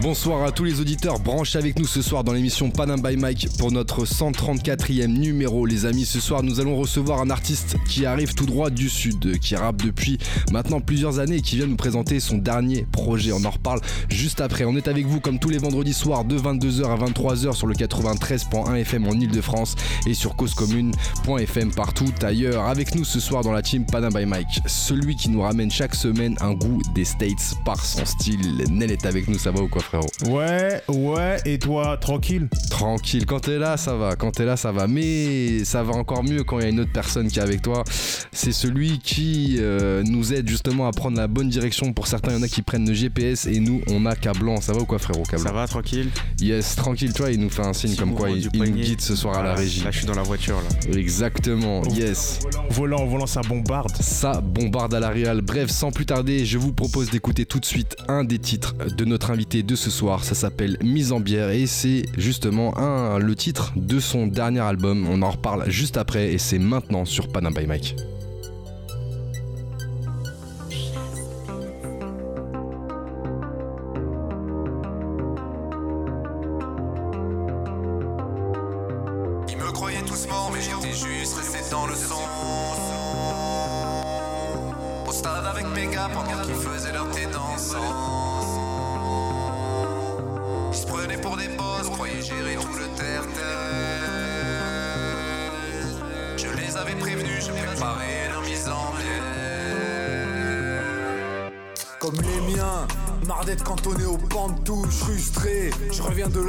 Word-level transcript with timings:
Bonsoir 0.00 0.44
à 0.44 0.52
tous 0.52 0.64
les 0.64 0.80
auditeurs 0.80 1.20
branchés 1.20 1.58
avec 1.58 1.78
nous 1.78 1.86
ce 1.86 2.02
soir 2.02 2.24
dans 2.24 2.32
l'émission 2.32 2.70
Panam 2.70 3.00
by 3.00 3.16
Mike 3.16 3.48
pour 3.58 3.70
notre 3.70 4.04
134e 4.04 5.06
numéro. 5.06 5.66
Les 5.66 5.86
amis, 5.86 6.04
ce 6.04 6.18
soir 6.18 6.42
nous 6.42 6.60
allons 6.60 6.76
recevoir 6.76 7.20
un 7.20 7.30
artiste 7.30 7.76
qui 7.88 8.06
arrive 8.06 8.34
tout 8.34 8.46
droit 8.46 8.70
du 8.70 8.88
sud, 8.88 9.38
qui 9.38 9.54
rappe 9.54 9.82
depuis 9.82 10.18
maintenant 10.50 10.80
plusieurs 10.80 11.18
années 11.18 11.36
et 11.36 11.40
qui 11.42 11.56
vient 11.56 11.66
nous 11.66 11.76
présenter 11.76 12.20
son 12.20 12.38
dernier 12.38 12.86
projet. 12.90 13.32
On 13.32 13.44
en 13.44 13.50
reparle 13.50 13.80
juste 14.08 14.40
après. 14.40 14.64
On 14.64 14.76
est 14.76 14.88
avec 14.88 15.06
vous 15.06 15.20
comme 15.20 15.38
tous 15.38 15.50
les 15.50 15.58
vendredis 15.58 15.94
soirs 15.94 16.24
de 16.24 16.38
22h 16.38 16.84
à 16.84 16.96
23h 16.96 17.54
sur 17.54 17.66
le 17.66 17.74
93.1 17.74 18.74
FM 18.76 19.06
en 19.06 19.12
Ile-de-France 19.12 19.76
et 20.06 20.14
sur 20.14 20.36
causecommune.fm 20.36 21.72
partout 21.74 22.12
ailleurs. 22.22 22.64
Avec 22.64 22.94
nous 22.94 23.04
ce 23.04 23.20
soir 23.20 23.42
dans 23.42 23.52
la 23.52 23.62
team 23.62 23.84
Panam 23.86 24.12
by 24.12 24.26
Mike, 24.26 24.62
celui 24.66 25.16
qui 25.16 25.28
nous 25.28 25.42
ramène 25.42 25.70
chaque 25.70 25.94
semaine 25.94 26.36
un 26.40 26.54
goût 26.54 26.80
des 26.94 27.04
States 27.04 27.54
par 27.64 27.84
son 27.84 28.04
style. 28.04 28.64
Nel 28.70 28.90
est 28.90 29.06
avec 29.06 29.28
nous, 29.28 29.38
ça 29.38 29.50
va 29.50 29.60
ou 29.62 29.68
quoi? 29.68 29.81
Ouais, 30.26 30.82
ouais, 30.88 31.36
et 31.44 31.58
toi, 31.58 31.96
tranquille 31.96 32.48
Tranquille, 32.70 33.26
quand 33.26 33.40
t'es 33.40 33.58
là, 33.58 33.76
ça 33.76 33.94
va, 33.94 34.16
quand 34.16 34.30
t'es 34.30 34.44
là, 34.44 34.56
ça 34.56 34.72
va. 34.72 34.86
Mais 34.86 35.64
ça 35.64 35.82
va 35.82 35.94
encore 35.94 36.24
mieux 36.24 36.44
quand 36.44 36.58
il 36.58 36.62
y 36.62 36.66
a 36.66 36.68
une 36.70 36.80
autre 36.80 36.92
personne 36.92 37.28
qui 37.28 37.38
est 37.38 37.42
avec 37.42 37.62
toi. 37.62 37.84
C'est 38.32 38.52
celui 38.52 38.98
qui 38.98 39.56
euh, 39.58 40.02
nous 40.04 40.32
aide 40.32 40.48
justement 40.48 40.86
à 40.86 40.92
prendre 40.92 41.16
la 41.16 41.28
bonne 41.28 41.48
direction. 41.48 41.92
Pour 41.92 42.06
certains, 42.06 42.32
il 42.32 42.38
y 42.38 42.40
en 42.40 42.42
a 42.42 42.48
qui 42.48 42.62
prennent 42.62 42.88
le 42.88 42.94
GPS 42.94 43.46
et 43.46 43.60
nous, 43.60 43.82
on 43.88 44.06
a 44.06 44.16
Cablan. 44.16 44.60
Ça 44.60 44.72
va 44.72 44.80
ou 44.80 44.84
quoi, 44.84 44.98
frérot 44.98 45.24
Cablan 45.24 45.46
Ça 45.46 45.52
va, 45.52 45.66
tranquille 45.66 46.10
Yes, 46.40 46.76
tranquille, 46.76 47.12
toi, 47.12 47.30
il 47.30 47.40
nous 47.40 47.50
fait 47.50 47.64
un 47.64 47.72
signe 47.72 47.96
comme 47.96 48.14
quoi 48.14 48.30
il, 48.30 48.48
nous 48.54 48.64
guide 48.64 49.00
ce 49.00 49.16
soir 49.16 49.38
à 49.38 49.42
la 49.42 49.54
régie. 49.54 49.84
Là, 49.84 49.90
je 49.90 49.98
suis 49.98 50.06
dans 50.06 50.14
la 50.14 50.22
voiture, 50.22 50.56
là. 50.56 50.96
Exactement, 50.96 51.82
yes. 51.94 52.40
Volant, 52.70 53.06
volant, 53.06 53.26
ça 53.26 53.42
bombarde. 53.42 53.92
Ça 54.00 54.40
bombarde 54.40 54.94
à 54.94 55.00
la 55.00 55.10
réal. 55.10 55.40
Bref, 55.40 55.70
sans 55.70 55.90
plus 55.90 56.06
tarder, 56.06 56.44
je 56.44 56.58
vous 56.58 56.72
propose 56.72 57.10
d'écouter 57.10 57.46
tout 57.46 57.60
de 57.60 57.64
suite 57.64 57.96
un 58.08 58.24
des 58.24 58.38
titres 58.38 58.74
de 58.96 59.04
notre 59.04 59.30
invité 59.30 59.62
de 59.62 59.71
ce 59.76 59.90
soir. 59.90 60.24
Ça 60.24 60.34
s'appelle 60.34 60.76
Mise 60.82 61.12
en 61.12 61.20
bière 61.20 61.50
et 61.50 61.66
c'est 61.66 62.04
justement 62.16 62.74
le 63.18 63.34
titre 63.34 63.72
de 63.76 64.00
son 64.00 64.26
dernier 64.26 64.60
album. 64.60 65.06
On 65.10 65.22
en 65.22 65.30
reparle 65.30 65.70
juste 65.70 65.96
après 65.96 66.32
et 66.32 66.38
c'est 66.38 66.58
maintenant 66.58 67.04
sur 67.04 67.28
Panam 67.28 67.54
Mike. 67.66 67.96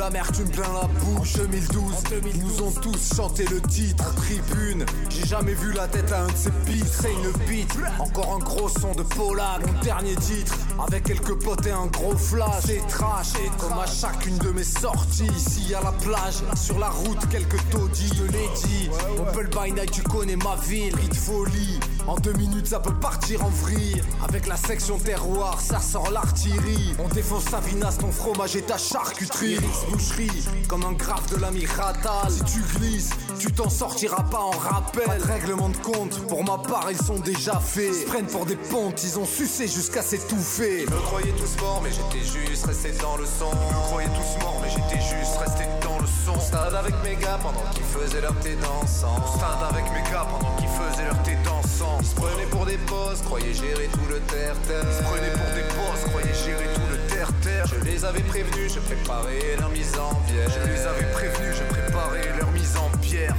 L'amertume 0.04 0.50
plein 0.50 0.74
la 0.74 0.88
bouche. 1.00 1.34
2012, 1.34 1.94
ils 2.34 2.44
nous 2.44 2.62
ont 2.62 2.72
tous 2.72 3.16
chanté 3.16 3.46
le 3.46 3.62
titre 3.62 4.04
en 4.06 4.14
tribune. 4.14 4.86
J'ai 5.10 5.26
jamais 5.26 5.54
vu 5.54 5.72
la 5.72 5.88
tête 5.88 6.12
à 6.12 6.24
un 6.24 6.28
de 6.28 6.36
ces 6.36 6.52
beats. 6.66 6.86
C'est 6.92 7.14
une 7.14 7.32
beat, 7.48 7.70
encore 8.00 8.36
un 8.36 8.44
gros 8.44 8.68
son 8.68 8.94
de 8.94 9.04
Polak. 9.04 9.66
Mon 9.66 9.80
dernier 9.82 10.16
titre, 10.16 10.58
avec 10.86 11.04
quelques 11.04 11.42
potes 11.42 11.66
et 11.66 11.72
un 11.72 11.86
gros 11.86 12.18
flash. 12.18 12.64
C'est 12.66 12.86
trash, 12.88 13.34
et 13.36 13.50
comme 13.58 13.80
à 13.80 13.86
chacune 13.86 14.38
de 14.40 14.50
mes 14.50 14.64
sorties. 14.66 15.28
Ici 15.38 15.74
à 15.74 15.82
la 15.82 15.94
plage, 15.94 16.44
sur 16.56 16.80
la 16.80 16.90
route, 16.90 17.26
quelques 17.30 17.70
taudis. 17.70 18.12
Je 18.18 18.24
l'ai 18.24 18.50
dit, 18.66 18.90
Opel 19.20 19.48
by 19.48 19.72
Night, 19.72 19.92
tu 19.92 20.04
connais 20.04 20.36
ma 20.36 20.58
ville. 20.68 20.94
Rite 20.96 21.16
folie, 21.16 21.80
en 22.08 22.16
deux 22.16 22.34
minutes 22.34 22.68
ça 22.68 22.80
peut 22.80 22.94
partir 22.94 23.44
en 23.46 23.50
vrille. 23.50 24.02
Avec 24.24 24.48
la 24.48 24.58
section 24.58 24.98
terroir, 24.98 25.60
ça 25.62 25.80
sort 25.80 26.10
l'artillerie. 26.12 26.96
On 27.00 27.08
défonce 27.08 27.46
ta 27.46 27.60
vinasse, 27.60 27.98
ton 27.98 28.12
fromage 28.12 28.56
et 28.56 28.62
ta 28.62 28.78
charcuterie. 28.78 29.60
Boucherie, 29.92 30.48
comme 30.68 30.84
un 30.84 30.94
graphe 30.94 31.30
de 31.30 31.38
la 31.38 31.52
Mirata. 31.52 32.24
Si 32.30 32.44
tu 32.46 32.62
glisses, 32.78 33.12
tu 33.40 33.52
t'en 33.52 33.70
sortiras 33.70 34.24
pas 34.24 34.40
en 34.40 34.52
rappel. 34.52 35.04
Pas 35.06 35.18
de 35.18 35.24
règlement 35.24 35.70
de 35.70 35.78
compte, 35.78 36.20
pour 36.28 36.44
ma 36.44 36.58
part 36.58 36.88
ils 36.90 37.02
sont 37.02 37.20
déjà 37.20 37.60
faits. 37.60 37.92
Ils 38.02 38.06
prennent 38.06 38.28
pour 38.28 38.46
des 38.46 38.56
pontes, 38.56 39.04
ils 39.04 39.20
ont 39.20 39.26
sucé 39.26 39.68
jusqu'à 39.68 40.02
s'étouffer. 40.02 40.84
Ils 40.84 40.90
me 40.90 41.00
croyaient 41.02 41.34
tous 41.34 41.62
morts, 41.62 41.82
mais 41.84 41.92
j'étais 41.92 42.26
juste 42.26 42.66
resté 42.66 42.92
dans 43.02 43.18
le 43.18 43.26
son. 43.26 43.52
Ils 43.52 43.76
me 43.76 43.82
croyaient 43.84 44.10
tous 44.10 44.44
morts, 44.44 44.60
mais 44.62 44.70
j'étais 44.70 45.02
juste 45.02 45.38
resté 45.38 45.64
dans 45.82 46.00
le 46.00 46.08
son. 46.26 46.40
Stade 46.40 46.74
avec 46.74 46.96
mes 47.04 47.16
gars 47.16 47.40
pendant 47.42 47.64
qu'ils 47.74 47.84
faisaient 47.84 48.22
leur 48.22 48.36
thé 48.40 48.56
dansant. 48.56 49.16
Stade 49.38 49.70
avec 49.70 49.86
mes 49.92 50.12
gars 50.12 50.28
pendant 50.30 50.56
qu'ils 50.56 50.70
faisaient 50.70 51.06
leur 51.06 51.22
thé 51.24 51.36
dansant. 51.44 51.53
Ils 52.00 52.06
se 52.06 52.14
prenaient 52.14 52.46
pour 52.52 52.66
des 52.66 52.78
boss, 52.78 53.22
croyaient 53.24 53.54
gérer 53.54 53.88
tout 53.92 54.06
le 54.08 54.20
terre-terre. 54.20 54.84
Ils 54.88 54.98
se 54.98 55.04
prenaient 55.04 55.32
pour 55.32 55.50
des 55.56 55.64
boss, 55.74 56.04
croyaient 56.08 56.46
gérer 56.46 56.70
tout 56.76 56.88
le 56.92 56.98
terre-terre. 57.08 57.66
Je 57.66 57.84
les 57.84 58.06
avais 58.06 58.22
prévenus, 58.22 58.76
je 58.76 58.80
préparais 58.80 59.56
leur 59.60 59.70
mise 59.70 59.94
en 59.98 60.14
bière. 60.28 60.50
Je 60.50 60.72
les 60.72 60.82
avais 60.86 61.12
prévenus, 61.14 61.56
je 61.58 61.64
préparais 61.74 62.38
leur 62.38 62.52
mise 62.52 62.78
en 62.78 62.96
bière. 62.98 63.36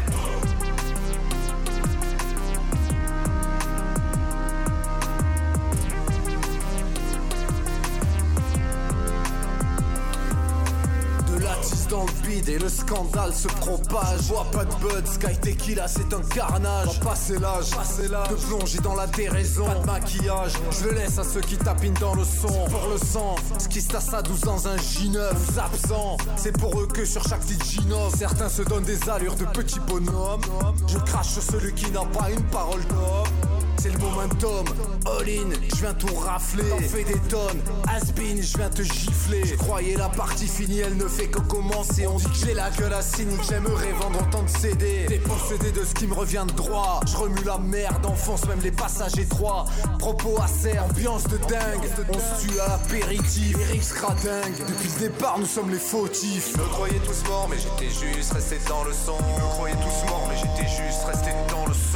Dans 11.94 12.06
le 12.06 12.28
bide 12.28 12.48
et 12.48 12.58
le 12.58 12.68
scandale 12.68 13.32
se 13.32 13.46
propage. 13.46 14.22
Vois 14.22 14.46
pas 14.50 14.64
de 14.64 14.74
bud, 14.74 15.06
Sky 15.06 15.38
Tequila 15.40 15.86
c'est 15.86 16.12
un 16.12 16.22
carnage. 16.22 16.98
Va 16.98 17.10
passer 17.10 17.38
l'âge, 17.38 17.70
passer 17.70 18.08
l'âge 18.08 18.30
de 18.30 18.34
plonger 18.34 18.78
dans 18.78 18.96
la 18.96 19.06
déraison. 19.06 19.64
Pas 19.64 19.74
de 19.74 19.86
maquillage, 19.86 20.52
je 20.72 20.84
le 20.86 20.94
laisse 20.94 21.18
à 21.18 21.24
ceux 21.24 21.40
qui 21.40 21.56
tapinent 21.56 21.94
dans 22.00 22.14
le 22.14 22.24
son. 22.24 22.48
Pour 22.48 22.88
le 22.90 22.98
sang, 22.98 23.36
ce 23.58 23.68
qui 23.68 23.80
se 23.80 23.88
tasse 23.88 24.12
à 24.12 24.22
12 24.22 24.40
dans 24.40 24.66
un 24.66 24.76
J9. 24.76 25.30
Absent, 25.56 26.16
c'est 26.36 26.52
pour 26.58 26.80
eux 26.80 26.88
que 26.88 27.04
sur 27.04 27.22
chaque 27.28 27.40
petite 27.40 27.64
Gino. 27.64 28.10
Certains 28.16 28.48
se 28.48 28.62
donnent 28.62 28.84
des 28.84 29.08
allures 29.08 29.36
de 29.36 29.44
petits 29.44 29.80
bonhommes. 29.80 30.42
Je 30.88 30.98
crache 30.98 31.28
sur 31.28 31.42
celui 31.42 31.72
qui 31.74 31.90
n'a 31.92 32.04
pas 32.06 32.30
une 32.30 32.42
parole 32.44 32.82
d'homme. 32.86 33.53
C'est 33.78 33.92
le 33.92 33.98
momentum, 33.98 34.64
all 35.06 35.28
in, 35.28 35.50
je 35.68 35.76
viens 35.76 35.94
tout 35.94 36.14
rafler. 36.14 36.68
T'en 36.70 36.78
fais 36.78 37.04
des 37.04 37.18
tonnes, 37.28 37.60
has-been, 37.88 38.42
je 38.42 38.56
viens 38.56 38.70
te 38.70 38.82
gifler. 38.82 39.44
Je 39.44 39.56
croyais 39.56 39.96
la 39.96 40.08
partie 40.08 40.46
finie, 40.46 40.80
elle 40.80 40.96
ne 40.96 41.06
fait 41.06 41.26
que 41.26 41.40
commencer. 41.40 42.06
On 42.06 42.16
dit 42.16 42.24
que 42.24 42.46
j'ai 42.46 42.54
la 42.54 42.70
gueule 42.70 42.94
à 42.94 43.02
cynique, 43.02 43.40
j'aimerais 43.48 43.92
vendre 44.00 44.20
autant 44.22 44.42
de 44.42 44.48
CD. 44.48 45.04
T'es 45.06 45.18
possédé 45.18 45.70
de 45.72 45.84
ce 45.84 45.92
qui 45.92 46.06
me 46.06 46.14
revient 46.14 46.44
de 46.46 46.54
droit. 46.54 47.00
Je 47.06 47.16
remue 47.16 47.44
la 47.44 47.58
merde, 47.58 48.06
enfonce 48.06 48.46
même 48.46 48.60
les 48.62 48.72
passages 48.72 49.18
étroits. 49.18 49.66
Propos 49.98 50.40
acer, 50.42 50.78
ambiance 50.78 51.24
de 51.24 51.36
dingue. 51.36 51.88
On 52.08 52.14
se 52.14 52.46
tue 52.46 52.60
à 52.60 52.68
l'apéritif, 52.68 53.56
Eric 53.68 53.82
sera 53.82 54.14
dingue. 54.14 54.66
Depuis 54.66 54.88
le 54.94 55.08
départ, 55.08 55.38
nous 55.38 55.46
sommes 55.46 55.70
les 55.70 55.78
fautifs. 55.78 56.52
Ils 56.54 56.60
me 56.60 56.66
croyaient 56.66 57.00
tous 57.00 57.28
morts, 57.28 57.48
mais 57.50 57.56
j'étais 57.58 57.90
juste 57.92 58.32
resté 58.32 58.58
dans 58.68 58.84
le 58.84 58.92
son. 58.92 59.16
Ils 59.18 59.42
me 59.42 59.48
croyaient 59.50 59.76
tous 59.76 60.08
morts, 60.08 60.26
mais 60.28 60.36
j'étais 60.36 60.68
juste 60.68 61.04
resté 61.04 61.30
dans 61.50 61.66
le 61.66 61.74
son. 61.74 61.93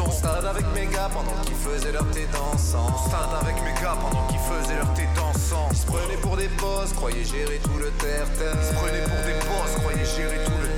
Avec 0.59 0.75
mes 0.75 0.93
gars 0.93 1.09
pendant 1.13 1.41
qu'ils 1.45 1.55
faisaient 1.55 1.93
leur 1.93 2.11
thé 2.11 2.27
dansant. 2.33 2.89
Stade 3.07 3.31
avec 3.41 3.63
mes 3.63 3.81
gars 3.81 3.97
pendant 4.01 4.27
qu'ils 4.27 4.41
faisaient 4.41 4.75
leur 4.75 4.93
thé 4.95 5.07
dansant. 5.15 5.69
Ils 5.71 5.77
se 5.77 5.87
prenaient 5.87 6.17
pour 6.21 6.37
des 6.37 6.49
boss, 6.49 6.93
croyaient 6.95 7.25
gérer 7.25 7.61
tout 7.63 7.79
le 7.79 7.91
terre-terre. 7.91 8.57
Ils 8.61 8.67
se 8.67 8.75
prenaient 8.75 9.05
pour 9.05 9.23
des 9.25 9.39
boss, 9.47 9.71
croyaient 9.79 10.05
gérer 10.05 10.45
tout 10.45 10.51
le 10.61 10.67
terre-terre. 10.67 10.78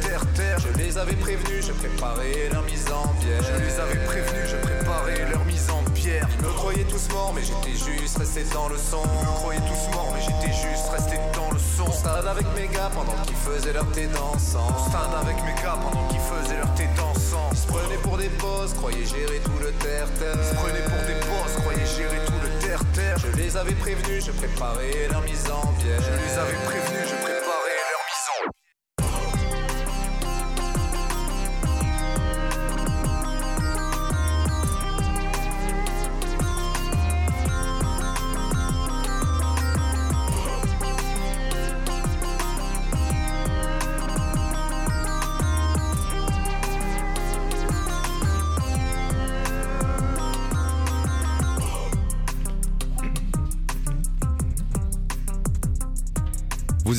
Je 0.73 0.79
les 0.79 0.99
avais 0.99 1.17
prévenus, 1.17 1.67
je 1.67 1.73
préparais 1.73 2.49
leur 2.53 2.63
mise 2.63 2.87
en 2.93 3.07
bière. 3.21 3.43
Je 3.43 3.65
les 3.65 3.81
avais 3.81 4.05
prévenus, 4.05 4.49
je 4.51 4.57
préparais 4.57 5.31
leur 5.31 5.45
mise 5.45 5.71
en. 5.71 5.81
Ils 6.03 6.47
me 6.47 6.53
croyaient 6.55 6.85
tous 6.85 7.13
morts, 7.13 7.33
mais 7.35 7.43
j'étais 7.43 7.77
juste 7.77 8.17
resté 8.17 8.43
dans 8.55 8.69
le 8.69 8.77
son. 8.79 9.03
Ils 9.05 9.27
me 9.27 9.35
croyaient 9.37 9.69
tous 9.69 9.95
morts, 9.95 10.11
mais 10.15 10.21
j'étais 10.21 10.53
juste 10.53 10.89
resté 10.91 11.21
dans 11.35 11.51
le 11.53 11.59
son. 11.59 11.93
Stade 11.93 12.27
avec 12.27 12.47
mes 12.57 12.69
gars 12.69 12.91
pendant 12.95 13.21
qu'ils 13.27 13.37
faisaient 13.37 13.73
leur 13.73 13.87
thé 13.93 14.09
dansant. 14.09 14.67
Stade 14.89 15.13
avec 15.21 15.37
mes 15.45 15.55
gars 15.63 15.77
pendant 15.77 16.09
qu'ils 16.09 16.25
faisaient 16.25 16.57
leur 16.57 16.73
thé 16.75 16.89
dansant. 16.97 17.51
Ils 17.53 17.59
se 17.59 17.67
prenaient 17.67 18.03
pour 18.03 18.17
des 18.17 18.31
boss, 18.41 18.73
croyaient 18.75 19.05
gérer 19.05 19.41
tout 19.45 19.61
le 19.61 19.73
terre-terre. 19.73 20.37
Ils 20.41 20.49
se 20.49 20.55
prenaient 20.57 20.89
pour 20.89 21.03
des 21.05 21.21
boss, 21.21 21.53
croyaient 21.61 21.93
gérer 21.97 22.21
tout 22.25 22.41
le 22.41 22.51
terre-terre. 22.67 23.17
Je 23.21 23.37
les 23.37 23.57
avais 23.57 23.75
prévenus, 23.75 24.25
je 24.25 24.33
préparais 24.33 25.09
leur 25.13 25.23
mise 25.23 25.45
en 25.53 25.69
bière. 25.85 26.01
Je 26.01 26.17
les 26.17 26.35
avais 26.41 26.59
prévenus, 26.65 27.13
je 27.13 27.17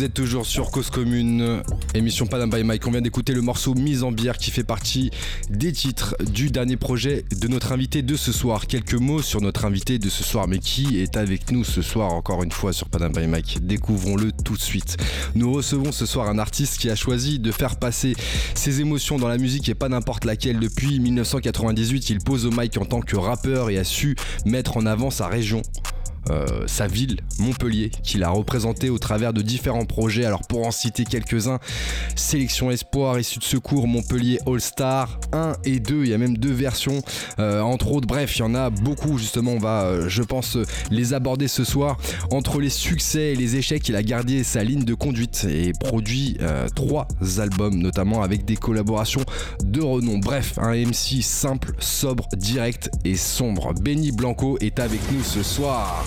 Vous 0.01 0.07
êtes 0.07 0.15
toujours 0.15 0.48
sur 0.48 0.71
Cause 0.71 0.89
Commune, 0.89 1.62
émission 1.94 2.25
Panam 2.25 2.50
by 2.50 2.63
Mike. 2.63 2.88
On 2.88 2.92
vient 2.92 3.01
d'écouter 3.01 3.33
le 3.33 3.44
morceau 3.44 3.75
Mise 3.75 4.01
en 4.01 4.12
bière 4.12 4.39
qui 4.39 4.50
fait 4.50 4.63
partie 4.63 5.12
des 5.51 5.71
titres 5.71 6.15
du 6.31 6.50
dernier 6.50 6.75
projet 6.75 7.24
de 7.39 7.48
notre 7.48 7.71
invité 7.71 8.01
de 8.01 8.15
ce 8.15 8.31
soir. 8.31 8.65
Quelques 8.65 8.95
mots 8.95 9.21
sur 9.21 9.42
notre 9.42 9.63
invité 9.63 10.00
de 10.00 10.09
ce 10.09 10.24
soir, 10.24 10.48
mais 10.48 10.57
qui 10.57 10.98
est 11.00 11.18
avec 11.18 11.51
nous 11.51 11.63
ce 11.63 11.83
soir 11.83 12.13
encore 12.13 12.42
une 12.42 12.51
fois 12.51 12.74
sur 12.74 12.89
Panam 12.89 13.12
by 13.12 13.27
Mike? 13.27 13.59
Découvrons-le 13.62 14.31
tout 14.31 14.56
de 14.56 14.62
suite. 14.62 14.98
Nous 15.36 15.53
recevons 15.53 15.92
ce 15.92 16.07
soir 16.07 16.27
un 16.30 16.39
artiste 16.39 16.80
qui 16.80 16.89
a 16.89 16.95
choisi 16.95 17.38
de 17.38 17.51
faire 17.51 17.75
passer 17.75 18.15
ses 18.56 18.81
émotions 18.81 19.19
dans 19.19 19.27
la 19.27 19.38
musique 19.38 19.69
et 19.69 19.75
pas 19.75 19.88
n'importe 19.88 20.25
laquelle. 20.25 20.59
Depuis 20.59 21.00
1998, 21.00 22.09
il 22.09 22.18
pose 22.21 22.48
au 22.48 22.51
mic 22.51 22.75
en 22.80 22.86
tant 22.86 23.01
que 23.01 23.18
rappeur 23.18 23.69
et 23.69 23.77
a 23.77 23.83
su 23.83 24.15
mettre 24.48 24.77
en 24.77 24.88
avant 24.88 25.12
sa 25.12 25.27
région. 25.27 25.62
Euh, 26.29 26.68
sa 26.68 26.88
ville, 26.88 27.18
Montpellier, 27.39 27.89
qu'il 28.03 28.23
a 28.23 28.29
représenté 28.29 28.89
au 28.89 29.00
travers 29.00 29.33
de 29.33 29.41
différents 29.41 29.85
projets. 29.85 30.25
Alors 30.25 30.41
pour 30.47 30.68
en 30.68 30.71
citer 30.71 31.03
quelques-uns, 31.03 31.59
Sélection 32.15 32.69
Espoir, 32.69 33.19
Issu 33.19 33.39
de 33.39 33.44
Secours, 33.44 33.88
Montpellier 33.88 34.39
All 34.45 34.62
Star 34.62 35.19
1 35.33 35.53
et 35.65 35.79
2, 35.79 36.03
il 36.03 36.09
y 36.09 36.13
a 36.13 36.18
même 36.18 36.38
deux 36.38 36.51
versions, 36.51 37.01
euh, 37.39 37.62
entre 37.62 37.91
autres. 37.91 38.07
Bref, 38.07 38.35
il 38.38 38.39
y 38.39 38.44
en 38.44 38.53
a 38.53 38.69
beaucoup 38.69 39.18
justement, 39.18 39.53
on 39.53 39.59
va, 39.59 39.83
euh, 39.83 40.09
je 40.09 40.21
pense, 40.21 40.57
les 40.91 41.13
aborder 41.13 41.47
ce 41.47 41.63
soir. 41.63 41.97
Entre 42.29 42.59
les 42.59 42.69
succès 42.69 43.33
et 43.33 43.35
les 43.35 43.56
échecs, 43.56 43.89
il 43.89 43.95
a 43.95 44.03
gardé 44.03 44.44
sa 44.44 44.63
ligne 44.63 44.83
de 44.83 44.94
conduite 44.94 45.47
et 45.50 45.71
produit 45.74 46.38
trois 46.75 47.07
albums, 47.39 47.77
notamment 47.77 48.21
avec 48.21 48.45
des 48.45 48.56
collaborations 48.56 49.24
de 49.63 49.81
renom. 49.81 50.19
Bref, 50.19 50.57
un 50.57 50.74
MC 50.74 51.21
simple, 51.21 51.74
sobre, 51.79 52.27
direct 52.35 52.89
et 53.06 53.15
sombre. 53.15 53.74
Benny 53.74 54.12
Blanco 54.12 54.57
est 54.59 54.79
avec 54.79 55.00
nous 55.12 55.24
ce 55.24 55.44
soir. 55.44 56.06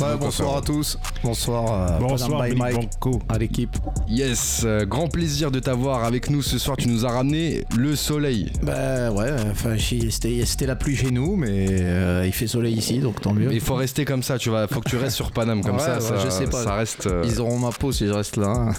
Ouais, 0.00 0.16
bonsoir 0.18 0.56
à 0.56 0.60
tous. 0.60 0.98
Bonsoir, 1.22 1.72
euh, 1.72 1.98
Bonsoir, 2.00 2.42
by 2.42 2.54
Mike 2.56 2.74
Blanco. 3.00 3.20
à 3.28 3.38
l'équipe. 3.38 3.70
Yes, 4.08 4.62
euh, 4.64 4.84
grand 4.84 5.06
plaisir 5.08 5.50
de 5.52 5.60
t'avoir 5.60 6.02
avec 6.04 6.30
nous 6.30 6.42
ce 6.42 6.58
soir. 6.58 6.76
Tu 6.76 6.88
nous 6.88 7.06
as 7.06 7.10
ramené 7.10 7.64
le 7.76 7.94
soleil. 7.94 8.50
Bah 8.62 9.12
ouais, 9.12 9.30
enfin 9.52 9.76
c'était 9.78 10.66
la 10.66 10.74
pluie 10.74 10.96
chez 10.96 11.12
nous, 11.12 11.36
mais 11.36 11.66
euh, 11.70 12.24
il 12.26 12.32
fait 12.32 12.48
soleil 12.48 12.74
ici, 12.74 12.98
donc 12.98 13.20
tant 13.20 13.32
mieux. 13.32 13.48
Mais 13.48 13.54
il 13.54 13.60
faut 13.60 13.76
rester 13.76 14.04
comme 14.04 14.22
ça, 14.24 14.36
tu 14.36 14.48
vois. 14.50 14.66
Faut 14.66 14.80
que 14.80 14.88
tu 14.90 14.96
restes 14.96 15.14
sur 15.16 15.30
Paname 15.30 15.62
comme 15.62 15.76
Ouais, 15.76 15.80
ça, 15.82 15.94
ouais, 15.94 16.00
ça. 16.00 16.16
je 16.24 16.28
sais 16.28 16.46
pas. 16.46 16.64
Ça 16.64 16.74
reste. 16.74 17.06
euh, 17.06 17.22
Ils 17.24 17.40
auront 17.40 17.58
ma 17.58 17.70
peau 17.70 17.92
si 17.92 18.06
je 18.06 18.12
reste 18.12 18.36
là. 18.36 18.48
hein. 18.48 18.72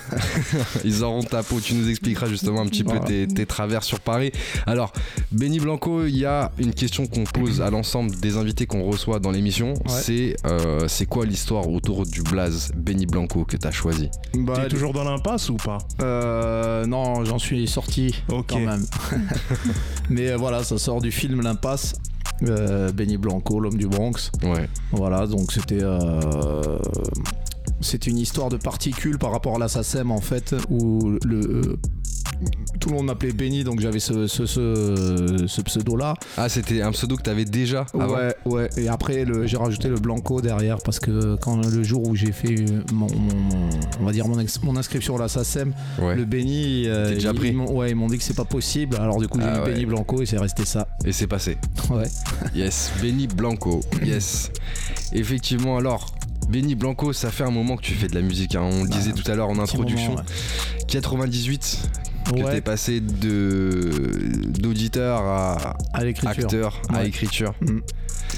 ils 0.84 1.04
auront 1.04 1.24
ta 1.24 1.44
peau. 1.44 1.60
Tu 1.62 1.76
nous 1.76 1.90
expliqueras 1.90 2.28
justement 2.28 2.62
un 2.62 2.66
petit 2.68 2.84
peu 2.84 3.00
tes, 3.00 3.26
tes 3.28 3.46
travers 3.46 3.84
sur 3.84 4.02
Paris. 4.02 4.32
Alors, 4.68 4.92
Benny 5.32 5.60
Blanco, 5.60 6.06
il 6.06 6.18
y 6.18 6.26
a 6.26 6.52
une 6.60 6.74
question 6.74 7.08
qu'on 7.08 7.24
pose 7.24 7.62
à 7.62 7.70
l'ensemble 7.70 8.14
des 8.18 8.36
invités 8.38 8.66
qu'on 8.66 8.84
reçoit 8.84 9.20
dans 9.20 9.32
l'émission. 9.32 9.76
C'est 9.88 10.36
euh, 10.46 10.88
c'est 11.06 11.10
quoi 11.10 11.26
l'histoire 11.28 11.70
autour 11.70 12.04
du 12.04 12.24
blaze 12.24 12.72
Benny 12.76 13.06
Blanco 13.06 13.46
que 13.46 13.58
t'as 13.58 13.70
choisi 13.70 14.10
Bah, 14.34 14.54
T'es 14.56 14.70
toujours 14.70 14.92
dans 14.92 15.04
l'impasse 15.04 15.52
ou 15.52 15.56
pas? 15.56 15.78
Euh, 16.02 16.88
non, 16.88 17.24
j'en 17.26 17.38
suis 17.38 17.68
sorti 17.68 18.24
Ok. 18.28 18.46
quand 18.50 18.60
même. 18.60 18.84
mais 20.10 20.32
euh, 20.32 20.38
voilà, 20.38 20.64
ça 20.64 20.80
sort 20.80 21.02
du 21.02 21.12
film 21.12 21.42
L'Impasse. 21.44 21.94
Euh, 22.42 22.92
Benny 22.92 23.18
Blanco, 23.18 23.60
l'homme 23.60 23.78
du 23.78 23.88
Bronx. 23.88 24.32
Ouais. 24.42 24.68
Voilà, 24.94 25.28
donc 25.28 25.52
c'était 25.52 25.84
euh, 25.84 26.80
c'était 27.82 28.10
une 28.10 28.18
histoire 28.18 28.50
de 28.50 28.58
particules 28.58 29.20
par 29.20 29.32
rapport 29.32 29.58
à 29.58 29.60
la 29.60 29.68
SACEM 29.68 30.10
en 30.10 30.22
fait, 30.22 30.56
où 30.72 31.20
le 31.24 31.78
tout 32.80 32.90
le 32.90 32.96
monde 32.96 33.06
m'appelait 33.08 33.32
Benny, 33.32 33.64
donc 33.64 33.80
j'avais 33.80 34.00
ce, 34.00 34.28
ce, 34.28 34.46
ce, 34.46 35.46
ce 35.48 35.62
pseudo-là. 35.62 36.14
Ah, 36.38 36.50
c'était 36.50 36.82
un 36.82 36.92
pseudo 36.92 37.16
que 37.16 37.22
t'avais 37.24 37.46
déjà 37.46 37.86
avant? 37.94 38.16
Ouais, 38.16 38.36
ouais. 38.46 38.70
Et 38.78 38.88
après, 38.88 39.26
le- 39.26 39.48
j'ai 39.48 39.58
rajouté 39.58 39.88
le 39.88 39.96
Blanco 39.96 40.42
derrière 40.42 40.78
parce 40.84 41.00
que 41.00 41.36
quand 41.36 41.58
le 41.66 41.84
jour 41.84 42.08
où 42.08 42.16
j'ai 42.16 42.32
fait 42.32 42.56
mon, 42.94 43.08
mon- 43.08 43.70
on 44.02 44.06
va 44.06 44.12
dire 44.12 44.28
mon, 44.28 44.38
inscription 44.78 45.16
à 45.16 45.20
la 45.20 45.28
SACEM, 45.28 45.74
Ouais. 46.00 46.16
le 46.16 46.26
Benny, 46.26 46.84
euh, 46.88 47.14
déjà 47.14 47.32
ils, 47.44 47.54
m'ont- 47.56 47.72
ouais, 47.72 47.94
dit 47.94 48.18
que 48.18 48.24
c'est 48.24 48.36
pas 48.36 48.46
possible. 48.46 48.98
Alors 48.98 49.20
du 49.20 49.28
coup, 49.28 49.40
j'ai 49.40 49.48
Ah 49.48 49.60
mis 49.60 49.64
ouais. 49.66 49.72
Benny 49.74 49.86
Blanco 49.86 50.22
et 50.22 50.26
c'est 50.26 50.38
resté 50.38 50.66
ça. 50.66 50.88
Et 51.06 51.12
c'est 51.12 51.28
passé. 51.28 51.58
Ouais. 51.90 52.08
Yes, 52.56 52.92
Benny 53.02 53.28
Blanco. 53.28 53.80
Yes. 54.04 54.52
Effectivement, 55.14 55.78
alors. 55.78 56.08
Benny 56.50 56.76
Blanco, 56.76 57.12
ça 57.12 57.32
fait 57.32 57.44
un 57.44 57.50
moment 57.50 57.76
que 57.76 57.82
tu 57.82 57.94
fais 57.94 58.08
de 58.08 58.14
la 58.14 58.22
musique. 58.22 58.54
hein. 58.54 58.62
On 58.62 58.84
le 58.84 58.90
disait 58.90 59.14
tout 59.14 59.30
à 59.32 59.34
l'heure 59.34 59.50
en 59.50 59.58
introduction. 59.58 60.12
moment, 60.12 60.24
98, 60.88 61.80
que 62.34 62.42
ouais. 62.44 62.52
t'es 62.56 62.62
passé 62.62 63.00
de 63.00 63.90
d'auditeur 64.60 65.22
à 65.22 65.76
à 65.94 66.04
l'écriture. 66.04 66.44
acteur 66.46 66.82
à 66.90 67.00
Ouais. 67.00 67.08
écriture. 67.08 67.54
Mm. 67.62 67.80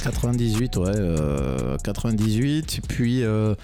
98, 0.04 0.78
ouais. 0.78 0.92
euh, 0.95 1.78
98, 1.84 2.81
puis 2.88 3.24
euh, 3.24 3.56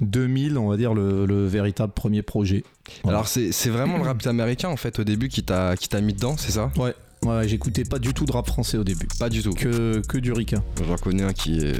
2000, 0.00 0.56
on 0.58 0.68
va 0.68 0.76
dire 0.76 0.94
le, 0.94 1.26
le 1.26 1.46
véritable 1.46 1.92
premier 1.92 2.22
projet. 2.22 2.64
Voilà. 3.02 3.18
Alors 3.18 3.28
c'est 3.28 3.52
c'est 3.52 3.70
vraiment 3.70 3.96
le 3.98 4.04
rap 4.04 4.24
américain 4.26 4.68
en 4.68 4.76
fait 4.76 4.98
au 4.98 5.04
début 5.04 5.28
qui 5.28 5.42
t'a 5.42 5.76
qui 5.76 5.88
t'a 5.88 6.00
mis 6.00 6.14
dedans, 6.14 6.36
c'est 6.36 6.52
ça? 6.52 6.70
Ouais, 6.76 6.94
ouais 7.24 7.48
j'écoutais 7.48 7.84
pas 7.84 7.98
du 7.98 8.12
tout 8.14 8.24
de 8.24 8.32
rap 8.32 8.46
français 8.46 8.76
au 8.78 8.84
début. 8.84 9.06
Pas 9.18 9.28
du 9.28 9.42
tout. 9.42 9.52
Que, 9.52 10.00
que 10.06 10.18
du 10.18 10.32
ricain. 10.32 10.62
J'en 10.86 10.96
connais 10.96 11.22
un 11.24 11.32
qui 11.32 11.58
est 11.58 11.74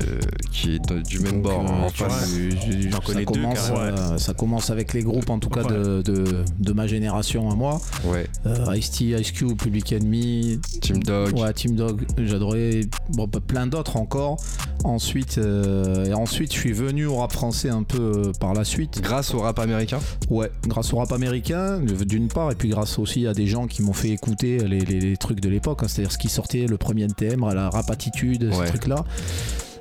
qui 0.52 0.75
est 0.76 0.93
du 1.06 1.19
même 1.20 1.43
Donc, 1.43 1.43
bord 1.43 1.64
euh, 1.69 1.88
je- 1.94 2.50
je- 2.50 2.88
J'en 2.88 2.91
ça 3.00 3.00
connais 3.06 3.25
deux, 3.25 3.32
commence, 3.41 3.70
euh, 3.76 4.19
ça 4.19 4.35
commence 4.35 4.70
avec 4.70 4.93
les 4.93 5.02
groupes, 5.02 5.31
en 5.31 5.38
tout 5.38 5.49
cas 5.50 5.64
de, 5.64 6.02
de, 6.02 6.25
de 6.58 6.73
ma 6.73 6.87
génération 6.87 7.50
à 7.50 7.55
moi. 7.55 7.81
Ouais. 8.05 8.26
Euh, 8.46 8.76
Ice-T, 8.76 9.05
Ice 9.20 9.32
Cube, 9.32 9.56
Public 9.56 9.93
Enemy, 9.93 10.61
Team 10.81 11.02
Dog. 11.02 11.37
ouais, 11.38 11.52
Team 11.52 11.75
Dog, 11.76 12.05
j'adorais. 12.19 12.81
Bon, 13.11 13.26
bah, 13.26 13.41
plein 13.46 13.67
d'autres 13.67 13.96
encore. 13.96 14.37
Ensuite, 14.85 15.38
euh, 15.38 16.05
et 16.06 16.12
ensuite, 16.14 16.52
je 16.52 16.58
suis 16.58 16.73
venu 16.73 17.06
au 17.06 17.17
rap 17.17 17.32
français 17.32 17.70
un 17.70 17.82
peu 17.85 17.99
euh, 18.26 18.32
par 18.38 18.52
la 18.52 18.64
suite. 18.64 19.00
Grâce 19.00 19.32
au 19.32 19.41
rap 19.41 19.58
américain? 19.58 19.99
Ouais, 20.29 20.50
grâce 20.67 20.93
au 20.93 20.99
rap 20.99 21.11
américain, 21.12 21.81
d'une 21.81 22.29
part, 22.29 22.50
et 22.52 22.55
puis 22.55 22.69
grâce 22.69 22.99
aussi 22.99 23.26
à 23.26 23.32
des 23.32 23.46
gens 23.46 23.67
qui 23.67 23.82
m'ont 23.82 23.93
fait 23.94 24.11
écouter 24.11 24.58
les, 24.58 24.81
les- 24.81 25.00
les 25.00 25.17
trucs 25.17 25.33
de 25.40 25.48
l'époque, 25.48 25.82
hein, 25.82 25.88
c'est-à-dire 25.88 26.12
ce 26.12 26.19
qui 26.19 26.28
sortait, 26.28 26.66
le 26.66 26.76
premier 26.76 27.02
NTM, 27.04 27.40
la 27.54 27.70
rap 27.70 27.90
attitude, 27.90 28.44
Ouais. 28.44 28.66
ces 28.66 28.72
trucs-là. 28.72 29.04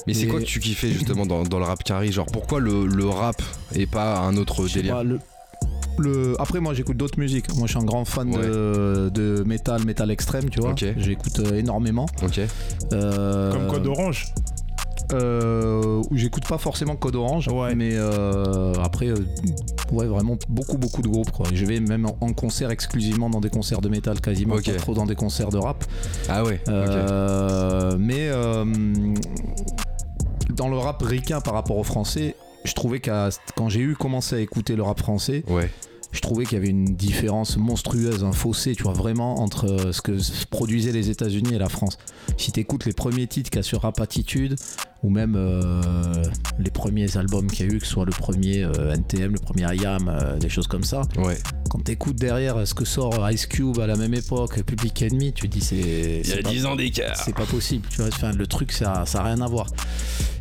Mais 0.07 0.13
c'est 0.13 0.27
quoi 0.27 0.39
que 0.39 0.45
tu 0.45 0.59
kiffais 0.59 0.91
justement 0.91 1.25
dans, 1.25 1.43
dans 1.43 1.59
le 1.59 1.65
rap 1.65 1.81
carry 1.83 2.11
Genre 2.11 2.25
pourquoi 2.25 2.59
le, 2.59 2.85
le 2.85 3.05
rap 3.07 3.41
et 3.73 3.85
pas 3.85 4.19
un 4.19 4.35
autre 4.35 4.67
délire 4.67 4.95
pas, 4.95 5.03
le- 5.03 5.19
le- 5.99 6.35
Après, 6.41 6.59
moi, 6.59 6.73
j'écoute 6.73 6.97
d'autres 6.97 7.19
musiques. 7.19 7.53
Moi, 7.55 7.67
je 7.67 7.73
suis 7.73 7.79
un 7.79 7.85
grand 7.85 8.03
fan 8.03 8.29
de, 8.31 9.09
de 9.13 9.43
métal, 9.45 9.85
métal 9.85 10.09
extrême, 10.11 10.49
tu 10.49 10.59
vois. 10.59 10.71
Ok. 10.71 10.83
J'écoute 10.97 11.39
euh, 11.39 11.57
énormément. 11.59 12.07
Ok. 12.23 12.41
Euh, 12.91 13.51
Comme 13.51 13.67
Code 13.67 13.87
Orange 13.87 14.33
euh, 15.11 16.01
où 16.09 16.15
j'écoute 16.17 16.47
pas 16.47 16.57
forcément 16.57 16.95
Code 16.95 17.15
Orange, 17.15 17.47
Ouais. 17.49 17.75
mais 17.75 17.91
euh, 17.93 18.73
après, 18.81 19.07
euh, 19.07 19.15
ouais, 19.91 20.05
vraiment 20.07 20.37
beaucoup, 20.49 20.77
beaucoup 20.77 21.01
de 21.01 21.07
groupes. 21.07 21.31
Quoi. 21.31 21.47
Je 21.53 21.65
vais 21.65 21.79
même 21.79 22.05
en, 22.05 22.17
en 22.21 22.33
concert 22.33 22.71
exclusivement 22.71 23.29
dans 23.29 23.41
des 23.41 23.49
concerts 23.49 23.81
de 23.81 23.89
métal, 23.89 24.21
quasiment 24.21 24.55
pas 24.55 24.73
trop 24.73 24.93
dans 24.93 25.05
des 25.05 25.15
concerts 25.15 25.49
de 25.49 25.57
rap. 25.57 25.83
Ah 26.29 26.43
ouais. 26.43 26.61
Mais 27.99 28.29
dans 30.55 30.69
le 30.69 30.77
rap 30.77 31.01
ricain 31.01 31.41
par 31.41 31.53
rapport 31.53 31.77
au 31.77 31.83
français, 31.83 32.35
je 32.63 32.73
trouvais 32.73 32.99
que 32.99 33.29
quand 33.55 33.69
j'ai 33.69 33.79
eu 33.81 33.95
commencé 33.95 34.35
à 34.35 34.39
écouter 34.39 34.75
le 34.75 34.83
rap 34.83 34.99
français, 34.99 35.43
Ouais. 35.49 35.69
Je 36.13 36.21
trouvais 36.21 36.45
qu'il 36.45 36.53
y 36.57 36.61
avait 36.61 36.69
une 36.69 36.95
différence 36.95 37.57
monstrueuse, 37.57 38.23
un 38.23 38.31
fossé, 38.31 38.75
tu 38.75 38.83
vois, 38.83 38.93
vraiment 38.93 39.39
entre 39.41 39.65
euh, 39.69 39.91
ce 39.91 40.01
que 40.01 40.13
produisaient 40.49 40.91
les 40.93 41.09
États-Unis 41.09 41.55
et 41.55 41.57
la 41.57 41.67
France. 41.69 41.97
Si 42.37 42.51
tu 42.53 42.59
écoutes 42.61 42.85
les 42.85 42.93
premiers 42.93 43.27
titres 43.27 43.49
qu'il 43.49 43.57
y 43.57 43.59
a 43.59 43.63
sur 43.63 43.81
Rap 43.81 43.99
Attitude, 43.99 44.55
ou 45.03 45.09
même 45.09 45.33
euh, 45.35 46.23
les 46.59 46.71
premiers 46.71 47.17
albums 47.17 47.47
qu'il 47.47 47.67
y 47.67 47.69
a 47.69 47.73
eu, 47.73 47.79
que 47.79 47.85
ce 47.85 47.91
soit 47.91 48.05
le 48.05 48.11
premier 48.11 48.63
euh, 48.63 48.93
NTM, 48.93 49.33
le 49.33 49.39
premier 49.39 49.65
IAM, 49.75 50.07
euh, 50.07 50.37
des 50.37 50.47
choses 50.49 50.67
comme 50.67 50.83
ça, 50.85 51.01
Ouais. 51.17 51.37
quand 51.69 51.83
tu 51.83 51.91
écoutes 51.91 52.15
derrière 52.15 52.65
ce 52.65 52.73
que 52.73 52.85
sort 52.85 53.29
Ice 53.31 53.45
Cube 53.47 53.79
à 53.79 53.87
la 53.87 53.95
même 53.97 54.13
époque, 54.13 54.61
Public 54.63 55.01
Enemy, 55.01 55.33
tu 55.33 55.49
te 55.49 55.57
dis 55.57 55.61
c'est. 55.65 56.21
c'est 56.23 56.41
pas- 56.41 56.65
ans 56.67 56.75
d'écart. 56.75 57.17
c'est 57.25 57.35
pas 57.35 57.45
possible, 57.45 57.85
tu 57.89 57.97
vois. 57.97 58.07
Enfin, 58.07 58.31
le 58.31 58.47
truc, 58.47 58.71
ça, 58.71 59.03
ça 59.05 59.19
a 59.21 59.23
rien 59.25 59.41
à 59.41 59.47
voir. 59.47 59.67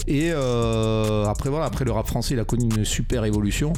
Et 0.07 0.31
euh, 0.33 1.25
après, 1.27 1.49
voilà, 1.51 1.65
après 1.65 1.85
le 1.85 1.93
rap 1.93 2.07
français, 2.07 2.35
il 2.35 2.41
a 2.41 2.45
connu 2.45 2.65
une 2.77 2.85
super 2.85 3.25
évolution. 3.25 3.73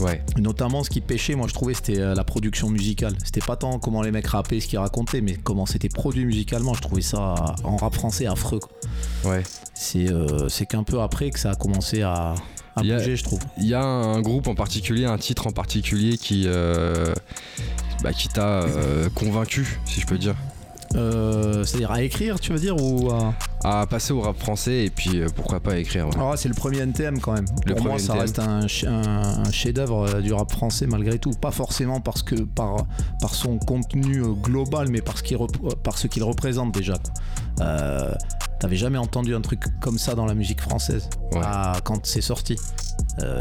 Ouais. 0.00 0.22
Notamment, 0.38 0.82
ce 0.84 0.90
qui 0.90 1.00
pêchait, 1.00 1.34
moi, 1.34 1.46
je 1.48 1.54
trouvais, 1.54 1.74
c'était 1.74 1.98
euh, 2.00 2.14
la 2.14 2.24
production 2.24 2.68
musicale. 2.70 3.14
C'était 3.24 3.40
pas 3.40 3.56
tant 3.56 3.78
comment 3.78 4.02
les 4.02 4.10
mecs 4.10 4.26
rappaient, 4.26 4.58
ce 4.60 4.66
qu'ils 4.66 4.78
racontaient, 4.78 5.20
mais 5.20 5.34
comment 5.36 5.66
c'était 5.66 5.88
produit 5.88 6.24
musicalement. 6.24 6.74
Je 6.74 6.80
trouvais 6.80 7.02
ça 7.02 7.54
en 7.64 7.76
rap 7.76 7.94
français 7.94 8.26
affreux. 8.26 8.58
quoi. 8.60 9.30
Ouais. 9.32 9.42
C'est 9.74 10.10
euh, 10.10 10.48
qu'un 10.68 10.82
peu 10.82 11.00
après 11.00 11.30
que 11.30 11.38
ça 11.38 11.50
a 11.50 11.54
commencé 11.54 12.02
à, 12.02 12.34
a- 12.76 12.80
bouger, 12.82 13.16
je 13.16 13.24
trouve. 13.24 13.40
Il 13.58 13.66
y 13.66 13.74
a 13.74 13.82
un 13.82 14.20
groupe 14.22 14.46
en 14.48 14.54
particulier, 14.54 15.04
un 15.04 15.18
titre 15.18 15.46
en 15.46 15.52
particulier 15.52 16.16
qui 16.16 16.44
euh, 16.46 17.12
bah, 18.02 18.12
qui 18.12 18.28
t'a 18.28 18.62
euh, 18.62 19.08
convaincu, 19.10 19.78
si 19.84 20.00
je 20.00 20.06
peux 20.06 20.18
dire, 20.18 20.34
Euh, 20.96 21.64
C'est-à-dire 21.64 21.90
à 21.90 22.02
écrire, 22.02 22.38
tu 22.40 22.52
veux 22.52 22.58
dire 22.58 22.76
ou 22.82 23.10
à... 23.10 23.34
à 23.64 23.86
passer 23.86 24.12
au 24.12 24.20
rap 24.20 24.38
français 24.38 24.84
et 24.84 24.90
puis 24.90 25.20
euh, 25.20 25.28
pourquoi 25.34 25.60
pas 25.60 25.72
à 25.72 25.76
écrire. 25.78 26.06
ouais. 26.08 26.14
Alors 26.14 26.30
là, 26.30 26.36
c'est 26.36 26.48
le 26.48 26.54
premier 26.54 26.78
NTM 26.80 27.20
quand 27.20 27.32
même. 27.32 27.46
Le 27.66 27.74
Pour 27.74 27.84
moi, 27.86 27.92
premier 27.96 28.06
ça 28.06 28.12
NTM. 28.14 28.20
reste 28.22 28.38
un, 28.38 28.60
ch- 28.62 28.84
un- 28.84 29.44
un 29.46 29.50
chef-d'œuvre 29.50 30.08
euh, 30.16 30.20
du 30.20 30.32
rap 30.32 30.50
français 30.50 30.86
malgré 30.86 31.18
tout. 31.18 31.30
Pas 31.30 31.50
forcément 31.52 32.00
parce 32.00 32.22
que 32.22 32.34
par, 32.34 32.86
par 33.20 33.34
son 33.34 33.58
contenu 33.58 34.22
global, 34.42 34.88
mais 34.90 35.00
parce 35.00 35.22
qu'il 35.22 35.38
par 35.82 35.96
ce 35.98 36.06
qu'il 36.08 36.22
représente 36.24 36.72
déjà. 36.72 36.94
Euh, 37.60 38.12
T'avais 38.60 38.76
jamais 38.76 38.98
entendu 38.98 39.34
un 39.34 39.40
truc 39.40 39.60
comme 39.80 39.98
ça 39.98 40.14
dans 40.14 40.24
la 40.26 40.34
musique 40.34 40.60
française 40.60 41.08
Ouais. 41.32 41.40
Ah, 41.42 41.80
quand 41.82 42.06
c'est 42.06 42.20
sorti. 42.20 42.56
Euh, 43.20 43.38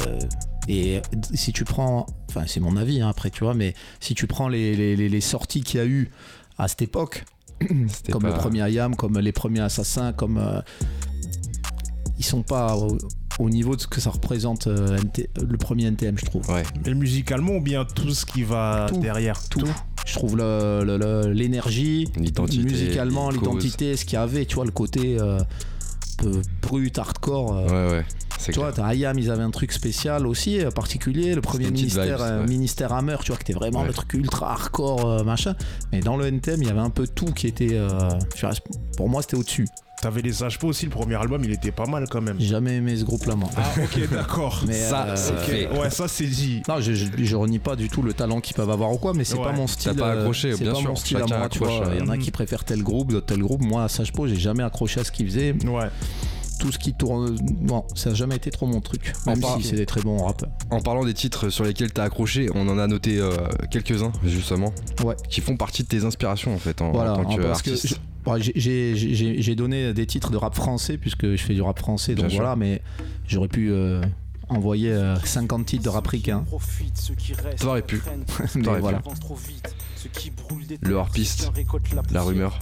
Et 0.67 0.99
si 1.33 1.53
tu 1.53 1.63
prends, 1.63 2.07
enfin 2.29 2.45
c'est 2.47 2.59
mon 2.59 2.75
avis 2.75 3.01
hein, 3.01 3.09
après, 3.09 3.29
tu 3.29 3.43
vois, 3.43 3.53
mais 3.53 3.75
si 3.99 4.15
tu 4.15 4.25
prends 4.25 4.47
les, 4.47 4.75
les- 4.95 5.21
sorties 5.21 5.61
qu'il 5.61 5.79
y 5.79 5.83
a 5.83 5.85
eu 5.85 6.09
à 6.57 6.67
cette 6.67 6.81
époque, 6.81 7.23
comme 8.11 8.21
pas- 8.23 8.29
le 8.29 8.33
premier 8.35 8.69
IAM, 8.71 8.95
comme 8.95 9.17
les 9.19 9.31
premiers 9.31 9.61
Assassins, 9.61 10.13
comme 10.13 10.37
euh, 10.37 10.61
ils 12.19 12.25
sont 12.25 12.43
pas 12.43 12.75
au, 12.75 12.97
au 13.39 13.49
niveau 13.49 13.75
de 13.75 13.81
ce 13.81 13.87
que 13.87 13.99
ça 14.01 14.09
représente 14.11 14.67
euh, 14.67 14.97
NT 14.97 15.29
le 15.41 15.57
premier 15.57 15.85
NTM, 15.85 16.17
je 16.17 16.25
trouve. 16.25 16.47
Ouais. 16.49 16.63
Mais 16.85 16.93
musicalement 16.93 17.53
ou 17.55 17.61
bien 17.61 17.85
tout 17.85 18.13
ce 18.13 18.25
qui 18.25 18.43
va 18.43 18.87
Tout. 18.89 18.97
derrière 18.99 19.41
Tout. 19.49 19.63
Je 20.05 20.13
trouve 20.15 20.35
l'énergie, 20.37 22.09
L'identité, 22.17 22.63
musicalement, 22.63 23.29
l'identité, 23.29 23.95
ce 23.95 24.03
qu'il 24.05 24.13
y 24.15 24.17
avait, 24.21 24.45
tu 24.45 24.55
vois, 24.55 24.65
le 24.65 24.71
côté 24.71 25.17
euh, 25.19 25.39
un 25.39 25.43
peu 26.23 26.41
brut, 26.61 26.97
hardcore. 26.97 27.55
euh, 27.55 27.67
Ouais, 27.89 27.91
ouais. 27.97 28.05
Tu 28.51 28.59
vois, 28.59 28.71
t'as 28.71 28.93
IAM, 28.93 29.17
ils 29.19 29.29
avaient 29.29 29.43
un 29.43 29.51
truc 29.51 29.71
spécial 29.71 30.25
aussi, 30.27 30.59
euh, 30.63 30.71
particulier. 30.71 31.35
Le 31.35 31.41
premier 31.41 31.69
ministère, 31.71 32.17
vibes, 32.17 32.25
euh, 32.27 32.41
ouais. 32.41 32.47
ministère 32.47 32.93
Hammer, 32.93 33.17
tu 33.23 33.27
vois, 33.31 33.37
que 33.37 33.43
était 33.43 33.53
vraiment 33.53 33.81
Ouais. 33.81 33.87
le 33.87 33.93
truc 33.93 34.13
ultra 34.13 34.51
hardcore, 34.51 35.05
euh, 35.09 35.23
machin. 35.23 35.55
Mais 35.91 35.99
dans 35.99 36.17
le 36.17 36.25
NTM, 36.27 36.61
il 36.61 36.67
y 36.67 36.71
avait 36.71 36.79
un 36.79 36.89
peu 36.89 37.07
tout 37.07 37.25
qui 37.33 37.47
était. 37.47 37.69
euh, 37.73 37.89
pour 38.97 39.09
moi, 39.09 39.21
c'était 39.21 39.37
au-dessus. 39.37 39.67
T'avais 40.01 40.23
les 40.23 40.31
HPO 40.41 40.69
aussi, 40.69 40.85
le 40.85 40.91
premier 40.91 41.13
album, 41.13 41.43
il 41.43 41.51
était 41.51 41.69
pas 41.71 41.85
mal 41.85 42.07
quand 42.09 42.21
même. 42.21 42.35
J'ai 42.39 42.47
jamais 42.47 42.77
aimé 42.77 42.95
ce 42.97 43.03
groupe-là, 43.03 43.35
moi. 43.35 43.49
Ah, 43.55 43.61
ok, 43.83 44.09
d'accord. 44.11 44.63
Mais, 44.67 44.73
Ça, 44.73 45.05
euh, 45.09 45.15
c'est 45.15 45.31
Ok, 45.33 45.39
fait. 45.41 45.79
Ouais, 45.79 45.89
ça 45.91 46.07
c'est 46.07 46.25
dit. 46.25 46.63
Non, 46.67 46.79
je, 46.79 46.93
je, 46.93 47.05
je 47.19 47.35
renie 47.35 47.59
pas 47.59 47.75
du 47.75 47.87
tout 47.87 48.01
le 48.01 48.11
talent 48.13 48.41
qu'ils 48.41 48.55
peuvent 48.55 48.71
avoir 48.71 48.91
ou 48.91 48.97
quoi, 48.97 49.13
mais 49.13 49.23
c'est 49.23 49.35
Ouais. 49.37 49.43
pas 49.43 49.51
mon 49.51 49.67
style. 49.67 49.93
pas 49.93 50.07
euh, 50.15 50.19
accroché, 50.21 50.53
c'est 50.53 50.63
bien 50.63 50.73
pas 50.73 50.79
sûr. 50.79 50.89
mon 50.89 50.95
style 50.95 51.17
à 51.17 51.25
moi, 51.27 51.47
tu 51.49 51.59
vois. 51.59 51.83
Il 51.93 51.99
y 51.99 52.01
en 52.01 52.09
a 52.09 52.17
qui 52.17 52.31
préfèrent 52.31 52.63
tel 52.63 52.81
groupe, 52.81 53.11
d'autres 53.11 53.27
tel 53.27 53.41
groupe. 53.43 53.61
Moi, 53.61 53.83
à 53.83 53.89
Sagepo, 53.89 54.25
j'ai 54.25 54.37
jamais 54.37 54.63
accroché 54.63 55.01
à 55.01 55.03
ce 55.03 55.11
qu'ils 55.11 55.27
faisaient. 55.27 55.53
Ouais. 55.67 55.89
Tout 56.61 56.71
ce 56.71 56.77
qui 56.77 56.93
tourne, 56.93 57.35
non, 57.59 57.85
ça 57.95 58.11
a 58.11 58.13
jamais 58.13 58.35
été 58.35 58.51
trop 58.51 58.67
mon 58.67 58.81
truc. 58.81 59.13
Même 59.25 59.41
si 59.57 59.63
c'est 59.67 59.75
des 59.75 59.87
très 59.87 60.01
bons 60.01 60.23
rappeurs. 60.23 60.51
En 60.69 60.79
parlant 60.79 61.03
des 61.03 61.15
titres 61.15 61.49
sur 61.49 61.63
lesquels 61.63 61.91
t'as 61.91 62.03
accroché, 62.03 62.49
on 62.53 62.67
en 62.69 62.77
a 62.77 62.85
noté 62.85 63.17
euh, 63.17 63.31
quelques-uns 63.71 64.11
justement, 64.23 64.71
Ouais. 65.03 65.15
qui 65.27 65.41
font 65.41 65.57
partie 65.57 65.81
de 65.81 65.87
tes 65.87 66.05
inspirations 66.05 66.53
en 66.53 66.59
fait 66.59 66.79
en, 66.81 66.91
Voilà, 66.91 67.13
en 67.13 67.23
tant 67.23 67.31
hein, 67.31 67.37
parce 67.41 67.63
que 67.63 67.71
qu'artiste. 67.71 67.95
je- 68.25 68.29
ouais, 68.31 68.39
j'ai- 68.41 68.53
j'ai- 68.95 69.15
j'ai 69.15 69.41
j'ai 69.41 69.55
donné 69.55 69.91
des 69.93 70.05
titres 70.05 70.29
de 70.29 70.37
rap 70.37 70.53
français 70.53 70.97
puisque 70.99 71.25
je 71.35 71.41
fais 71.43 71.55
du 71.55 71.63
rap 71.63 71.79
français, 71.79 72.13
donc 72.13 72.25
Bien 72.27 72.29
sûr. 72.29 72.39
voilà, 72.41 72.55
mais 72.55 72.81
j'aurais 73.27 73.47
pu 73.47 73.71
euh, 73.71 74.01
envoyer 74.49 74.91
euh, 74.91 75.15
50 75.23 75.65
titres 75.65 75.83
de 75.83 75.89
rap 75.89 76.05
ricain. 76.05 76.43
T'aurais 77.59 77.81
pu. 77.81 78.03
mais 78.55 78.79
voilà, 78.79 79.01
Le 80.81 80.97
harpiste, 80.97 81.51
la 82.11 82.21
rumeur. 82.21 82.59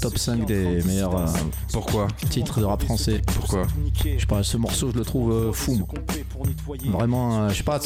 top 0.00 0.18
5 0.18 0.46
des 0.46 0.82
meilleurs 0.84 1.16
euh, 1.16 1.26
Pourquoi 1.72 2.08
titres 2.30 2.60
de 2.60 2.64
rap 2.64 2.82
français. 2.82 3.20
Pourquoi 3.34 3.66
Je 4.02 4.20
sais 4.20 4.26
pas, 4.26 4.42
ce 4.42 4.56
morceau, 4.56 4.90
je 4.92 4.98
le 4.98 5.04
trouve 5.04 5.32
euh, 5.32 5.52
fou. 5.52 5.86
Vraiment, 6.86 7.42
euh, 7.42 7.48
je 7.50 7.56
sais 7.56 7.62
pas, 7.62 7.80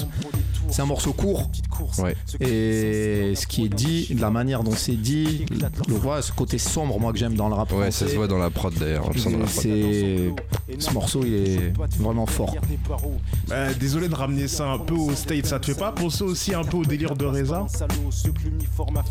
c'est 0.70 0.82
un 0.82 0.86
morceau 0.86 1.12
court. 1.12 1.50
Ouais. 1.98 2.16
Et 2.40 3.34
ce 3.34 3.46
qui 3.46 3.64
est 3.64 3.68
dit, 3.68 4.14
la 4.18 4.30
manière 4.30 4.62
dont 4.62 4.72
c'est 4.72 4.92
dit, 4.92 5.44
le, 5.50 5.94
voilà, 5.94 6.22
ce 6.22 6.32
côté 6.32 6.58
sombre, 6.58 6.98
moi 6.98 7.12
que 7.12 7.18
j'aime 7.18 7.34
dans 7.34 7.48
le 7.48 7.54
rap 7.54 7.72
Ouais, 7.72 7.90
ça 7.90 8.08
se 8.08 8.14
voit 8.14 8.28
dans 8.28 8.38
la 8.38 8.50
prod 8.50 8.74
d'ailleurs. 8.74 9.10
C'est 9.48 10.32
ce 10.78 10.92
morceau, 10.92 11.22
il 11.24 11.34
est 11.34 11.72
vraiment 11.98 12.26
fort. 12.26 12.54
Euh, 13.52 13.72
désolé 13.78 14.08
de 14.08 14.14
ramener 14.14 14.48
ça 14.48 14.66
un 14.66 14.78
peu 14.78 14.94
au 14.94 15.14
state. 15.14 15.46
Ça 15.46 15.58
te 15.58 15.66
fait 15.66 15.78
pas 15.78 15.92
penser 15.92 16.24
aussi 16.24 16.54
un 16.54 16.64
peu 16.64 16.78
au 16.78 16.84
délire 16.84 17.14
de 17.14 17.26
Reza? 17.26 17.66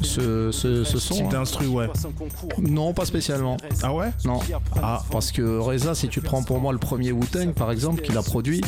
Ce, 0.01 0.51
ce, 0.51 0.83
ce 0.83 0.97
son, 0.99 1.13
Type 1.15 1.25
hein. 1.25 1.29
d'instru, 1.31 1.67
ouais. 1.67 1.87
non, 2.59 2.93
pas 2.93 3.05
spécialement. 3.05 3.57
Ah 3.83 3.93
ouais 3.93 4.09
Non, 4.25 4.39
Ah, 4.81 5.03
parce 5.11 5.31
que 5.31 5.57
Reza, 5.59 5.95
si 5.95 6.07
tu 6.07 6.21
prends 6.21 6.43
pour 6.43 6.59
moi 6.59 6.71
le 6.73 6.79
premier 6.79 7.11
Wu-Tang, 7.11 7.53
par 7.53 7.71
exemple, 7.71 8.01
qu'il 8.01 8.17
a 8.17 8.23
produit, 8.23 8.61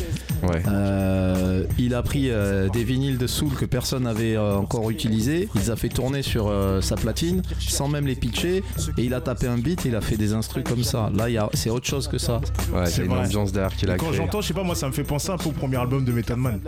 Ouais. 0.44 0.62
euh, 0.68 1.66
il 1.80 1.96
a 1.96 2.04
pris 2.04 2.30
euh, 2.30 2.70
des 2.70 2.84
vinyles 2.84 3.18
de 3.18 3.28
Soul 3.28 3.54
que 3.54 3.66
personne 3.66 4.04
n'avait 4.04 4.36
euh, 4.36 4.56
encore 4.58 4.90
utilisés, 4.92 5.50
il 5.56 5.62
les 5.62 5.70
a 5.72 5.76
fait 5.76 5.90
tourner 5.90 6.22
sur 6.22 6.48
euh, 6.48 6.82
sa 6.82 6.96
platine 6.96 7.42
sans 7.60 7.88
même 7.88 8.06
les 8.06 8.16
pitcher, 8.16 8.64
et 8.98 9.04
il 9.04 9.14
a 9.14 9.22
tapé 9.22 9.48
un 9.48 9.58
beat 9.58 9.86
et 9.86 9.90
il 9.90 9.96
a 9.96 10.02
fait 10.02 10.18
des 10.18 10.34
instrus 10.34 10.64
comme 10.64 10.84
ça. 10.84 11.10
Là, 11.16 11.30
il 11.30 11.34
y 11.34 11.38
a- 11.38 11.50
c'est 11.54 11.70
autre 11.70 11.88
chose 11.88 12.08
que 12.08 12.18
ça. 12.18 12.40
Ouais, 12.74 12.86
C'est 12.86 13.06
une 13.06 13.12
ambiance 13.14 13.52
derrière 13.52 13.76
qu'il 13.76 13.90
a 13.90 13.96
quand 13.98 14.12
j'entends, 14.14 14.42
je 14.42 14.48
sais 14.48 14.54
pas, 14.54 14.64
moi 14.64 14.76
ça 14.76 14.88
me 14.88 14.92
fait 14.94 15.04
penser 15.04 15.30
un 15.32 15.38
peu 15.38 15.50
au 15.50 15.54
premier 15.54 15.78
album 15.78 16.06
de 16.06 16.12
Method 16.12 16.38
Man. 16.38 16.60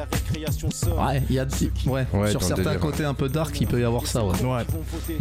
Ouais, 0.97 1.21
il 1.29 1.35
y 1.35 1.39
a 1.39 1.45
ouais, 1.85 2.05
Ouais, 2.13 2.31
sur 2.31 2.41
certains 2.43 2.63
délire. 2.63 2.79
côtés 2.79 3.05
un 3.05 3.13
peu 3.13 3.29
dark, 3.29 3.58
il 3.61 3.67
peut 3.67 3.79
y 3.81 3.83
avoir 3.83 4.05
ça. 4.07 4.23
Ouais. 4.23 4.33
Ouais. 4.43 4.65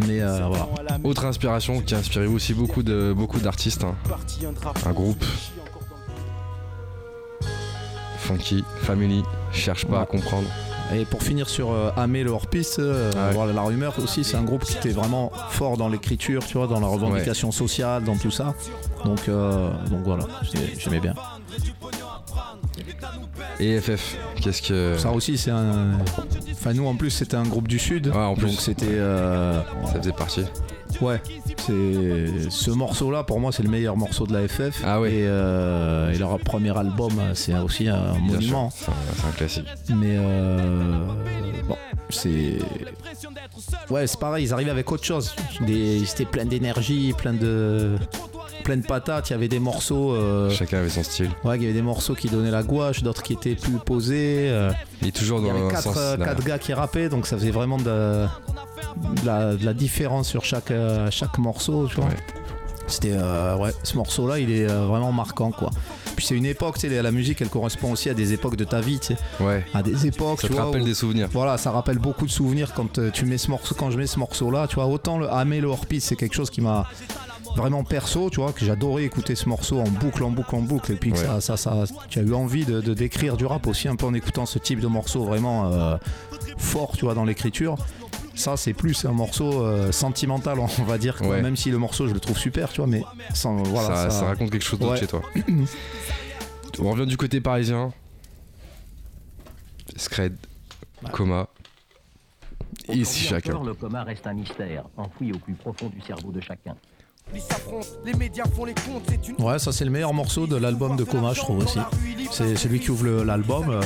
Mais 0.07 0.21
euh, 0.21 0.47
voilà. 0.47 0.67
Autre 1.03 1.25
inspiration 1.25 1.81
qui 1.81 1.95
a 1.95 1.97
inspiré 1.97 2.25
aussi 2.27 2.53
beaucoup 2.53 2.83
de 2.83 3.13
beaucoup 3.15 3.39
d'artistes. 3.39 3.83
hein. 3.83 3.95
Un 4.85 4.91
groupe. 4.93 5.23
Funky, 8.19 8.63
Family, 8.81 9.23
cherche 9.51 9.85
pas 9.85 9.97
Ouais. 9.97 10.03
à 10.03 10.05
comprendre. 10.05 10.47
Et 10.93 11.05
pour 11.05 11.21
finir 11.21 11.47
sur 11.49 11.71
euh, 11.71 11.91
Amé 11.97 12.23
le 12.23 12.31
hors-piste, 12.31 12.79
euh, 12.79 13.11
Ouais. 13.11 13.33
voilà, 13.33 13.53
la 13.53 13.61
rumeur 13.61 13.93
aussi, 13.99 14.23
c'est 14.23 14.37
un 14.37 14.43
groupe 14.43 14.63
qui 14.65 14.75
était 14.77 14.89
vraiment 14.89 15.31
fort 15.49 15.77
dans 15.77 15.87
l'écriture, 15.87 16.43
tu 16.45 16.57
vois, 16.57 16.67
dans 16.67 16.79
la 16.79 16.87
revendication 16.87 17.51
sociale, 17.51 18.03
dans 18.03 18.17
tout 18.17 18.31
ça. 18.31 18.53
Donc, 19.05 19.29
euh, 19.29 19.71
donc 19.89 20.01
voilà, 20.03 20.25
j'ai- 20.43 20.75
j'aimais 20.79 20.99
bien. 20.99 21.13
Et 23.59 23.79
FF, 23.79 24.17
qu'est-ce 24.41 24.61
que. 24.61 24.97
Ça 24.97 25.11
aussi, 25.11 25.37
c'est 25.37 25.51
un. 25.51 25.97
Enfin, 26.51 26.73
nous 26.73 26.85
en 26.87 26.95
plus, 26.95 27.09
c'était 27.09 27.35
un 27.35 27.43
groupe 27.43 27.67
du 27.67 27.79
Sud. 27.79 28.07
Ouais, 28.07 28.15
en 28.15 28.35
plus. 28.35 28.47
Donc 28.47 28.61
c'était. 28.61 28.85
euh, 28.89 29.61
Ça 29.85 29.99
faisait 29.99 30.11
partie. 30.13 30.43
Ouais, 31.01 31.21
c'est 31.57 32.49
ce 32.49 32.71
morceau-là 32.71 33.23
pour 33.23 33.39
moi 33.39 33.51
c'est 33.51 33.61
le 33.61 33.69
meilleur 33.69 33.95
morceau 33.95 34.25
de 34.25 34.33
la 34.33 34.47
FF. 34.47 34.81
Ah 34.83 34.99
ouais. 34.99 35.11
Et, 35.13 35.27
euh, 35.27 36.11
et 36.11 36.17
leur 36.17 36.37
premier 36.39 36.75
album 36.75 37.11
c'est 37.35 37.55
aussi 37.55 37.87
un 37.87 38.13
Bien 38.13 38.21
monument. 38.33 38.69
c'est 38.75 38.89
un, 39.27 39.31
classique. 39.31 39.67
Mais 39.89 40.17
euh, 40.17 41.05
bon, 41.67 41.77
c'est 42.09 42.57
ouais 43.91 44.07
c'est 44.07 44.19
pareil, 44.19 44.45
ils 44.45 44.51
arrivaient 44.53 44.71
avec 44.71 44.91
autre 44.91 45.05
chose. 45.05 45.35
Des... 45.61 46.03
C'était 46.05 46.25
plein 46.25 46.45
d'énergie, 46.45 47.13
plein 47.15 47.33
de 47.33 47.95
plein 48.63 48.77
de 48.77 48.85
patates. 48.85 49.29
Il 49.29 49.33
y 49.33 49.35
avait 49.35 49.47
des 49.47 49.59
morceaux. 49.59 50.13
euh, 50.13 50.49
Chacun 50.49 50.79
avait 50.79 50.89
son 50.89 51.03
style. 51.03 51.29
Ouais, 51.43 51.55
il 51.57 51.61
y 51.63 51.65
avait 51.65 51.73
des 51.73 51.81
morceaux 51.81 52.15
qui 52.15 52.27
donnaient 52.29 52.51
la 52.51 52.63
gouache, 52.63 53.03
d'autres 53.03 53.23
qui 53.23 53.33
étaient 53.33 53.55
plus 53.55 53.73
posés. 53.85 54.47
euh, 54.49 54.71
Il 55.01 55.07
est 55.07 55.11
toujours 55.11 55.39
il 55.39 55.45
y 55.45 55.49
dans 55.49 55.55
avait 55.55 55.65
un 55.65 55.69
quatre, 55.69 55.83
sens. 55.83 55.97
euh, 55.97 56.17
là. 56.17 56.25
quatre 56.25 56.43
gars 56.43 56.59
qui 56.59 56.73
rappaient, 56.73 57.09
donc 57.09 57.25
ça 57.27 57.37
faisait 57.37 57.51
vraiment 57.51 57.77
de, 57.77 57.83
de 57.83 59.25
la, 59.25 59.55
de 59.55 59.65
la 59.65 59.73
différence 59.73 60.27
sur 60.27 60.43
chaque, 60.43 60.71
euh, 60.71 61.07
chaque 61.11 61.37
morceau. 61.37 61.87
Tu 61.87 61.95
vois. 61.95 62.05
Ouais. 62.05 62.15
C'était 62.87 63.11
euh, 63.13 63.55
ouais, 63.57 63.69
ce 63.83 63.95
morceau-là, 63.97 64.39
il 64.39 64.49
est 64.51 64.67
euh, 64.67 64.85
vraiment 64.87 65.11
marquant, 65.11 65.51
quoi. 65.51 65.69
Puis 66.15 66.25
c'est 66.25 66.35
une 66.35 66.47
époque, 66.47 66.79
tu 66.79 66.89
sais, 66.89 67.01
la 67.03 67.11
musique, 67.11 67.39
elle 67.39 67.47
correspond 67.49 67.91
aussi 67.91 68.09
à 68.09 68.15
des 68.15 68.33
époques 68.33 68.55
de 68.55 68.63
ta 68.63 68.81
vie, 68.81 68.99
tu 68.99 69.13
sais, 69.13 69.17
Ouais. 69.39 69.63
à 69.75 69.83
des 69.83 70.07
époques. 70.07 70.41
Ça 70.41 70.47
tu 70.47 70.53
te 70.53 70.57
vois, 70.57 70.65
rappelle 70.65 70.81
où- 70.81 70.85
des 70.85 70.95
souvenirs. 70.95 71.29
Voilà, 71.31 71.57
ça 71.59 71.69
rappelle 71.71 71.99
beaucoup 71.99 72.25
de 72.25 72.31
souvenirs 72.31 72.73
quand 72.73 72.97
euh, 72.97 73.11
tu 73.11 73.25
mets 73.25 73.37
ce 73.37 73.51
morceau, 73.51 73.75
quand 73.77 73.91
je 73.91 73.97
mets 73.97 74.07
ce 74.07 74.17
morceau-là, 74.17 74.65
tu 74.67 74.75
vois. 74.75 74.87
Autant 74.87 75.19
le 75.19 75.31
Amé 75.31 75.61
le 75.61 75.69
c'est 75.99 76.15
quelque 76.15 76.33
chose 76.35 76.49
qui 76.49 76.61
m'a 76.61 76.87
vraiment 77.55 77.83
perso, 77.83 78.29
tu 78.29 78.39
vois, 78.41 78.53
que 78.53 78.63
j'adorais 78.65 79.03
écouter 79.03 79.35
ce 79.35 79.47
morceau 79.49 79.79
en 79.79 79.87
boucle, 79.89 80.23
en 80.23 80.31
boucle, 80.31 80.55
en 80.55 80.61
boucle, 80.61 80.91
et 80.91 80.95
puis 80.95 81.11
que 81.11 81.17
Ouais. 81.17 81.23
ça, 81.25 81.41
ça, 81.41 81.57
ça, 81.57 81.85
tu 82.09 82.19
as 82.19 82.21
eu 82.21 82.33
envie 82.33 82.65
de, 82.65 82.79
de 82.81 82.93
décrire 82.93 83.37
du 83.37 83.45
rap 83.45 83.67
aussi 83.67 83.87
un 83.87 83.95
peu 83.95 84.05
en 84.05 84.13
écoutant 84.13 84.45
ce 84.45 84.59
type 84.59 84.79
de 84.79 84.87
morceau 84.87 85.23
vraiment 85.23 85.71
euh, 85.71 85.97
fort, 86.57 86.95
tu 86.97 87.05
vois, 87.05 87.13
dans 87.15 87.25
l'écriture. 87.25 87.75
Ça, 88.35 88.55
c'est 88.55 88.73
plus 88.73 89.03
un 89.05 89.11
morceau 89.11 89.63
euh, 89.65 89.91
sentimental, 89.91 90.59
on 90.79 90.83
va 90.83 90.97
dire, 90.97 91.17
quoi. 91.17 91.27
Ouais. 91.29 91.41
même 91.41 91.57
si 91.57 91.71
le 91.71 91.77
morceau, 91.77 92.07
je 92.07 92.13
le 92.13 92.19
trouve 92.19 92.37
super, 92.37 92.69
tu 92.69 92.77
vois, 92.81 92.87
mais 92.87 93.03
sans, 93.33 93.57
voilà, 93.63 93.87
ça, 93.87 94.09
ça- 94.09 94.19
ça 94.21 94.25
raconte 94.27 94.51
quelque 94.51 94.63
chose 94.65 94.79
d'autre 94.79 94.93
Ouais. 94.93 94.99
chez 94.99 95.07
toi. 95.07 95.21
On 96.81 96.91
revient 96.91 97.05
du 97.07 97.17
côté 97.17 97.41
parisien. 97.41 97.91
Scred, 99.97 100.37
coma. 101.11 101.47
Ici 102.87 103.25
chacun. 103.25 103.51
Encore, 103.53 103.65
le 103.65 103.73
coma 103.73 104.03
reste 104.03 104.25
un 104.27 104.33
mystère, 104.33 104.85
enfoui 104.97 105.33
au 105.33 105.37
plus 105.39 105.53
profond 105.53 105.89
du 105.89 105.99
cerveau 106.01 106.31
de 106.31 106.39
chacun. 106.39 106.75
Les 108.05 108.13
médias 108.13 108.43
font 108.55 108.65
les 108.65 108.73
comptes, 108.73 109.03
c'est 109.07 109.27
une 109.27 109.43
Ouais, 109.43 109.59
ça 109.59 109.71
c'est 109.71 109.85
le 109.85 109.91
meilleur 109.91 110.13
morceau 110.13 110.47
de 110.47 110.55
l'album 110.55 110.95
de 110.95 111.03
Coma, 111.03 111.33
je 111.33 111.39
trouve 111.39 111.63
aussi. 111.63 111.79
C'est 112.31 112.55
celui 112.55 112.79
qui 112.79 112.91
ouvre 112.91 113.23
l'album. 113.23 113.69
euh, 113.69 113.81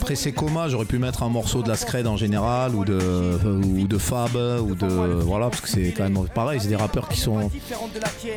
Après 0.00 0.14
c'est 0.14 0.32
Coma, 0.32 0.68
j'aurais 0.68 0.84
pu 0.84 0.98
mettre 0.98 1.22
un 1.22 1.28
morceau 1.28 1.62
de 1.62 1.68
la 1.68 1.76
Scred 1.76 2.06
en 2.06 2.16
général 2.16 2.74
ou 2.74 2.84
de 2.84 2.98
ou 3.44 3.86
de 3.86 3.98
Fab 3.98 4.34
ou 4.36 4.74
de 4.74 4.86
voilà 4.86 5.48
parce 5.48 5.60
que 5.62 5.68
c'est 5.68 5.92
quand 5.96 6.04
même 6.08 6.18
pareil, 6.34 6.60
c'est 6.60 6.68
des 6.68 6.76
rappeurs 6.76 7.08
qui 7.08 7.18
sont 7.18 7.50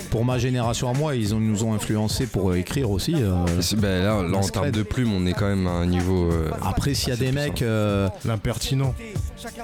pour 0.10 0.26
ma 0.26 0.38
génération 0.38 0.90
à 0.90 0.94
moi, 0.94 1.16
ils 1.16 1.34
ont, 1.36 1.40
nous 1.40 1.64
ont 1.64 1.74
influencé 1.74 2.26
pour 2.28 2.52
euh, 2.52 2.56
écrire 2.56 2.90
aussi. 2.92 3.16
euh. 3.18 3.46
Ben 3.78 4.04
là, 4.04 4.24
là, 4.24 4.38
en 4.38 4.42
termes 4.48 4.72
de 4.72 4.84
plumes, 4.84 5.14
on 5.14 5.26
est 5.26 5.34
quand 5.34 5.48
même 5.48 5.68
à 5.68 5.72
un 5.72 5.86
niveau. 5.86 6.32
euh, 6.32 6.50
Après 6.62 6.94
s'il 6.94 7.10
y 7.10 7.12
a 7.12 7.16
des 7.16 7.26
puissant. 7.32 7.42
mecs 7.48 7.62
euh, 7.62 8.08
L'impertinent. 8.26 8.94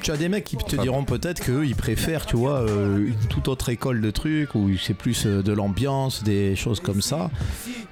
tu 0.01 0.11
as 0.11 0.17
des 0.17 0.29
mecs 0.29 0.43
qui 0.43 0.57
te 0.57 0.75
diront 0.75 1.03
peut-être 1.03 1.41
qu'eux 1.43 1.65
ils 1.65 1.75
préfèrent, 1.75 2.25
tu 2.25 2.35
vois, 2.37 2.59
euh, 2.61 2.97
une 3.07 3.27
toute 3.29 3.47
autre 3.47 3.69
école 3.69 4.01
de 4.01 4.11
trucs 4.11 4.55
où 4.57 4.77
c'est 4.77 4.93
plus 4.93 5.25
euh, 5.25 5.41
de 5.41 5.51
l'ambiance, 5.53 6.23
des 6.23 6.55
choses 6.55 6.79
comme 6.79 7.01
ça. 7.01 7.29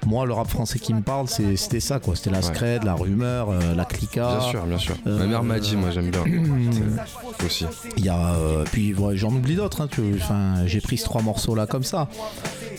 moi, 0.06 0.24
le 0.26 0.32
rap 0.32 0.48
français 0.48 0.78
qui 0.78 0.94
me 0.94 1.00
parle, 1.02 1.26
c'était 1.28 1.80
ça, 1.80 1.98
quoi. 1.98 2.14
C'était 2.16 2.30
la 2.30 2.38
Ouais. 2.38 2.42
scred, 2.44 2.84
la 2.84 2.94
rumeur, 2.94 3.50
euh, 3.50 3.74
la 3.74 3.84
clica. 3.84 4.38
Bien 4.38 4.40
sûr, 4.50 4.66
bien 4.66 4.78
sûr. 4.78 4.94
euh, 5.06 5.18
Ma 5.18 5.26
mère 5.26 5.42
m'a 5.42 5.58
dit, 5.58 5.76
moi 5.76 5.90
j'aime 5.90 6.10
bien. 6.10 6.22
Aussi. 7.44 7.66
Il 7.96 8.04
y 8.04 8.08
a, 8.08 8.34
euh, 8.34 8.64
puis 8.70 8.94
ouais, 8.94 9.16
j'en 9.16 9.30
oublie 9.34 9.56
d'autres. 9.56 9.80
hein, 9.82 9.88
enfin, 10.16 10.66
j'ai 10.66 10.80
pris 10.80 10.96
ces 10.98 11.04
trois 11.04 11.22
morceaux 11.22 11.54
là 11.54 11.66
comme 11.66 11.82
ça. 11.84 12.08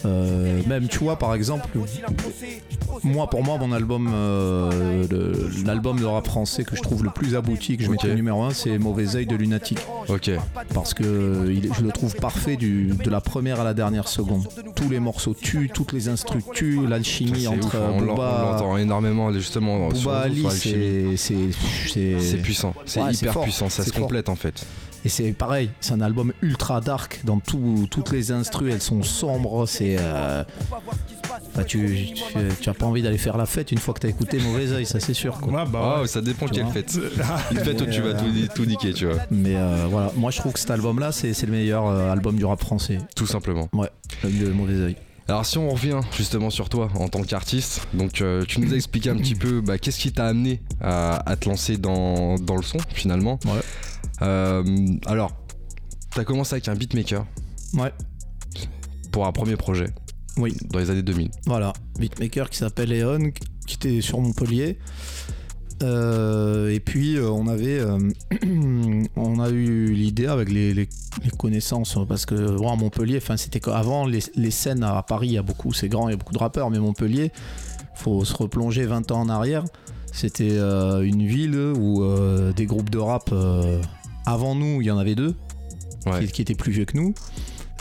Même, 0.05 0.87
tu 0.87 0.99
vois, 0.99 1.17
par 1.17 1.33
exemple, 1.33 1.67
moi, 3.03 3.29
pour 3.29 3.43
moi, 3.43 3.57
mon 3.57 3.71
album, 3.73 4.09
l'album 5.65 5.99
de 5.99 6.05
rap 6.05 6.25
français 6.27 6.63
que 6.63 6.75
je 6.75 6.81
trouve 6.81 7.03
le 7.03 7.09
plus 7.09 7.35
abouti, 7.35 7.77
que 7.77 7.83
je 7.83 7.87
Ok. 7.87 7.93
mettrais 7.93 8.15
numéro 8.15 8.43
un, 8.43 8.51
c'est 8.51 8.77
Mauvais 8.77 9.15
Oeil 9.15 9.25
de 9.25 9.35
Lunatic. 9.35 9.79
Ok. 10.07 10.31
Parce 10.73 10.93
que 10.93 11.51
je 11.77 11.83
le 11.83 11.91
trouve 11.91 12.15
parfait 12.15 12.55
du, 12.55 12.93
de 13.03 13.09
la 13.09 13.21
première 13.21 13.59
à 13.59 13.63
la 13.63 13.73
dernière 13.77 14.09
seconde. 14.09 14.45
Tous 14.75 14.89
les 14.89 14.99
morceaux 14.99 15.33
tuent, 15.33 15.69
toutes 15.73 15.93
les 15.93 16.09
instrus 16.09 16.43
tuent, 16.53 16.85
l'alchimie 16.85 17.47
entre 17.47 17.67
ouf, 17.67 17.75
hein. 17.75 17.91
on 17.93 17.99
l'en- 18.01 18.11
on 18.11 18.15
Booba, 18.15 18.49
l'entend 18.51 18.77
énormément 18.77 19.31
justement 19.31 19.87
Booba 19.87 20.19
Ali, 20.23 20.43
c'est 20.49 21.15
c'est- 21.15 21.35
c'est- 21.87 22.19
C'est 22.19 22.37
puissant, 22.37 22.73
c'est 22.85 23.01
Ouais, 23.01 23.13
hyper 23.13 23.31
fort, 23.33 23.43
puissant, 23.43 23.69
ça 23.69 23.83
se 23.85 23.91
fort. 23.91 24.01
complète 24.01 24.27
en 24.27 24.35
fait. 24.35 24.65
Et 25.05 25.09
c'est 25.09 25.31
pareil, 25.31 25.69
c'est 25.79 25.93
un 25.93 26.01
album 26.01 26.33
ultra 26.41 26.81
dark 26.81 27.21
dans 27.23 27.39
tout- 27.39 27.87
toutes 27.89 28.11
les 28.11 28.31
instrus, 28.31 28.73
elles 28.73 28.81
sont 28.81 29.03
sombres, 29.03 29.65
c'est. 29.65 29.95
euh, 29.99 30.43
bah, 31.57 31.63
tu, 31.65 32.05
tu, 32.13 32.23
tu 32.61 32.69
as 32.69 32.73
pas 32.73 32.85
envie 32.85 33.01
d'aller 33.01 33.17
faire 33.17 33.35
la 33.35 33.45
fête 33.45 33.71
une 33.71 33.77
fois 33.79 33.93
que 33.93 33.99
t'as 33.99 34.07
écouté 34.09 34.39
Mauvais 34.39 34.71
Oeil, 34.71 34.85
ça 34.85 34.99
c'est 34.99 35.13
sûr. 35.13 35.39
Quoi. 35.39 35.51
Ouais, 35.51 35.69
bah, 35.69 35.99
Oh, 36.01 36.05
ça 36.05 36.21
dépend 36.21 36.45
Tu 36.47 36.53
quelle 36.53 36.67
fête. 36.67 36.97
Une 37.51 37.57
fête 37.59 37.81
où 37.81 37.85
tu 37.85 38.01
vas 38.01 38.09
Euh, 38.09 38.47
tout, 38.47 38.53
tout 38.55 38.65
niquer, 38.65 38.93
tu 38.93 39.05
vois. 39.07 39.17
Mais 39.31 39.55
euh, 39.55 39.87
voilà, 39.89 40.11
moi 40.15 40.31
je 40.31 40.37
trouve 40.39 40.53
que 40.53 40.59
cet 40.59 40.71
album-là, 40.71 41.11
c'est 41.11 41.33
c'est 41.33 41.45
le 41.47 41.51
meilleur 41.51 41.87
euh, 41.87 42.11
album 42.11 42.35
du 42.37 42.45
rap 42.45 42.59
français. 42.61 42.99
Tout 43.15 43.27
simplement. 43.27 43.67
Ouais, 43.73 43.89
le 44.23 44.51
Mauvais 44.53 44.75
Oeil. 44.75 44.95
Alors 45.29 45.45
si 45.45 45.57
on 45.57 45.69
revient 45.69 45.99
justement 46.15 46.49
sur 46.49 46.69
toi 46.69 46.87
en 46.95 47.09
tant 47.09 47.21
qu'artiste, 47.21 47.85
donc 47.93 48.21
euh, 48.21 48.45
tu 48.47 48.61
nous 48.61 48.71
as 48.71 48.77
expliqué 48.77 49.09
un 49.09 49.17
petit 49.17 49.35
peu 49.35 49.59
bah, 49.59 49.77
qu'est-ce 49.77 49.99
qui 49.99 50.13
t'a 50.13 50.25
amené 50.27 50.61
à, 50.79 51.29
à 51.29 51.35
te 51.35 51.49
lancer 51.49 51.75
dans, 51.77 52.35
dans 52.35 52.55
le 52.55 52.61
son 52.63 52.77
finalement. 52.93 53.37
Ouais. 53.45 53.59
Euh, 54.21 54.63
alors, 55.05 55.31
t'as 56.15 56.23
commencé 56.23 56.53
avec 56.53 56.67
un 56.69 56.75
beatmaker 56.75 57.25
Ouais, 57.73 57.91
pour 59.11 59.27
un 59.27 59.31
premier 59.33 59.57
projet 59.57 59.87
oui. 60.37 60.55
dans 60.71 60.79
les 60.79 60.89
années 60.89 61.03
2000. 61.03 61.29
Voilà, 61.45 61.73
beatmaker 61.99 62.49
qui 62.49 62.57
s'appelle 62.57 62.91
Eon, 62.93 63.31
qui 63.65 63.75
était 63.75 64.01
sur 64.01 64.19
Montpellier. 64.21 64.77
Euh, 65.83 66.69
et 66.73 66.79
puis 66.79 67.17
euh, 67.17 67.29
on 67.29 67.45
avait, 67.47 67.79
euh, 67.79 67.99
on 69.15 69.39
a 69.39 69.49
eu 69.51 69.93
l'idée 69.93 70.25
avec 70.25 70.49
les, 70.49 70.73
les- 70.73 70.89
les 71.23 71.29
connaissances 71.37 71.97
parce 72.07 72.25
que 72.25 72.35
Montpellier, 72.59 73.17
enfin 73.17 73.37
c'était 73.37 73.61
avant 73.69 74.05
les, 74.07 74.19
les 74.35 74.49
scènes 74.51 74.83
à 74.83 75.01
Paris, 75.03 75.27
il 75.27 75.33
y 75.33 75.37
a 75.37 75.43
beaucoup, 75.43 75.73
c'est 75.73 75.87
grand, 75.89 76.09
il 76.09 76.11
y 76.11 76.15
a 76.15 76.17
beaucoup 76.17 76.33
de 76.33 76.39
rappeurs, 76.39 76.69
mais 76.71 76.79
Montpellier, 76.79 77.31
faut 77.95 78.25
se 78.25 78.33
replonger 78.35 78.85
20 78.85 79.11
ans 79.11 79.21
en 79.21 79.29
arrière. 79.29 79.63
C'était 80.11 80.57
une 80.57 81.27
ville 81.27 81.55
où 81.55 82.03
des 82.55 82.65
groupes 82.65 82.89
de 82.89 82.97
rap 82.97 83.31
avant 84.25 84.55
nous, 84.55 84.81
il 84.81 84.85
y 84.87 84.91
en 84.91 84.97
avait 84.97 85.15
deux 85.15 85.35
Ouais. 86.05 86.25
qui, 86.25 86.31
qui 86.31 86.41
étaient 86.41 86.55
plus 86.55 86.71
vieux 86.71 86.85
que 86.85 86.95
nous. 86.97 87.13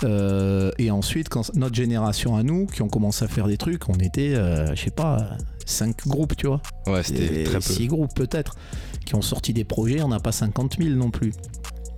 Euh, 0.04 0.70
et 0.78 0.90
ensuite, 0.90 1.28
quand 1.28 1.54
notre 1.54 1.74
génération 1.74 2.36
à 2.36 2.42
nous, 2.42 2.66
qui 2.66 2.82
ont 2.82 2.88
commencé 2.88 3.24
à 3.24 3.28
faire 3.28 3.46
des 3.46 3.56
trucs, 3.56 3.88
on 3.88 3.94
était, 3.94 4.34
euh, 4.34 4.74
je 4.74 4.84
sais 4.84 4.90
pas, 4.90 5.30
cinq 5.64 6.06
groupes, 6.06 6.36
tu 6.36 6.46
vois. 6.46 6.60
Ouais, 6.86 7.02
c'était 7.02 7.44
très 7.44 7.54
peu. 7.54 7.60
Six 7.60 7.86
groupes 7.86 8.14
peut-être, 8.14 8.56
qui 9.04 9.14
ont 9.14 9.22
sorti 9.22 9.52
des 9.52 9.64
projets, 9.64 10.02
on 10.02 10.08
n'a 10.08 10.20
pas 10.20 10.32
50 10.32 10.76
000 10.78 10.90
non 10.96 11.10
plus. 11.10 11.32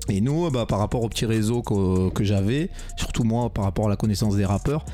Et 0.08 0.20
nous, 0.20 0.50
bah, 0.50 0.64
par 0.66 0.78
rapport 0.78 1.02
au 1.02 1.08
petit 1.08 1.26
réseau 1.26 1.62
que, 1.62 2.08
que 2.10 2.24
j'avais, 2.24 2.70
surtout 2.96 3.24
moi 3.24 3.50
par 3.50 3.64
rapport 3.64 3.86
à 3.86 3.88
la 3.90 3.96
connaissance 3.96 4.36
des 4.36 4.46
rappeurs, 4.46 4.84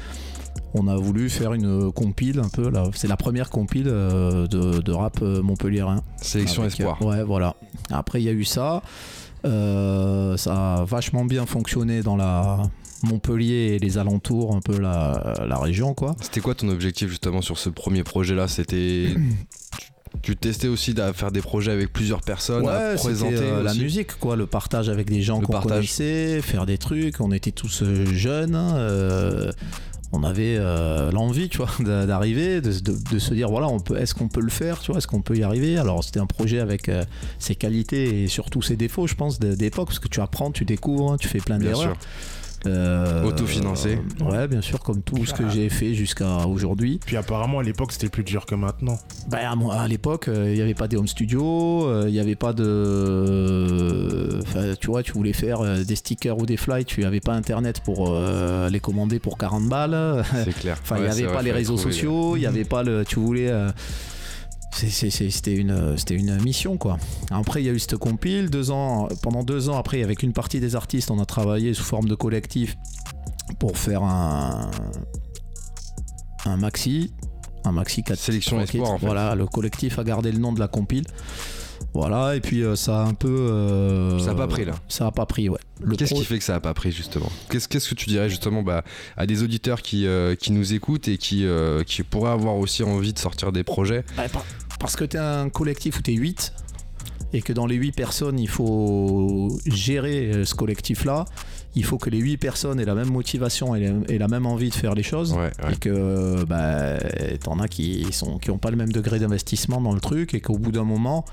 on 0.77 0.89
a 0.89 0.97
voulu 0.97 1.31
faire 1.31 1.53
une 1.55 1.93
compile 1.93 2.41
un 2.41 2.49
peu 2.49 2.69
là. 2.69 2.85
C'est 2.95 3.07
la 3.07 3.17
première 3.17 3.49
compile 3.51 3.87
euh, 3.87 4.49
de, 4.49 4.81
de 4.81 4.93
rap 4.93 5.21
montpelliérain. 5.21 6.03
Sélection 6.21 6.63
Avec, 6.63 6.81
Espoir. 6.81 6.99
euh, 7.01 7.07
Ouais, 7.07 7.23
voilà. 7.23 7.55
Après, 7.91 8.21
il 8.21 8.25
y 8.25 8.29
a 8.29 8.33
eu 8.33 8.43
ça. 8.45 8.83
Euh, 9.45 10.37
ça 10.37 10.77
a 10.79 10.85
vachement 10.85 11.25
bien 11.25 11.47
fonctionné 11.47 12.03
dans 12.03 12.17
la 12.17 12.63
Montpellier 13.05 13.75
et 13.75 13.79
les 13.79 13.99
alentours, 13.99 14.55
un 14.57 14.61
peu 14.61 14.79
la, 14.79 15.45
la 15.47 15.59
région, 15.59 15.95
quoi. 15.95 16.17
C'était 16.21 16.41
quoi 16.41 16.55
ton 16.55 16.69
objectif 16.69 17.09
justement 17.09 17.43
sur 17.43 17.59
ce 17.59 17.69
premier 17.69 18.03
projet-là? 18.05 18.49
C'était 18.49 19.09
tu, 20.23 20.37
testais 20.37 20.69
aussi 20.69 20.95
à 21.01 21.13
faire 21.13 21.33
des 21.33 21.41
projets 21.43 21.73
avec 21.73 21.93
plusieurs 21.93 22.21
personnes, 22.23 22.65
Ouais, 22.65 22.95
présenter 22.97 23.37
euh, 23.37 23.63
la 23.63 23.75
musique, 23.75 24.19
quoi, 24.19 24.37
le 24.37 24.47
partage 24.47 24.89
avec 24.89 25.09
des 25.11 25.23
gens 25.23 25.41
qu'on 25.41 25.53
connaissait, 25.75 26.41
faire 26.43 26.67
des 26.67 26.79
trucs. 26.79 27.21
On 27.21 27.33
était 27.33 27.51
tous 27.53 27.83
euh, 27.83 28.07
jeunes. 28.07 28.55
hein, 28.55 28.77
euh, 28.77 29.53
on 30.17 30.23
avait 30.23 30.55
euh, 30.57 31.11
l'envie, 31.11 31.49
tu 31.49 31.59
vois, 31.59 31.69
d'a- 31.81 32.07
d'arriver, 32.07 32.61
de, 32.61 32.71
de- 32.79 32.97
de 33.11 33.19
se 33.19 33.35
dire 33.35 33.49
voilà, 33.51 33.67
on 33.69 33.81
peut, 33.81 33.97
est-ce 33.97 34.15
qu'on 34.15 34.29
peut 34.29 34.41
le 34.41 34.51
faire, 34.51 34.79
tu 34.79 34.93
vois, 34.93 34.99
est-ce 34.99 35.09
qu'on 35.09 35.23
peut 35.23 35.37
y 35.37 35.43
arriver? 35.43 35.77
Alors 35.77 36.05
c'était 36.05 36.21
un 36.21 36.27
projet 36.27 36.61
avec 36.61 36.89
ses 37.41 37.57
qualités 37.57 38.23
et 38.23 38.29
surtout 38.29 38.63
ses 38.63 38.77
défauts, 38.77 39.09
je 39.09 39.17
pense, 39.17 39.41
d'époque, 39.41 39.89
parce 39.89 39.99
que 39.99 40.07
tu 40.07 40.21
apprends, 40.21 40.53
tu 40.53 40.65
découvres, 40.65 41.13
hein, 41.13 41.17
tu 41.19 41.27
fais 41.27 41.41
plein 41.41 41.59
d'erreurs. 41.59 41.97
Euh, 42.67 43.25
Autofinancé. 43.25 43.99
euh, 44.21 44.25
ouais, 44.31 44.49
bien 44.49 44.61
sûr, 44.61 44.81
comme 44.81 45.03
tout 45.03 45.25
ce 45.27 45.35
que 45.35 45.49
j'ai 45.51 45.69
fait 45.69 45.95
jusqu'à 45.95 46.47
aujourd'hui. 46.47 46.99
Puis 47.05 47.17
apparemment, 47.17 47.59
à 47.59 47.63
l'époque, 47.63 47.93
c'était 47.93 48.09
plus 48.09 48.25
dur 48.25 48.47
que 48.47 48.55
maintenant. 48.55 48.99
Bah, 49.29 49.39
à, 49.51 49.55
moi, 49.55 49.75
à 49.75 49.89
l'époque, 49.89 50.29
euh, 50.29 50.49
il 50.51 50.55
n'y 50.57 50.63
avait 50.63 50.75
pas 50.75 50.89
des 50.89 50.97
home 50.97 51.07
studios, 51.09 51.87
euh, 51.87 52.05
il 52.07 52.13
n'y 52.13 52.21
avait 52.21 52.35
pas 52.37 52.53
de. 52.55 54.41
Enfin, 54.43 54.75
tu 54.81 54.87
vois, 54.89 55.03
tu 55.03 55.13
voulais 55.13 55.33
faire 55.33 55.61
euh, 55.61 55.85
des 55.85 55.97
stickers 55.97 56.39
ou 56.39 56.47
des 56.47 56.57
fly, 56.57 56.85
tu 56.85 57.01
n'avais 57.03 57.21
pas 57.21 57.33
internet 57.35 57.81
pour 57.85 58.09
euh, 58.11 58.69
les 58.71 58.81
commander 58.81 59.19
pour 59.19 59.39
40 59.39 59.69
balles. 59.69 60.25
C'est 60.45 60.55
clair. 60.55 60.79
Enfin, 60.85 60.97
il 60.97 61.03
Ouais, 61.03 61.07
n'y 61.09 61.13
avait 61.13 61.23
vrai, 61.25 61.35
pas 61.35 61.43
les 61.43 61.53
réseaux 61.53 61.77
trouver, 61.77 61.93
sociaux, 61.93 62.37
il 62.37 62.41
n'y 62.41 62.47
avait 62.47 62.65
pas 62.65 62.83
le. 62.83 63.05
Tu 63.05 63.19
voulais. 63.19 63.51
C'était 64.75 65.55
une, 65.55 65.97
c'était 65.97 66.15
une 66.15 66.41
mission 66.43 66.77
quoi. 66.77 66.99
Après 67.31 67.63
il 67.63 67.67
y 67.67 67.69
a 67.69 67.73
eu 67.73 67.79
cette 67.79 67.97
compile, 67.97 68.51
deux 68.51 68.71
ans, 68.71 69.09
pendant 69.23 69.43
deux 69.43 69.69
ans 69.69 69.79
après 69.79 70.03
avec 70.03 70.23
une 70.23 70.33
partie 70.33 70.61
des 70.61 70.75
artistes 70.77 71.11
on 71.11 71.19
a 71.21 71.25
travaillé 71.27 71.75
sous 71.75 71.85
forme 71.85 72.09
de 72.09 72.15
collectif 72.15 72.77
pour 73.59 73.79
faire 73.79 74.03
un, 74.03 74.71
un 76.47 76.57
maxi, 76.57 77.13
un 77.65 77.73
maxi 77.73 78.03
4 78.03 78.19
Sélection 78.19 78.61
Espoir, 78.61 78.91
en 78.93 78.99
fait. 78.99 79.07
Voilà, 79.07 79.35
le 79.35 79.47
collectif 79.47 79.99
a 79.99 80.05
gardé 80.05 80.33
le 80.33 80.39
nom 80.39 80.53
de 80.53 80.61
la 80.61 80.69
compile. 80.69 81.05
Voilà, 81.93 82.35
et 82.35 82.41
puis 82.41 82.63
euh, 82.63 82.75
ça 82.75 83.03
a 83.03 83.05
un 83.05 83.15
peu. 83.15 83.29
euh, 83.29 84.19
Ça 84.19 84.33
a 84.33 84.35
pas 84.35 84.49
pris, 84.49 84.65
là. 84.65 84.73
Ça 84.89 85.07
a 85.07 85.11
pas 85.13 85.27
pris, 85.27 85.49
ouais. 85.49 85.59
Qu'est-ce 85.97 86.11
pro- 86.13 86.21
qui 86.21 86.27
fait 86.27 86.39
que 86.39 86.45
ça 86.45 86.57
a 86.57 86.61
pas 86.61 86.75
pris 86.75 86.91
justement? 86.91 87.31
Qu'est-ce 87.51 87.69
qu'est-ce 87.69 87.89
que 87.89 87.95
tu 87.95 88.07
dirais 88.07 88.29
justement 88.29 88.63
bah, 88.65 88.83
à 89.17 89.27
des 89.27 89.45
auditeurs 89.45 89.81
qui, 89.81 90.07
euh, 90.07 90.35
qui 90.35 90.51
nous 90.51 90.73
écoutent 90.75 91.07
et 91.07 91.19
qui, 91.19 91.47
euh, 91.47 91.85
qui 91.85 92.03
pourraient 92.03 92.33
avoir 92.33 92.57
aussi 92.57 92.83
envie 92.83 93.13
de 93.13 93.19
sortir 93.19 93.53
des 93.53 93.63
projets? 93.63 94.05
Ouais, 94.19 94.29
par- 94.29 94.45
parce 94.85 94.97
que 94.97 95.05
tu 95.05 95.17
es 95.17 95.21
un 95.21 95.49
collectif 95.49 95.99
où 95.99 96.03
tu 96.03 96.13
es 96.13 96.17
8 96.17 96.53
et 97.33 97.41
que 97.41 97.55
dans 97.55 97.65
les 97.65 97.75
8 97.75 97.93
personnes, 97.93 98.39
il 98.39 98.51
faut 98.51 99.49
gérer 99.65 100.31
euh, 100.31 100.45
ce 100.45 100.55
collectif-là. 100.55 101.25
Il 101.75 101.87
faut 101.87 101.97
que 101.97 102.11
les 102.11 102.19
8 102.19 102.37
personnes 102.37 102.79
aient 102.79 102.85
la 102.85 102.95
même 102.95 103.11
motivation 103.11 103.75
et 103.75 104.19
la, 104.19 104.29
même 104.29 104.45
envie 104.45 104.69
de 104.69 104.75
faire 104.75 104.95
les 104.95 105.03
choses. 105.03 105.33
Ouais, 105.33 105.51
ouais. 105.65 105.73
Et 105.73 105.77
que 105.77 106.45
bah, 106.45 106.99
t'en 107.43 107.61
as 107.61 107.69
qui 107.69 108.07
sont 108.13 108.39
qui 108.39 108.51
ont 108.51 108.59
pas 108.59 108.71
le 108.71 108.77
même 108.77 108.93
degré 108.93 109.19
d'investissement 109.19 109.81
dans 109.81 109.95
le 109.95 110.01
truc 110.01 110.35
et 110.35 110.43
qu'au 110.43 110.59
bout 110.59 110.71
d'un 110.71 110.85
moment, 110.85 111.25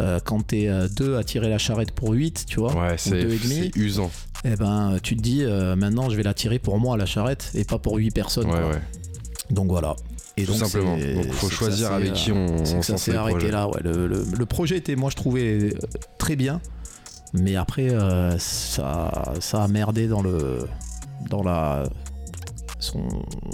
euh, 0.00 0.18
quand 0.24 0.46
t'es 0.46 0.68
euh, 0.68 0.88
deux 0.88 1.16
à 1.16 1.24
tirer 1.24 1.48
la 1.48 1.58
charrette 1.58 1.92
pour 1.92 2.10
8, 2.10 2.46
tu 2.48 2.58
vois, 2.60 2.74
Ouais, 2.74 2.94
ou 2.94 2.98
c'est 2.98 3.22
deux 3.22 3.52
et 3.52 3.70
usant. 3.76 4.10
eh 4.44 4.56
ben, 4.56 4.98
tu 5.02 5.16
te 5.16 5.22
dis 5.22 5.44
euh, 5.44 5.76
maintenant 5.76 6.10
je 6.10 6.16
vais 6.16 6.22
la 6.22 6.34
tirer 6.34 6.58
pour 6.58 6.78
moi 6.80 6.96
la 6.96 7.06
charrette 7.06 7.50
et 7.54 7.64
pas 7.64 7.78
pour 7.78 7.96
8 7.96 8.10
personnes. 8.10 8.48
Donc 9.50 9.68
voilà. 9.68 9.96
Et 10.42 10.46
Tout 10.46 10.52
donc, 10.52 10.60
simplement. 10.60 10.96
c'est- 10.98 11.14
Donc 11.14 11.32
faut 11.32 11.48
c'est 11.48 11.54
choisir 11.54 11.88
ça 11.88 11.96
avec 11.96 12.12
qui 12.14 12.30
euh, 12.30 12.34
on, 12.34 12.64
c'est 12.64 12.78
que 12.80 12.84
ça 12.86 12.96
s'est 12.98 13.14
arrêté 13.16 13.50
là. 13.50 13.68
Ouais. 13.68 13.80
Le, 13.82 14.06
le- 14.06 14.24
le 14.36 14.46
projet 14.46 14.76
était, 14.76 14.96
moi 14.96 15.10
je 15.10 15.16
trouvais 15.16 15.58
euh, 15.58 15.70
très 16.18 16.36
bien, 16.36 16.60
mais 17.32 17.56
après 17.56 17.90
euh, 17.90 18.36
ça, 18.38 19.32
ça 19.40 19.62
a 19.64 19.68
merdé 19.68 20.06
dans 20.08 20.22
le 20.22 20.66
dans 21.30 21.42
la 21.42 21.84
son, 22.80 23.06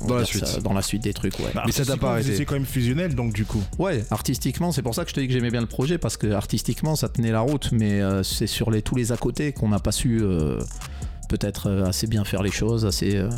Dans 0.07 0.15
la 0.17 0.25
ça, 0.25 0.47
suite. 0.47 0.63
dans 0.63 0.73
la 0.73 0.81
suite 0.81 1.03
des 1.03 1.13
trucs. 1.13 1.39
Ouais. 1.39 1.51
Bah, 1.55 1.63
Mais 1.67 1.73
ça 1.73 1.85
t'a 1.85 1.99
pas 1.99 2.13
arrêté. 2.13 2.33
étiez 2.33 2.47
quand 2.47 2.55
même 2.55 2.65
fusionnel, 2.65 3.15
donc 3.15 3.35
du 3.35 3.45
coup. 3.45 3.63
Ouais, 3.79 4.03
artistiquement, 4.11 4.73
c'est 4.73 4.81
pour 4.81 4.95
ça 4.95 5.05
que 5.05 5.11
je 5.11 5.15
te 5.15 5.21
dis 5.21 5.27
que 5.27 5.35
j'aimais 5.35 5.51
bien 5.51 5.61
le 5.61 5.67
projet 5.67 5.99
parce 5.99 6.17
que 6.17 6.29
artistiquement 6.33 6.97
ça 6.97 7.11
tenait 7.11 7.31
la 7.33 7.41
route, 7.41 7.71
mais 7.73 8.01
euh, 8.01 8.23
c'est 8.23 8.47
sur 8.47 8.71
les 8.71 8.81
tous 8.81 8.95
les 8.95 9.13
à 9.13 9.19
côté 9.19 9.53
qu'on 9.53 9.69
n'a 9.69 9.81
pas 9.81 9.93
su 9.93 10.21
euh, 10.23 10.59
peut-être 11.29 11.69
euh, 11.69 11.85
assez 11.85 12.07
bien 12.07 12.25
faire 12.25 12.43
les 12.43 12.51
choses, 12.51 12.87
assez 12.87 13.17
euh, 13.17 13.29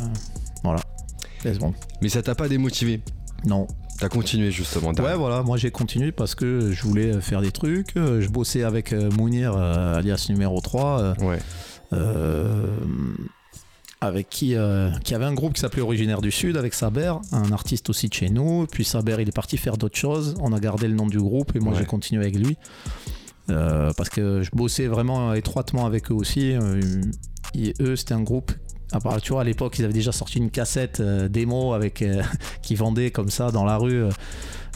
voilà. 0.63 0.79
Bon. 1.59 1.73
Mais 2.01 2.07
ça 2.09 2.21
t'a 2.21 2.35
pas 2.35 2.47
démotivé? 2.47 3.01
Non, 3.45 3.67
T'as 3.99 4.09
continué 4.09 4.49
justement. 4.49 4.89
Ouais, 4.93 5.15
voilà, 5.15 5.43
moi 5.43 5.57
j'ai 5.57 5.69
continué 5.69 6.11
parce 6.11 6.33
que 6.33 6.71
je 6.71 6.83
voulais 6.83 7.21
faire 7.21 7.41
des 7.41 7.51
trucs. 7.51 7.95
Euh, 7.97 8.19
Je 8.21 8.29
bossais 8.29 8.63
avec 8.63 8.93
euh, 8.93 9.11
Mounir, 9.11 9.53
euh, 9.55 9.95
alias 9.97 10.25
numéro 10.29 10.59
3, 10.59 10.99
euh, 11.01 11.13
Ouais. 11.21 11.39
euh, 11.93 12.65
avec 14.03 14.29
qui, 14.29 14.55
euh, 14.55 14.89
qui 15.03 15.13
avait 15.13 15.25
un 15.25 15.33
groupe 15.35 15.53
qui 15.53 15.61
s'appelait 15.61 15.83
Originaire 15.83 16.21
du 16.21 16.31
Sud, 16.31 16.57
avec 16.57 16.73
Saber, 16.73 17.13
un 17.31 17.51
artiste 17.51 17.89
aussi 17.91 18.09
de 18.09 18.13
chez 18.15 18.29
nous. 18.29 18.65
Puis 18.71 18.83
Saber, 18.83 19.17
il 19.19 19.27
est 19.29 19.35
parti 19.35 19.57
faire 19.57 19.77
d'autres 19.77 19.97
choses. 19.97 20.33
On 20.41 20.51
a 20.53 20.59
gardé 20.59 20.87
le 20.87 20.95
nom 20.95 21.05
du 21.05 21.19
groupe 21.19 21.55
et 21.55 21.59
moi 21.59 21.73
Ouais. 21.73 21.79
j'ai 21.79 21.85
continué 21.85 22.23
avec 22.23 22.35
lui. 22.35 22.57
Euh, 23.51 23.91
parce 23.97 24.09
que 24.09 24.41
je 24.41 24.49
bossais 24.51 24.87
vraiment 24.87 25.33
étroitement 25.35 25.85
avec 25.85 26.09
eux 26.09 26.15
aussi. 26.15 26.53
Euh, 26.53 26.81
et 27.53 27.73
eux, 27.81 27.95
c'était 27.95 28.13
un 28.15 28.23
groupe 28.23 28.51
À 28.93 28.99
part, 28.99 29.21
tu 29.21 29.31
vois, 29.33 29.41
à 29.41 29.43
l'époque, 29.45 29.79
ils 29.79 29.85
avaient 29.85 29.93
déjà 29.93 30.11
sorti 30.11 30.37
une 30.37 30.49
cassette 30.49 30.99
euh, 30.99 31.27
démo 31.29 31.73
avec 31.73 32.01
euh, 32.01 32.21
qui 32.61 32.75
vendait 32.75 33.11
comme 33.11 33.29
ça 33.29 33.51
dans 33.51 33.63
la 33.65 33.77
rue. 33.77 34.03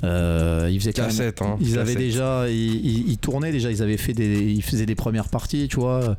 Euh, 0.04 0.70
ils 0.72 0.80
faisaient 0.80 0.94
quand 0.94 1.04
même- 1.04 1.12
Cassette, 1.12 1.42
hein. 1.42 1.58
ils 1.60 1.78
avaient 1.80 1.96
déjà, 1.96 2.50
ils, 2.50 2.56
ils- 2.86 3.10
ils 3.12 3.18
tournaient 3.18 3.52
déjà, 3.52 3.72
ils 3.72 3.82
avaient 3.82 3.98
fait 3.98 4.14
des, 4.14 4.42
ils 4.52 4.62
faisaient 4.64 4.86
des 4.86 4.96
premières 4.96 5.30
parties, 5.30 5.68
tu 5.68 5.78
vois. 5.80 6.16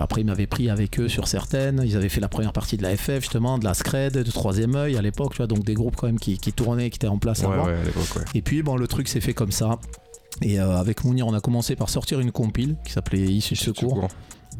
Après, 0.00 0.20
ils 0.20 0.26
m'avaient 0.26 0.46
pris 0.46 0.70
avec 0.70 0.98
eux 1.00 1.08
sur 1.08 1.26
certaines. 1.28 1.82
Ils 1.84 1.96
avaient 1.96 2.08
fait 2.08 2.20
la 2.20 2.28
première 2.28 2.52
partie 2.52 2.76
de 2.76 2.82
la 2.82 2.96
FF, 2.96 3.20
justement, 3.20 3.58
de 3.58 3.64
la 3.64 3.74
Scred, 3.74 4.12
de 4.14 4.22
Troisième 4.30 4.74
œil 4.76 4.96
à 4.96 5.02
l'époque, 5.02 5.32
tu 5.32 5.38
vois. 5.38 5.46
Donc 5.46 5.64
des 5.64 5.74
groupes 5.74 5.96
quand 5.96 6.06
même 6.06 6.18
qui, 6.18 6.38
qui 6.38 6.52
tournaient, 6.52 6.90
qui 6.90 6.96
étaient 6.96 7.08
en 7.08 7.18
place 7.18 7.40
Ouais, 7.40 7.46
avant. 7.46 7.66
ouais, 7.66 7.74
à 7.74 7.84
l'époque, 7.84 8.16
ouais. 8.16 8.22
Et 8.34 8.42
puis, 8.42 8.62
bon, 8.62 8.76
le 8.76 8.86
truc 8.86 9.08
s'est 9.08 9.20
fait 9.20 9.34
comme 9.34 9.52
ça. 9.52 9.78
Et 10.42 10.58
avec 10.58 11.04
Mounir, 11.04 11.26
on 11.26 11.34
a 11.34 11.40
commencé 11.40 11.74
par 11.76 11.88
sortir 11.90 12.20
une 12.20 12.30
compile 12.32 12.76
qui 12.86 12.92
s'appelait 12.92 13.20
Issue 13.20 13.56
Secours. 13.56 13.90
Secours. 13.96 14.08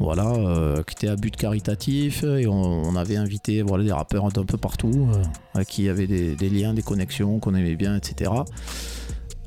Voilà, 0.01 0.31
euh, 0.31 0.81
qui 0.83 0.95
était 0.95 1.07
à 1.07 1.15
but 1.15 1.35
caritatif. 1.35 2.23
Et 2.23 2.47
on, 2.47 2.53
on 2.53 2.95
avait 2.95 3.17
invité 3.17 3.61
voilà, 3.61 3.83
des 3.83 3.91
rappeurs 3.91 4.29
d'un 4.29 4.45
peu 4.45 4.57
partout, 4.57 5.09
euh, 5.55 5.63
qui 5.63 5.83
il 5.83 5.85
y 5.85 5.89
avait 5.89 6.07
des, 6.07 6.35
des 6.35 6.49
liens, 6.49 6.73
des 6.73 6.81
connexions 6.81 7.39
qu'on 7.39 7.55
aimait 7.55 7.75
bien, 7.75 7.95
etc. 7.95 8.31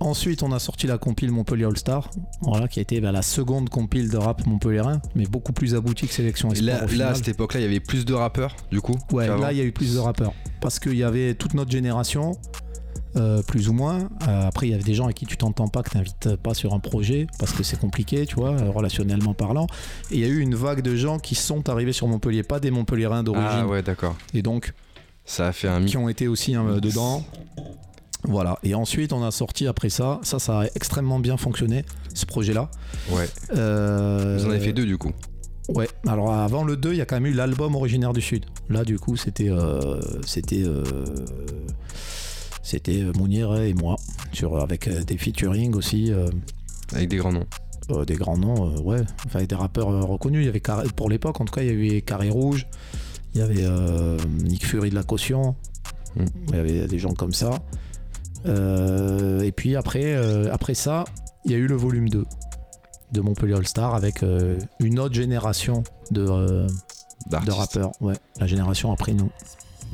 Ensuite, 0.00 0.42
on 0.42 0.52
a 0.52 0.58
sorti 0.58 0.86
la 0.86 0.98
compile 0.98 1.30
Montpellier 1.30 1.64
All 1.64 1.76
Star, 1.76 2.10
voilà, 2.42 2.68
qui 2.68 2.80
a 2.80 2.82
été 2.82 3.00
bah, 3.00 3.12
la 3.12 3.22
seconde 3.22 3.68
compile 3.68 4.10
de 4.10 4.16
rap 4.16 4.44
montpelliérain, 4.44 5.00
mais 5.14 5.24
beaucoup 5.24 5.52
plus 5.52 5.74
aboutie 5.74 6.08
que 6.08 6.12
Sélection 6.12 6.50
Espoir. 6.50 6.80
Là, 6.80 6.84
au 6.84 6.96
là, 6.96 7.08
à 7.10 7.14
cette 7.14 7.28
époque-là, 7.28 7.60
il 7.60 7.62
y 7.62 7.66
avait 7.66 7.80
plus 7.80 8.04
de 8.04 8.12
rappeurs, 8.12 8.56
du 8.70 8.80
coup 8.80 8.96
Ouais, 9.12 9.26
là 9.26 9.52
il 9.52 9.58
y 9.58 9.60
a 9.60 9.64
eu 9.64 9.72
plus 9.72 9.94
de 9.94 9.98
rappeurs. 10.00 10.32
Parce 10.60 10.78
qu'il 10.78 10.96
y 10.96 11.04
avait 11.04 11.34
toute 11.34 11.54
notre 11.54 11.70
génération, 11.70 12.32
euh, 13.16 13.42
plus 13.42 13.68
ou 13.68 13.72
moins. 13.72 14.08
Euh, 14.28 14.46
après, 14.46 14.66
il 14.68 14.70
y 14.70 14.74
avait 14.74 14.82
des 14.82 14.94
gens 14.94 15.04
avec 15.04 15.16
qui 15.16 15.26
tu 15.26 15.36
t'entends 15.36 15.68
pas, 15.68 15.82
que 15.82 15.90
tu 15.90 15.96
n'invites 15.96 16.36
pas 16.36 16.54
sur 16.54 16.74
un 16.74 16.80
projet, 16.80 17.26
parce 17.38 17.52
que 17.52 17.62
c'est 17.62 17.78
compliqué, 17.78 18.26
tu 18.26 18.34
vois, 18.36 18.50
euh, 18.50 18.70
relationnellement 18.70 19.34
parlant. 19.34 19.66
Et 20.10 20.14
il 20.16 20.20
y 20.20 20.24
a 20.24 20.28
eu 20.28 20.40
une 20.40 20.54
vague 20.54 20.82
de 20.82 20.96
gens 20.96 21.18
qui 21.18 21.34
sont 21.34 21.68
arrivés 21.68 21.92
sur 21.92 22.06
Montpellier, 22.08 22.42
pas 22.42 22.60
des 22.60 22.70
Montpelliérains 22.70 23.22
d'origine, 23.22 23.48
Ah 23.50 23.66
ouais, 23.66 23.82
d'accord. 23.82 24.16
et 24.32 24.42
donc 24.42 24.72
Ça 25.24 25.48
a 25.48 25.52
fait 25.52 25.68
un 25.68 25.84
qui 25.84 25.96
ont 25.96 26.08
été 26.08 26.28
aussi 26.28 26.54
hein, 26.54 26.78
dedans. 26.80 27.24
Voilà. 28.26 28.58
Et 28.62 28.74
ensuite, 28.74 29.12
on 29.12 29.22
a 29.22 29.30
sorti 29.30 29.66
après 29.66 29.90
ça. 29.90 30.18
Ça, 30.22 30.38
ça 30.38 30.60
a 30.60 30.64
extrêmement 30.74 31.18
bien 31.20 31.36
fonctionné, 31.36 31.84
ce 32.14 32.24
projet-là. 32.26 32.70
Ouais. 33.10 33.28
Euh, 33.54 34.38
Vous 34.38 34.46
en 34.46 34.50
avez 34.50 34.60
fait 34.60 34.72
deux, 34.72 34.86
du 34.86 34.96
coup. 34.96 35.12
Ouais, 35.68 35.88
alors 36.06 36.30
avant 36.32 36.62
le 36.64 36.76
2, 36.76 36.92
il 36.92 36.98
y 36.98 37.00
a 37.00 37.06
quand 37.06 37.16
même 37.16 37.26
eu 37.26 37.32
l'album 37.32 37.74
originaire 37.74 38.12
du 38.12 38.20
Sud. 38.20 38.44
Là, 38.68 38.84
du 38.84 38.98
coup, 38.98 39.16
c'était 39.16 39.48
euh, 39.48 39.98
c'était 40.26 40.62
euh, 40.62 40.84
c'était 42.64 43.02
euh, 43.02 43.12
Mounir 43.16 43.54
et 43.54 43.72
moi, 43.74 43.94
sur, 44.32 44.60
avec 44.60 44.88
euh, 44.88 45.04
des 45.04 45.16
featuring 45.18 45.74
aussi, 45.74 46.12
euh, 46.12 46.28
Avec 46.92 47.08
des 47.08 47.16
grands 47.18 47.32
noms. 47.32 47.46
euh, 47.90 48.04
des 48.04 48.14
grands 48.16 48.36
noms, 48.38 48.74
euh, 48.76 48.80
ouais, 48.80 49.00
enfin, 49.26 49.36
avec 49.38 49.48
des 49.50 49.54
rappeurs 49.54 49.90
euh, 49.90 50.00
reconnus. 50.00 50.42
Il 50.42 50.46
y 50.46 50.48
avait 50.48 50.60
Carré- 50.60 50.88
pour 50.96 51.08
l'époque, 51.08 51.40
en 51.40 51.44
tout 51.44 51.52
cas, 51.54 51.62
il 51.62 51.68
y 51.68 51.70
avait 51.92 52.00
Carré 52.02 52.30
Rouge, 52.30 52.66
il 53.34 53.40
y 53.40 53.42
avait 53.42 53.62
euh, 53.64 54.16
Nick 54.42 54.66
Fury 54.66 54.90
de 54.90 54.94
la 54.96 55.02
Caution, 55.04 55.54
Mm. 56.16 56.24
il 56.50 56.54
y 56.54 56.58
avait 56.58 56.86
des 56.86 56.98
gens 56.98 57.12
comme 57.14 57.32
ça. 57.32 57.58
Euh, 58.46 59.40
et 59.42 59.52
puis 59.52 59.74
après, 59.76 60.14
euh, 60.14 60.52
après 60.52 60.74
ça, 60.74 61.04
il 61.44 61.50
y 61.52 61.54
a 61.54 61.58
eu 61.58 61.66
le 61.66 61.74
volume 61.76 62.08
2 62.08 62.24
de 63.12 63.20
Montpellier 63.20 63.54
All 63.54 63.66
Star 63.66 63.94
avec 63.94 64.22
euh, 64.22 64.58
une 64.80 64.98
autre 65.00 65.14
génération 65.14 65.82
de, 66.10 66.24
euh, 66.28 66.66
rappeurs, 67.48 67.90
ouais, 68.00 68.14
la 68.38 68.46
génération 68.46 68.92
après 68.92 69.12
nous. 69.12 69.30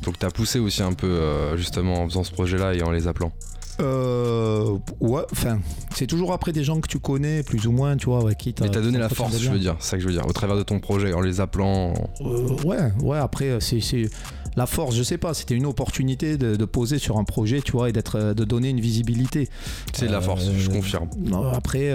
Donc 0.02 0.18
t'as 0.18 0.30
poussé 0.30 0.58
aussi 0.58 0.82
un 0.82 0.92
peu, 0.92 1.06
euh, 1.06 1.56
justement, 1.56 1.94
en 2.02 2.08
faisant 2.08 2.24
ce 2.24 2.32
projet-là 2.32 2.74
et 2.74 2.82
en 2.82 2.90
les 2.90 3.06
appelant. 3.08 3.32
Euh, 3.80 4.76
ouais, 5.00 5.22
enfin, 5.32 5.58
c'est 5.94 6.06
toujours 6.06 6.32
après 6.34 6.52
des 6.52 6.64
gens 6.64 6.80
que 6.80 6.88
tu 6.88 6.98
connais, 6.98 7.42
plus 7.42 7.66
ou 7.66 7.72
moins, 7.72 7.96
tu 7.96 8.06
vois, 8.06 8.34
qui 8.34 8.52
t'as. 8.52 8.64
Mais 8.66 8.70
t'as 8.70 8.80
donné 8.82 8.98
la 8.98 9.08
force, 9.08 9.38
je 9.38 9.50
veux 9.50 9.58
dire. 9.58 9.76
C'est 9.80 9.90
ça 9.90 9.96
que 9.96 10.02
je 10.02 10.06
veux 10.08 10.12
dire. 10.12 10.26
Au 10.26 10.32
travers 10.32 10.56
de 10.56 10.62
ton 10.62 10.80
projet, 10.80 11.12
en 11.14 11.20
les 11.20 11.40
appelant. 11.40 11.94
Euh, 12.20 12.48
ouais, 12.64 12.92
ouais, 13.02 13.18
après, 13.18 13.46
euh, 13.50 13.60
c'est. 13.60 13.80
c'est- 13.80 14.10
La 14.56 14.66
force, 14.66 14.96
je 14.96 15.02
sais 15.04 15.16
pas, 15.16 15.32
c'était 15.32 15.54
une 15.54 15.64
opportunité 15.64 16.36
de, 16.36 16.56
de 16.56 16.64
poser 16.64 16.98
sur 16.98 17.18
un 17.18 17.24
projet, 17.24 17.62
tu 17.62 17.72
vois, 17.72 17.88
et 17.88 17.92
d'être, 17.92 18.34
de 18.34 18.44
donner 18.44 18.68
une 18.70 18.80
visibilité. 18.80 19.48
C'est 19.94 20.08
de 20.08 20.12
la 20.12 20.18
Euh, 20.18 20.22
force, 20.22 20.50
je 20.52 20.68
confirme. 20.68 21.08
Après, 21.54 21.94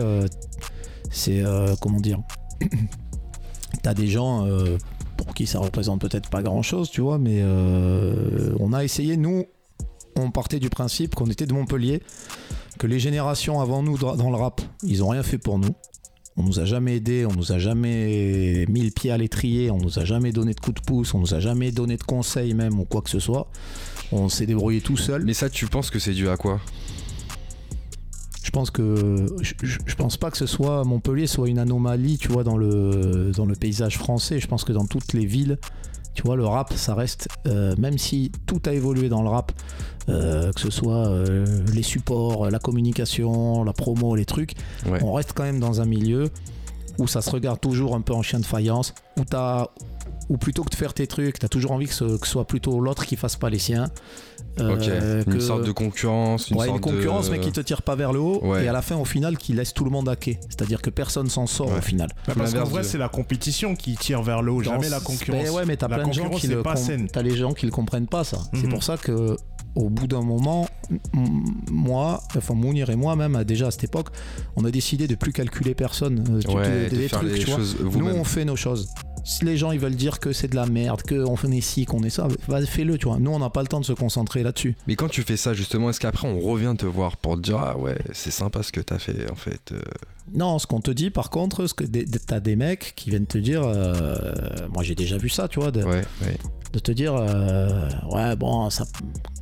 c'est. 1.12 1.44
comment 1.82 2.00
dire 2.00 2.20
T'as 3.84 3.94
des 3.94 4.08
gens 4.08 4.48
pour 5.18 5.34
qui 5.34 5.48
ça 5.48 5.60
représente 5.60 6.02
peut-être 6.02 6.30
pas 6.30 6.42
grand 6.44 6.62
chose, 6.62 6.90
tu 6.90 7.02
vois, 7.02 7.18
mais 7.18 7.40
euh, 7.42 8.56
on 8.60 8.74
a 8.74 8.84
essayé, 8.84 9.18
nous, 9.18 9.46
on 10.16 10.32
partait 10.32 10.60
du 10.60 10.70
principe 10.70 11.16
qu'on 11.16 11.28
était 11.28 11.46
de 11.46 11.54
Montpellier, 11.54 12.02
que 12.80 12.88
les 12.88 13.00
générations 13.00 13.60
avant 13.62 13.84
nous 13.84 13.98
dans 13.98 14.16
dans 14.16 14.30
le 14.30 14.36
rap, 14.36 14.62
ils 14.84 15.04
ont 15.04 15.10
rien 15.10 15.24
fait 15.24 15.38
pour 15.38 15.60
nous. 15.60 15.76
On 16.38 16.44
nous 16.44 16.60
a 16.60 16.66
jamais 16.66 16.98
aidés, 16.98 17.26
on 17.26 17.32
nous 17.32 17.54
a 17.54 17.60
jamais 17.60 18.66
mis 18.68 18.82
le 18.82 18.92
pied 18.92 19.10
à 19.10 19.18
l'étrier, 19.18 19.72
on 19.72 19.78
nous 19.78 20.00
a 20.00 20.04
jamais 20.04 20.34
donné 20.34 20.54
de 20.54 20.60
coups 20.60 20.82
de 20.82 20.86
pouce, 20.86 21.14
on 21.14 21.20
nous 21.20 21.34
a 21.34 21.40
jamais 21.40 21.72
donné 21.72 21.96
de 21.96 22.04
conseils 22.04 22.54
même 22.54 22.78
ou 22.78 22.84
quoi 22.84 23.02
que 23.02 23.10
ce 23.10 23.20
soit. 23.20 23.48
On 24.12 24.28
s'est 24.28 24.46
débrouillé 24.46 24.82
tout 24.82 24.98
seul. 24.98 25.24
Mais 25.24 25.34
ça, 25.34 25.50
tu 25.50 25.66
penses 25.68 25.90
que 25.90 25.98
c'est 25.98 26.12
dû 26.12 26.28
à 26.28 26.36
quoi? 26.36 26.60
Je 28.46 28.52
pense 28.52 28.70
que 28.70 29.26
je, 29.42 29.96
pense 29.96 30.18
pas 30.18 30.30
que 30.30 30.38
ce 30.38 30.46
soit 30.46 30.84
Montpellier 30.84 31.26
soit 31.26 31.50
une 31.50 31.58
anomalie, 31.58 32.20
tu 32.20 32.28
vois, 32.28 32.44
dans 32.44 32.58
le 32.58 33.32
dans 33.36 33.48
le 33.48 33.56
paysage 33.56 33.98
français. 33.98 34.40
Je 34.40 34.46
pense 34.48 34.64
que 34.64 34.72
dans 34.72 34.86
toutes 34.86 35.14
les 35.14 35.26
villes, 35.26 35.58
tu 36.14 36.22
vois, 36.22 36.36
le 36.36 36.46
rap, 36.46 36.72
ça 36.74 36.94
reste, 36.94 37.28
euh, 37.48 37.76
même 37.80 37.98
si 37.98 38.32
tout 38.46 38.62
a 38.68 38.74
évolué 38.74 39.10
dans 39.10 39.24
le 39.24 39.30
rap, 39.30 39.52
euh, 40.10 40.52
que 40.54 40.62
ce 40.62 40.70
soit 40.70 41.08
euh, 41.08 41.66
les 41.74 41.82
supports, 41.82 42.52
la 42.52 42.60
communication, 42.60 43.64
la 43.64 43.74
promo, 43.74 44.16
les 44.16 44.26
trucs, 44.26 44.54
Ouais. 44.86 45.00
on 45.02 45.14
reste 45.14 45.34
quand 45.34 45.44
même 45.44 45.60
dans 45.60 45.82
un 45.82 45.86
milieu 45.86 46.30
où 47.00 47.08
ça 47.08 47.24
se 47.24 47.32
regarde 47.32 47.60
toujours 47.60 47.96
un 47.96 48.02
peu 48.02 48.14
en 48.14 48.22
chien 48.22 48.40
de 48.40 48.46
faïence, 48.46 48.94
où 49.18 49.24
t'as 49.26 49.70
ou 50.30 50.38
plutôt 50.38 50.64
que 50.64 50.70
de 50.70 50.76
faire 50.76 50.94
tes 50.94 51.08
trucs, 51.08 51.40
t'as 51.40 51.48
toujours 51.48 51.72
envie 51.72 51.88
que 51.88 51.94
ce, 51.94 52.18
que 52.18 52.26
ce 52.26 52.32
soit 52.34 52.46
plutôt 52.48 52.80
l'autre 52.80 53.06
qui 53.06 53.16
fasse 53.16 53.36
pas 53.36 53.50
les 53.50 53.60
siens. 53.60 53.86
Ok. 54.60 54.88
Euh, 54.88 55.24
Une 55.28 55.34
que- 55.34 55.40
sorte 55.40 55.64
de 55.66 55.72
concurrence, 55.72 56.50
une 56.50 56.58
ouais, 56.58 56.66
sorte 56.68 56.78
une 56.78 56.82
concurrence, 56.82 57.28
de... 57.28 57.32
mais 57.34 57.40
qui 57.40 57.52
te 57.52 57.60
tire 57.60 57.82
pas 57.82 57.96
vers 57.96 58.14
le 58.14 58.20
haut, 58.20 58.40
Ouais. 58.44 58.64
et 58.66 58.68
à 58.68 58.74
la 58.74 58.82
fin, 58.82 58.96
au 58.96 59.06
final, 59.06 59.38
qui 59.38 59.54
laisse 59.54 59.74
tout 59.74 59.84
le 59.84 59.90
monde 59.92 60.08
à 60.10 60.16
quai. 60.16 60.40
C'est-à-dire 60.50 60.82
que 60.82 60.90
personne 60.90 61.30
s'en 61.30 61.46
sort 61.46 61.72
Ouais. 61.72 61.78
au 61.80 61.82
final. 61.82 62.10
Bah, 62.28 62.34
parce 62.38 62.54
qu'en 62.54 62.64
vrai, 62.64 62.82
de- 62.82 62.88
c'est 62.88 62.98
la 62.98 63.10
compétition 63.10 63.76
qui 63.76 63.96
tire 63.96 64.22
vers 64.24 64.42
le 64.42 64.52
haut, 64.52 64.62
jamais 64.64 64.90
la 64.90 65.00
Dans- 65.00 65.06
concurrence. 65.06 65.44
Ben 65.44 65.52
ouais, 65.52 65.66
mais 65.66 65.76
t'as 65.78 65.88
plein 65.88 66.08
de 66.08 66.14
gens 66.14 66.30
qui 66.30 66.48
le 66.48 66.62
pas 66.64 66.76
com- 66.76 66.84
saine. 66.84 67.08
T'as 67.12 67.22
les 67.22 67.36
gens 67.36 67.54
qui 67.54 67.66
le 67.66 67.72
comprennent 67.72 68.08
pas, 68.08 68.24
ça. 68.24 68.38
C'est 68.54 68.64
Mhm. 68.64 68.70
pour 68.70 68.84
ça 68.84 68.98
que. 68.98 69.36
Au 69.76 69.90
bout 69.90 70.08
d'un 70.08 70.22
moment, 70.22 70.70
moi, 71.70 72.22
enfin 72.38 72.54
Mounir 72.54 72.90
et 72.90 72.96
moi 72.96 73.18
même, 73.18 73.44
déjà 73.44 73.68
à 73.68 73.72
cette 73.72 73.84
époque, 73.84 74.08
on 74.56 74.64
a 74.64 74.72
décidé 74.72 75.06
de 75.08 75.16
plus 75.16 75.34
calculer 75.34 75.76
personne. 75.76 76.24
Euh, 76.30 76.40
tu- 76.40 76.48
Ouais, 76.56 76.70
des- 76.90 76.96
de 76.96 77.02
des 77.02 77.08
faire 77.10 77.20
trucs, 77.20 77.32
les 77.34 77.40
tu 77.40 77.46
vois. 77.48 77.58
choses 77.58 77.78
Nous, 77.82 78.06
on 78.08 78.24
fait 78.24 78.46
nos 78.46 78.56
choses. 78.56 78.88
Si 79.26 79.44
les 79.44 79.58
gens 79.58 79.72
ils 79.72 79.80
veulent 79.80 79.96
dire 79.96 80.20
que 80.20 80.32
c'est 80.34 80.48
de 80.48 80.56
la 80.56 80.68
merde, 80.68 81.02
qu'on 81.02 81.36
fait 81.36 81.62
ci, 81.62 81.86
qu'on 81.86 82.04
est 82.04 82.12
ça, 82.12 82.28
vas 82.48 82.64
fais-le, 82.64 82.98
tu 83.00 83.08
vois. 83.08 83.18
Nous, 83.18 83.32
on 83.32 83.40
n'a 83.40 83.50
pas 83.50 83.62
le 83.62 83.68
temps 83.68 83.80
de 83.80 83.86
se 83.86 83.94
concentrer 83.94 84.44
là-dessus. 84.44 84.76
Mais 84.88 84.96
quand 84.96 85.10
tu 85.10 85.24
fais 85.24 85.36
ça, 85.36 85.56
justement, 85.56 85.90
est-ce 85.90 86.00
qu'après 86.00 86.28
on 86.28 86.40
revient 86.40 86.76
te 86.78 86.86
voir 86.86 87.18
pour 87.18 87.36
te 87.36 87.42
dire 87.42 87.58
Ah 87.58 87.76
ouais, 87.76 87.98
c'est 88.14 88.32
sympa 88.32 88.62
ce 88.62 88.72
que 88.72 88.82
t'as 88.82 89.00
fait 89.00 89.30
en 89.32 89.36
fait 89.36 89.72
euh, 89.72 89.82
Non, 90.34 90.60
ce 90.60 90.68
qu'on 90.68 90.80
te 90.80 90.92
dit, 90.92 91.10
par 91.10 91.32
contre, 91.32 91.66
ce 91.66 91.74
que 91.74 91.84
t'as 91.84 92.40
des 92.40 92.56
mecs 92.56 92.94
qui 92.96 93.10
viennent 93.10 93.26
te 93.26 93.40
dire, 93.40 93.64
euh, 93.66 94.16
moi 94.72 94.84
j'ai 94.84 94.96
déjà 94.96 95.18
vu 95.18 95.30
ça, 95.30 95.48
tu 95.48 95.60
vois, 95.60 95.72
de, 95.72 95.84
Ouais, 95.84 96.04
ouais. 96.22 96.38
de 96.74 96.80
te 96.80 96.92
dire, 96.92 97.16
euh, 97.16 97.90
ouais, 98.12 98.36
bon, 98.36 98.70
ça, 98.70 98.86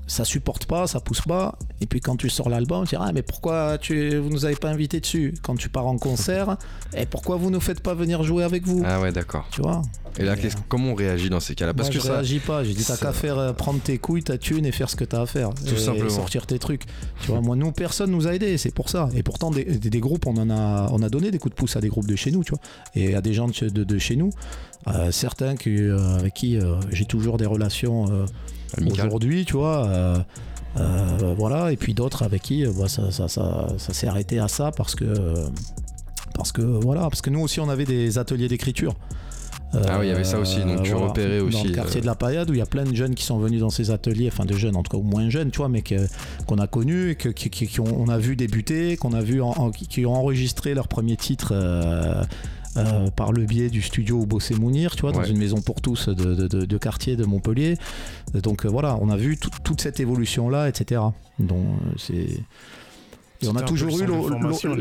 ça 0.08 0.26
supporte 0.26 0.66
pas, 0.66 0.86
ça 0.88 1.00
pousse 1.00 1.22
pas. 1.22 1.58
Et 1.82 1.86
puis 1.86 2.00
quand 2.02 2.16
tu 2.18 2.30
sors 2.30 2.50
l'album, 2.50 2.86
tu 2.86 2.96
dis, 2.96 3.02
ah, 3.04 3.12
mais 3.14 3.22
pourquoi 3.22 3.78
tu, 3.78 4.18
vous 4.18 4.30
nous 4.30 4.46
avez 4.46 4.56
pas 4.56 4.70
invités 4.70 5.00
dessus? 5.00 5.34
Quand 5.42 5.56
tu 5.56 5.70
pars 5.70 5.88
en 5.88 5.98
concert, 5.98 6.58
et 6.98 7.06
pourquoi 7.06 7.38
vous 7.38 7.50
nous 7.50 7.60
faites 7.62 7.80
pas 7.82 7.94
venir 7.94 8.24
jouer 8.24 8.44
avec 8.44 8.66
vous? 8.66 8.84
Ah 8.86 9.00
ouais, 9.02 9.12
d'accord. 9.12 9.48
Tu 9.52 9.62
vois? 9.62 9.82
Et 10.20 10.24
là, 10.24 10.36
qu'est-ce- 10.36 10.58
euh, 10.58 10.62
comment 10.70 10.92
on 10.92 10.96
réagit 10.96 11.30
dans 11.30 11.40
ces 11.40 11.56
cas-là? 11.56 11.74
Parce 11.74 11.88
Moi, 11.90 11.94
que 11.96 12.00
je 12.02 12.06
ça. 12.08 12.14
réagis 12.14 12.40
pas. 12.40 12.64
J'ai 12.64 12.74
dit, 12.74 12.84
t'as 12.86 12.98
qu'à 12.98 13.12
faire 13.14 13.38
euh, 13.40 13.52
prendre 13.54 13.80
tes 13.80 13.98
couilles, 13.98 14.24
ta 14.24 14.38
thune 14.38 14.66
et 14.66 14.72
faire 14.72 14.90
ce 14.90 14.96
que 14.96 15.04
t'as 15.06 15.22
à 15.22 15.26
faire. 15.26 15.50
Tout 15.56 15.74
et, 15.74 15.78
simplement. 15.78 16.10
sortir 16.10 16.46
tes 16.46 16.60
trucs. 16.60 16.84
Tu 17.22 17.28
vois, 17.32 17.42
moi, 17.42 17.56
nous, 17.56 17.72
personne 17.72 18.12
nous 18.12 18.28
a 18.28 18.36
aidés, 18.36 18.58
c'est 18.60 18.74
pour 18.74 18.90
ça. 18.90 19.10
Et 19.16 19.24
pourtant, 19.24 19.50
des, 19.50 19.64
des- 19.64 19.90
des 19.90 20.00
groupes, 20.00 20.28
on 20.28 20.38
en 20.38 20.50
a, 20.52 20.90
on 20.92 21.02
a 21.02 21.10
donné 21.10 21.32
des 21.32 21.40
coups 21.40 21.56
de 21.56 21.58
pouce 21.58 21.76
à 21.78 21.82
des 21.82 21.88
groupes 21.90 22.06
de 22.08 22.16
chez 22.16 22.30
nous, 22.32 22.44
tu 22.44 22.52
vois, 22.52 22.60
et 22.94 23.16
à 23.16 23.22
des 23.22 23.34
gens 23.34 23.48
de, 23.48 23.54
chez- 23.54 23.72
de- 23.72 23.84
de 23.84 23.98
chez 23.98 24.16
nous. 24.16 24.30
Euh, 24.88 25.12
certains 25.12 25.56
euh, 25.66 26.18
avec 26.20 26.34
qui 26.36 26.60
j'ai 26.92 27.06
toujours 27.06 27.38
des 27.38 27.46
relations. 27.48 28.26
Aujourd'hui, 28.92 29.46
tu 29.46 29.54
vois. 29.54 29.86
euh, 29.88 30.18
euh, 30.80 31.36
voilà, 31.38 31.72
et 31.72 31.78
puis 31.78 31.94
d'autres 31.94 32.24
avec 32.24 32.42
qui 32.42 32.66
euh, 32.66 32.72
bah, 32.78 32.88
ça, 32.88 33.12
ça, 33.12 33.28
ça, 33.28 33.68
ça 33.78 33.94
s'est 33.94 34.08
arrêté 34.08 34.40
à 34.40 34.48
ça 34.48 34.72
parce 34.76 34.96
que, 34.96 35.06
parce 36.34 36.52
que 36.52 36.62
voilà, 36.62 37.02
parce 37.02 37.22
que 37.22 37.30
nous 37.30 37.42
aussi 37.42 37.60
on 37.60 37.70
avait 37.70 37.86
des 37.86 38.18
ateliers 38.18 38.48
d'écriture. 38.48 38.96
Ah 39.88 39.98
oui, 40.00 40.06
il 40.06 40.10
y 40.10 40.12
avait 40.12 40.24
ça 40.24 40.38
aussi, 40.38 40.60
donc 40.60 40.84
tu 40.84 40.94
repérais 40.94 41.40
Dans 41.40 41.46
aussi, 41.48 41.68
le 41.68 41.74
quartier 41.74 42.00
de 42.02 42.06
la 42.06 42.14
Paillade 42.14 42.48
où 42.50 42.54
il 42.54 42.60
y 42.60 42.62
a 42.62 42.66
plein 42.68 42.84
de 42.84 42.96
jeunes 42.96 43.16
qui 43.16 43.24
sont 43.24 43.40
venus 43.40 43.60
dans 43.62 43.72
ces 43.72 43.90
ateliers, 43.90 44.30
enfin 44.32 44.46
de 44.46 44.54
jeunes 44.56 44.76
en 44.76 44.84
tout 44.84 44.92
cas, 44.92 44.98
ou 44.98 45.04
moins 45.04 45.30
jeunes, 45.32 45.50
tu 45.50 45.58
vois, 45.58 45.70
mais 45.70 45.82
que- 45.82 46.08
qu'on 46.46 46.58
a 46.60 46.68
connus, 46.68 47.16
que, 47.18 47.30
qui, 47.30 47.50
qui- 47.50 47.80
a 48.08 48.18
vu 48.20 48.36
débuter, 48.36 48.98
qu'on 48.98 49.14
a 49.14 49.22
vu, 49.22 49.42
en- 49.42 49.50
en- 49.50 49.72
qui, 49.72 49.88
qui 49.88 50.06
ont 50.06 50.14
enregistré 50.14 50.76
leur 50.76 50.88
premier 50.88 51.18
titre. 51.18 51.54
Euh, 52.78 53.10
par 53.12 53.32
le 53.32 53.46
biais 53.46 53.70
du 53.70 53.82
studio 53.82 54.18
où 54.22 54.26
bossait 54.26 54.56
Mounir, 54.56 54.96
tu 54.96 55.02
vois, 55.02 55.12
dans 55.12 55.20
Ouais. 55.20 55.30
une 55.30 55.38
maison 55.38 55.62
pour 55.62 55.82
tous 55.82 56.10
de, 56.10 56.14
de- 56.36 56.48
de- 56.48 56.66
de 56.66 56.78
quartier 56.78 57.16
de 57.16 57.26
Montpellier. 57.26 57.78
Donc 58.34 58.66
euh, 58.66 58.70
voilà, 58.70 58.98
on 59.02 59.10
a 59.10 59.18
vu 59.18 59.38
tout- 59.38 59.50
toute 59.64 59.82
cette 59.82 60.00
évolution-là, 60.00 60.70
etc. 60.70 61.02
Donc 61.40 61.66
euh, 61.66 61.92
c'est. 61.98 62.14
Et 63.42 63.48
on 63.50 63.56
a 63.58 63.62
toujours 63.64 64.00
eu 64.00 64.06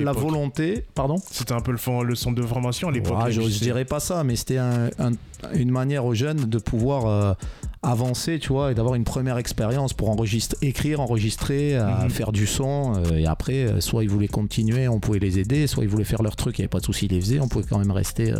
la 0.04 0.12
volonté. 0.12 0.84
Pardon? 0.94 1.16
C'était 1.30 1.52
un 1.52 1.60
peu 1.60 1.72
le, 1.72 1.78
fond- 1.78 2.02
le 2.02 2.14
centre 2.14 2.36
de 2.40 2.46
formation 2.46 2.88
à 2.88 2.92
l'époque. 2.92 3.18
Je, 3.30 3.40
MJC. 3.40 3.60
dirais 3.60 3.84
pas 3.84 3.98
ça, 3.98 4.22
mais 4.22 4.36
c'était 4.36 4.58
un- 4.58 4.86
un- 5.00 5.12
une 5.54 5.70
manière 5.72 6.04
aux 6.04 6.14
jeunes 6.14 6.44
de 6.48 6.58
pouvoir 6.58 7.06
euh, 7.06 7.34
avancer, 7.82 8.38
tu 8.38 8.48
vois, 8.52 8.70
et 8.70 8.74
d'avoir 8.74 8.94
une 8.94 9.02
première 9.04 9.38
expérience 9.38 9.92
pour 9.92 10.08
enregistrer, 10.08 10.56
écrire, 10.62 11.00
enregistrer, 11.00 11.76
euh, 11.76 12.04
Mhm. 12.04 12.10
faire 12.10 12.32
du 12.32 12.46
son. 12.46 12.94
euh, 12.96 13.16
et 13.18 13.26
après, 13.26 13.64
euh, 13.64 13.80
soit 13.80 14.04
ils 14.04 14.08
voulaient 14.10 14.28
continuer, 14.28 14.86
on 14.86 15.00
pouvait 15.00 15.18
les 15.18 15.38
aider, 15.40 15.66
soit 15.66 15.82
ils 15.82 15.88
voulaient 15.90 16.04
faire 16.04 16.22
leur 16.22 16.36
truc, 16.36 16.58
il 16.58 16.60
n'y 16.60 16.64
avait 16.64 16.68
pas 16.68 16.78
de 16.80 16.84
souci, 16.84 17.06
ils 17.06 17.12
les 17.12 17.20
faisaient, 17.20 17.40
on 17.40 17.48
pouvait 17.48 17.64
quand 17.68 17.78
même 17.78 17.90
rester. 17.90 18.32
euh, 18.32 18.38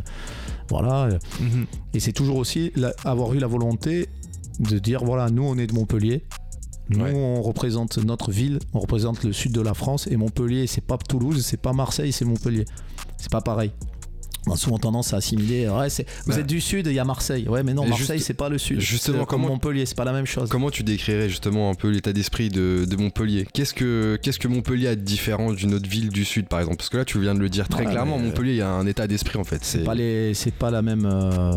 voilà. 0.69 1.09
Mhm. 1.41 1.67
Et 1.93 2.01
c'est 2.01 2.13
toujours 2.13 2.37
aussi 2.37 2.73
la- 2.77 2.95
avoir 3.05 3.35
eu 3.35 3.39
la 3.39 3.49
volonté 3.49 4.09
de 4.61 4.79
dire 4.79 5.03
voilà, 5.05 5.29
nous 5.29 5.43
on 5.43 5.59
est 5.59 5.67
de 5.67 5.75
Montpellier. 5.75 6.23
Nous, 6.89 7.01
Ouais. 7.03 7.13
on 7.15 7.43
représente 7.43 7.99
notre 7.99 8.31
ville, 8.31 8.59
on 8.75 8.81
représente 8.81 9.25
le 9.25 9.33
sud 9.33 9.53
de 9.53 9.61
la 9.61 9.75
France 9.75 10.07
et 10.11 10.17
Montpellier, 10.17 10.67
c'est 10.67 10.85
pas 10.85 10.99
Toulouse, 10.99 11.45
c'est 11.45 11.61
pas 11.61 11.73
Marseille, 11.73 12.13
c'est 12.13 12.25
Montpellier. 12.25 12.65
C'est 13.19 13.31
pas 13.31 13.41
pareil. 13.41 13.71
On 14.49 14.55
a 14.55 14.57
souvent 14.57 14.79
tendance 14.79 15.13
à 15.15 15.19
assimiler. 15.19 15.69
Ouais, 15.69 15.89
c'est- 15.89 16.05
vous 16.27 16.37
êtes 16.39 16.47
du 16.49 16.61
sud, 16.61 16.87
il 16.89 16.93
y 16.95 16.99
a 16.99 17.05
Marseille. 17.05 17.47
Ouais, 17.49 17.63
mais 17.63 17.75
non, 17.75 17.85
Et 17.85 17.89
Marseille, 17.91 18.17
juste- 18.19 18.27
c'est 18.27 18.35
pas 18.35 18.49
le 18.49 18.59
sud. 18.59 18.81
justement, 18.81 19.19
C'est 19.21 19.27
comme 19.27 19.43
comment- 19.43 19.49
Montpellier, 19.55 19.87
c'est 19.87 19.97
pas 19.97 20.05
la 20.05 20.13
même 20.13 20.27
chose. 20.27 20.49
Comment 20.49 20.71
tu 20.71 20.83
décrirais 20.83 21.29
justement 21.29 21.71
un 21.71 21.75
peu 21.75 21.89
l'état 21.91 22.13
d'esprit 22.13 22.49
de, 22.49 22.85
de 22.85 22.97
Montpellier? 22.97 23.47
Qu'est-ce 23.53 23.73
que, 23.73 24.19
qu'est-ce 24.21 24.41
que 24.41 24.49
Montpellier 24.49 24.89
a 24.89 24.97
de 24.97 25.01
différent 25.01 25.53
d'une 25.53 25.75
autre 25.75 25.89
ville 25.89 26.09
du 26.09 26.25
sud 26.25 26.49
par 26.49 26.59
exemple? 26.59 26.79
Parce 26.79 26.89
que 26.89 26.97
là 26.97 27.05
tu 27.05 27.21
viens 27.21 27.35
de 27.35 27.41
le 27.41 27.49
dire 27.49 27.69
très 27.69 27.85
Ouais, 27.85 27.91
clairement, 27.93 28.19
Montpellier 28.19 28.53
il 28.53 28.57
y 28.59 28.63
a 28.63 28.71
un 28.71 28.87
état 28.87 29.07
d'esprit 29.07 29.39
en 29.39 29.45
fait. 29.45 29.61
C'est 29.63 29.79
C'est 29.79 29.85
pas 29.85 29.95
les, 29.95 30.35
c'est 30.35 30.53
pas 30.55 30.71
la 30.73 30.83
même. 30.83 31.07
euh, 31.07 31.53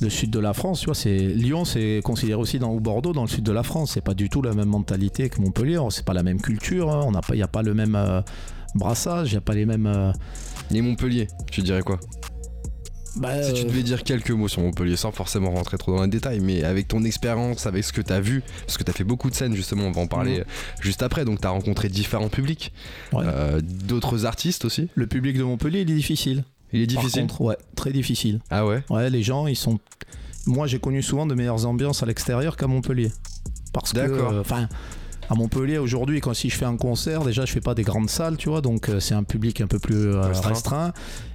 le 0.00 0.08
sud 0.08 0.30
de 0.30 0.38
la 0.38 0.54
France, 0.54 0.80
tu 0.80 0.86
vois, 0.86 0.94
c'est 0.94 1.18
Lyon, 1.18 1.66
c'est 1.66 2.00
considéré 2.02 2.40
aussi 2.40 2.58
dans 2.58 2.72
ou 2.72 2.80
Bordeaux 2.80 3.12
dans 3.12 3.20
le 3.20 3.28
sud 3.28 3.44
de 3.44 3.52
la 3.52 3.62
France. 3.62 3.90
C'est 3.92 4.00
pas 4.04 4.14
du 4.14 4.30
tout 4.30 4.40
la 4.40 4.54
même 4.54 4.68
mentalité 4.70 5.28
que 5.28 5.42
Montpellier. 5.42 5.78
C'est 5.90 6.06
pas 6.06 6.14
la 6.14 6.22
même 6.22 6.40
culture. 6.40 6.90
hein. 6.90 7.02
On 7.06 7.10
n'a 7.10 7.20
pas, 7.20 7.34
il 7.34 7.38
y 7.38 7.42
a 7.42 7.48
pas 7.48 7.60
le 7.62 7.74
même 7.74 7.94
euh, 7.94 8.22
brassage, 8.74 9.32
il 9.32 9.34
y 9.34 9.36
a 9.36 9.42
pas 9.42 9.52
les 9.54 9.66
mêmes. 9.66 9.86
euh, 9.86 10.10
Et 10.72 10.80
Montpellier, 10.82 11.28
tu 11.50 11.62
dirais 11.62 11.82
quoi 11.82 11.98
bah, 13.16 13.42
Si 13.42 13.52
tu 13.54 13.62
euh, 13.62 13.64
devais 13.64 13.82
dire 13.82 14.04
quelques 14.04 14.30
mots 14.30 14.48
sur 14.48 14.62
Montpellier 14.62 14.96
sans 14.96 15.10
forcément 15.12 15.50
rentrer 15.50 15.78
trop 15.78 15.96
dans 15.96 16.02
les 16.02 16.08
détails, 16.08 16.40
mais 16.40 16.62
avec 16.62 16.86
ton 16.88 17.02
expérience, 17.04 17.66
avec 17.66 17.84
ce 17.84 17.92
que 17.92 18.00
tu 18.00 18.12
as 18.12 18.20
vu, 18.20 18.42
parce 18.66 18.78
que 18.78 18.84
tu 18.84 18.90
as 18.90 18.94
fait 18.94 19.04
beaucoup 19.04 19.30
de 19.30 19.34
scènes 19.34 19.54
justement, 19.54 19.84
on 19.84 19.90
va 19.92 20.02
en 20.02 20.06
parler 20.06 20.38
Mhm. 20.38 20.44
juste 20.80 21.02
après, 21.02 21.24
donc 21.24 21.40
tu 21.40 21.46
as 21.46 21.50
rencontré 21.50 21.88
différents 21.88 22.28
publics, 22.28 22.72
Ouais. 23.12 23.24
euh, 23.26 23.60
d'autres 23.62 24.26
artistes 24.26 24.64
aussi. 24.64 24.88
le 24.94 25.06
public 25.06 25.36
de 25.36 25.42
Montpellier, 25.42 25.80
il 25.80 25.90
est 25.90 25.94
difficile. 25.94 26.44
Il 26.72 26.80
est 26.82 26.86
Par 26.94 27.02
difficile. 27.02 27.22
contre, 27.22 27.40
ouais, 27.40 27.56
très 27.74 27.90
difficile. 27.92 28.38
Ah 28.48 28.64
ouais? 28.64 28.84
Ouais, 28.90 29.10
les 29.10 29.24
gens, 29.24 29.48
ils 29.48 29.56
sont. 29.56 29.80
Moi, 30.46 30.68
j'ai 30.68 30.78
connu 30.78 31.02
souvent 31.02 31.26
de 31.26 31.34
meilleures 31.34 31.66
ambiances 31.66 32.04
à 32.04 32.06
l'extérieur 32.06 32.56
qu'à 32.56 32.68
Montpellier. 32.68 33.10
Parce 33.72 33.92
que. 33.92 33.98
D'accord. 33.98 34.32
euh. 34.32 34.42
À 35.30 35.34
Montpellier 35.34 35.78
aujourd'hui, 35.78 36.20
quand 36.20 36.34
si 36.34 36.50
je 36.50 36.56
fais 36.56 36.64
un 36.64 36.76
concert, 36.76 37.22
déjà 37.24 37.44
je 37.44 37.52
fais 37.52 37.60
pas 37.60 37.74
des 37.74 37.84
grandes 37.84 38.10
salles, 38.10 38.36
tu 38.36 38.48
vois, 38.48 38.60
donc 38.60 38.88
euh, 38.88 38.98
c'est 39.00 39.14
un 39.14 39.22
public 39.22 39.60
un 39.60 39.68
peu 39.68 39.78
plus 39.78 39.94
euh, 40.08 40.20
Restreint. 40.22 40.48
restreint. 40.48 40.92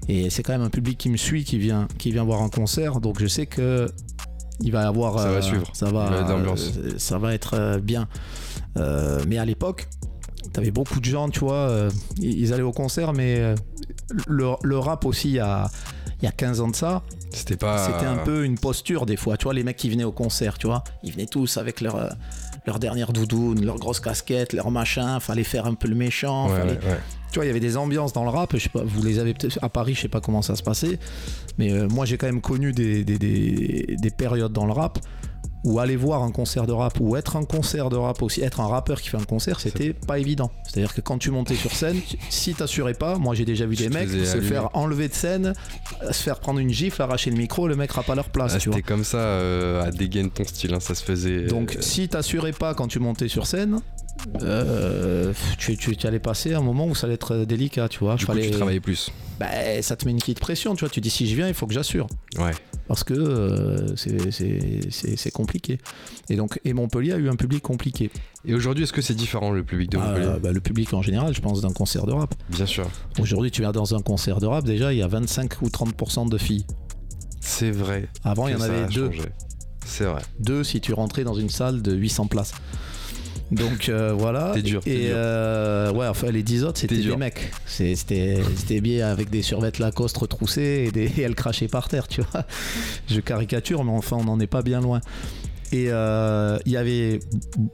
et 0.10 0.30
c'est 0.30 0.44
quand 0.44 0.52
même 0.52 0.62
un 0.62 0.70
public 0.70 0.98
qui 0.98 1.10
me 1.10 1.18
suit, 1.18 1.46
qui 1.46 1.58
vient, 1.58 1.88
qui 1.98 2.12
vient 2.12 2.24
voir 2.26 2.42
un 2.42 2.50
concert, 2.50 3.00
donc 3.00 3.20
je 3.20 3.28
sais 3.28 3.46
que 3.46 3.90
il 4.62 4.72
va 4.72 4.84
y 4.84 4.86
avoir, 4.86 5.20
Ça 5.20 5.32
va 5.32 5.38
euh, 5.38 5.42
suivre. 5.42 5.70
ça 5.74 5.92
va, 5.92 6.12
euh, 6.12 6.56
ça 6.98 7.18
va 7.18 7.34
être 7.34 7.56
euh, 7.56 7.80
bien. 7.80 8.08
Mais 9.28 9.38
à 9.38 9.46
l'époque, 9.46 9.88
t'avais 10.54 10.72
beaucoup 10.72 11.00
de 11.00 11.06
gens, 11.06 11.30
tu 11.30 11.40
vois, 11.40 11.90
ils 12.20 12.54
allaient 12.54 12.64
au 12.64 12.72
concert, 12.72 13.14
mais 13.14 13.56
le, 14.28 14.54
le 14.64 14.78
rap 14.78 15.06
aussi, 15.06 15.30
il 15.30 15.36
y 15.36 15.40
a, 15.40 15.70
il 16.22 16.26
y 16.26 16.28
a 16.28 16.32
15 16.32 16.62
ans 16.62 16.68
de 16.70 16.76
ça, 16.76 17.02
C'était 17.32 17.58
pas. 17.58 17.86
c'était 17.86 18.06
un 18.06 18.18
peu 18.18 18.46
une 18.46 18.58
posture 18.58 19.06
des 19.06 19.18
fois. 19.18 19.38
Tu 19.38 19.44
vois, 19.44 19.54
les 19.54 19.64
mecs 19.64 19.78
qui 19.78 19.90
venaient 19.90 20.04
au 20.06 20.12
concert, 20.12 20.58
tu 20.58 20.68
vois, 20.68 20.84
ils 21.04 21.12
venaient 21.12 21.26
tous 21.26 21.58
avec 21.58 21.82
leur, 21.82 22.10
leur 22.66 22.80
dernière 22.80 23.14
doudoune, 23.14 23.64
leur 23.66 23.78
grosse 23.78 24.00
casquette, 24.00 24.54
leur 24.54 24.72
machin. 24.72 25.20
Fallait 25.20 25.44
faire 25.44 25.66
un 25.66 25.74
peu 25.76 25.88
le 25.88 25.96
méchant. 25.96 26.50
Ouais, 26.50 26.58
fallait- 26.60 26.72
ouais, 26.72 26.78
ouais. 26.92 27.00
Tu 27.32 27.40
vois, 27.40 27.46
il 27.46 27.48
y 27.48 27.52
avait 27.52 27.60
des 27.60 27.76
ambiances 27.78 28.14
dans 28.14 28.24
le 28.24 28.30
rap. 28.30 28.52
Je 28.54 28.60
sais 28.64 28.70
pas, 28.70 28.84
vous 28.86 29.04
les 29.04 29.20
avez 29.20 29.34
peut-être 29.34 29.60
à 29.62 29.68
Paris, 29.70 29.94
je 29.94 30.02
sais 30.02 30.08
pas 30.08 30.22
comment 30.22 30.42
ça 30.42 30.56
se 30.56 30.64
passait. 30.64 31.00
Mais 31.58 31.72
euh, 31.74 31.88
moi, 31.90 32.06
j'ai 32.06 32.18
quand 32.18 32.28
même 32.28 32.42
connu 32.42 32.72
des, 32.72 33.04
des, 33.04 33.18
des- 33.18 33.96
des 34.00 34.10
périodes 34.10 34.54
dans 34.54 34.66
le 34.66 34.72
rap 34.72 35.00
où 35.66 35.80
aller 35.80 35.96
voir 35.96 36.22
un 36.24 36.32
concert 36.32 36.68
de 36.68 36.72
rap 36.72 36.98
ou 37.00 37.16
être 37.18 37.36
un 37.36 37.44
concert 37.44 37.90
de 37.90 37.96
rap 37.96 38.22
aussi, 38.22 38.42
être 38.42 38.62
un 38.62 38.68
rappeur 38.68 39.02
qui 39.02 39.10
fait 39.10 39.18
un 39.18 39.24
concert, 39.24 39.60
c'était 39.60 39.94
pas 39.94 40.20
évident. 40.20 40.52
C'est-à-dire 40.64 40.94
que 40.94 41.02
quand 41.02 41.18
tu 41.18 41.32
montais 41.32 41.56
sur 41.56 41.72
scène, 41.72 42.00
si 42.30 42.54
t'assurais 42.54 42.94
pas, 42.94 43.18
moi 43.18 43.34
j'ai 43.36 43.46
déjà 43.46 43.66
vu 43.66 43.76
des 43.76 43.90
mecs 43.90 44.10
se 44.10 44.40
faire 44.42 44.70
enlever 44.74 45.08
de 45.10 45.14
scène, 45.14 45.54
se 46.12 46.24
faire 46.24 46.40
prendre 46.40 46.60
une 46.60 46.70
gifle, 46.70 47.02
arracher 47.02 47.32
le 47.32 47.38
micro, 47.38 47.68
le 47.68 47.76
mec 47.76 47.92
rappe 47.92 48.10
à 48.10 48.16
leur 48.16 48.30
place. 48.30 48.54
Ah, 48.56 48.60
tu 48.60 48.70
vois. 48.70 48.78
c'était 48.78 48.88
comme 48.88 49.04
ça 49.04 49.18
euh, 49.18 49.84
à 49.84 49.92
dégainer 49.92 50.30
ton 50.30 50.46
style, 50.46 50.74
hein, 50.74 50.80
ça 50.80 50.94
se 50.94 51.04
faisait. 51.04 51.48
Donc 51.48 51.76
euh, 51.76 51.82
si 51.82 52.08
t'assurais 52.08 52.54
pas 52.54 52.76
quand 52.76 52.88
tu 52.88 53.00
montais 53.00 53.28
sur 53.28 53.48
scène, 53.48 53.82
euh, 54.44 55.34
tu, 55.58 55.78
tu, 55.78 55.98
tu 55.98 56.08
allais 56.08 56.20
passer 56.20 56.54
un 56.54 56.62
moment 56.62 56.86
où 56.88 56.96
ça 56.96 57.08
allait 57.08 57.16
être 57.16 57.38
délicat, 57.46 57.90
tu 57.90 58.00
vois. 58.00 58.16
du 58.16 58.26
coup, 58.26 58.32
Fallait- 58.32 58.50
tu 58.50 58.56
travaillais 58.56 58.80
plus. 58.80 59.10
Bah, 59.40 59.48
ça 59.82 59.96
te 59.96 60.06
met 60.06 60.12
une 60.12 60.20
petite 60.20 60.40
pression, 60.40 60.76
tu 60.76 60.82
vois. 60.82 60.90
Tu 60.90 61.02
dis 61.02 61.10
si 61.10 61.28
je 61.28 61.36
viens, 61.36 61.48
il 61.48 61.54
faut 61.54 61.68
que 61.68 61.74
j'assure. 61.74 62.08
Ouais. 62.38 62.52
Parce 62.88 63.04
que 63.04 63.14
euh, 63.16 63.96
c'est- 63.96 65.32
compliqué. 65.32 65.80
Et 66.30 66.36
donc, 66.36 66.60
et 66.64 66.74
Montpellier 66.74 67.14
a 67.14 67.18
eu 67.18 67.30
un 67.30 67.36
public 67.36 67.62
compliqué. 67.64 68.12
Et 68.46 68.54
aujourd'hui, 68.54 68.84
est-ce 68.84 68.94
que 68.94 69.02
c'est 69.02 69.16
différent 69.16 69.52
le 69.52 69.64
public 69.64 69.90
de 69.92 69.98
Ah, 69.98 70.06
Montpellier? 70.08 70.40
bah, 70.42 70.52
le 70.52 70.62
public 70.62 70.94
en 70.94 71.02
général, 71.02 71.34
je 71.34 71.42
pense, 71.42 71.62
d'un 71.62 71.74
concert 71.74 72.06
de 72.06 72.12
rap. 72.14 72.36
Bien 72.50 72.66
sûr. 72.68 72.88
Aujourd'hui, 73.20 73.50
tu 73.52 73.64
vas 73.64 73.72
dans 73.72 73.96
un 73.96 74.02
concert 74.02 74.40
de 74.40 74.46
rap, 74.46 74.64
déjà, 74.66 74.94
il 74.94 75.00
y 75.00 75.02
a 75.02 75.08
25 75.08 75.62
ou 75.64 75.70
30% 75.70 76.30
de 76.30 76.38
filles. 76.38 76.66
C'est 77.42 77.72
vrai. 77.72 78.08
Avant, 78.24 78.48
il 78.48 78.54
y 78.54 78.56
en 78.56 78.62
avait 78.62 78.86
deux. 78.88 79.10
C'est 79.86 80.06
vrai. 80.06 80.22
Deux 80.40 80.64
si 80.64 80.82
tu 80.82 80.94
rentrais 80.94 81.24
dans 81.24 81.36
une 81.36 81.50
salle 81.50 81.82
de 81.82 81.94
800 81.94 82.28
places. 82.28 82.54
Donc 83.52 83.90
euh, 83.90 84.14
voilà. 84.14 84.52
T'es 84.54 84.62
dur, 84.62 84.82
Et 84.86 85.10
euh, 85.12 85.92
ouais, 85.94 86.08
enfin 86.08 86.32
les 86.32 86.44
10 86.44 86.64
autres 86.64 86.80
c'était 86.80 86.98
des 86.98 87.16
mecs. 87.16 87.52
C'était 87.66 88.82
bien 88.82 89.08
avec 89.08 89.30
des 89.30 89.42
survêtements 89.42 89.86
Lacoste 89.86 90.18
retroussés 90.18 90.86
et, 90.88 90.92
des, 90.92 91.06
et 91.18 91.22
elles 91.22 91.36
crachaient 91.36 91.68
par 91.68 91.88
terre, 91.88 92.08
tu 92.08 92.22
vois. 92.22 92.46
Je 93.08 93.20
caricature, 93.20 93.84
mais 93.84 93.92
enfin 93.92 94.18
on 94.20 94.24
n'en 94.24 94.40
est 94.40 94.48
pas 94.48 94.62
bien 94.62 94.82
loin. 94.82 95.02
Et 95.72 95.88
euh, 95.90 96.58
il 96.66 96.72
y 96.72 96.78
avait 96.78 97.20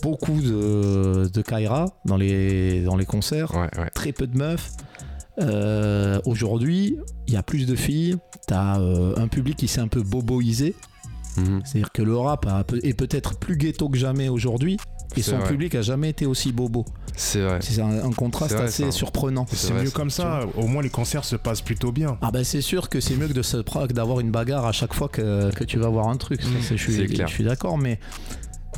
beaucoup 0.01 0.41
de, 0.41 1.29
de 1.31 1.41
Kaira 1.41 1.85
dans 2.05 2.17
les, 2.17 2.81
dans 2.81 2.95
les 2.95 3.05
concerts, 3.05 3.53
Ouais, 3.53 3.69
ouais. 3.77 3.89
très 3.93 4.11
peu 4.11 4.27
de 4.27 4.37
meufs. 4.37 4.71
Aujourd'hui, 6.25 6.97
il 7.27 7.33
y 7.33 7.37
a 7.37 7.43
plus 7.43 7.65
de 7.65 7.75
filles. 7.75 8.15
T'as 8.47 8.77
un 8.77 9.27
public 9.27 9.57
qui 9.57 9.67
s'est 9.67 9.81
un 9.81 9.87
peu 9.87 10.01
boboisé. 10.03 10.75
Mhm. 11.37 11.61
C'est-à-dire 11.63 11.91
que 11.91 12.01
le 12.01 12.17
rap 12.17 12.45
a 12.45 12.63
est 12.83 12.93
peut-être 12.93 13.37
plus 13.37 13.57
ghetto 13.57 13.89
que 13.89 13.97
jamais 13.97 14.29
aujourd'hui. 14.29 14.77
Et 15.17 15.21
son 15.21 15.37
vrai. 15.37 15.47
public 15.49 15.75
a 15.75 15.81
jamais 15.81 16.09
été 16.09 16.25
aussi 16.25 16.51
bobo. 16.51 16.85
C'est 17.15 17.41
vrai. 17.41 17.59
C'est 17.61 17.81
un, 17.81 18.05
un 18.05 18.11
contraste 18.11 18.53
vrai, 18.55 18.63
assez 18.65 18.83
ça. 18.85 18.91
surprenant. 18.91 19.45
C'est 19.51 19.73
mieux 19.73 19.87
ça, 19.87 19.91
comme 19.91 20.09
ça. 20.09 20.41
Au 20.55 20.67
moins, 20.67 20.81
les 20.81 20.89
concerts 20.89 21.25
se 21.25 21.35
passent 21.35 21.61
plutôt 21.61 21.91
bien. 21.91 22.17
Ah 22.21 22.31
ben 22.31 22.43
c'est 22.43 22.61
sûr 22.61 22.87
que 22.89 22.99
c'est 23.01 23.15
mieux 23.17 23.27
que 23.27 23.33
de 23.33 23.41
se 23.41 23.57
que 23.57 23.93
d'avoir 23.93 24.19
une 24.21 24.31
bagarre 24.31 24.65
à 24.65 24.71
chaque 24.71 24.93
fois 24.93 25.09
que, 25.09 25.53
que 25.53 25.63
tu 25.65 25.77
vas 25.79 25.89
voir 25.89 26.07
un 26.07 26.17
truc. 26.17 26.41
Ça, 26.41 26.47
Mm, 26.47 26.51
c'est- 26.61 26.77
je 26.77 26.91
suis, 26.91 27.05
clair. 27.07 27.27
je 27.27 27.33
suis 27.33 27.43
d'accord, 27.43 27.77
mais 27.77 27.99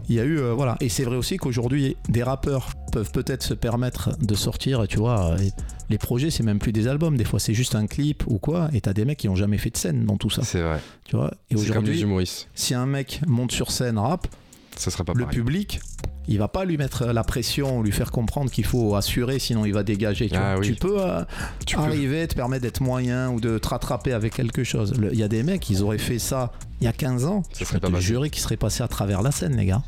il 0.09 0.15
y 0.15 0.19
a 0.19 0.23
eu 0.23 0.39
euh, 0.39 0.53
voilà. 0.53 0.75
Et 0.81 0.89
c'est 0.89 1.03
vrai 1.03 1.15
aussi 1.15 1.37
qu'aujourd'hui 1.37 1.95
des 2.09 2.23
rappeurs 2.23 2.69
peuvent 2.91 3.11
peut-être 3.11 3.43
se 3.43 3.53
permettre 3.53 4.17
de 4.19 4.33
sortir. 4.35 4.85
Tu 4.87 4.97
vois, 4.97 5.35
les 5.89 5.97
projets 5.99 6.31
c'est 6.31 6.43
même 6.43 6.59
plus 6.59 6.71
des 6.71 6.87
albums. 6.87 7.15
Des 7.17 7.23
fois 7.25 7.39
c'est 7.39 7.53
juste 7.53 7.75
un 7.75 7.85
clip 7.87 8.23
ou 8.27 8.39
quoi. 8.39 8.69
Et 8.73 8.81
t'as 8.81 8.93
des 8.93 9.05
mecs 9.05 9.19
qui 9.19 9.29
ont 9.29 9.35
jamais 9.35 9.57
fait 9.59 9.69
de 9.69 9.77
scène 9.77 10.05
dans 10.05 10.17
tout 10.17 10.29
ça. 10.31 10.41
C'est 10.43 10.61
vrai. 10.61 10.79
Tu 11.05 11.15
vois. 11.15 11.27
Et 11.51 11.55
C'est 11.55 11.55
comme 11.55 11.57
les 11.57 11.69
aujourd'hui, 11.91 12.01
humoristes. 12.01 12.49
si 12.55 12.73
un 12.73 12.87
mec 12.87 13.21
monte 13.27 13.51
sur 13.51 13.71
scène 13.71 13.97
rap, 13.99 14.27
Ça 14.75 14.89
serait 14.91 15.03
pas 15.03 15.13
le 15.15 15.23
pareil. 15.25 15.37
public, 15.37 15.79
il 16.27 16.37
va 16.37 16.47
pas 16.47 16.63
lui 16.65 16.77
mettre 16.77 17.05
la 17.07 17.23
pression, 17.23 17.81
lui 17.81 17.91
faire 17.91 18.11
comprendre 18.11 18.49
qu'il 18.49 18.65
faut 18.65 18.95
assurer, 18.95 19.39
sinon 19.39 19.65
il 19.65 19.73
va 19.73 19.83
dégager. 19.83 20.29
Tu, 20.29 20.35
Ah 20.35 20.53
vois. 20.53 20.61
oui. 20.61 20.67
Tu 20.67 20.75
peux 20.75 21.01
euh, 21.01 21.23
Tu 21.65 21.75
peux- 21.75 21.81
arriver, 21.81 22.27
te 22.27 22.35
permettre 22.35 22.61
d'être 22.63 22.81
moyen 22.81 23.29
ou 23.29 23.41
de 23.41 23.57
te 23.57 23.67
rattraper 23.67 24.13
avec 24.13 24.33
quelque 24.33 24.63
chose. 24.63 24.93
Il 25.11 25.17
y 25.19 25.23
a 25.23 25.27
des 25.27 25.43
mecs, 25.43 25.69
ils 25.69 25.81
auraient 25.83 25.97
fait 25.97 26.19
ça 26.19 26.51
il 26.81 26.85
y 26.85 26.87
a 26.87 26.93
15 26.93 27.25
ans. 27.25 27.43
Ça 27.53 27.65
serait 27.65 27.79
pas 27.79 27.99
jurer 27.99 28.29
qu'ils 28.29 28.41
seraient 28.43 28.57
passés 28.57 28.83
à 28.83 28.87
travers 28.87 29.21
la 29.21 29.31
scène, 29.31 29.55
les 29.57 29.65
gars. 29.65 29.83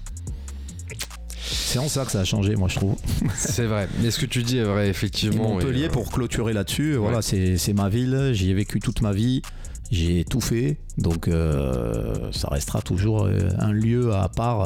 C'est 1.48 1.80
en 1.80 1.88
ça 1.88 2.06
que 2.06 2.12
ça 2.12 2.22
a 2.22 2.24
changé, 2.24 2.56
moi 2.56 2.68
je 2.70 2.76
trouve. 2.76 2.96
C'est 3.36 3.66
vrai. 3.66 3.88
Mais 4.02 4.10
ce 4.12 4.20
que 4.20 4.26
tu 4.26 4.44
dis 4.44 4.58
est 4.58 4.64
vrai, 4.64 4.88
Et 4.88 4.90
effectivement. 4.90 5.50
Montpellier, 5.50 5.84
et, 5.84 5.86
euh, 5.86 5.90
pour 5.90 6.10
clôturer 6.12 6.54
là-dessus, 6.54 6.96
voilà, 6.96 7.22
c'est 7.22 7.58
c'est 7.58 7.74
ma 7.74 7.90
ville, 7.90 8.32
j'y 8.34 8.50
ai 8.50 8.54
vécu 8.54 8.80
toute 8.80 9.02
ma 9.02 9.12
vie, 9.12 9.42
j'ai 9.92 10.26
tout 10.26 10.42
fait, 10.42 10.78
donc 10.98 11.28
euh, 11.28 12.32
ça 12.32 12.48
restera 12.50 12.82
toujours 12.82 13.26
euh, 13.26 13.50
un 13.60 13.72
lieu 13.72 14.14
à 14.14 14.30
part 14.30 14.62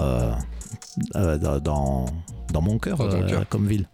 euh, 1.16 1.38
dans, 1.60 2.06
dans 2.54 2.62
mon 2.62 2.78
cœur, 2.80 2.98
Dans 2.98 3.44
comme 3.50 3.68
ville. 3.68 3.88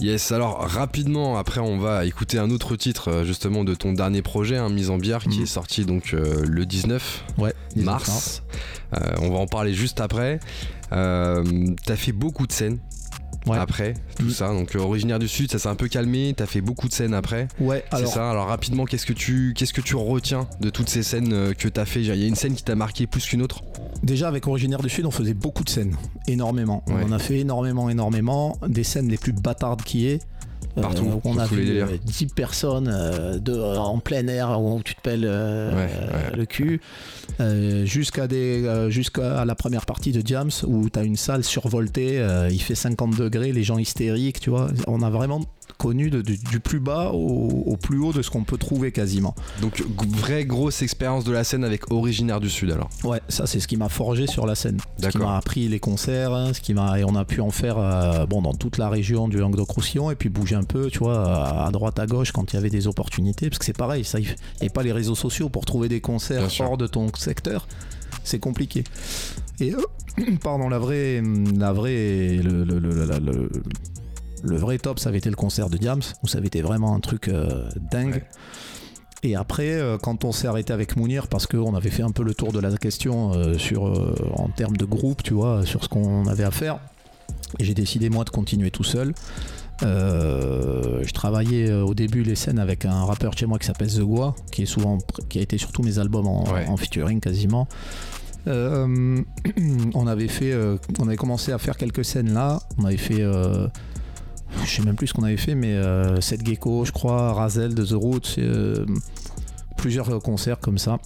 Yes, 0.00 0.32
alors 0.32 0.60
rapidement, 0.66 1.36
après 1.36 1.60
on 1.60 1.78
va 1.78 2.06
écouter 2.06 2.38
un 2.38 2.50
autre 2.50 2.74
titre 2.74 3.22
justement 3.24 3.64
de 3.64 3.74
ton 3.74 3.92
dernier 3.92 4.22
projet, 4.22 4.56
hein, 4.56 4.70
Mise 4.70 4.88
en 4.88 4.96
bière, 4.96 5.22
qui 5.24 5.38
Mhm. 5.38 5.42
est 5.42 5.46
sorti 5.46 5.84
donc 5.84 6.14
euh, 6.14 6.42
le 6.46 6.64
19 6.64 7.24
Ouais, 7.36 7.52
19 7.76 7.84
mars. 7.84 8.42
Euh, 8.94 8.98
on 9.20 9.30
va 9.30 9.36
en 9.38 9.46
parler 9.46 9.74
juste 9.74 10.00
après. 10.00 10.40
Euh, 10.92 11.44
T'as 11.84 11.96
fait 11.96 12.12
beaucoup 12.12 12.46
de 12.46 12.52
scènes. 12.52 12.78
Ouais. 13.46 13.56
après 13.56 13.94
tout 14.18 14.24
Mm. 14.26 14.30
ça. 14.30 14.48
Donc 14.52 14.76
euh, 14.76 14.80
originaire 14.80 15.18
du 15.18 15.26
Sud, 15.28 15.50
ça 15.50 15.58
s'est 15.58 15.68
un 15.68 15.74
peu 15.74 15.88
calmé. 15.88 16.34
T'as 16.36 16.46
fait 16.46 16.60
beaucoup 16.60 16.88
de 16.88 16.92
scènes 16.92 17.14
après. 17.14 17.48
Ouais, 17.60 17.84
C'est 17.90 17.96
alors. 17.96 18.12
ça. 18.12 18.30
Alors 18.30 18.46
rapidement, 18.48 18.84
qu'est-ce 18.84 19.06
que 19.06 19.12
tu 19.14 19.54
qu'est-ce 19.56 19.72
que 19.72 19.80
tu 19.80 19.96
retiens 19.96 20.46
de 20.60 20.68
toutes 20.70 20.88
ces 20.90 21.02
scènes 21.02 21.32
euh, 21.32 21.54
que 21.54 21.68
t'as 21.68 21.84
fait? 21.86 22.00
Il 22.00 22.06
y 22.06 22.24
a 22.24 22.26
une 22.26 22.34
scène 22.34 22.54
qui 22.54 22.62
t'a 22.64 22.74
marqué 22.74 23.06
plus 23.06 23.24
qu'une 23.26 23.40
autre? 23.42 23.62
Déjà 24.02 24.28
avec 24.28 24.46
Originaire 24.46 24.80
du 24.82 24.88
Sud, 24.90 25.06
on 25.06 25.10
faisait 25.10 25.34
beaucoup 25.34 25.64
de 25.64 25.70
scènes, 25.70 25.96
énormément. 26.26 26.82
Ouais. 26.86 26.94
On 27.02 27.06
en 27.08 27.12
a 27.12 27.18
fait 27.18 27.38
énormément, 27.40 27.88
énormément. 27.90 28.58
Des 28.66 28.84
scènes 28.84 29.08
les 29.08 29.18
plus 29.18 29.32
bâtardes 29.32 29.82
qui 29.82 30.06
est. 30.06 30.20
Euh, 30.78 30.82
Partout, 30.82 31.04
où 31.04 31.20
on 31.24 31.36
a 31.38 31.46
vu 31.46 31.64
délires. 31.64 31.88
euh, 31.90 31.96
10 32.04 32.26
personnes 32.26 32.88
euh, 32.92 33.38
de, 33.38 33.58
en 33.58 33.98
plein 33.98 34.26
air 34.28 34.60
où 34.60 34.80
tu 34.84 34.94
te 34.94 35.00
pelles 35.00 35.24
euh, 35.26 35.74
Ouais, 35.74 36.36
le 36.36 36.44
cul, 36.46 36.80
jusqu'à 37.84 39.44
la 39.44 39.54
première 39.54 39.86
partie 39.86 40.12
de 40.12 40.20
Diams 40.20 40.50
où 40.66 40.88
tu 40.88 40.98
as 40.98 41.02
une 41.02 41.16
salle 41.16 41.44
survoltée, 41.44 42.24
il 42.50 42.60
fait 42.62 42.74
50 42.74 43.16
degrés, 43.16 43.52
les 43.52 43.62
gens 43.62 43.78
hystériques, 43.78 44.40
tu 44.40 44.50
vois. 44.50 44.68
On 44.86 45.02
a 45.02 45.10
vraiment 45.10 45.40
connu 45.80 46.10
de- 46.10 46.20
du, 46.20 46.36
du 46.36 46.60
plus 46.60 46.78
bas 46.78 47.10
au, 47.12 47.64
au 47.66 47.76
plus 47.78 47.98
haut 47.98 48.12
de 48.12 48.20
ce 48.20 48.28
qu'on 48.30 48.44
peut 48.44 48.58
trouver 48.58 48.92
quasiment. 48.92 49.34
Donc 49.62 49.82
vraie 50.18 50.44
grosse 50.44 50.82
expérience 50.82 51.24
de 51.24 51.32
la 51.32 51.42
scène 51.42 51.64
avec 51.64 51.90
originaire 51.90 52.38
du 52.38 52.50
Sud 52.50 52.70
alors. 52.70 52.90
Ouais, 53.02 53.20
ça 53.28 53.46
c'est 53.46 53.60
ce 53.60 53.66
qui 53.66 53.76
m'a 53.78 53.88
forgé 53.88 54.26
sur 54.26 54.46
la 54.46 54.54
scène. 54.54 54.78
Ce 55.02 55.08
qui 55.08 55.16
m'a 55.18 55.36
appris 55.38 55.68
les 55.68 55.80
concerts, 55.80 56.34
hein, 56.34 56.52
ce 56.52 56.60
qui 56.60 56.74
m'a 56.74 56.98
et 57.00 57.04
on 57.04 57.14
a 57.16 57.24
pu 57.24 57.40
en 57.40 57.50
faire 57.50 57.78
euh, 57.78 58.26
bon 58.26 58.42
dans 58.42 58.52
toute 58.52 58.76
la 58.76 58.90
région 58.90 59.26
du 59.28 59.38
Languedoc-Roussillon 59.38 60.10
et 60.10 60.14
puis 60.16 60.28
bouger 60.28 60.54
un 60.56 60.64
peu, 60.64 60.90
tu 60.90 60.98
vois, 60.98 61.64
à, 61.66 61.70
droite 61.70 61.98
à 61.98 62.06
gauche 62.06 62.32
quand 62.32 62.52
il 62.52 62.56
y 62.56 62.58
avait 62.58 62.68
des 62.70 62.86
opportunités 62.86 63.48
parce 63.48 63.58
que 63.58 63.64
c'est 63.64 63.76
pareil, 63.76 64.04
ça 64.04 64.18
il 64.20 64.26
n'y 64.60 64.66
a 64.66 64.70
pas 64.70 64.82
les 64.82 64.92
réseaux 64.92 65.14
sociaux 65.14 65.48
pour 65.48 65.64
trouver 65.64 65.88
des 65.88 66.00
Bien 66.00 66.00
concerts 66.14 66.50
sûr. 66.50 66.66
hors 66.66 66.76
de 66.76 66.86
ton 66.86 67.08
secteur, 67.16 67.66
c'est 68.22 68.38
compliqué. 68.38 68.84
Et 69.60 69.72
euh, 69.74 69.80
pardon, 70.42 70.68
la 70.68 70.78
vraie 70.78 71.22
la 71.56 71.72
vraie 71.72 72.36
le, 72.42 72.64
le, 72.64 72.78
le, 72.78 73.04
la- 73.06 73.18
le- 74.42 74.56
vrai 74.56 74.78
top, 74.78 74.98
ça 74.98 75.08
avait 75.08 75.18
été 75.18 75.30
le 75.30 75.36
concert 75.36 75.68
de 75.70 75.76
Diams, 75.78 76.02
où 76.22 76.28
ça 76.28 76.38
avait 76.38 76.46
été 76.48 76.62
vraiment 76.62 76.94
un 76.94 77.00
truc 77.00 77.28
euh, 77.28 77.68
dingue. 77.90 78.14
Ouais. 78.14 78.24
Et 79.22 79.36
après, 79.36 79.72
euh, 79.72 79.98
quand 79.98 80.24
on 80.24 80.32
s'est 80.32 80.46
arrêté 80.48 80.72
avec 80.72 80.96
Mounir, 80.96 81.28
parce 81.28 81.46
qu'on 81.46 81.74
avait 81.74 81.90
fait 81.90 82.02
un 82.02 82.10
peu 82.10 82.22
le 82.22 82.32
tour 82.34 82.52
de 82.52 82.58
la 82.58 82.74
question 82.78 83.32
euh, 83.34 83.58
sur, 83.58 83.86
euh, 83.86 84.14
en 84.36 84.48
termes 84.48 84.76
de 84.78 84.84
groupe, 84.86 85.22
tu 85.22 85.34
vois, 85.34 85.66
sur 85.66 85.84
ce 85.84 85.88
qu'on 85.90 86.26
avait 86.26 86.44
à 86.44 86.50
faire, 86.50 86.78
j'ai 87.58 87.74
décidé 87.74 88.08
moi 88.08 88.24
de 88.24 88.30
continuer 88.30 88.70
tout 88.70 88.84
seul. 88.84 89.12
Je 89.82 91.12
travaillais 91.12 91.72
au 91.72 91.94
début 91.94 92.22
les 92.22 92.34
scènes 92.34 92.58
avec 92.58 92.84
un 92.84 93.04
rappeur 93.04 93.36
chez 93.36 93.46
moi 93.46 93.58
qui 93.58 93.66
s'appelle 93.66 93.88
The 93.92 94.00
Gua, 94.00 94.34
qui 94.52 94.62
est 94.62 94.66
souvent 94.66 94.98
qui 95.28 95.38
a 95.38 95.42
été 95.42 95.56
sur 95.58 95.72
tous 95.72 95.82
mes 95.82 95.98
albums 95.98 96.26
en, 96.26 96.44
Ouais. 96.52 96.66
en 96.66 96.76
featuring 96.76 97.20
quasiment. 97.20 97.66
On 98.46 100.06
avait 100.06 100.28
fait, 100.28 100.54
on 100.98 101.06
avait 101.06 101.16
commencé 101.16 101.52
à 101.52 101.58
faire 101.58 101.76
quelques 101.76 102.04
scènes 102.04 102.32
là. 102.32 102.60
On 102.78 102.84
avait 102.84 102.96
fait, 102.96 103.22
je 104.64 104.70
sais 104.70 104.82
même 104.82 104.96
plus 104.96 105.08
ce 105.08 105.14
qu'on 105.14 105.22
avait 105.24 105.36
fait, 105.36 105.54
mais 105.54 105.72
euh, 105.74 106.20
Seth 106.20 106.44
Gecko, 106.46 106.84
je 106.84 106.92
crois, 106.92 107.32
Razel 107.32 107.74
de 107.74 107.84
The 107.84 107.92
Roots, 107.92 108.36
euh, 108.38 108.84
plusieurs 109.76 110.08
euh, 110.10 110.18
concerts 110.18 110.60
comme 110.60 110.78
ça. 110.78 110.98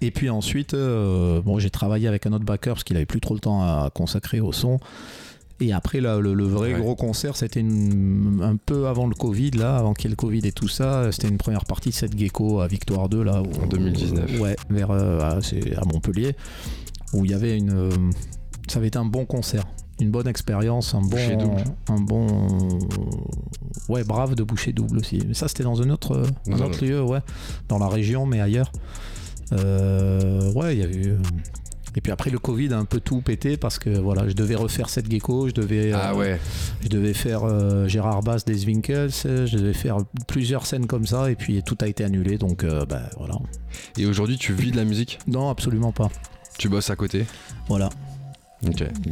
Et 0.00 0.10
puis 0.10 0.28
ensuite, 0.28 0.74
euh, 0.74 1.40
bon, 1.40 1.58
j'ai 1.60 1.70
travaillé 1.70 2.08
avec 2.08 2.26
un 2.26 2.32
autre 2.32 2.44
backer 2.44 2.74
parce 2.74 2.84
qu'il 2.84 2.96
avait 2.96 3.06
plus 3.06 3.20
trop 3.20 3.34
le 3.34 3.40
temps 3.40 3.62
à 3.62 3.90
consacrer 3.94 4.40
au 4.40 4.52
son. 4.52 4.80
Et 5.60 5.72
après, 5.72 6.00
là, 6.00 6.18
le, 6.18 6.34
le 6.34 6.44
vrai 6.44 6.74
Ouais. 6.74 6.80
gros 6.80 6.96
concert, 6.96 7.36
c'était 7.36 7.60
un 7.62 8.56
peu 8.56 8.88
avant 8.88 9.06
le 9.06 9.14
Covid, 9.14 9.52
là, 9.52 9.76
avant 9.76 9.94
qu'il 9.94 10.06
y 10.06 10.08
ait 10.08 10.10
le 10.10 10.16
Covid 10.16 10.40
et 10.44 10.50
tout 10.50 10.66
ça. 10.66 11.12
C'était 11.12 11.28
une 11.28 11.38
première 11.38 11.64
partie 11.64 11.90
de 11.90 11.94
cette 11.94 12.18
Gecko 12.18 12.60
à 12.60 12.66
Victoire 12.66 13.08
2, 13.08 13.22
là. 13.22 13.40
où- 13.40 13.62
En 13.62 13.66
2019. 13.68 14.40
Ouais, 14.40 14.56
vers, 14.68 14.90
à, 14.90 15.36
à 15.38 15.84
Montpellier, 15.86 16.34
où 17.12 17.24
il 17.24 17.30
y 17.30 17.34
avait 17.34 17.56
une. 17.56 17.90
ça 18.66 18.80
avait 18.80 18.88
été 18.88 18.98
un 18.98 19.04
bon 19.04 19.26
concert. 19.26 19.64
Une 20.00 20.10
bonne 20.10 20.26
expérience, 20.28 20.94
un 20.94 21.00
bon. 21.02 21.36
double. 21.38 21.64
Un 21.88 22.00
bon. 22.00 22.26
Ouais, 23.88 24.02
brave 24.04 24.34
de 24.34 24.42
boucher 24.42 24.72
double 24.72 24.98
aussi. 24.98 25.20
Mais 25.26 25.34
ça, 25.34 25.46
c'était 25.48 25.62
dans 25.64 25.80
un 25.82 25.90
autre, 25.90 26.24
Dans 26.46 26.56
un 26.56 26.62
un 26.62 26.66
autre 26.66 26.84
lieu, 26.84 27.02
ouais. 27.02 27.20
Dans 27.68 27.78
la 27.78 27.88
région, 27.88 28.26
mais 28.26 28.40
ailleurs. 28.40 28.72
Euh, 29.52 30.52
ouais, 30.52 30.76
il 30.76 30.80
y 30.80 30.82
a 30.82 30.86
eu. 30.88 31.10
euh, 31.12 31.18
Et 31.96 32.00
puis 32.00 32.10
après 32.10 32.30
le 32.30 32.38
Covid 32.40 32.72
a 32.72 32.78
un 32.78 32.86
peu 32.86 32.98
tout 32.98 33.20
pété 33.20 33.56
parce 33.56 33.78
que 33.78 33.90
voilà, 33.90 34.26
je 34.28 34.32
devais 34.34 34.56
refaire 34.56 34.88
cette 34.88 35.08
gecko, 35.08 35.46
je 35.48 35.52
devais, 35.52 35.92
euh, 35.92 35.96
Ah 36.00 36.14
ouais. 36.16 36.40
je 36.82 36.88
devais 36.88 37.14
faire 37.14 37.44
euh, 37.44 37.86
Gérard 37.86 38.22
Bass 38.22 38.44
des 38.44 38.64
Winkles, 38.66 39.10
je 39.12 39.56
devais 39.56 39.74
faire 39.74 39.98
plusieurs 40.26 40.66
scènes 40.66 40.86
comme 40.86 41.06
ça 41.06 41.30
et 41.30 41.36
puis 41.36 41.62
tout 41.62 41.78
a 41.82 41.86
été 41.86 42.02
annulé 42.02 42.36
donc 42.36 42.64
euh, 42.64 42.84
bah, 42.84 43.02
voilà. 43.18 43.36
Et 43.96 44.06
aujourd'hui 44.06 44.38
tu 44.38 44.52
vis 44.54 44.72
de 44.72 44.76
la 44.76 44.84
musique? 44.84 45.20
Non, 45.28 45.50
absolument 45.50 45.92
pas. 45.92 46.08
Tu 46.58 46.68
bosses 46.68 46.90
à 46.90 46.96
côté? 46.96 47.26
Voilà. 47.68 47.90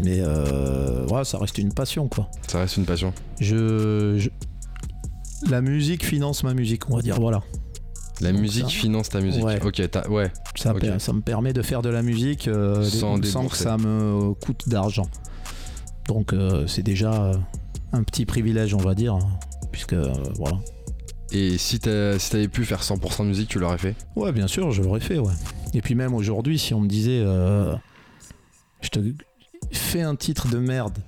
Mais 0.02 0.20
euh, 0.20 1.24
ça 1.24 1.38
reste 1.38 1.58
une 1.58 1.72
passion 1.72 2.08
quoi. 2.08 2.28
Ça 2.48 2.60
reste 2.60 2.76
une 2.76 2.84
passion. 2.86 3.12
Je, 3.40 4.16
je- 4.18 4.30
la 5.50 5.60
musique 5.60 6.04
finance 6.04 6.44
ma 6.44 6.54
musique, 6.54 6.88
on 6.90 6.96
va 6.96 7.02
dire 7.02 7.20
voilà. 7.20 7.42
La 8.20 8.30
Donc 8.32 8.40
musique 8.42 8.64
ça- 8.64 8.68
finance 8.68 9.08
ta 9.08 9.20
musique. 9.20 9.42
Ouais. 9.44 9.60
Ok, 9.64 9.82
t'as- 9.90 10.08
ouais. 10.08 10.30
Ça, 10.54 10.72
ça 10.98 11.12
me 11.12 11.20
permet 11.22 11.52
de 11.52 11.62
faire 11.62 11.82
de 11.82 11.88
la 11.88 12.02
musique 12.02 12.46
euh, 12.46 12.84
Sans 12.84 13.18
que 13.48 13.56
ça 13.56 13.76
me 13.78 14.34
coûte 14.34 14.68
d'argent. 14.68 15.08
Donc 16.08 16.32
euh, 16.32 16.66
c'est 16.66 16.82
déjà 16.82 17.32
un 17.92 18.02
petit 18.04 18.24
privilège, 18.26 18.74
on 18.74 18.78
va 18.78 18.94
dire, 18.94 19.18
puisque 19.72 19.92
euh, 19.94 20.12
voilà. 20.36 20.58
Et 21.32 21.56
si 21.58 21.78
t'as- 21.80 22.18
si 22.18 22.30
t'avais 22.30 22.48
pu 22.48 22.64
faire 22.64 22.82
100% 22.82 23.22
de 23.24 23.28
musique, 23.28 23.48
tu 23.48 23.58
l'aurais 23.58 23.78
fait? 23.78 23.96
Ouais, 24.16 24.32
bien 24.32 24.46
sûr, 24.46 24.70
je 24.70 24.82
l'aurais 24.82 25.00
fait, 25.00 25.18
ouais. 25.18 25.32
Et 25.74 25.80
puis 25.80 25.94
même 25.94 26.14
aujourd'hui, 26.14 26.58
si 26.58 26.74
on 26.74 26.80
me 26.80 26.88
disait, 26.88 27.22
euh, 27.24 27.74
je 28.82 28.88
te 28.90 29.00
fais 29.78 30.02
un 30.02 30.16
titre 30.16 30.48
de 30.48 30.58
merde 30.58 30.98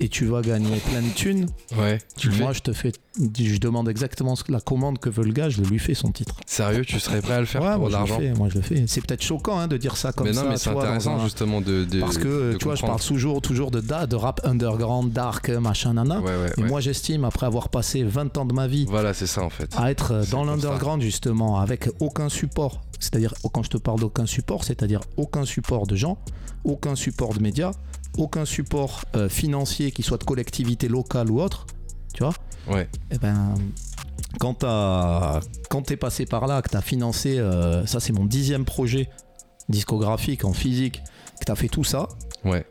et 0.00 0.08
tu 0.08 0.26
vas 0.26 0.42
gagner 0.42 0.76
plein 0.90 1.00
de 1.00 1.08
thunes, 1.14 1.46
Ouais. 1.78 1.98
Tu 2.16 2.28
le 2.28 2.36
moi 2.38 2.48
fais 2.48 2.54
je 2.58 2.62
te 2.62 2.72
fais, 2.72 2.92
je 3.38 3.58
demande 3.58 3.88
exactement 3.88 4.34
la 4.48 4.60
commande 4.60 4.98
que 4.98 5.08
veut 5.08 5.22
le 5.24 5.32
gars, 5.32 5.48
je 5.48 5.62
lui 5.62 5.78
fais 5.78 5.94
son 5.94 6.10
titre. 6.10 6.34
Sérieux, 6.46 6.84
tu 6.84 6.98
serais 6.98 7.22
prêt 7.22 7.34
à 7.34 7.40
le 7.40 7.46
faire 7.46 7.62
ouais, 7.62 7.76
pour 7.76 7.88
l'argent 7.88 8.18
moi 8.36 8.48
je 8.50 8.56
le 8.56 8.60
fais. 8.62 8.84
C'est 8.88 9.00
peut-être 9.06 9.22
choquant 9.22 9.56
hein, 9.60 9.68
de 9.68 9.76
dire 9.76 9.96
ça 9.96 10.12
comme 10.12 10.26
Mais 10.26 10.32
ça. 10.32 10.42
non, 10.42 10.48
mais 10.50 10.56
c'est 10.56 10.70
intéressant 10.70 11.16
un- 11.20 11.22
justement 11.24 11.60
de. 11.60 11.84
de- 11.84 12.00
Parce 12.00 12.18
que 12.18 12.52
de 12.54 12.56
tu 12.58 12.64
vois, 12.64 12.74
je 12.74 12.82
parle 12.82 13.00
toujours, 13.00 13.40
toujours 13.40 13.70
de, 13.70 13.80
da- 13.80 14.06
de 14.08 14.16
rap 14.16 14.40
underground, 14.44 15.12
dark, 15.12 15.48
machin, 15.48 15.94
nana. 15.94 16.18
Ouais, 16.20 16.26
ouais, 16.26 16.50
Et 16.58 16.62
moi, 16.62 16.80
j'estime, 16.80 17.24
après 17.24 17.46
avoir 17.46 17.68
passé 17.68 18.02
20 18.02 18.36
ans 18.36 18.44
de 18.46 18.52
ma 18.52 18.66
vie 18.66 18.86
Voilà, 18.88 19.14
c'est 19.14 19.28
ça 19.28 19.42
en 19.42 19.50
fait. 19.50 19.72
à 19.76 19.92
être 19.92 20.22
C'est 20.24 20.32
dans 20.32 20.44
l'underground, 20.44 21.02
justement, 21.02 21.60
avec 21.60 21.88
aucun 22.00 22.28
support, 22.28 22.82
c'est-à-dire, 23.00 23.34
quand 23.52 23.62
je 23.62 23.70
te 23.70 23.76
parle 23.78 24.00
d'aucun 24.00 24.26
support, 24.26 24.64
c'est-à-dire 24.64 25.00
aucun 25.16 25.44
support 25.44 25.86
de 25.86 25.96
gens, 25.96 26.18
aucun 26.64 26.94
support 26.96 27.34
de 27.34 27.40
médias, 27.40 27.72
aucun 28.18 28.44
support 28.44 29.02
euh, 29.16 29.28
financier 29.28 29.90
qui 29.92 30.02
soit 30.02 30.18
de 30.18 30.24
collectivité 30.24 30.88
locale 30.88 31.30
ou 31.30 31.40
autre, 31.40 31.66
tu 32.12 32.22
vois 32.22 32.34
Ouais. 32.68 32.88
Eh 33.10 33.18
ben. 33.18 33.54
Quand 34.40 34.54
t'as- 34.54 35.40
quand 35.70 35.82
t'es 35.82 35.96
passé 35.96 36.24
par 36.26 36.46
là, 36.46 36.60
que 36.62 36.68
t'as 36.68 36.80
financé, 36.80 37.38
euh, 37.38 37.86
ça 37.86 38.00
c'est 38.00 38.12
mon 38.12 38.24
dixième 38.24 38.64
projet 38.64 39.08
discographique 39.68 40.44
en 40.44 40.52
physique, 40.52 41.02
que 41.40 41.44
t'as 41.46 41.54
fait 41.54 41.68
tout 41.68 41.84
ça, 41.84 42.08
Ouais. 42.44 42.66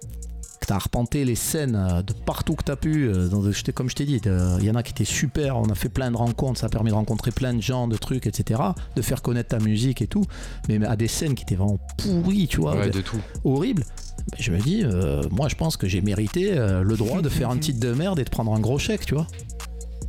Que 0.64 0.68
t'as 0.68 0.76
arpenté 0.76 1.26
les 1.26 1.36
scènes 1.36 1.76
euh, 1.76 2.02
de 2.02 2.14
partout 2.14 2.56
que 2.56 2.64
t'as 2.64 2.76
pu. 2.76 3.08
euh, 3.08 3.28
dans- 3.28 3.52
je 3.52 3.64
t'ai- 3.64 3.74
comme 3.74 3.90
je 3.90 3.96
t'ai 3.96 4.06
dit, 4.06 4.22
il 4.26 4.64
y 4.66 4.70
en 4.72 4.76
a 4.76 4.84
qui 4.84 4.92
étaient 4.92 5.04
super. 5.06 5.58
On 5.58 5.66
a 5.70 5.76
fait 5.76 5.90
plein 5.90 6.10
de 6.12 6.18
rencontres, 6.18 6.60
ça 6.60 6.68
a 6.68 6.70
permis 6.70 6.90
de 6.90 6.96
rencontrer 6.96 7.32
plein 7.32 7.54
de 7.54 7.62
gens, 7.62 7.88
de 7.88 7.98
trucs, 7.98 8.28
etc. 8.28 8.62
De 8.96 9.02
faire 9.02 9.22
connaître 9.22 9.50
ta 9.50 9.60
musique 9.60 10.02
et 10.02 10.08
tout. 10.08 10.24
Mais 10.70 10.84
à 10.86 10.96
des 10.96 11.08
scènes 11.08 11.36
qui 11.36 11.44
étaient 11.44 11.56
vraiment 11.56 11.80
pourries, 11.98 12.48
tu 12.48 12.58
vois, 12.62 12.76
Ouais, 12.78 12.90
de- 12.90 13.02
tout. 13.02 13.20
horribles. 13.44 13.84
Ben, 14.32 14.38
Je 14.40 14.52
me 14.52 14.60
dis, 14.60 14.82
euh, 14.84 15.24
moi 15.32 15.50
je 15.50 15.56
pense 15.56 15.76
que 15.76 15.88
j'ai 15.88 16.00
mérité 16.02 16.58
euh, 16.58 16.82
le 16.84 16.96
droit 16.96 17.22
de 17.22 17.30
faire 17.30 17.50
un 17.50 17.58
titre 17.58 17.80
de 17.80 17.92
merde 17.94 18.20
et 18.20 18.24
de 18.24 18.30
prendre 18.30 18.54
un 18.54 18.60
gros 18.60 18.80
chèque, 18.80 19.06
tu 19.06 19.16
vois. 19.16 19.28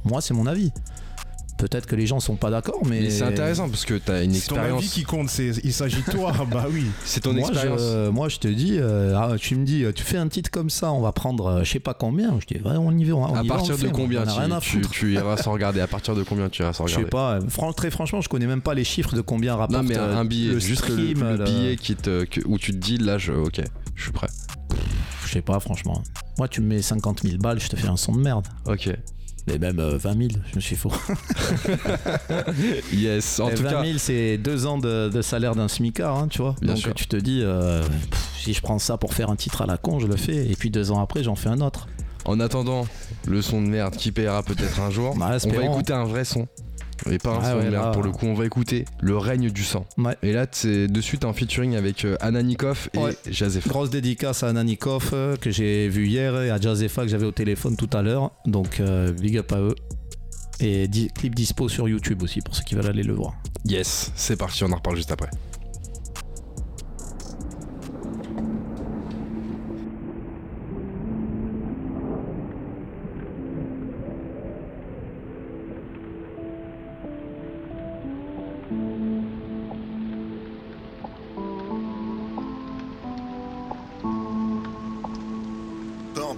Moi, 0.05 0.21
c'est 0.21 0.35
mon 0.35 0.47
avis. 0.47 0.71
Peut-être 1.65 1.87
que 1.87 1.97
les 1.97 2.07
gens 2.07 2.21
sont 2.21 2.37
pas 2.37 2.51
d'accord, 2.51 2.81
mais. 2.85 3.01
Mais 3.01 3.09
c'est 3.11 3.23
intéressant 3.23 3.71
parce 3.71 3.87
que 3.87 3.95
t'as 3.95 4.23
une 4.23 4.35
C'est 4.35 4.49
ton 4.49 4.57
avis 4.57 4.65
expérience. 4.67 4.93
qui 4.93 5.03
compte, 5.05 5.31
c'est- 5.31 5.65
il 5.65 5.73
s'agit 5.73 6.03
de 6.03 6.11
toi, 6.11 6.31
bah 6.51 6.67
oui. 6.71 6.85
C'est 7.07 7.21
ton 7.21 7.33
moi, 7.33 7.49
expérience. 7.49 7.81
je, 7.81 8.09
moi, 8.11 8.29
je 8.29 8.37
te 8.39 8.49
dis, 8.49 8.77
euh, 8.79 9.17
ah, 9.17 9.37
tu 9.39 9.57
me 9.57 9.65
dis, 9.65 9.83
euh, 9.83 9.91
tu 9.93 10.03
fais 10.03 10.19
un 10.19 10.29
titre 10.29 10.51
comme 10.51 10.69
ça, 10.69 10.93
on 10.93 11.01
va 11.01 11.13
prendre 11.13 11.47
euh, 11.47 11.65
je 11.65 11.71
sais 11.73 11.81
pas 11.81 11.95
combien. 11.95 12.39
Je 12.41 12.55
dis, 12.55 12.61
ouais, 12.63 12.77
on 12.77 12.93
y 12.99 13.05
va. 13.07 13.15
on 13.15 13.25
À 13.25 13.43
y 13.43 13.49
va, 13.49 13.55
on 13.55 13.57
partir 13.57 13.79
de 13.79 13.87
fait, 13.87 13.93
combien 13.93 14.25
on 14.29 14.35
rien 14.35 14.51
à 14.53 14.61
tu, 14.61 14.83
tu, 14.83 14.89
tu 14.91 15.15
iras 15.15 15.39
sans 15.39 15.53
regarder? 15.53 15.81
À 15.81 15.87
partir 15.87 16.15
de 16.15 16.23
combien 16.23 16.51
tu 16.51 16.61
iras 16.61 16.75
sans 16.75 16.87
Je 16.87 16.97
regarder? 16.97 17.07
sais 17.07 17.11
pas, 17.11 17.33
euh, 17.37 17.49
fran- 17.49 17.73
très 17.73 17.91
franchement, 17.91 18.21
je 18.21 18.29
connais 18.29 18.47
même 18.47 18.61
pas 18.61 18.75
les 18.75 18.85
chiffres 18.85 19.15
de 19.17 19.23
combien 19.23 19.57
rapporte 19.57 19.83
Non 19.83 19.89
mais 19.89 19.97
un, 19.97 20.19
un 20.19 20.25
billet, 20.27 20.53
le 20.53 20.59
juste 20.59 20.83
stream, 20.85 21.21
le 21.25 21.37
le- 21.39 21.45
billet 21.45 21.77
qui 21.77 21.97
te, 21.97 22.25
que- 22.25 22.43
où 22.47 22.59
tu 22.59 22.73
te 22.73 22.77
dis 22.77 22.99
là, 22.99 23.17
je, 23.17 23.33
ok, 23.33 23.63
je 23.95 24.03
suis 24.03 24.13
prêt. 24.13 24.29
Je 25.25 25.33
sais 25.33 25.43
pas, 25.43 25.59
franchement. 25.61 26.03
Moi, 26.37 26.49
tu 26.49 26.61
me 26.61 26.67
mets 26.67 26.83
50 26.83 27.23
000 27.23 27.39
balles, 27.39 27.59
je 27.61 27.69
te 27.69 27.77
fais 27.77 27.89
un 27.89 27.97
son 27.97 28.13
de 28.13 28.19
merde. 28.21 28.47
Ok. 28.67 28.91
Mais 29.47 29.59
même 29.59 29.79
euh, 29.79 29.99
20 29.99 30.17
000, 30.17 30.29
je 30.51 30.57
me 30.57 30.61
suis 30.61 30.77
faux. 30.77 30.93
Yes. 32.93 33.41
En 33.41 33.49
Et 33.51 33.55
tout 33.55 33.63
20 33.63 33.71
cas, 33.71 33.85
000, 33.85 33.99
c'est 33.99 34.39
deux 34.39 34.67
ans 34.67 34.79
de, 34.79 35.09
de 35.09 35.23
salaire 35.23 35.55
d'un 35.55 35.69
smicard, 35.69 36.17
hein, 36.17 36.29
tu 36.29 36.39
vois. 36.43 36.55
Bien 36.61 36.75
Donc 36.75 36.83
sûr. 36.83 36.95
tu 36.95 37.07
te 37.07 37.17
dis, 37.17 37.41
euh, 37.43 37.83
pff, 37.83 38.31
si 38.43 38.55
je 38.55 38.61
prends 38.63 38.79
ça 38.79 38.97
pour 38.97 39.15
faire 39.15 39.31
un 39.31 39.37
titre 39.37 39.63
à 39.63 39.67
la 39.67 39.77
con, 39.77 39.99
je 39.99 40.07
le 40.07 40.17
fais. 40.17 40.47
Et 40.51 40.57
puis 40.57 40.71
deux 40.71 40.91
ans 40.91 41.01
après, 41.01 41.23
j'en 41.23 41.35
fais 41.35 41.49
un 41.49 41.61
autre. 41.61 41.89
en 42.25 42.41
attendant 42.41 42.87
le 43.27 43.43
son 43.43 43.61
de 43.63 43.67
merde 43.69 43.97
qui 43.97 44.13
paiera 44.13 44.43
peut-être 44.43 44.81
un 44.81 44.91
jour, 44.91 45.15
Bah, 45.17 45.27
on 45.27 45.29
va 45.31 45.37
espérons. 45.37 45.73
écouter 45.75 45.93
un 45.93 46.05
vrai 46.05 46.25
son. 46.25 46.47
Et 47.11 47.19
pas 47.19 47.31
un 47.31 47.39
Ah 47.43 47.51
son 47.53 47.57
ouais, 47.59 47.65
de 47.67 47.71
merde 47.71 47.85
là- 47.87 47.91
pour 47.93 48.03
le 48.03 48.11
coup. 48.11 48.27
On 48.27 48.35
va 48.35 48.47
écouter 48.47 48.85
Le 49.01 49.17
règne 49.19 49.51
du 49.51 49.65
sang. 49.65 49.87
Ouais. 49.99 50.17
Et 50.23 50.33
là, 50.33 50.47
c'est 50.51 50.87
de 50.89 51.01
suite 51.01 51.25
un 51.25 51.33
featuring 51.33 51.75
avec 51.77 52.05
euh, 52.05 52.17
Ananikov 52.21 52.89
et 52.95 52.99
Ouais. 52.99 53.17
Jazef. 53.31 53.67
Grosse 53.69 53.91
dédicace 53.91 54.43
à 54.43 54.53
Nanikov 54.53 55.11
euh, 55.13 55.37
que 55.37 55.51
j'ai 55.51 55.89
vu 55.89 56.07
hier 56.07 56.41
et 56.43 56.51
à 56.51 56.61
Jazefa 56.61 57.03
que 57.03 57.09
j'avais 57.09 57.27
au 57.27 57.33
téléphone 57.33 57.77
tout 57.77 57.91
à 57.93 58.03
l'heure. 58.03 58.31
Donc 58.47 58.81
euh, 58.81 59.13
big 59.13 59.37
up 59.39 59.53
à 59.53 59.59
eux. 59.61 59.75
Et 60.61 60.87
di- 60.89 61.09
clip 61.09 61.35
dispo 61.35 61.69
sur 61.69 61.89
YouTube 61.89 62.23
aussi 62.23 62.41
pour 62.41 62.55
ceux 62.55 62.63
qui 62.63 62.75
veulent 62.77 62.87
aller 62.87 63.03
le 63.03 63.13
voir. 63.13 63.35
Yes, 63.65 64.13
c'est 64.15 64.37
parti, 64.37 64.63
on 64.65 64.71
en 64.73 64.77
reparle 64.77 64.97
juste 64.97 65.11
après. 65.11 65.31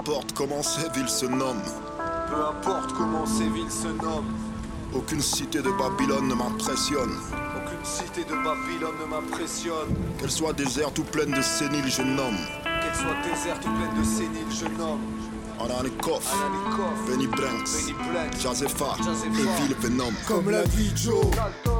Importe 0.06 0.32
comment 0.34 0.62
ces 0.62 0.88
villes 0.90 1.08
se 1.08 1.26
nomment, 1.26 1.64
Peu 2.30 2.36
importe 2.36 2.92
comment 2.92 3.26
ces 3.26 3.48
villes 3.48 3.70
se 3.70 3.88
nomment, 3.88 4.32
aucune 4.94 5.20
cité 5.20 5.58
de 5.58 5.70
Babylone 5.70 6.28
ne 6.28 6.34
m'impressionne. 6.34 7.10
aucune 7.56 7.84
cité 7.84 8.22
de 8.22 8.34
Babylone 8.44 8.94
ne 9.00 9.06
m'impressionne. 9.06 9.96
Qu'elle 10.20 10.30
soit 10.30 10.52
déserte 10.52 10.96
ou 11.00 11.02
pleine 11.02 11.32
de 11.32 11.42
séniles, 11.42 11.90
je 11.90 12.02
nomme. 12.02 12.38
Qu'elle 12.62 12.94
soit 12.94 13.16
déserte 13.28 13.66
ou 13.66 13.70
pleine 13.70 13.98
de 13.98 14.04
séniles, 14.04 14.50
je 14.50 14.66
nomme. 14.78 15.00
Ananikov, 15.58 16.22
Benny 17.08 17.26
Jazefa. 18.38 18.96
et 19.24 19.62
Ville 19.62 19.76
Venom. 19.80 20.12
Comme 20.28 20.50
la 20.50 20.62
vie 20.62 20.92
de 20.92 20.96
Joe, 20.96 21.26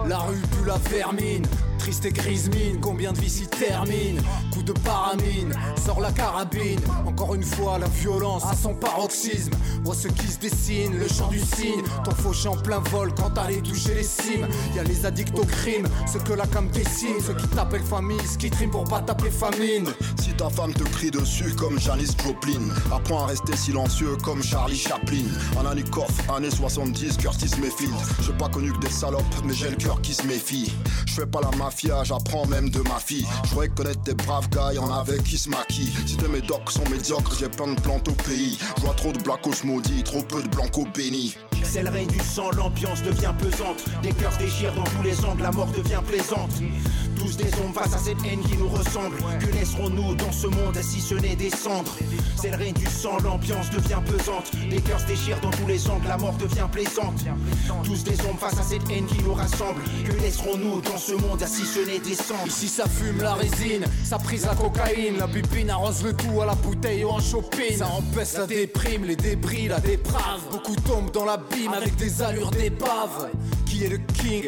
la 0.09 0.19
rue 0.19 0.41
pue 0.41 0.67
la 0.67 0.79
vermine. 0.79 1.47
Triste 1.79 2.05
et 2.07 2.13
grise 2.13 2.49
mine, 2.51 2.79
combien 2.81 3.13
de 3.13 3.21
vies 3.21 3.31
s'y 3.31 3.47
terminent 3.47 4.23
Coup 4.53 4.63
de 4.63 4.73
paramine, 4.73 5.55
sort 5.85 6.01
la 6.01 6.11
carabine. 6.11 6.81
Encore 7.07 7.35
une 7.35 7.43
fois, 7.43 7.79
la 7.79 7.87
violence 7.89 8.45
à 8.45 8.55
son 8.55 8.75
paroxysme. 8.75 9.53
Vois 9.85 9.95
ce 9.95 10.09
qui 10.09 10.27
se 10.27 10.39
dessine, 10.39 10.99
le 10.99 11.07
chant 11.09 11.29
du 11.29 11.39
cygne. 11.39 11.83
Ton 12.05 12.11
fauché 12.13 12.49
en 12.49 12.57
plein 12.57 12.81
vol 12.91 13.13
quand 13.15 13.31
t'allais 13.31 13.61
toucher 13.61 13.95
les 13.95 14.03
cimes. 14.03 14.49
Y 14.75 14.79
a 14.79 14.85
les 14.85 15.07
addicts 15.07 15.39
au 15.39 15.45
crime, 15.45 15.87
ceux 16.13 16.21
que 16.21 16.33
la 16.33 16.47
cam 16.47 16.69
dessine. 16.71 17.21
Ceux 17.25 17.35
qui 17.35 17.47
t'appellent 17.49 17.83
famille, 17.83 18.21
ce 18.27 18.39
qui 18.39 18.51
triment 18.51 18.71
pour 18.71 18.85
pas 18.85 19.01
taper 19.01 19.31
famine. 19.31 19.87
Si 20.21 20.33
ta 20.35 20.49
femme 20.51 20.73
te 20.73 20.83
crie 20.85 21.11
dessus 21.11 21.55
comme 21.55 21.79
Janis 21.79 22.17
Joplin, 22.25 22.63
apprends 22.93 23.25
à 23.25 23.27
rester 23.27 23.57
silencieux 23.57 24.17
comme 24.25 24.43
Charlie 24.43 24.77
Chaplin. 24.79 25.25
Ananikov, 25.59 26.11
années 26.35 26.51
70, 26.51 27.17
Curtis 27.19 27.51
Mayfield. 27.61 27.95
J'ai 28.23 28.33
pas 28.33 28.49
connu 28.49 28.73
que 28.73 28.79
des 28.79 28.91
salopes, 28.91 29.23
mais 29.45 29.55
j'ai 29.55 29.71
le 29.71 29.77
cœur 29.77 30.01
qui 30.01 30.15
se 30.15 30.27
méfie. 30.27 30.73
Je 31.07 31.13
fais 31.15 31.27
pas 31.27 31.41
la 31.41 31.51
mafia, 31.67 32.05
j'apprends 32.05 32.47
même 32.47 32.71
de 32.71 32.81
ma 32.83 33.01
fille. 33.01 33.27
Je 33.45 33.51
croyais 33.51 33.71
connaître 33.71 34.01
des 34.03 34.15
braves 34.15 34.49
gars, 34.51 34.73
y'en 34.73 34.89
avait 34.93 35.19
qui 35.19 35.37
se 35.37 35.49
maquillent. 35.49 35.93
Si 36.07 36.17
tes 36.17 36.29
médocs 36.29 36.71
sont 36.71 36.89
médiocres, 36.89 37.35
j'ai 37.39 37.49
plein 37.49 37.75
de 37.75 37.81
plantes 37.81 38.07
au 38.09 38.13
pays. 38.13 38.57
Je 38.77 38.83
vois 38.83 38.95
trop 38.95 39.13
de 39.13 39.19
blancos 39.19 39.65
maudits, 39.65 40.05
trop 40.05 40.23
peu 40.23 40.43
de 40.43 40.49
blancos 40.49 40.87
bénis. 40.95 41.37
C'est 41.69 41.83
le 41.83 41.91
règne 41.91 42.07
du 42.07 42.21
sang, 42.21 42.51
l'ambiance 42.57 43.03
devient 43.03 43.35
pesante. 43.39 43.85
Des 44.03 44.13
cœurs 44.13 44.37
déchirent 44.39 44.75
dans 44.75 44.85
tous 44.85 45.03
les 45.03 45.25
angles, 45.25 45.43
la 45.43 45.53
mort 45.53 45.67
devient 45.67 46.01
plaisante. 46.07 46.51
Tous 47.17 47.37
des 47.37 47.51
ombres 47.65 47.81
face 47.81 47.95
à 47.95 47.99
cette 47.99 48.19
haine 48.25 48.41
qui 48.41 48.57
nous 48.57 48.69
ressemble. 48.69 49.17
Que 49.41 49.53
laisserons-nous 49.55 50.15
dans 50.15 50.33
ce 50.33 50.47
monde 50.47 50.79
si 50.81 51.01
ce 51.01 51.15
n'est 51.15 51.37
des 51.37 51.51
cendres? 51.51 51.97
C'est 52.37 52.51
le 52.51 52.57
règne 52.57 52.75
du 52.75 52.87
sang, 52.87 53.19
l'ambiance 53.25 53.71
devient 53.71 54.01
pesante. 54.07 54.51
Des 54.71 54.81
cœurs 54.81 55.03
déchirent 55.07 55.41
dans 55.41 55.51
tous 55.51 55.67
les 55.67 55.89
angles, 55.89 56.07
la 56.07 56.19
mort 56.19 56.35
devient 56.35 56.69
plaisante. 56.71 57.25
Tous 57.85 58.05
des 58.05 58.21
ombres 58.27 58.39
face 58.39 58.59
à 58.59 58.63
cette 58.63 58.89
haine 58.91 59.07
qui 59.07 59.23
nous 59.23 59.35
rassemble. 59.35 59.83
Que 60.07 60.13
laisserons-nous 60.21 60.81
dans 60.83 60.99
ce 60.99 61.13
monde 61.13 61.43
si 61.47 61.65
ce 61.65 61.81
n'est 61.81 61.99
des 61.99 62.15
cendres? 62.15 62.47
Ici 62.47 62.69
ça 62.69 62.85
fume 62.87 63.19
la 63.21 63.35
résine, 63.35 63.85
ça 64.05 64.19
prise 64.19 64.47
la 64.47 64.55
cocaïne, 64.55 65.19
la 65.19 65.27
bupine 65.27 65.71
arrose 65.71 66.03
le 66.05 66.13
tout 66.13 66.41
à 66.41 66.47
la 66.47 66.55
bouteille 66.55 67.05
ou 67.05 67.11
en 67.11 67.21
chopine. 67.21 67.77
Ça 67.77 67.89
empêche 67.89 68.35
la 68.35 68.47
déprime, 68.47 69.05
les 69.05 69.17
débris, 69.17 69.69
la 69.69 69.81
déprave. 69.81 70.41
Beaucoup 70.51 70.77
tombent 70.77 71.11
dans 71.13 71.25
avec 71.65 71.97
des 71.97 72.23
allures 72.23 72.51
d'épave. 72.51 73.31
Qui 73.65 73.85
est 73.85 73.89
le 73.89 73.99
king? 73.99 74.45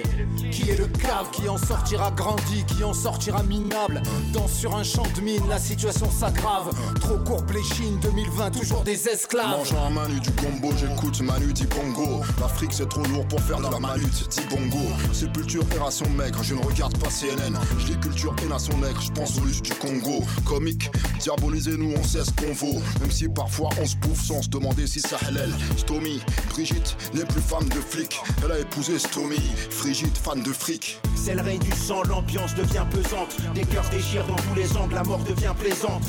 Qui 0.51 0.71
est 0.71 0.79
le 0.79 0.87
cave? 0.87 1.31
Qui 1.33 1.49
en 1.49 1.59
sortira 1.59 2.11
grandi? 2.11 2.65
Qui 2.67 2.85
en 2.85 2.95
sortira 2.95 3.43
minable? 3.43 4.03
Danse 4.33 4.53
sur 4.53 4.75
un 4.77 4.83
champ 4.83 5.07
de 5.17 5.21
mine, 5.21 5.43
la 5.49 5.59
situation 5.59 6.11
s'aggrave. 6.11 6.71
Trop 7.01 7.19
courbe 7.19 7.51
les 7.51 7.63
chines, 7.63 7.99
2020, 8.01 8.51
toujours 8.53 8.83
des 8.83 9.09
esclaves. 9.09 9.59
Mangeant 9.59 9.87
à 9.87 9.91
main 9.91 10.09
nue 10.09 10.21
du 10.21 10.31
gombo, 10.31 10.73
j'écoute 10.77 11.21
Manu 11.21 11.53
dit 11.53 11.67
bongo. 11.67 12.23
L'Afrique 12.41 12.73
c'est 12.73 12.89
trop 12.89 13.05
lourd 13.05 13.27
pour 13.27 13.41
faire 13.41 13.59
de 13.59 13.71
la 13.71 13.79
manute, 13.79 14.29
dit 14.31 14.47
bongo. 14.49 14.87
Sépulture 15.13 15.65
et 15.75 15.79
ration 15.79 16.09
maigre, 16.11 16.43
je 16.43 16.55
ne 16.55 16.63
regarde 16.63 16.97
pas 16.99 17.11
CNN. 17.11 17.59
Je 17.79 17.87
lis 17.89 18.01
culture 18.01 18.35
et 18.43 18.49
nation 18.49 18.77
nègre, 18.79 19.01
je 19.01 19.11
pense 19.13 19.37
aux 19.39 19.45
luttes 19.45 19.63
du 19.63 19.75
Congo. 19.75 20.25
Comique, 20.45 20.91
diabolisez-nous, 21.21 21.95
on 21.99 22.03
sait 22.03 22.25
ce 22.25 22.31
qu'on 22.31 22.53
vaut. 22.53 22.81
Même 23.01 23.11
si 23.11 23.29
parfois 23.29 23.71
on 23.81 23.87
se 23.87 23.97
bouffe 23.97 24.23
sans 24.25 24.43
se 24.43 24.49
demander 24.49 24.87
si 24.87 25.01
ça 25.01 25.19
halal. 25.27 25.51
Stomy, 25.77 26.21
Brigitte, 26.51 26.97
n'est 27.15 27.25
plus 27.25 27.41
femme 27.41 27.69
de 27.69 27.81
flic. 27.81 28.21
Elle 28.45 28.53
a 28.53 28.59
épousé 28.59 28.99
Stomy, 28.99 29.41
frigide, 29.71 30.17
fan 30.17 30.43
de 30.43 30.53
fric. 30.53 31.01
C'est 31.17 31.35
le 31.35 31.43
règne 31.43 31.59
du 31.59 31.73
sang, 31.73 32.03
l'ambiance 32.05 32.55
devient 32.55 32.85
pesante. 32.91 33.37
Des 33.55 33.65
cœurs 33.65 33.89
déchirent 33.91 34.27
dans 34.27 34.37
tous 34.37 34.55
les 34.57 34.77
angles, 34.77 34.95
la 34.95 35.05
mort 35.05 35.21
devient 35.21 35.55
plaisante. 35.59 36.03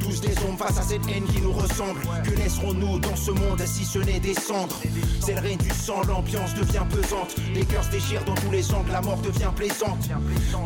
Tous 0.00 0.20
des 0.20 0.34
ombres 0.48 0.58
face 0.58 0.78
à 0.78 0.82
cette 0.82 1.06
haine 1.08 1.24
qui 1.24 1.40
nous 1.40 1.52
ressemble. 1.52 2.00
Que 2.24 2.30
laisserons-nous 2.36 2.98
dans 2.98 3.16
ce 3.16 3.30
monde 3.30 3.62
si 3.64 3.84
ce 3.84 3.98
n'est 3.98 4.20
des 4.20 4.34
cendres 4.34 4.80
C'est 5.20 5.34
le 5.34 5.40
règne 5.40 5.58
du 5.58 5.70
sang, 5.70 6.02
l'ambiance 6.08 6.54
devient 6.54 6.84
pesante. 6.90 7.36
Des 7.54 7.64
cœurs 7.64 7.84
se 7.84 7.90
déchirent 7.90 8.24
dans 8.24 8.34
tous 8.34 8.50
les 8.50 8.72
angles, 8.72 8.90
la 8.90 9.00
mort 9.00 9.18
devient 9.18 9.50
plaisante. 9.54 10.08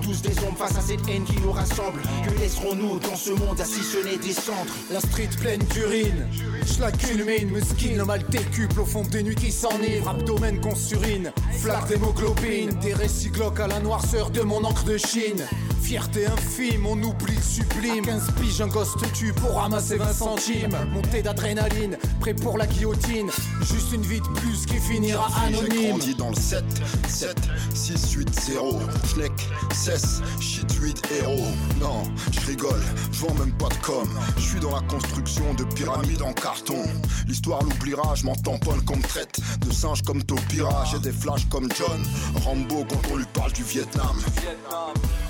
Tous 0.02 0.22
des 0.22 0.38
ombres 0.40 0.58
face 0.58 0.76
à 0.76 0.80
cette 0.80 1.06
haine 1.08 1.24
qui 1.24 1.40
nous 1.40 1.52
rassemble. 1.52 2.00
Que 2.26 2.38
laisserons-nous 2.38 2.98
dans 3.00 3.16
ce 3.16 3.30
monde 3.30 3.60
si 3.64 3.82
ce 3.82 3.98
n'est 4.04 4.18
des 4.18 4.32
cendres 4.32 4.72
La 4.90 5.00
street 5.00 5.30
pleine 5.40 5.62
d'urine, 5.72 6.26
je 6.66 6.80
la 6.80 6.92
culmine, 6.92 7.50
me 7.50 7.60
skin, 7.60 7.96
le 7.96 8.04
mal 8.04 8.24
décuple 8.28 8.80
au 8.80 8.86
fond 8.86 9.02
des 9.02 9.22
nuits 9.22 9.34
qui 9.34 9.52
s'enivrent, 9.52 10.08
abdomen 10.08 10.60
qu'on 10.60 10.74
surine, 10.74 11.32
flaque 11.60 11.88
d'hémoglobine, 11.88 12.70
des 12.80 12.94
récits 12.94 13.30
glauques 13.30 13.60
à 13.60 13.66
la 13.66 13.80
noirceur 13.80 14.30
de 14.30 14.42
mon 14.42 14.64
encre 14.64 14.84
de 14.84 14.96
Chine. 14.96 15.44
Fierté 15.82 16.26
infime, 16.26 16.86
on 16.86 17.02
oublie 17.02 17.36
le 17.36 17.42
sublime. 17.42 18.06
15 18.06 18.30
piges, 18.40 18.60
un 18.62 18.68
gosse 18.68 18.96
te 18.96 19.04
pour 19.32 19.54
ramasser 19.56 19.96
20 19.96 20.12
centimes. 20.12 20.76
Montée 20.92 21.22
d'adrénaline, 21.22 21.96
prêt 22.20 22.34
pour 22.34 22.58
la 22.58 22.66
guillotine. 22.66 23.30
Juste 23.60 23.92
une 23.92 24.02
vie 24.02 24.20
de 24.20 24.26
plus 24.40 24.66
qui 24.66 24.76
finira 24.78 25.28
J'ai 25.48 25.56
anonyme. 25.56 25.88
grandi 25.90 26.14
dans 26.14 26.30
le 26.30 26.36
7, 26.36 26.64
7, 27.08 27.36
6, 27.74 28.12
8, 28.12 28.40
0. 28.40 28.80
Schneck, 29.06 29.32
cesse, 29.72 30.20
shit 30.40 30.70
8, 30.72 31.02
héros. 31.20 31.46
Non, 31.80 32.02
je 32.32 32.40
rigole, 32.46 32.82
je 33.12 33.20
vends 33.20 33.34
même 33.34 33.52
pas 33.52 33.68
de 33.68 33.76
com. 33.82 34.08
Je 34.36 34.42
suis 34.42 34.60
dans 34.60 34.74
la 34.74 34.82
construction 34.82 35.54
de 35.54 35.64
pyramides 35.64 36.22
en 36.22 36.32
carton. 36.32 36.82
L'histoire 37.26 37.62
l'oubliera, 37.62 38.14
je 38.14 38.24
m'en 38.24 38.34
tamponne 38.34 38.82
comme 38.84 39.00
traite. 39.02 39.38
De 39.66 39.72
singe 39.72 40.02
comme 40.02 40.22
Topira, 40.22 40.84
j'ai 40.90 40.98
des 40.98 41.12
flashs 41.12 41.46
comme 41.48 41.68
John. 41.78 42.02
Rambo 42.44 42.84
quand 42.88 43.12
on 43.12 43.16
lui 43.16 43.26
parle 43.32 43.52
du 43.52 43.62
Vietnam. 43.62 44.16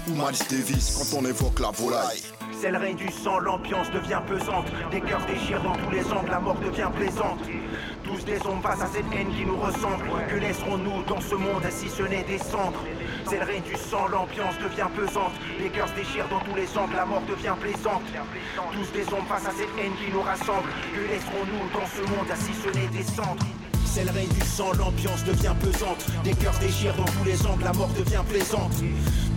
Ou 0.09 0.12
Miles 0.12 0.38
Davis 0.51 0.97
quand 0.99 1.18
on 1.18 1.24
évoque 1.24 1.61
la 1.61 1.70
volaille. 1.70 2.22
C'est 2.61 2.70
le 2.70 2.78
règne 2.78 2.96
du 2.96 3.11
sang, 3.11 3.38
l'ambiance 3.40 3.90
devient 3.90 4.20
pesante. 4.26 4.66
Des 4.90 5.00
cœurs 5.00 5.24
déchirent 5.26 5.62
dans 5.62 5.74
tous 5.74 5.90
les 5.90 6.05
angles, 6.12 6.30
la 6.30 6.40
mort 6.40 6.57
devient 6.57 6.90
plaisante. 6.94 7.40
Tous 8.05 8.24
des 8.24 8.40
ombres 8.46 8.62
face 8.62 8.82
à 8.82 8.86
cette 8.86 9.05
haine 9.12 9.28
qui 9.28 9.44
nous 9.44 9.57
ressemble. 9.57 10.05
Que 10.28 10.36
laisserons-nous 10.36 11.02
dans 11.05 11.20
ce 11.20 11.34
monde 11.34 11.62
si 11.70 11.88
ce 11.88 12.02
n'est 12.02 12.22
des 12.22 12.38
cendres? 12.38 12.82
C'est 13.26 13.38
le 13.38 13.61
du 13.61 13.76
sang, 13.76 14.07
l'ambiance 14.09 14.59
devient 14.59 14.88
pesante. 14.94 15.32
Les 15.59 15.68
cœurs 15.68 15.90
déchirent 15.96 16.28
dans 16.28 16.40
tous 16.40 16.55
les 16.55 16.78
angles, 16.78 16.96
la 16.96 17.07
mort 17.07 17.22
devient 17.28 17.55
plaisante. 17.61 18.02
Tous 18.72 18.92
des 18.92 19.07
ombres 19.12 19.26
face 19.28 19.46
à 19.46 19.50
cette 19.50 19.72
haine 19.78 19.94
qui 19.94 20.12
nous 20.12 20.22
rassemble. 20.22 20.68
Que 20.94 21.00
laisserons-nous 21.12 21.78
dans 21.78 21.86
ce 21.86 22.02
monde 22.02 22.28
si 22.36 22.52
ce 22.55 22.68
n'est 22.68 22.88
des 22.88 23.05
cendres? 23.05 23.46
C'est 23.95 24.05
le 24.05 24.11
règne 24.11 24.28
du 24.28 24.40
sang, 24.45 24.72
l'ambiance 24.76 25.22
devient 25.24 25.55
pesante. 25.61 26.05
Des 26.24 26.32
cœurs 26.32 26.59
déchirent 26.61 26.97
dans 26.97 27.05
tous 27.05 27.24
les 27.24 27.47
angles, 27.47 27.62
la 27.62 27.72
mort 27.72 27.90
devient 27.97 28.24
plaisante. 28.28 28.72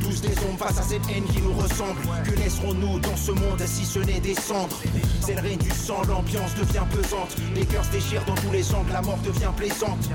Tous 0.02 0.22
des 0.22 0.34
ombres 0.50 0.58
face 0.58 0.80
à 0.80 0.82
cette 0.82 1.08
haine 1.14 1.26
qui 1.26 1.42
nous 1.42 1.54
ressemble. 1.54 2.02
Que 2.26 2.32
laisserons-nous 2.40 3.00
dans 3.00 3.16
ce 3.16 3.32
monde 3.32 3.62
si 3.68 3.86
ce 3.86 4.00
n'est 4.00 4.20
des 4.20 4.34
cendres? 4.34 4.76
C'est 5.22 5.36
le 5.36 5.42
règne 5.42 5.60
du 5.60 5.70
sang, 5.70 6.02
l'ambiance 6.08 6.56
devient 6.56 6.86
pesante. 6.90 7.36
Les 7.54 7.66
cœurs 7.66 7.86
se 7.86 7.92
déchirent 7.92 8.26
dans 8.26 8.34
tous 8.34 8.52
les 8.52 8.74
angles, 8.74 8.92
la 8.92 9.02
mort 9.04 9.20
devient 9.24 9.52
plaisante. 9.56 10.10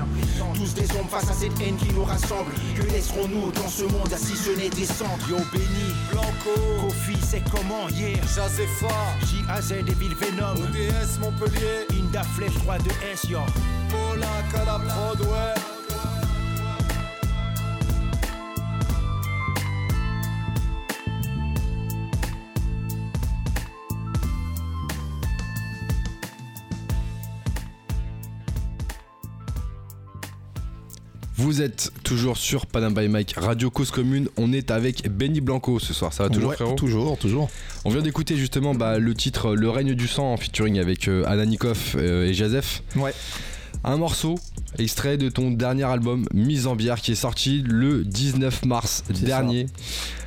Tous 0.55 0.73
des 0.73 0.91
ombres 0.97 1.09
face 1.09 1.29
à 1.29 1.33
cette 1.33 1.57
haine 1.61 1.77
qui 1.77 1.93
nous 1.93 2.03
rassemble. 2.03 2.51
Que 2.75 2.83
laisserons-nous 2.91 3.51
dans 3.51 3.69
ce 3.69 3.83
monde 3.83 4.13
si 4.17 4.35
ce 4.35 4.51
n'est 4.57 4.69
des 4.69 4.85
cendres? 4.85 5.23
Yo 5.29 5.37
béni, 5.53 5.87
Blanco, 6.11 6.59
Kofi 6.81 7.17
c'est 7.25 7.43
comment 7.49 7.87
hier? 7.87 8.19
Jazefa, 8.35 8.93
JAZ 9.23 9.71
et 9.71 9.93
Ville 9.93 10.15
Venom 10.15 10.61
ODS 10.63 11.19
Montpellier, 11.21 11.87
Inda 11.91 12.23
Flèche 12.23 12.55
3 12.65 12.77
de 12.79 12.89
S 13.13 13.23
yo 13.29 13.39
À 13.93 14.65
la. 14.65 14.83
Vous 31.43 31.61
êtes 31.61 31.91
toujours 32.03 32.37
sur 32.37 32.65
Panam 32.65 32.93
by 32.93 33.09
Mike, 33.09 33.33
Radio 33.37 33.69
Cause 33.69 33.91
Commune. 33.91 34.29
On 34.37 34.53
est 34.53 34.71
avec 34.71 35.09
Benny 35.09 35.41
Blanco 35.41 35.77
ce 35.77 35.93
soir. 35.93 36.13
Ça 36.13 36.23
va 36.23 36.29
toujours, 36.29 36.51
Ouais, 36.51 36.55
frérot 36.55 36.75
Toujours, 36.75 37.17
toujours. 37.17 37.49
On 37.83 37.89
vient 37.89 38.01
d'écouter 38.01 38.37
justement 38.37 38.73
bah, 38.73 38.97
le 38.97 39.13
titre 39.13 39.53
Le 39.53 39.69
règne 39.69 39.93
du 39.93 40.07
sang 40.07 40.31
en 40.31 40.37
featuring 40.37 40.79
avec 40.79 41.07
euh, 41.07 41.25
Anna 41.27 41.45
Nikoff 41.45 41.95
euh, 41.97 42.27
et 42.27 42.33
Jazef. 42.33 42.81
Ouais. 42.95 43.13
Un 43.85 43.97
morceau 43.97 44.35
extrait 44.79 45.17
de 45.17 45.29
ton 45.29 45.51
dernier 45.51 45.83
album 45.83 46.25
Mise 46.33 46.67
en 46.67 46.75
bière 46.75 47.01
qui 47.01 47.11
est 47.11 47.15
sorti 47.15 47.63
le 47.65 48.05
19 48.05 48.65
mars 48.65 49.03
dernier. 49.09 49.67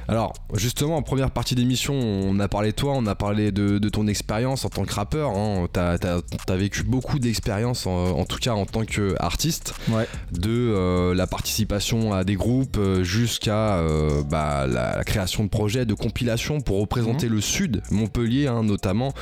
Alors 0.08 0.34
justement 0.54 0.96
en 0.96 1.02
première 1.02 1.30
partie 1.30 1.54
d'émission 1.54 1.94
on 1.94 2.38
a 2.40 2.48
parlé 2.48 2.70
de 2.70 2.76
toi, 2.76 2.92
on 2.94 3.06
a 3.06 3.14
parlé 3.14 3.52
de, 3.52 3.78
de 3.78 3.88
ton 3.88 4.06
expérience 4.06 4.64
en 4.64 4.68
tant 4.68 4.84
que 4.84 4.94
rappeur. 4.94 5.30
Hein. 5.30 5.66
T'as 5.72 5.96
as, 5.96 6.56
vécu 6.56 6.82
beaucoup 6.82 7.18
d'expérience 7.18 7.86
en, 7.86 8.18
en 8.18 8.24
tout 8.24 8.38
cas 8.38 8.52
en 8.52 8.66
tant 8.66 8.84
qu'artiste. 8.84 9.74
Ouais. 9.88 10.06
De 10.32 10.50
euh, 10.50 11.14
la 11.14 11.26
participation 11.26 12.12
à 12.12 12.24
des 12.24 12.34
groupes 12.34 12.76
euh, 12.78 13.02
jusqu'à 13.02 13.76
euh, 13.76 14.22
bah, 14.22 14.66
la, 14.66 15.04
création 15.04 15.44
de 15.44 15.48
projets, 15.48 15.86
de 15.86 15.94
compilations 15.94 16.60
pour 16.60 16.80
représenter 16.80 17.28
le 17.28 17.40
sud, 17.40 17.82
Montpellier 17.90 18.46
hein, 18.46 18.62
notamment, 18.62 19.12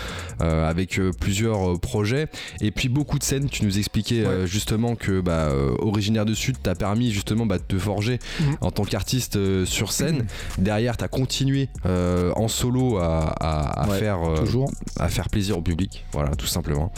euh, 0.40 0.68
avec 0.68 1.00
plusieurs 1.20 1.78
projets. 1.80 2.28
Et 2.60 2.70
puis 2.70 2.88
beaucoup 2.88 3.18
de 3.18 3.24
scènes, 3.24 3.48
tu 3.48 3.64
nous 3.64 3.78
expliquais 3.78 4.24
justement 4.46 4.96
que 4.96 5.20
bah, 5.20 5.50
originaire 5.78 6.24
de 6.24 6.34
sud 6.34 6.56
t'a 6.62 6.74
permis 6.74 7.10
justement 7.10 7.46
bah, 7.46 7.58
de 7.58 7.62
te 7.62 7.78
forger 7.78 8.18
Mhm. 8.40 8.56
en 8.60 8.70
tant 8.70 8.84
qu'artiste 8.84 9.64
sur 9.64 9.92
scène. 9.92 10.26
Derrière, 10.74 10.96
t'as 10.96 11.06
continué 11.06 11.68
euh, 11.86 12.32
en 12.34 12.48
solo 12.48 12.98
à, 12.98 13.28
à- 13.40 13.82
à 13.84 13.88
Ouais, 13.88 13.98
faire, 14.00 14.28
euh, 14.28 14.38
Toujours. 14.38 14.68
à 14.98 15.08
faire 15.08 15.28
plaisir 15.28 15.56
au 15.56 15.62
public, 15.62 16.04
voilà, 16.12 16.34
tout 16.34 16.46
simplement. 16.48 16.90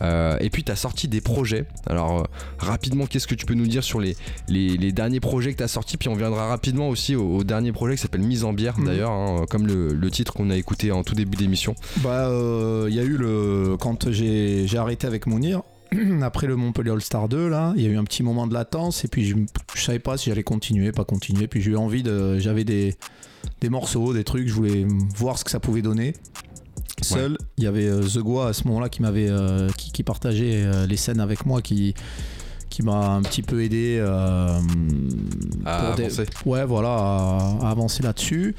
Euh, 0.00 0.36
et 0.40 0.48
puis, 0.48 0.62
t'as 0.62 0.76
sorti 0.76 1.08
des 1.08 1.20
projets. 1.20 1.64
Alors, 1.88 2.28
rapidement, 2.58 3.06
qu'est-ce 3.06 3.26
que 3.26 3.34
tu 3.34 3.44
peux 3.44 3.54
nous 3.54 3.66
dire 3.66 3.82
sur 3.82 3.98
les, 3.98 4.16
les, 4.48 4.76
les 4.76 4.92
derniers 4.92 5.18
projets 5.18 5.52
que 5.52 5.58
t'as 5.58 5.66
sortis? 5.66 5.96
Puis 5.96 6.08
on 6.08 6.14
viendra 6.14 6.46
rapidement 6.46 6.88
aussi 6.88 7.16
au, 7.16 7.38
au 7.38 7.42
dernier 7.42 7.72
projet 7.72 7.96
qui 7.96 8.02
s'appelle 8.02 8.22
Mise 8.22 8.44
en 8.44 8.52
bière, 8.52 8.78
Mhm. 8.78 8.86
d'ailleurs, 8.86 9.10
hein, 9.10 9.44
comme 9.50 9.66
le, 9.66 9.92
le 9.92 10.10
titre 10.12 10.32
qu'on 10.32 10.50
a 10.50 10.56
écouté 10.56 10.92
en 10.92 11.02
tout 11.02 11.16
début 11.16 11.36
d'émission. 11.36 11.74
Bah, 11.96 12.28
il 12.88 12.94
y 12.94 13.00
a 13.00 13.02
eu 13.02 13.16
le. 13.16 13.76
Quand 13.80 14.08
j'ai 14.12 14.68
j'ai 14.68 14.78
arrêté 14.78 15.08
avec 15.08 15.26
Mounir, 15.26 15.62
après 16.22 16.46
le 16.46 16.56
Montpellier 16.56 16.90
All-Star 16.90 17.28
2, 17.28 17.48
là, 17.48 17.72
il 17.76 17.82
y 17.82 17.86
a 17.86 17.88
eu 17.90 17.96
un 17.96 18.04
petit 18.04 18.22
moment 18.22 18.46
de 18.46 18.54
latence, 18.54 19.04
et 19.04 19.08
puis 19.08 19.24
je, 19.26 19.36
je 19.74 19.80
savais 19.82 19.98
pas 19.98 20.16
si 20.16 20.30
j'allais 20.30 20.42
continuer, 20.42 20.92
pas 20.92 21.04
continuer. 21.04 21.46
Puis 21.46 21.62
j'ai 21.62 21.70
eu 21.72 21.76
envie 21.76 22.02
de. 22.02 22.38
J'avais 22.38 22.64
des, 22.64 22.94
des 23.60 23.68
morceaux, 23.70 24.12
des 24.12 24.24
trucs, 24.24 24.48
je 24.48 24.52
voulais 24.54 24.86
voir 25.16 25.38
ce 25.38 25.44
que 25.44 25.50
ça 25.50 25.60
pouvait 25.60 25.82
donner. 25.82 26.14
Seul, 27.02 27.36
il 27.58 27.64
y 27.64 27.66
avait 27.66 27.86
euh, 27.88 28.02
The 28.02 28.18
Gua 28.18 28.48
à 28.48 28.52
ce 28.52 28.66
moment-là 28.68 28.88
qui 28.88 29.02
m'avait. 29.02 29.28
euh, 29.28 29.68
qui, 29.76 29.92
qui 29.92 30.02
partageait 30.02 30.62
euh, 30.64 30.86
les 30.86 30.96
scènes 30.96 31.20
avec 31.20 31.44
moi, 31.46 31.62
qui 31.62 31.94
qui 32.68 32.82
m'a 32.82 33.12
un 33.14 33.22
petit 33.22 33.42
peu 33.42 33.62
aidé 33.62 33.96
euh, 34.00 34.58
À 35.64 35.82
pour 35.84 35.94
des- 35.94 36.04
avancer. 36.04 36.24
ouais 36.46 36.64
voilà 36.66 36.88
à, 36.90 37.58
à 37.62 37.70
avancer 37.70 38.02
là-dessus 38.02 38.54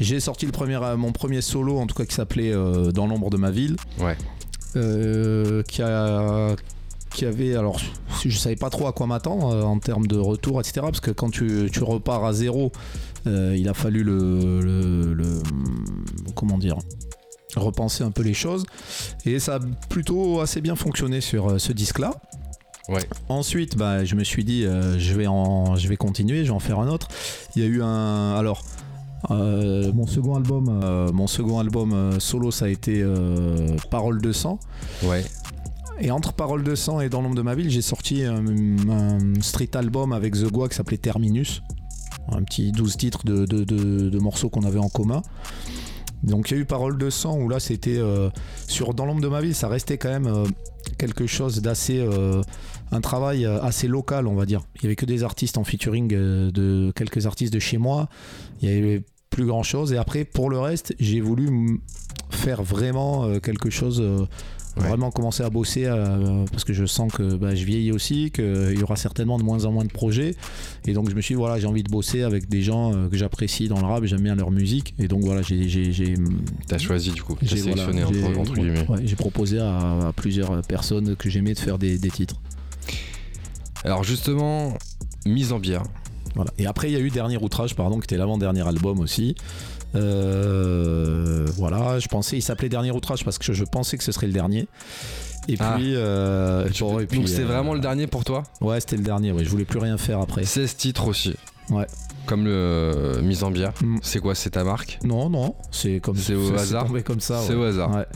j'ai 0.00 0.20
sorti 0.20 0.46
le 0.46 0.52
premier 0.52 0.78
mon 0.96 1.12
premier 1.12 1.42
solo 1.42 1.76
en 1.78 1.86
tout 1.86 1.94
cas 1.94 2.06
qui 2.06 2.14
s'appelait 2.14 2.52
euh, 2.52 2.92
dans 2.92 3.06
l'ombre 3.06 3.28
de 3.30 3.36
ma 3.36 3.50
ville 3.50 3.76
Ouais. 4.00 4.16
Euh, 4.76 5.62
qui 5.64 5.82
a 5.82 6.54
qui 7.14 7.26
avait 7.26 7.54
alors 7.56 7.78
je 8.24 8.36
savais 8.36 8.56
pas 8.56 8.70
trop 8.70 8.86
à 8.86 8.92
quoi 8.92 9.06
m'attendre 9.06 9.48
euh, 9.54 9.62
en 9.64 9.78
termes 9.78 10.06
de 10.06 10.16
retour 10.16 10.60
etc 10.60 10.80
parce 10.82 11.00
que 11.00 11.10
quand 11.10 11.28
tu, 11.30 11.68
tu 11.70 11.82
repars 11.84 12.24
à 12.24 12.32
zéro 12.32 12.72
euh, 13.26 13.54
il 13.56 13.68
a 13.68 13.74
fallu 13.74 14.02
le, 14.02 14.60
le- 14.62 15.12
le- 15.12 15.42
comment 16.34 16.56
dire 16.58 16.78
repenser 17.54 18.02
un 18.02 18.10
peu 18.10 18.22
les 18.22 18.32
choses 18.32 18.64
et 19.26 19.38
ça 19.38 19.56
a 19.56 19.60
plutôt 19.90 20.40
assez 20.40 20.62
bien 20.62 20.74
fonctionné 20.74 21.20
sur 21.20 21.50
euh, 21.50 21.58
ce 21.58 21.72
disque 21.72 21.98
là 21.98 22.12
Ouais. 22.88 23.06
Ensuite, 23.28 23.76
bah, 23.76 24.04
je 24.04 24.16
me 24.16 24.24
suis 24.24 24.42
dit, 24.42 24.64
je, 24.64 25.14
vais 25.14 25.28
en, 25.28 25.76
je 25.76 25.86
vais 25.86 25.96
continuer, 25.96 26.38
je 26.44 26.50
vais 26.50 26.56
en 26.56 26.58
faire 26.58 26.80
un 26.80 26.88
autre. 26.88 27.06
Il 27.54 27.62
y 27.62 27.64
a 27.64 27.68
eu 27.68 27.80
un. 27.80 28.34
Alors, 28.34 28.64
euh, 29.30 29.92
mon 29.92 30.06
second 30.06 30.34
album, 30.36 30.68
euh, 30.68 31.12
mon 31.12 31.26
second 31.26 31.58
album 31.60 31.92
euh, 31.92 32.18
solo, 32.18 32.50
ça 32.50 32.64
a 32.64 32.68
été 32.68 33.04
Parole 33.90 34.20
de 34.20 34.32
sang. 34.32 34.58
Ouais. 35.04 35.24
Et 36.00 36.10
entre 36.10 36.32
Parole 36.32 36.64
de 36.64 36.74
sang 36.74 37.00
et 37.00 37.08
Dans 37.08 37.22
l'ombre 37.22 37.36
de 37.36 37.42
ma 37.42 37.54
ville, 37.54 37.70
j'ai 37.70 37.82
sorti 37.82 38.24
un, 38.24 38.44
un 38.88 39.40
street 39.40 39.70
album 39.74 40.12
avec 40.12 40.34
The 40.34 40.50
Gua 40.50 40.68
qui 40.68 40.74
s'appelait 40.76 40.96
Terminus. 40.98 41.62
Un 42.30 42.42
petit 42.42 42.72
12 42.72 42.96
titres 42.96 43.24
de, 43.24 43.44
de- 43.46 43.64
de- 43.64 44.08
de 44.08 44.18
morceaux 44.18 44.48
qu'on 44.48 44.62
avait 44.64 44.78
en 44.78 44.88
commun. 44.88 45.22
Donc 46.22 46.50
il 46.50 46.54
y 46.54 46.56
a 46.56 46.60
eu 46.60 46.64
Parole 46.64 46.98
de 46.98 47.10
sang 47.10 47.36
où 47.38 47.48
là 47.48 47.58
c'était 47.60 48.00
sur 48.68 48.94
Dans 48.94 49.06
l'ombre 49.06 49.20
de 49.20 49.28
ma 49.28 49.40
ville, 49.40 49.54
ça 49.54 49.68
restait 49.68 49.98
quand 49.98 50.08
même 50.08 50.44
quelque 50.98 51.26
chose 51.26 51.60
d'assez. 51.62 52.04
un 52.92 53.00
travail 53.00 53.44
assez 53.46 53.88
local, 53.88 54.26
on 54.26 54.34
va 54.34 54.46
dire. 54.46 54.60
Il 54.76 54.82
y 54.84 54.86
avait 54.86 54.96
que 54.96 55.06
des 55.06 55.24
artistes 55.24 55.58
en 55.58 55.64
featuring 55.64 56.08
de 56.08 56.92
quelques 56.94 57.26
artistes 57.26 57.52
de 57.52 57.58
chez 57.58 57.76
moi. 57.78 58.08
Il 58.60 58.68
y 58.70 58.76
avait 58.78 59.02
plus 59.32 59.46
grand 59.46 59.64
chose. 59.64 59.92
Et 59.92 59.96
après, 59.96 60.24
pour 60.24 60.48
le 60.50 60.58
reste, 60.60 60.94
j'ai 61.00 61.20
voulu 61.20 61.80
faire 62.30 62.62
vraiment 62.62 63.24
euh, 63.24 63.40
quelque 63.40 63.70
chose. 63.70 64.00
euh, 64.00 64.24
Ouais. 64.74 64.88
Vraiment 64.88 65.10
commencer 65.10 65.42
à 65.42 65.50
bosser 65.50 65.84
euh, 65.84 66.46
parce 66.50 66.64
que 66.64 66.72
je 66.72 66.86
sens 66.86 67.12
que 67.12 67.34
bah, 67.34 67.54
je 67.54 67.62
vieillis 67.66 67.92
aussi, 67.92 68.30
qu'il 68.30 68.74
y 68.78 68.82
aura 68.82 68.96
certainement 68.96 69.36
de 69.36 69.42
moins 69.42 69.66
en 69.66 69.70
moins 69.70 69.84
de 69.84 69.92
projets. 69.92 70.34
Et 70.86 70.94
donc 70.94 71.10
je 71.10 71.14
me 71.14 71.20
suis 71.20 71.34
dit, 71.34 71.38
voilà, 71.38 71.58
j'ai 71.60 71.66
envie 71.66 71.82
de 71.82 71.90
bosser 71.90 72.22
avec 72.22 72.48
des 72.48 72.62
gens 72.62 72.90
euh, 72.94 73.10
que 73.10 73.18
j'apprécie 73.18 73.68
dans 73.68 73.78
le 73.78 73.84
rap, 73.84 74.02
j'aime 74.06 74.22
bien 74.22 74.34
leur 74.34 74.50
musique. 74.50 74.94
Et 74.98 75.08
donc 75.08 75.24
voilà, 75.24 75.42
j'ai- 75.42 76.14
T'as 76.68 76.78
choisi 76.78 77.10
du 77.10 77.22
coup, 77.22 77.36
j'ai- 77.42 77.60
voilà, 77.60 77.84
sélectionné 77.84 78.18
j'ai- 78.18 78.40
entre, 78.40 78.54
guillemets. 78.54 78.88
ouais, 78.88 79.00
j'ai 79.04 79.14
proposé 79.16 79.58
à, 79.58 80.06
à 80.08 80.12
plusieurs 80.16 80.62
personnes 80.62 81.16
que 81.16 81.28
j'aimais 81.28 81.52
de 81.52 81.58
faire 81.58 81.76
des, 81.78 81.98
des 81.98 82.10
titres. 82.10 82.36
Alors 83.84 84.04
justement, 84.04 84.72
Mise 85.26 85.52
en 85.52 85.58
bière. 85.58 85.82
Voilà. 86.34 86.50
Et 86.58 86.66
après, 86.66 86.88
il 86.90 86.92
y 86.94 86.96
a 86.96 87.00
eu 87.00 87.10
Dernier 87.10 87.36
Outrage, 87.38 87.74
pardon, 87.74 87.98
qui 87.98 88.04
était 88.04 88.16
l'avant-dernier 88.16 88.66
album 88.66 89.00
aussi. 89.00 89.34
Euh, 89.94 91.46
voilà, 91.56 91.98
je 91.98 92.08
pensais, 92.08 92.36
il 92.38 92.42
s'appelait 92.42 92.68
Dernier 92.68 92.90
Outrage 92.90 93.24
parce 93.24 93.38
que 93.38 93.52
je, 93.52 93.64
pensais 93.64 93.96
que 93.98 94.04
ce 94.04 94.12
serait 94.12 94.26
le 94.26 94.32
dernier. 94.32 94.66
Et 95.48 95.56
Ah. 95.58 95.74
puis, 95.76 95.92
euh, 95.96 96.68
Tu- 96.70 96.82
bon, 96.84 97.00
et 97.00 97.06
puis, 97.06 97.18
Donc 97.18 97.28
c'était 97.28 97.42
euh, 97.42 97.46
vraiment 97.46 97.74
le 97.74 97.80
dernier 97.80 98.06
pour 98.06 98.24
toi? 98.24 98.44
Ouais, 98.60 98.78
c'était 98.80 98.96
le 98.96 99.02
dernier. 99.02 99.32
Ouais, 99.32 99.44
je 99.44 99.50
voulais 99.50 99.64
plus 99.64 99.78
rien 99.80 99.98
faire 99.98 100.20
après. 100.20 100.44
16 100.44 100.76
titres 100.76 101.08
aussi. 101.08 101.34
Ouais. 101.70 101.86
Comme 102.26 102.44
le 102.44 102.52
euh, 102.52 103.22
Mise 103.22 103.42
en 103.42 103.50
bière. 103.50 103.72
Mm. 103.82 103.96
C'est 104.02 104.20
quoi 104.20 104.34
C'est 104.34 104.50
ta 104.50 104.62
marque? 104.62 104.98
Non, 105.04 105.28
non, 105.28 105.54
c'est 105.70 106.00
comme 106.00 106.16
C'est 106.16 106.34
au 106.34 106.54
hasard 106.54 106.86
tombé 106.86 107.02
comme 107.02 107.20
ça. 107.20 107.40
C'est 107.44 107.54
ouais. 107.54 107.60
au 107.60 107.64
hasard. 107.64 107.94
Ouais. 107.96 108.06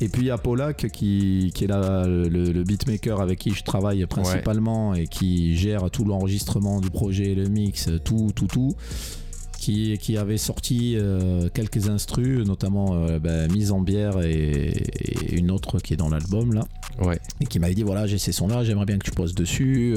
Et 0.00 0.08
puis 0.08 0.22
il 0.22 0.26
y 0.26 0.30
a 0.30 0.38
Polak 0.38 0.88
qui, 0.90 1.52
qui 1.54 1.64
est 1.64 1.68
là, 1.68 2.06
le, 2.06 2.28
le 2.28 2.64
beatmaker 2.64 3.20
avec 3.20 3.38
qui 3.38 3.50
je 3.50 3.62
travaille 3.62 4.04
principalement 4.06 4.94
et 4.94 5.06
qui 5.06 5.56
gère 5.56 5.90
tout 5.90 6.04
l'enregistrement 6.04 6.80
du 6.80 6.90
projet, 6.90 7.34
le 7.34 7.48
mix, 7.48 7.88
tout, 8.04 8.30
tout, 8.34 8.46
tout. 8.46 8.74
Qui, 9.58 9.96
qui 9.98 10.16
avait 10.16 10.38
sorti 10.38 10.96
euh, 10.96 11.48
quelques 11.54 11.88
instrus, 11.88 12.44
notamment 12.44 12.94
euh, 12.94 13.20
bah, 13.20 13.46
Mise 13.46 13.70
en 13.70 13.80
bière 13.80 14.20
et, 14.20 14.70
et 14.70 15.36
une 15.36 15.52
autre 15.52 15.78
qui 15.78 15.94
est 15.94 15.96
dans 15.96 16.08
l'album 16.08 16.52
là. 16.52 16.64
Ouais. 17.00 17.20
Et 17.40 17.46
qui 17.46 17.60
m'avait 17.60 17.76
dit 17.76 17.84
voilà, 17.84 18.08
j'ai 18.08 18.18
ces 18.18 18.32
sons 18.32 18.48
là, 18.48 18.64
j'aimerais 18.64 18.86
bien 18.86 18.98
que 18.98 19.04
tu 19.04 19.12
poses 19.12 19.36
dessus. 19.36 19.94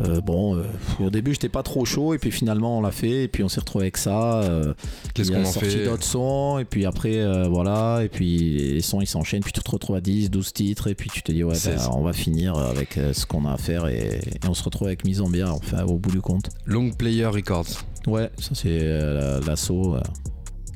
Euh, 0.00 0.20
bon, 0.20 0.54
euh, 0.56 0.62
au 1.00 1.10
début 1.10 1.32
j'étais 1.32 1.48
pas 1.48 1.64
trop 1.64 1.84
chaud 1.84 2.14
et 2.14 2.18
puis 2.18 2.30
finalement 2.30 2.78
on 2.78 2.80
l'a 2.80 2.92
fait 2.92 3.24
et 3.24 3.28
puis 3.28 3.42
on 3.42 3.48
s'est 3.48 3.58
retrouvé 3.58 3.86
avec 3.86 3.96
ça. 3.96 4.42
euh, 4.42 4.72
Qu'est-ce 5.12 5.30
il 5.30 5.34
a 5.34 5.38
qu'on 5.42 5.48
en 5.48 5.50
sorti 5.52 5.70
fait 5.70 5.84
d'autres 5.86 6.04
sons 6.04 6.58
et 6.60 6.64
puis 6.64 6.86
après 6.86 7.48
voilà 7.48 8.02
et 8.04 8.08
puis 8.08 8.74
les 8.74 8.80
sons 8.80 9.00
ils 9.00 9.06
s'enchaînent 9.08 9.42
puis 9.42 9.52
tu 9.52 9.60
te 9.60 9.70
retrouves 9.70 9.96
à 9.96 10.00
10 10.00 10.30
12 10.30 10.52
titres 10.52 10.86
et 10.86 10.94
puis 10.94 11.10
tu 11.12 11.22
te 11.22 11.32
dis 11.32 11.42
ouais 11.42 11.56
ben, 11.64 11.76
on 11.92 12.02
va 12.02 12.12
finir 12.12 12.56
avec 12.56 12.98
ce 13.12 13.26
qu'on 13.26 13.44
a 13.44 13.52
à 13.54 13.56
faire 13.56 13.88
et, 13.88 14.20
et 14.24 14.48
on 14.48 14.54
se 14.54 14.62
retrouve 14.62 14.86
avec 14.86 15.04
mise 15.04 15.20
en 15.20 15.28
bière 15.28 15.52
enfin 15.52 15.82
au 15.82 15.96
bout 15.98 16.12
du 16.12 16.20
compte 16.20 16.48
Long 16.64 16.90
Player 16.90 17.26
Records. 17.26 17.66
ouais 18.06 18.30
ça 18.38 18.50
c'est 18.54 18.78
la- 18.78 19.40
l'assaut 19.40 19.96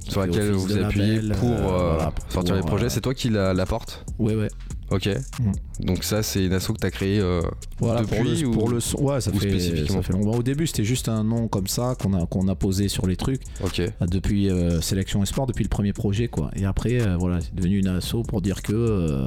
Sur 0.08 0.22
laquelle 0.22 0.50
vous 0.50 0.76
appuyez 0.78 1.20
pour 1.38 1.48
voilà, 1.50 2.10
pour 2.10 2.32
sortir 2.32 2.56
les 2.56 2.62
projets. 2.62 2.88
C'est 2.90 3.00
toi 3.00 3.14
qui 3.14 3.28
la, 3.28 3.54
la 3.54 3.66
porte? 3.66 4.04
Ouais 4.18 4.34
ouais 4.34 4.48
Ok. 4.92 5.08
Mm. 5.40 5.84
Donc 5.86 6.04
ça, 6.04 6.22
c'est 6.22 6.44
une 6.44 6.52
asso 6.52 6.68
que 6.68 6.78
t'as 6.78 6.90
créé 6.90 7.18
euh, 7.18 7.40
voilà 7.80 8.02
pour 8.02 8.18
depuis 8.18 8.40
le, 8.42 8.46
ou- 8.48 8.50
pour 8.52 8.68
le 8.68 8.78
son 8.80 9.00
ouais 9.02 9.20
ça 9.20 9.30
ou 9.30 9.38
fait, 9.38 9.48
spécifiquement 9.50 9.96
ça 9.96 10.02
fait 10.02 10.12
longtemps 10.12 10.38
au 10.38 10.42
début 10.42 10.66
c'était 10.66 10.84
juste 10.84 11.08
un 11.08 11.24
nom 11.24 11.48
comme 11.48 11.66
ça 11.66 11.96
qu'on 12.00 12.14
a, 12.14 12.26
qu'on 12.26 12.46
a 12.48 12.54
posé 12.54 12.88
sur 12.88 13.06
les 13.06 13.16
trucs 13.16 13.42
Ok. 13.64 13.80
Ah, 14.00 14.06
depuis 14.06 14.48
euh, 14.50 14.80
Sélection 14.80 15.22
et 15.22 15.26
Sport, 15.26 15.46
depuis 15.46 15.64
le 15.64 15.68
premier 15.68 15.92
projet 15.92 16.28
quoi. 16.28 16.50
Et 16.56 16.64
après 16.64 17.00
euh, 17.00 17.16
voilà, 17.16 17.40
c'est 17.40 17.54
devenu 17.54 17.78
une 17.78 17.88
asso 17.88 18.16
pour 18.28 18.42
dire 18.42 18.62
que 18.62 18.72
euh, 18.74 19.26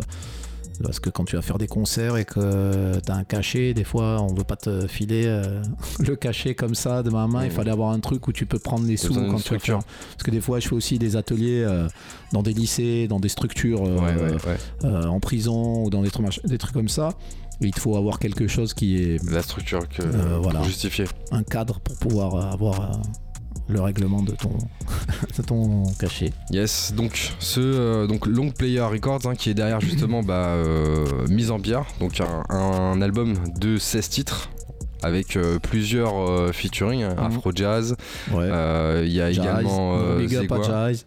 parce 0.84 1.00
que 1.00 1.10
quand 1.10 1.26
tu 1.26 1.36
vas 1.36 1.42
faire 1.42 1.58
des 1.58 1.68
concerts 1.68 2.18
et 2.18 2.26
que 2.26 3.00
tu 3.00 3.12
as 3.12 3.16
un 3.16 3.24
cachet, 3.24 3.74
des 3.74 3.84
fois 3.84 4.22
on 4.22 4.34
veut 4.34 4.44
pas 4.44 4.56
te 4.56 4.88
filer 4.88 5.24
euh, 5.26 5.62
le 6.00 6.16
cachet 6.16 6.56
comme 6.56 6.76
ça 6.76 7.04
de 7.04 7.10
ma 7.10 7.28
main, 7.28 7.46
il 7.46 7.52
fallait 7.52 7.72
avoir 7.72 7.92
un 7.92 8.00
truc 8.00 8.28
où 8.28 8.32
tu 8.32 8.46
peux 8.46 8.60
prendre 8.60 8.86
les 8.86 8.98
sous 8.98 9.14
quand 9.14 9.42
tu 9.44 9.56
vas. 9.72 9.80
Parce 9.80 10.24
que 10.24 10.32
des 10.32 10.42
fois 10.42 10.60
je 10.60 10.68
fais 10.68 10.76
aussi 10.76 11.00
des 11.00 11.16
ateliers 11.16 11.64
euh, 11.64 11.88
dans 12.32 12.44
des 12.44 12.54
lycées, 12.54 13.08
dans 13.08 13.20
des 13.20 13.30
structures 13.30 13.84
euh, 13.84 13.96
Ouais, 13.98 14.16
ouais, 14.16 14.90
ouais. 14.90 15.06
en 15.06 15.20
prison 15.20 15.84
ou 15.86 15.90
dans 15.90 16.02
des 16.02 16.12
trucs, 16.12 16.46
des 16.46 16.58
trucs 16.58 16.74
comme 16.74 16.90
ça. 16.90 17.10
Il 17.62 17.72
te 17.72 17.80
faut 17.80 17.96
avoir 17.96 18.20
quelque 18.20 18.48
chose 18.48 18.74
qui 18.74 18.98
est 19.02 19.32
La 19.32 19.42
structure 19.42 19.88
que 19.88 20.04
voilà. 20.42 20.60
pour 20.60 20.68
justifier. 20.68 21.06
un 21.32 21.44
cadre 21.44 21.80
pour 21.80 21.96
pouvoir 21.98 22.52
avoir 22.52 23.00
le 23.68 23.82
règlement 23.82 24.22
de 24.22 24.32
ton, 24.34 24.51
de 25.38 25.41
ton 25.43 25.84
cachet. 25.99 26.32
Yes, 26.51 26.93
donc 26.95 27.34
ce 27.39 27.59
euh, 27.59 28.07
donc 28.07 28.28
Long 28.28 28.51
Player 28.51 28.82
Records 28.82 29.22
hein, 29.26 29.36
qui 29.36 29.49
est 29.49 29.53
derrière 29.55 29.82
justement 29.82 30.22
bah, 30.24 30.47
euh, 30.49 31.05
Mise 31.30 31.51
en 31.51 31.59
bière, 31.59 31.86
donc 31.99 32.20
un, 32.22 32.43
un 32.55 33.01
album 33.01 33.34
de 33.59 33.78
16 33.78 34.09
titres 34.09 34.49
avec 35.01 35.36
euh, 35.36 35.59
plusieurs 35.59 36.53
featuring, 36.53 37.03
hein, 37.03 37.16
Mhm. 37.18 37.26
Afro 37.26 37.51
Jazz. 37.53 37.95
Ouais. 38.32 38.47
Il 39.05 39.11
y 39.13 39.22
a 39.22 39.32
Jazz, 39.32 39.43
également 39.45 40.20
Zegua. 40.28 40.63
Jazz. 40.63 41.05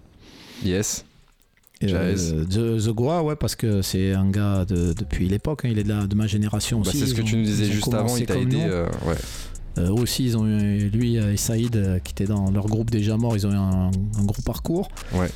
Yes. 0.65 1.05
Jazz. 1.81 2.35
euh, 2.37 2.45
The, 2.79 2.85
The 2.87 2.91
Goa, 2.91 3.23
ouais, 3.23 3.37
parce 3.37 3.55
que 3.55 3.83
c'est 3.83 4.13
un 4.13 4.29
gars 4.31 4.65
de- 4.65 4.93
depuis 4.93 5.29
l'époque, 5.29 5.61
hein, 5.65 5.69
il 5.71 5.79
est 5.79 5.85
de, 5.85 5.89
la- 5.91 6.07
de 6.09 6.15
ma 6.17 6.27
génération 6.27 6.81
Bah, 6.81 6.89
aussi. 6.89 6.99
c'est 6.99 7.07
ce 7.07 7.15
que 7.15 7.23
tu 7.23 7.37
nous 7.37 7.45
disais 7.45 7.67
juste 7.67 7.93
avant. 7.95 8.17
Il 8.17 8.27
t'a 8.27 8.37
aidé. 8.37 8.59
euh, 8.61 8.87
ouais. 9.07 9.15
Euh, 9.79 9.91
aussi, 9.91 10.25
ils 10.25 10.37
ont 10.37 10.47
eu, 10.47 10.89
lui 10.91 11.17
et 11.17 11.37
Saïd, 11.37 11.77
euh, 11.77 11.99
qui 12.01 12.13
étaient 12.13 12.27
dans 12.27 12.51
leur 12.51 12.67
groupe 12.67 12.91
déjà 12.91 13.17
mort, 13.17 13.37
ils 13.37 13.47
ont 13.47 13.53
eu 13.53 13.57
un, 13.57 13.91
un 14.19 14.25
gros 14.25 14.43
parcours. 14.45 14.89
Ouais. 15.15 15.31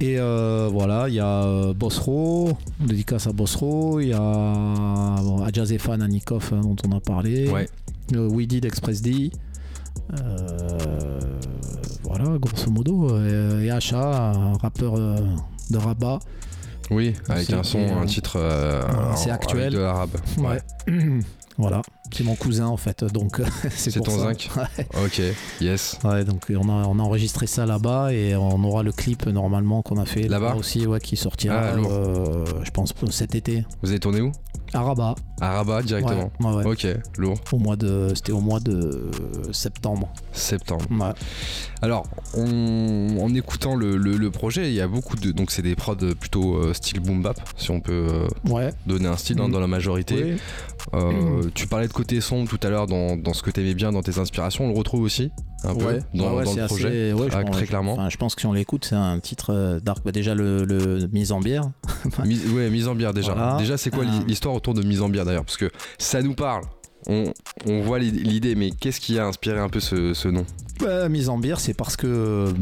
Et 0.00 0.18
euh, 0.18 0.68
voilà, 0.72 1.08
il 1.08 1.14
y 1.14 1.20
a 1.20 1.72
Bosro, 1.72 2.58
dédicace 2.80 3.28
à 3.28 3.32
Bosro, 3.32 4.00
il 4.00 4.08
y 4.08 4.12
a 4.12 4.18
bon, 5.22 5.42
Adjazefan 5.44 6.00
Anikov 6.00 6.50
hein, 6.52 6.62
dont 6.62 6.74
on 6.88 6.96
a 6.96 7.00
parlé, 7.00 7.48
Ouais. 7.48 7.68
euh, 8.16 8.26
We 8.28 8.48
Did 8.48 8.64
Express 8.64 9.00
D, 9.02 9.30
euh, 10.20 11.18
voilà, 12.02 12.36
grosso 12.38 12.70
modo, 12.72 13.08
et 13.60 13.70
Acha, 13.70 14.32
un 14.32 14.54
rappeur 14.56 14.94
de 14.96 15.76
Rabat. 15.78 16.18
Oui, 16.90 17.14
avec 17.28 17.50
un 17.52 17.62
son, 17.62 17.78
et, 17.78 17.90
un 17.90 18.04
titre 18.04 18.36
euh, 18.36 18.82
c'est 19.16 19.30
actuel. 19.30 19.60
avec 19.62 19.72
de 19.74 19.78
l'arabe. 19.78 20.10
Ouais. 20.38 20.60
voilà, 21.58 21.82
c'est 22.12 22.24
mon 22.24 22.34
cousin 22.34 22.66
en 22.66 22.76
fait, 22.76 23.04
donc 23.04 23.40
c'est 23.70 23.92
ton 24.00 24.04
ça. 24.10 24.18
zinc 24.18 24.50
Ouais. 24.56 24.86
Ok, 25.04 25.20
yes. 25.60 25.98
Ouais, 26.04 26.24
donc 26.24 26.46
on 26.50 26.68
a, 26.68 26.86
on 26.86 26.98
a 26.98 27.02
enregistré 27.02 27.46
ça 27.46 27.64
là-bas 27.66 28.12
et 28.12 28.34
on 28.36 28.62
aura 28.64 28.82
le 28.82 28.92
clip 28.92 29.26
normalement 29.26 29.82
qu'on 29.82 29.98
a 30.00 30.04
fait 30.06 30.28
Là-bas 30.28 30.54
aussi, 30.56 30.86
ouais, 30.86 31.00
qui 31.00 31.16
sortira, 31.16 31.56
Ah, 31.56 31.76
euh, 31.76 32.44
je 32.64 32.70
pense, 32.70 32.92
cet 33.10 33.34
été. 33.34 33.64
Vous 33.82 33.90
avez 33.90 34.00
tourné 34.00 34.20
où? 34.20 34.32
À 34.72 34.82
Rabat. 34.82 35.14
À 35.40 35.52
Rabat 35.52 35.82
directement. 35.82 36.32
Ouais. 36.40 36.64
Ok, 36.66 36.86
lourd. 37.16 37.36
Au 37.52 37.58
mois 37.58 37.76
de, 37.76 38.08
c'était 38.14 38.32
au 38.32 38.40
mois 38.40 38.58
de 38.58 39.08
septembre. 39.52 40.08
Septembre. 40.32 40.84
Ouais. 40.90 41.12
Alors, 41.80 42.04
on- 42.36 43.18
en 43.20 43.32
écoutant 43.34 43.76
le, 43.76 43.96
le- 43.96 44.16
le 44.16 44.30
projet, 44.32 44.68
il 44.70 44.74
y 44.74 44.80
a 44.80 44.88
beaucoup 44.88 45.16
de. 45.16 45.30
Donc, 45.30 45.52
c'est 45.52 45.62
des 45.62 45.76
prods 45.76 45.94
plutôt 46.18 46.56
euh, 46.56 46.74
style 46.74 46.98
boom 47.00 47.22
bap, 47.22 47.38
si 47.56 47.70
on 47.70 47.80
peut 47.80 48.06
euh, 48.52 48.70
donner 48.86 49.06
un 49.06 49.16
style 49.16 49.38
hein, 49.40 49.44
Mhm. 49.46 49.52
dans 49.52 49.60
la 49.60 49.66
majorité. 49.68 50.24
Oui. 50.24 50.36
Euh, 50.92 51.48
Tu 51.54 51.66
parlais 51.66 51.88
de 51.88 51.92
côté 51.92 52.20
sombre 52.20 52.48
tout 52.48 52.60
à 52.62 52.68
l'heure 52.70 52.86
dans, 52.86 53.16
dans 53.16 53.32
ce 53.32 53.42
que 53.42 53.50
t'aimais 53.50 53.74
bien 53.74 53.90
dans 53.92 54.02
tes 54.02 54.18
inspirations. 54.18 54.64
On 54.66 54.68
le 54.68 54.76
retrouve 54.78 55.02
aussi 55.02 55.30
un 55.64 55.74
peu 55.74 55.84
Ouais. 55.86 55.98
dans, 56.14 56.34
ouais, 56.36 56.44
le 56.44 56.48
assez- 56.62 56.66
projet. 56.66 57.12
ouais, 57.12 57.28
je 57.30 57.36
Ah, 57.36 57.42
pense- 57.42 57.56
très 57.56 57.66
clairement. 57.66 58.08
je 58.10 58.16
pense 58.16 58.34
que 58.34 58.42
si 58.42 58.46
on 58.46 58.52
l'écoute, 58.52 58.84
c'est 58.84 58.94
un 58.94 59.18
titre 59.18 59.52
euh, 59.54 59.80
dark. 59.80 60.04
Bah, 60.04 60.12
déjà 60.12 60.34
le, 60.34 60.64
le 60.64 61.08
mise 61.12 61.32
en 61.32 61.40
bière. 61.40 61.70
Mise- 62.24 62.48
ouais, 62.52 62.68
mise 62.70 62.86
en 62.88 62.94
bière 62.94 63.14
déjà. 63.14 63.32
Voilà. 63.34 63.56
Déjà, 63.58 63.76
c'est 63.78 63.90
quoi 63.90 64.04
Euh. 64.04 64.24
l'histoire 64.28 64.54
autour 64.54 64.74
de 64.74 64.82
mise 64.82 65.00
en 65.00 65.08
bière 65.08 65.24
d'ailleurs? 65.24 65.44
Parce 65.44 65.56
que 65.56 65.70
ça 65.98 66.20
nous 66.22 66.34
parle. 66.34 66.64
On, 67.06 67.32
on 67.66 67.82
voit 67.82 67.98
l'idée, 67.98 68.54
mais 68.54 68.70
qu'est-ce 68.70 69.00
qui 69.00 69.18
a 69.18 69.26
inspiré 69.26 69.58
un 69.58 69.68
peu 69.68 69.80
ce, 69.80 70.14
ce 70.14 70.28
nom? 70.28 70.44
Bah, 70.80 71.08
mise 71.08 71.28
en 71.28 71.38
bière, 71.38 71.60
c'est 71.60 71.74
parce 71.74 71.96
que 71.96 72.06
euh, 72.06 72.52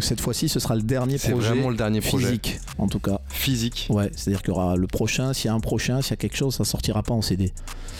cette 0.00 0.20
fois-ci, 0.20 0.48
ce 0.48 0.58
sera 0.60 0.74
le 0.74 0.82
dernier 0.82 1.18
C'est 1.18 1.30
projet 1.30 1.48
vraiment 1.50 1.70
le 1.70 1.76
dernier 1.76 2.00
projet 2.00 2.26
physique, 2.26 2.58
en 2.78 2.88
tout 2.88 2.98
cas. 2.98 3.20
physique. 3.28 3.86
Ouais, 3.90 4.10
c'est-à-dire 4.16 4.42
qu'il 4.42 4.52
y 4.54 4.56
aura 4.56 4.76
le 4.76 4.86
prochain. 4.86 5.32
S'il 5.32 5.46
y 5.46 5.48
a 5.48 5.54
un 5.54 5.60
prochain, 5.60 6.00
s'il 6.02 6.10
y 6.10 6.14
a 6.14 6.16
quelque 6.16 6.36
chose, 6.36 6.54
ça 6.54 6.64
sortira 6.64 7.02
pas 7.02 7.14
en 7.14 7.22
CD. 7.22 7.52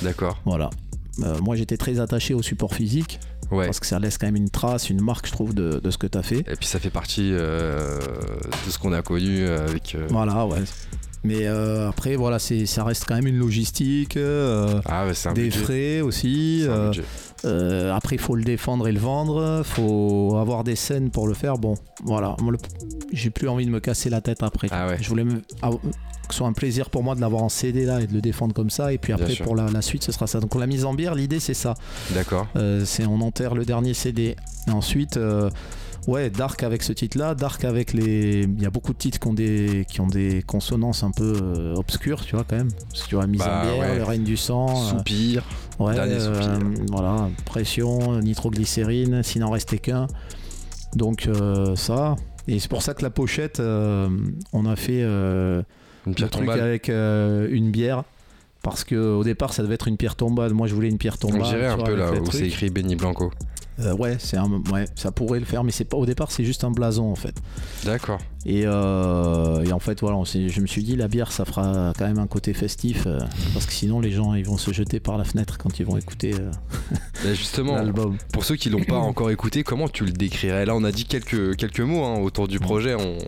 D'accord. 0.02 0.40
Voilà. 0.44 0.70
Euh, 1.22 1.38
moi, 1.40 1.56
j'étais 1.56 1.76
très 1.76 2.00
attaché 2.00 2.34
au 2.34 2.42
support 2.42 2.74
physique 2.74 3.20
Ouais. 3.50 3.66
parce 3.66 3.80
que 3.80 3.86
ça 3.86 3.98
laisse 3.98 4.16
quand 4.16 4.26
même 4.26 4.36
une 4.36 4.48
trace, 4.48 4.88
une 4.88 5.02
marque, 5.02 5.26
je 5.26 5.32
trouve, 5.32 5.52
de, 5.54 5.78
de 5.78 5.90
ce 5.90 5.98
que 5.98 6.06
tu 6.06 6.16
as 6.16 6.22
fait. 6.22 6.38
Et 6.38 6.56
puis 6.58 6.66
ça 6.66 6.80
fait 6.80 6.88
partie 6.88 7.28
euh, 7.34 7.98
de 8.66 8.70
ce 8.70 8.78
qu'on 8.78 8.94
a 8.94 9.02
connu 9.02 9.46
avec. 9.46 9.94
Voilà, 10.08 10.46
ouais. 10.46 10.62
Mais 11.24 11.46
euh, 11.46 11.88
après, 11.88 12.16
voilà, 12.16 12.38
c'est, 12.38 12.66
ça 12.66 12.82
reste 12.84 13.04
quand 13.06 13.14
même 13.14 13.26
une 13.28 13.38
logistique, 13.38 14.16
euh, 14.16 14.80
Ah, 14.86 15.04
un 15.26 15.32
des 15.32 15.44
budget. 15.44 15.58
frais 15.60 16.00
aussi. 16.00 16.62
C'est 16.64 16.68
un 16.70 16.90
euh, 17.44 17.92
après, 17.92 18.16
il 18.16 18.20
faut 18.20 18.36
le 18.36 18.44
défendre 18.44 18.86
et 18.88 18.92
le 18.92 19.00
vendre. 19.00 19.62
faut 19.64 20.36
avoir 20.40 20.62
des 20.64 20.76
scènes 20.76 21.10
pour 21.10 21.26
le 21.26 21.34
faire. 21.34 21.58
Bon, 21.58 21.74
voilà. 22.04 22.36
J'ai 23.12 23.30
plus 23.30 23.48
envie 23.48 23.66
de 23.66 23.70
me 23.70 23.80
casser 23.80 24.10
la 24.10 24.20
tête 24.20 24.42
après. 24.42 24.68
Ah 24.70 24.86
ouais. 24.88 24.98
Je 25.00 25.08
voulais 25.08 25.24
me- 25.24 25.42
av- 25.60 25.78
que 25.78 26.34
ce 26.34 26.38
soit 26.38 26.46
un 26.46 26.52
plaisir 26.52 26.88
pour 26.88 27.02
moi 27.02 27.14
de 27.16 27.20
l'avoir 27.20 27.42
en 27.42 27.48
CD 27.48 27.84
là 27.84 28.00
et 28.00 28.06
de 28.06 28.14
le 28.14 28.20
défendre 28.20 28.54
comme 28.54 28.70
ça. 28.70 28.92
Et 28.92 28.98
puis 28.98 29.12
après, 29.12 29.34
pour 29.36 29.56
la, 29.56 29.68
la 29.70 29.82
suite, 29.82 30.04
ce 30.04 30.12
sera 30.12 30.26
ça. 30.28 30.38
Donc, 30.40 30.54
la 30.54 30.66
mise 30.68 30.84
en 30.84 30.94
bière, 30.94 31.14
l'idée, 31.16 31.40
c'est 31.40 31.54
ça. 31.54 31.74
D'accord. 32.14 32.46
C'est 32.84 33.06
on 33.06 33.20
enterre 33.20 33.54
le 33.54 33.64
dernier 33.64 33.94
CD. 33.94 34.36
Et 34.68 34.70
ensuite, 34.70 35.18
ouais, 36.06 36.30
Dark 36.30 36.62
avec 36.62 36.82
ce 36.82 36.92
titre-là, 36.92 37.34
Dark 37.34 37.64
avec 37.64 37.92
les. 37.92 38.42
Il 38.42 38.62
y 38.62 38.66
a 38.66 38.70
beaucoup 38.70 38.92
de 38.92 38.98
titres 38.98 39.18
qui 39.18 39.26
ont 39.28 39.32
des, 39.34 39.86
qui 39.90 40.00
ont 40.00 40.06
des 40.06 40.42
consonances 40.42 41.02
un 41.02 41.10
peu 41.10 41.34
euh, 41.42 41.74
obscures, 41.74 42.24
tu 42.24 42.34
vois, 42.36 42.44
quand 42.48 42.56
même. 42.56 42.70
Parce 42.90 43.02
que 43.04 43.08
tu 43.08 43.14
vois, 43.14 43.26
mise 43.26 43.40
Bah, 43.40 43.62
en 43.62 43.66
bière, 43.76 43.78
ouais. 43.90 43.96
le 43.98 44.04
règne 44.04 44.24
du 44.24 44.36
sang. 44.36 44.66
euh, 44.70 44.90
Soupir. 44.90 45.44
ouais, 45.78 45.94
euh, 45.98 46.42
soupir. 46.42 46.86
voilà, 46.90 47.28
pression, 47.44 48.18
nitroglycérine, 48.20 49.22
s'il 49.22 49.40
n'en 49.40 49.50
restait 49.50 49.78
qu'un. 49.78 50.06
Donc, 50.94 51.26
euh, 51.26 51.74
ça. 51.76 52.16
Et 52.48 52.58
c'est 52.58 52.68
pour 52.68 52.82
ça 52.82 52.94
que 52.94 53.02
la 53.02 53.10
pochette, 53.10 53.60
on 53.60 54.66
a 54.66 54.76
fait. 54.76 55.02
Une 55.02 55.64
le 56.18 56.28
truc 56.28 56.48
avec 56.48 56.88
une 56.88 57.70
bière. 57.70 58.04
Parce 58.64 58.84
que 58.84 58.94
au 58.94 59.24
départ, 59.24 59.52
ça 59.52 59.64
devait 59.64 59.74
être 59.74 59.88
une 59.88 59.96
pierre 59.96 60.14
tombale. 60.14 60.52
Moi, 60.54 60.68
je 60.68 60.74
voulais 60.74 60.88
une 60.88 60.98
pierre 60.98 61.18
tombale. 61.18 61.42
On 61.42 61.48
dirait 61.48 61.66
un 61.66 61.76
peu 61.78 61.96
là 61.96 62.12
où 62.12 62.30
c'est 62.30 62.46
écrit 62.46 62.70
Benny 62.70 62.94
Blanco. 62.94 63.32
Euh, 63.80 63.94
ouais, 63.96 64.16
c'est 64.18 64.36
un, 64.36 64.50
ouais, 64.72 64.84
ça 64.94 65.12
pourrait 65.12 65.40
le 65.40 65.46
faire, 65.46 65.64
mais 65.64 65.72
c'est 65.72 65.84
pas 65.86 65.96
au 65.96 66.04
départ, 66.06 66.30
c'est 66.30 66.44
juste 66.44 66.62
un 66.64 66.70
blason 66.70 67.10
en 67.10 67.14
fait. 67.14 67.34
D'accord. 67.84 68.18
Et, 68.44 68.62
euh, 68.66 69.64
et 69.64 69.72
en 69.72 69.78
fait, 69.78 70.00
voilà, 70.00 70.16
on 70.16 70.24
je 70.24 70.60
me 70.60 70.66
suis 70.66 70.82
dit 70.82 70.94
la 70.96 71.08
bière, 71.08 71.32
ça 71.32 71.44
fera 71.44 71.92
quand 71.98 72.06
même 72.06 72.18
un 72.18 72.26
côté 72.26 72.52
festif, 72.54 73.04
euh, 73.06 73.18
parce 73.54 73.66
que 73.66 73.72
sinon 73.72 74.00
les 74.00 74.10
gens 74.10 74.34
ils 74.34 74.44
vont 74.44 74.58
se 74.58 74.72
jeter 74.72 75.00
par 75.00 75.16
la 75.16 75.24
fenêtre 75.24 75.58
quand 75.58 75.78
ils 75.78 75.86
vont 75.86 75.96
écouter 75.96 76.32
Bah, 77.24 77.34
justement, 77.34 77.76
l'album. 77.76 78.16
pour 78.32 78.44
ceux 78.44 78.56
qui 78.56 78.68
l'ont 78.68 78.84
pas 78.84 78.98
encore 78.98 79.30
écouté, 79.30 79.62
comment 79.64 79.88
tu 79.88 80.04
le 80.04 80.12
décrirais? 80.12 80.66
Là, 80.66 80.74
on 80.76 80.84
a 80.84 80.92
dit 80.92 81.04
quelques, 81.04 81.56
quelques 81.56 81.80
mots 81.80 82.04
hein, 82.04 82.18
autour 82.18 82.48
du 82.48 82.58
projet. 82.60 82.94
On, 82.94 83.18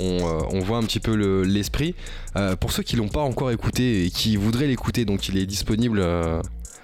on, 0.00 0.18
euh, 0.28 0.40
on 0.52 0.60
voit 0.60 0.78
un 0.78 0.82
petit 0.84 1.00
peu 1.00 1.16
le- 1.16 1.42
l'esprit. 1.42 1.94
Euh, 2.36 2.54
pour 2.56 2.70
ceux 2.72 2.82
qui 2.84 2.94
l'ont 2.96 3.08
pas 3.08 3.22
encore 3.22 3.50
écouté 3.50 4.04
et 4.06 4.10
qui 4.10 4.36
voudraient 4.36 4.66
l'écouter, 4.68 5.04
donc 5.04 5.28
il 5.28 5.36
est 5.38 5.46
disponible. 5.46 5.98
euh, 6.00 6.40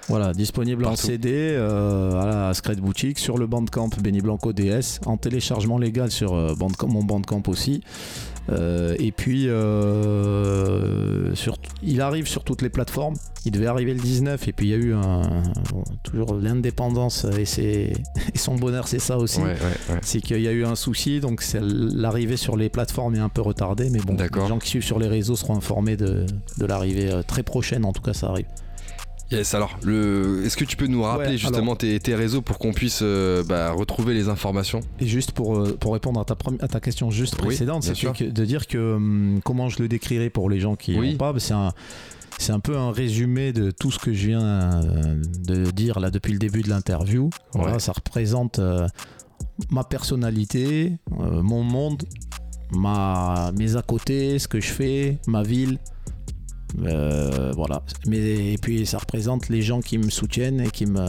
Voilà, 0.07 0.33
disponible 0.33 0.85
en. 0.85 0.95
CD 0.95 1.31
euh, 1.33 2.21
à 2.21 2.25
la 2.25 2.53
Scred 2.53 2.79
Boutique, 2.79 3.19
sur 3.19 3.37
le 3.37 3.47
Bandcamp 3.47 3.89
Benny 4.01 4.21
Blanco 4.21 4.53
DS, 4.53 4.99
en 5.05 5.17
téléchargement 5.17 5.77
légal 5.77 6.11
sur 6.11 6.33
euh, 6.33 6.53
Bandcamp, 6.55 6.87
mon 6.87 7.03
Bandcamp 7.03 7.43
aussi. 7.47 7.81
Euh, 8.51 8.95
et 8.99 9.11
puis, 9.11 9.49
euh, 9.49 11.33
sur, 11.35 11.57
il 11.81 12.01
arrive 12.01 12.27
sur 12.27 12.43
toutes 12.43 12.61
les 12.61 12.69
plateformes. 12.69 13.15
Il 13.45 13.51
devait 13.51 13.67
arriver 13.67 13.93
le 13.93 13.99
19, 13.99 14.47
et 14.47 14.53
puis 14.53 14.67
il 14.67 14.71
y 14.71 14.73
a 14.73 14.77
eu 14.77 14.93
un, 14.93 15.21
bon, 15.71 15.83
toujours 16.03 16.35
l'indépendance 16.35 17.25
et, 17.25 17.43
et 18.33 18.37
son 18.37 18.55
bonheur, 18.55 18.87
c'est 18.87 18.99
ça 18.99 19.17
aussi. 19.17 19.39
Ouais, 19.39 19.45
ouais, 19.45 19.93
ouais. 19.93 19.99
C'est 20.01 20.19
qu'il 20.19 20.41
y 20.41 20.47
a 20.47 20.51
eu 20.51 20.65
un 20.65 20.75
souci, 20.75 21.19
donc 21.19 21.41
c'est 21.41 21.61
l'arrivée 21.61 22.37
sur 22.37 22.57
les 22.57 22.69
plateformes 22.69 23.15
est 23.15 23.19
un 23.19 23.29
peu 23.29 23.41
retardée, 23.41 23.89
mais 23.89 23.99
bon, 23.99 24.15
D'accord. 24.15 24.43
les 24.43 24.49
gens 24.49 24.59
qui 24.59 24.69
suivent 24.69 24.85
sur 24.85 24.99
les 24.99 25.07
réseaux 25.07 25.35
seront 25.35 25.55
informés 25.57 25.97
de, 25.97 26.25
de 26.57 26.65
l'arrivée 26.65 27.11
euh, 27.11 27.21
très 27.21 27.43
prochaine, 27.43 27.85
en 27.85 27.93
tout 27.93 28.01
cas 28.01 28.13
ça 28.13 28.27
arrive. 28.27 28.47
Yes, 29.31 29.55
alors, 29.55 29.77
le... 29.83 30.43
est-ce 30.45 30.55
que 30.55 30.65
tu 30.65 30.77
peux 30.77 30.85
nous 30.87 31.01
rappeler 31.01 31.29
Ouais, 31.29 31.37
justement 31.37 31.75
tes, 31.75 31.99
tes 31.99 32.13
réseaux 32.13 32.41
pour 32.41 32.59
qu'on 32.59 32.73
puisse 32.73 32.99
euh, 33.01 33.43
bah, 33.43 33.71
retrouver 33.71 34.13
les 34.13 34.29
informations? 34.29 34.81
Et 34.99 35.07
juste 35.07 35.31
pour, 35.31 35.57
euh, 35.57 35.75
pour 35.79 35.93
répondre 35.93 36.19
à 36.19 36.25
ta, 36.25 36.35
à 36.59 36.67
ta 36.67 36.79
question 36.79 37.09
juste 37.09 37.35
Oui, 37.39 37.47
précédente, 37.47 37.83
bien 37.83 38.13
c'est 38.15 38.31
de 38.31 38.45
dire 38.45 38.67
que 38.67 38.95
hum, 38.95 39.39
comment 39.43 39.67
je 39.69 39.81
le 39.81 39.87
décrirais 39.87 40.29
pour 40.29 40.49
les 40.49 40.59
gens 40.59 40.75
qui 40.75 40.97
Oui. 40.97 41.11
n'ont 41.13 41.17
pas, 41.17 41.33
bah, 41.33 41.39
c'est 41.39 41.53
un, 41.55 41.73
c'est 42.37 42.51
un 42.51 42.59
peu 42.59 42.77
un 42.77 42.91
résumé 42.91 43.51
de 43.51 43.71
tout 43.71 43.89
ce 43.91 43.97
que 43.97 44.13
je 44.13 44.27
viens 44.27 44.43
euh, 44.43 45.21
de 45.47 45.71
dire 45.71 45.99
là 45.99 46.11
depuis 46.11 46.33
le 46.33 46.39
début 46.39 46.61
de 46.61 46.69
l'interview. 46.69 47.31
Voilà, 47.53 47.73
Ouais. 47.73 47.79
ça 47.79 47.93
représente 47.93 48.59
euh, 48.59 48.87
ma 49.71 49.83
personnalité, 49.83 50.93
mon 51.09 51.63
monde, 51.63 52.03
ma, 52.71 53.51
mes 53.57 53.75
à 53.75 53.81
côté, 53.81 54.37
ce 54.37 54.47
que 54.47 54.59
je 54.59 54.67
fais, 54.71 55.17
ma 55.27 55.41
ville. 55.43 55.79
Euh, 56.83 57.51
voilà. 57.55 57.83
Mais, 58.07 58.53
et 58.53 58.57
puis 58.57 58.85
ça 58.85 58.97
représente 58.97 59.49
les 59.49 59.61
gens 59.61 59.81
qui 59.81 59.97
me 59.97 60.09
soutiennent 60.09 60.61
et 60.61 60.69
qui 60.69 60.85
me, 60.85 61.05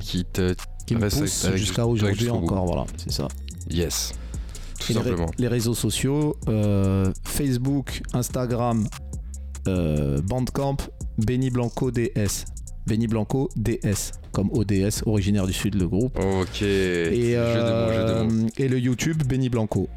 qui 0.00 0.24
te. 0.24 0.54
qui 0.86 0.94
me 0.94 1.08
poussent 1.08 1.48
jusqu'à 1.54 1.86
aujourd'hui 1.86 2.30
encore. 2.30 2.66
Voilà, 2.66 2.86
c'est 2.96 3.12
ça. 3.12 3.28
Yes. 3.70 4.12
Tout 4.80 4.88
les, 4.88 4.94
simplement. 4.94 5.30
les 5.38 5.48
réseaux 5.48 5.74
sociaux, 5.74 6.36
euh, 6.48 7.12
Facebook, 7.24 8.02
Instagram, 8.12 8.86
euh, 9.68 10.20
Bandcamp, 10.22 10.78
Benny 11.18 11.50
Blanco 11.50 11.90
DS. 11.90 12.46
Benny 12.84 13.06
Blanco 13.06 13.48
DS, 13.54 14.10
comme 14.32 14.50
ODS, 14.52 15.04
originaire 15.06 15.46
du 15.46 15.52
sud, 15.52 15.76
le 15.76 15.86
groupe. 15.86 16.18
Ok. 16.18 16.62
Et, 16.62 17.34
jeu 17.34 17.36
de 17.36 17.86
mots, 17.86 17.92
jeu 17.92 18.04
de 18.04 18.32
mots. 18.32 18.46
et 18.58 18.66
le 18.66 18.80
YouTube, 18.80 19.22
Benny 19.24 19.48
Blanco. 19.48 19.88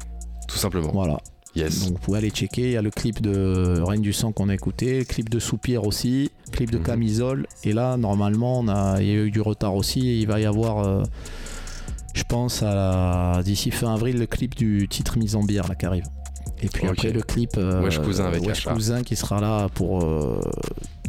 Tout 0.46 0.56
simplement. 0.56 0.92
Voilà. 0.92 1.18
Yes. 1.56 1.84
Donc 1.84 1.94
vous 1.94 1.98
pouvez 1.98 2.18
aller 2.18 2.30
checker. 2.30 2.62
Il 2.62 2.72
y 2.72 2.76
a 2.76 2.82
le 2.82 2.90
clip 2.90 3.20
de 3.22 3.80
Règne 3.80 4.02
du 4.02 4.12
sang 4.12 4.30
qu'on 4.32 4.48
a 4.50 4.54
écouté, 4.54 5.04
clip 5.04 5.30
de 5.30 5.38
Soupir 5.38 5.84
aussi, 5.86 6.30
clip 6.52 6.70
de 6.70 6.78
Mhm. 6.78 6.84
Camisole. 6.84 7.46
Et 7.64 7.72
là, 7.72 7.96
normalement, 7.96 8.60
on 8.60 8.68
a, 8.68 9.00
il 9.00 9.06
y 9.08 9.10
a 9.10 9.14
eu 9.14 9.30
du 9.30 9.40
retard 9.40 9.74
aussi. 9.74 10.08
Et 10.08 10.18
il 10.18 10.26
va 10.26 10.38
y 10.38 10.44
avoir, 10.44 10.86
euh, 10.86 11.02
je 12.14 12.22
pense, 12.24 12.62
à 12.62 13.40
d'ici 13.44 13.70
fin 13.70 13.94
avril, 13.94 14.18
le 14.18 14.26
clip 14.26 14.54
du 14.54 14.86
titre 14.88 15.18
Mise 15.18 15.34
en 15.34 15.42
bière 15.44 15.66
là, 15.66 15.74
qui 15.74 15.86
arrive. 15.86 16.04
Et 16.62 16.68
puis 16.68 16.86
après, 16.86 17.10
le 17.10 17.20
clip 17.22 17.50
euh, 17.58 17.82
Wesh 17.82 17.98
Cousin 18.00 18.24
avec 18.26 18.42
Wesh. 18.42 18.64
Cousin 18.64 19.02
qui 19.02 19.14
sera 19.14 19.40
là 19.42 19.68
pour 19.74 20.02
euh, 20.02 20.40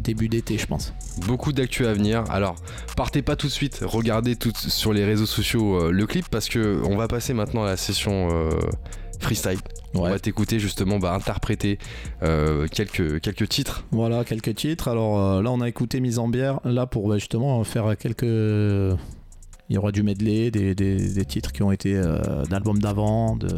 début 0.02 0.28
d'été, 0.28 0.58
je 0.58 0.66
pense. 0.66 0.92
Beaucoup 1.26 1.52
d'actu 1.52 1.86
à 1.86 1.94
venir. 1.94 2.24
Alors, 2.30 2.56
partez 2.96 3.22
pas 3.22 3.34
tout 3.34 3.46
de 3.46 3.52
suite, 3.52 3.80
regardez 3.82 4.36
tout 4.36 4.52
sur 4.54 4.92
les 4.92 5.06
réseaux 5.06 5.24
sociaux 5.26 5.80
euh, 5.80 5.90
le 5.90 6.06
clip 6.06 6.26
parce 6.30 6.48
que 6.50 6.82
on 6.84 6.96
va 6.96 7.08
passer 7.08 7.32
maintenant 7.32 7.62
à 7.64 7.66
la 7.66 7.76
session 7.78 8.28
freestyle. 9.20 9.58
On 9.94 10.02
va 10.02 10.18
t'écouter 10.18 10.58
justement 10.60 10.98
bah, 10.98 11.14
interpréter 11.14 11.78
euh, 12.22 12.66
quelques, 12.68 13.20
quelques 13.20 13.48
titres. 13.48 13.84
Voilà, 13.90 14.24
quelques 14.24 14.54
titres. 14.54 14.88
Alors 14.88 15.18
euh, 15.18 15.42
là, 15.42 15.50
on 15.50 15.60
a 15.60 15.68
écouté 15.68 16.00
Mise 16.00 16.18
en 16.18 16.28
bière, 16.28 16.60
là 16.64 16.86
pour 16.86 17.08
bah, 17.08 17.16
justement 17.18 17.62
faire 17.64 17.96
quelques. 17.96 18.22
Il 19.70 19.74
y 19.74 19.78
aura 19.78 19.92
du 19.92 20.02
medley, 20.02 20.50
des, 20.50 20.74
des- 20.74 21.12
des 21.12 21.24
titres 21.26 21.52
qui 21.52 21.62
ont 21.62 21.70
été 21.72 21.94
euh, 21.94 22.44
d'albums 22.44 22.78
d'avant, 22.78 23.36
de... 23.36 23.48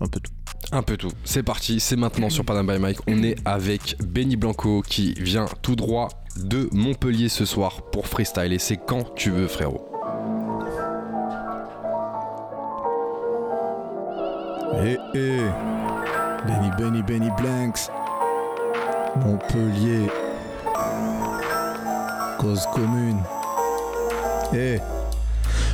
un 0.00 0.06
peu 0.08 0.18
tout. 0.18 0.32
Un 0.72 0.82
peu 0.82 0.96
tout. 0.96 1.10
C'est 1.24 1.42
parti, 1.42 1.78
c'est 1.80 1.96
maintenant 1.96 2.30
sur 2.30 2.44
Panam 2.44 2.66
by 2.66 2.78
Mike. 2.80 2.98
On 3.06 3.22
est 3.22 3.36
avec 3.44 3.96
Benny 4.02 4.36
Blanco 4.36 4.82
qui 4.82 5.12
vient 5.14 5.46
tout 5.60 5.76
droit 5.76 6.08
de 6.36 6.68
Montpellier 6.72 7.28
ce 7.28 7.44
soir 7.44 7.82
pour 7.90 8.06
freestyle. 8.08 8.52
Et 8.52 8.58
c'est 8.58 8.76
quand 8.76 9.14
tu 9.14 9.30
veux, 9.30 9.46
frérot. 9.48 9.91
Eh 14.74 14.98
eh. 15.14 15.52
Benny 16.46 16.70
Benny 16.78 17.02
Benny 17.02 17.30
Blanks. 17.38 17.90
Montpellier. 19.16 20.10
Cause 22.38 22.66
commune. 22.72 23.22
Eh 24.54 25.01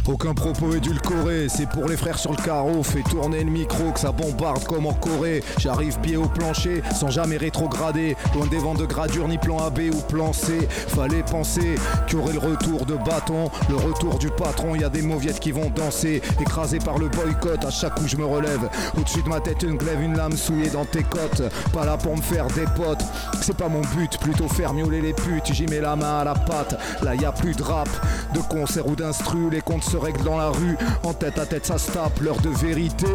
aucun 0.09 0.33
propos 0.33 0.75
édulcoré, 0.75 1.49
c'est 1.49 1.69
pour 1.69 1.89
les 1.89 1.97
frères 1.97 2.19
sur 2.19 2.31
le 2.31 2.43
carreau. 2.43 2.83
Fais 2.83 3.03
tourner 3.03 3.45
le 3.45 3.51
micro, 3.51 3.93
que 3.93 4.01
ça 4.01 4.13
bombarde 4.13 4.65
comme 4.65 4.87
en 4.87 4.95
Corée. 4.95 5.43
J'arrive 5.59 5.99
pied 6.01 6.17
au 6.17 6.27
plancher, 6.27 6.83
sans 6.95 7.11
jamais 7.11 7.37
rétrograder. 7.37 8.17
Loin 8.35 8.47
des 8.47 8.59
vents 8.59 8.75
de 8.75 8.87
gradure, 8.87 9.29
ni 9.29 9.39
plan 9.39 9.59
A, 9.59 9.71
B 9.71 9.81
ou 9.93 10.01
plan 10.09 10.33
C. 10.33 10.67
Fallait 10.71 11.23
penser 11.23 11.75
qu'il 12.07 12.19
y 12.19 12.23
aurait 12.23 12.33
le 12.33 12.39
retour 12.39 12.87
de 12.87 12.95
bâton, 12.95 13.51
le 13.69 13.77
retour 13.77 14.19
du 14.19 14.29
patron. 14.31 14.75
Y 14.75 14.85
a 14.85 14.89
des 14.89 15.03
mauviettes 15.03 15.41
qui 15.41 15.53
vont 15.53 15.71
danser, 15.71 16.23
écrasés 16.41 16.79
par 16.79 16.99
le 16.99 17.09
boycott. 17.09 17.65
À 17.65 17.71
chaque 17.71 17.97
coup, 17.97 18.07
je 18.07 18.17
me 18.17 18.25
relève. 18.25 18.69
Au-dessus 18.99 19.23
de 19.23 19.29
ma 19.29 19.41
tête, 19.41 19.63
une 19.63 19.77
glaive, 19.77 20.01
une 20.01 20.17
lame 20.17 20.37
souillée 20.37 20.71
dans 20.71 20.85
tes 20.85 21.03
côtes. 21.03 21.43
Pas 21.73 21.85
là 21.85 21.97
pour 21.97 22.17
me 22.17 22.23
faire 22.23 22.47
des 22.49 22.65
potes, 22.77 23.05
c'est 23.43 23.57
pas 23.57 23.69
mon 23.69 23.83
but. 23.97 24.19
Plutôt 24.21 24.49
faire 24.49 24.73
miauler 24.73 25.01
les 25.01 25.13
putes. 25.13 25.53
J'y 25.53 25.67
mets 25.67 25.81
la 25.81 25.97
main 25.97 26.21
à 26.21 26.25
la 26.25 26.35
pâte. 26.35 26.79
Là, 27.03 27.15
y 27.15 27.25
a 27.25 27.33
plus 27.33 27.55
de 27.55 27.63
rap, 27.63 27.89
de 28.35 28.41
concert 28.41 28.87
ou 28.87 28.97
d'instru. 28.97 29.51
Les 29.51 29.61
comptes 29.61 29.85
règlent 29.99 30.25
dans 30.25 30.39
la 30.39 30.51
rue. 30.51 30.77
En 31.03 31.13
tête 31.13 31.39
à 31.39 31.47
tête, 31.47 31.67
ça 31.67 31.79
se 31.79 31.91
tape. 31.91 32.21
L'heure 32.21 32.41
de 32.41 32.51
vérité. 32.51 33.07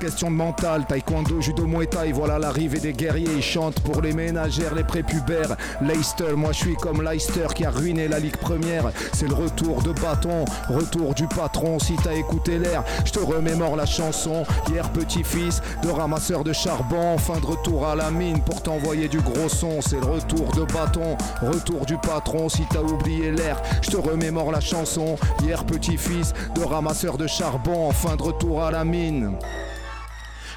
Question 0.00 0.30
de 0.30 0.36
mental, 0.36 0.86
taekwondo, 0.86 1.42
judo, 1.42 1.66
muay 1.66 1.86
thai, 1.86 2.10
voilà 2.12 2.38
l'arrivée 2.38 2.80
des 2.80 2.94
guerriers, 2.94 3.28
ils 3.36 3.42
chantent 3.42 3.80
pour 3.80 4.00
les 4.00 4.14
ménagères, 4.14 4.74
les 4.74 4.82
prépubères. 4.82 5.56
Leicester, 5.82 6.32
moi 6.34 6.52
je 6.52 6.58
suis 6.58 6.74
comme 6.76 7.02
Leicester 7.02 7.48
qui 7.54 7.66
a 7.66 7.70
ruiné 7.70 8.08
la 8.08 8.18
Ligue 8.18 8.38
Première. 8.38 8.92
C'est 9.12 9.28
le 9.28 9.34
retour 9.34 9.82
de 9.82 9.92
bâton, 9.92 10.46
retour 10.70 11.12
du 11.12 11.26
patron. 11.26 11.78
Si 11.78 11.96
t'as 11.96 12.14
écouté 12.14 12.58
l'air, 12.58 12.82
je 13.04 13.12
te 13.12 13.18
remémore 13.18 13.76
la 13.76 13.84
chanson. 13.84 14.44
Hier 14.70 14.90
petit-fils 14.90 15.60
de 15.82 15.90
ramasseur 15.90 16.44
de 16.44 16.54
charbon, 16.54 17.18
fin 17.18 17.38
de 17.38 17.46
retour 17.46 17.86
à 17.86 17.94
la 17.94 18.10
mine 18.10 18.40
pour 18.40 18.62
t'envoyer 18.62 19.06
du 19.06 19.20
gros 19.20 19.50
son. 19.50 19.82
C'est 19.82 20.00
le 20.00 20.06
retour 20.06 20.50
de 20.52 20.64
bâton, 20.72 21.18
retour 21.42 21.84
du 21.84 21.98
patron. 21.98 22.48
Si 22.48 22.62
t'as 22.70 22.80
oublié 22.80 23.32
l'air, 23.32 23.60
je 23.82 23.90
te 23.90 23.98
remémore 23.98 24.50
la 24.50 24.60
chanson. 24.60 25.16
Hier 25.42 25.62
petit-fils 25.66 26.32
de 26.54 26.62
ramasseur 26.62 27.18
de 27.18 27.26
charbon, 27.26 27.92
fin 27.92 28.16
de 28.16 28.22
retour 28.22 28.62
à 28.62 28.70
la 28.70 28.82
mine. 28.82 29.36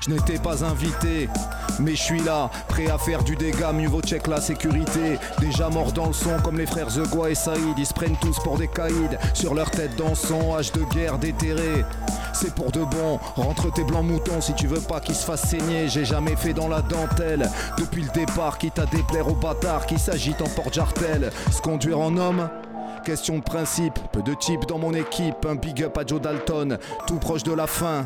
Je 0.05 0.09
n'étais 0.09 0.37
pas 0.37 0.65
invité, 0.65 1.29
mais 1.79 1.95
je 1.95 2.01
suis 2.01 2.19
là, 2.19 2.49
prêt 2.67 2.89
à 2.89 2.97
faire 2.97 3.23
du 3.23 3.37
dégât, 3.37 3.71
mieux 3.71 3.87
vaut 3.87 4.01
check 4.01 4.27
la 4.27 4.41
sécurité. 4.41 5.17
Déjà 5.39 5.69
mort 5.69 5.93
dans 5.93 6.07
le 6.07 6.13
son 6.13 6.37
comme 6.43 6.57
les 6.57 6.65
frères 6.65 6.89
Zegua 6.89 7.29
et 7.29 7.35
Saïd, 7.35 7.77
ils 7.77 7.85
se 7.85 7.93
prennent 7.93 8.17
tous 8.19 8.37
pour 8.39 8.57
des 8.57 8.67
caïds, 8.67 9.17
sur 9.33 9.53
leur 9.53 9.71
tête 9.71 9.95
dans 9.95 10.13
son 10.13 10.55
âge 10.57 10.73
de 10.73 10.83
guerre 10.93 11.17
déterré. 11.19 11.85
C'est 12.33 12.53
pour 12.53 12.69
de 12.71 12.81
bon, 12.81 13.17
rentre 13.37 13.71
tes 13.71 13.85
blancs 13.85 14.03
moutons 14.03 14.41
si 14.41 14.53
tu 14.55 14.67
veux 14.67 14.81
pas 14.81 14.99
qu'ils 14.99 15.15
se 15.15 15.25
fassent 15.25 15.47
saigner. 15.47 15.87
J'ai 15.87 16.03
jamais 16.03 16.35
fait 16.35 16.53
dans 16.53 16.67
la 16.67 16.81
dentelle, 16.81 17.49
depuis 17.77 18.01
le 18.01 18.09
départ, 18.09 18.57
quitte 18.57 18.79
à 18.79 18.85
déplaire 18.85 19.29
aux 19.29 19.35
bâtards 19.35 19.85
qui 19.85 19.97
s'agitent 19.97 20.41
en 20.41 20.49
porte-jartel. 20.49 21.31
Se 21.49 21.61
conduire 21.61 21.99
en 21.99 22.17
homme 22.17 22.49
Question 23.05 23.37
de 23.37 23.43
principe, 23.43 23.99
peu 24.13 24.21
de 24.21 24.33
types 24.33 24.65
dans 24.65 24.77
mon 24.77 24.93
équipe, 24.93 25.45
un 25.45 25.55
big 25.55 25.83
up 25.83 25.97
à 25.97 26.05
Joe 26.05 26.21
Dalton, 26.21 26.77
tout 27.05 27.17
proche 27.17 27.43
de 27.43 27.51
la 27.51 27.67
fin. 27.67 28.05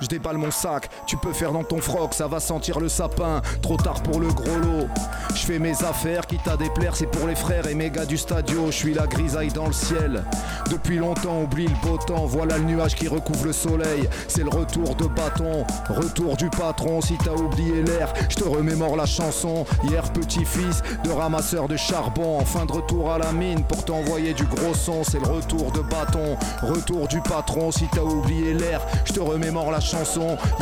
Je 0.00 0.06
déballe 0.08 0.36
mon 0.36 0.50
sac, 0.50 0.90
tu 1.06 1.16
peux 1.16 1.32
faire 1.32 1.52
dans 1.52 1.64
ton 1.64 1.80
froc, 1.80 2.12
ça 2.12 2.26
va 2.26 2.38
sentir 2.38 2.80
le 2.80 2.88
sapin. 2.88 3.40
Trop 3.62 3.76
tard 3.76 4.02
pour 4.02 4.20
le 4.20 4.28
gros 4.28 4.58
lot. 4.58 4.88
Je 5.30 5.46
fais 5.46 5.58
mes 5.58 5.82
affaires, 5.84 6.26
quitte 6.26 6.46
à 6.48 6.56
déplaire, 6.56 6.94
c'est 6.94 7.06
pour 7.06 7.26
les 7.26 7.34
frères 7.34 7.66
et 7.66 7.74
mes 7.74 7.90
gars 7.90 8.04
du 8.04 8.18
stadio. 8.18 8.66
Je 8.66 8.76
suis 8.76 8.94
la 8.94 9.06
grisaille 9.06 9.52
dans 9.52 9.66
le 9.66 9.72
ciel. 9.72 10.22
Depuis 10.70 10.98
longtemps, 10.98 11.42
oublie 11.42 11.66
le 11.66 11.88
beau 11.88 11.96
temps. 11.96 12.26
Voilà 12.26 12.58
le 12.58 12.64
nuage 12.64 12.94
qui 12.94 13.08
recouvre 13.08 13.46
le 13.46 13.52
soleil. 13.52 14.08
C'est 14.28 14.42
le 14.42 14.50
retour 14.50 14.94
de 14.96 15.06
bâton, 15.06 15.64
retour 15.88 16.36
du 16.36 16.50
patron. 16.50 17.00
Si 17.00 17.16
t'as 17.24 17.32
oublié 17.32 17.82
l'air, 17.82 18.12
je 18.28 18.36
te 18.36 18.44
remémore 18.44 18.96
la 18.96 19.06
chanson. 19.06 19.64
Hier, 19.84 20.02
petit-fils 20.12 20.82
de 21.04 21.10
ramasseur 21.10 21.68
de 21.68 21.76
charbon, 21.76 22.38
en 22.38 22.44
fin 22.44 22.66
de 22.66 22.72
retour 22.72 23.12
à 23.12 23.18
la 23.18 23.32
mine 23.32 23.64
pour 23.64 23.84
t'envoyer 23.84 24.34
du 24.34 24.44
gros 24.44 24.74
son. 24.74 25.04
C'est 25.04 25.20
le 25.20 25.26
retour 25.26 25.72
de 25.72 25.80
bâton, 25.80 26.36
retour 26.62 27.08
du 27.08 27.20
patron. 27.22 27.70
Si 27.70 27.86
t'as 27.92 28.02
oublié 28.02 28.52
l'air, 28.52 28.82
je 29.06 29.14
te 29.14 29.20
remémore 29.20 29.70
la 29.70 29.80
chanson. 29.80 29.85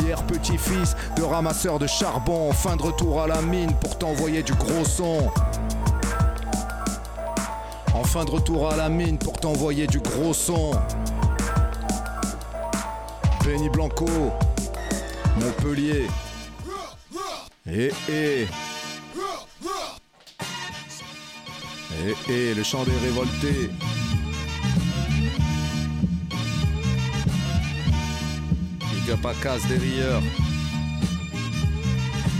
Hier, 0.03 0.21
petit-fils 0.27 0.95
de 1.17 1.23
ramasseur 1.23 1.79
de 1.79 1.87
charbon, 1.87 2.51
fin 2.53 2.75
de 2.75 2.83
retour 2.83 3.23
à 3.23 3.27
la 3.27 3.41
mine 3.41 3.73
pour 3.81 3.97
t'envoyer 3.97 4.43
du 4.43 4.53
gros 4.53 4.85
son. 4.85 5.31
En 7.95 8.03
fin 8.03 8.23
de 8.23 8.29
retour 8.29 8.69
à 8.71 8.75
la 8.75 8.87
mine 8.87 9.17
pour 9.17 9.33
t'envoyer 9.33 9.87
du 9.87 9.99
gros 9.99 10.31
son. 10.31 10.73
Benny 13.43 13.67
Blanco, 13.69 14.05
Montpellier. 15.39 16.05
Eh 17.67 17.91
eh. 18.07 18.47
Eh 22.07 22.15
eh, 22.29 22.53
le 22.53 22.63
chant 22.63 22.83
des 22.83 22.97
révoltés. 23.03 23.71
Big 29.05 29.13
up 29.13 29.25
à 29.25 29.33
casse 29.35 29.67
des 29.67 29.77
rieurs. 29.77 30.21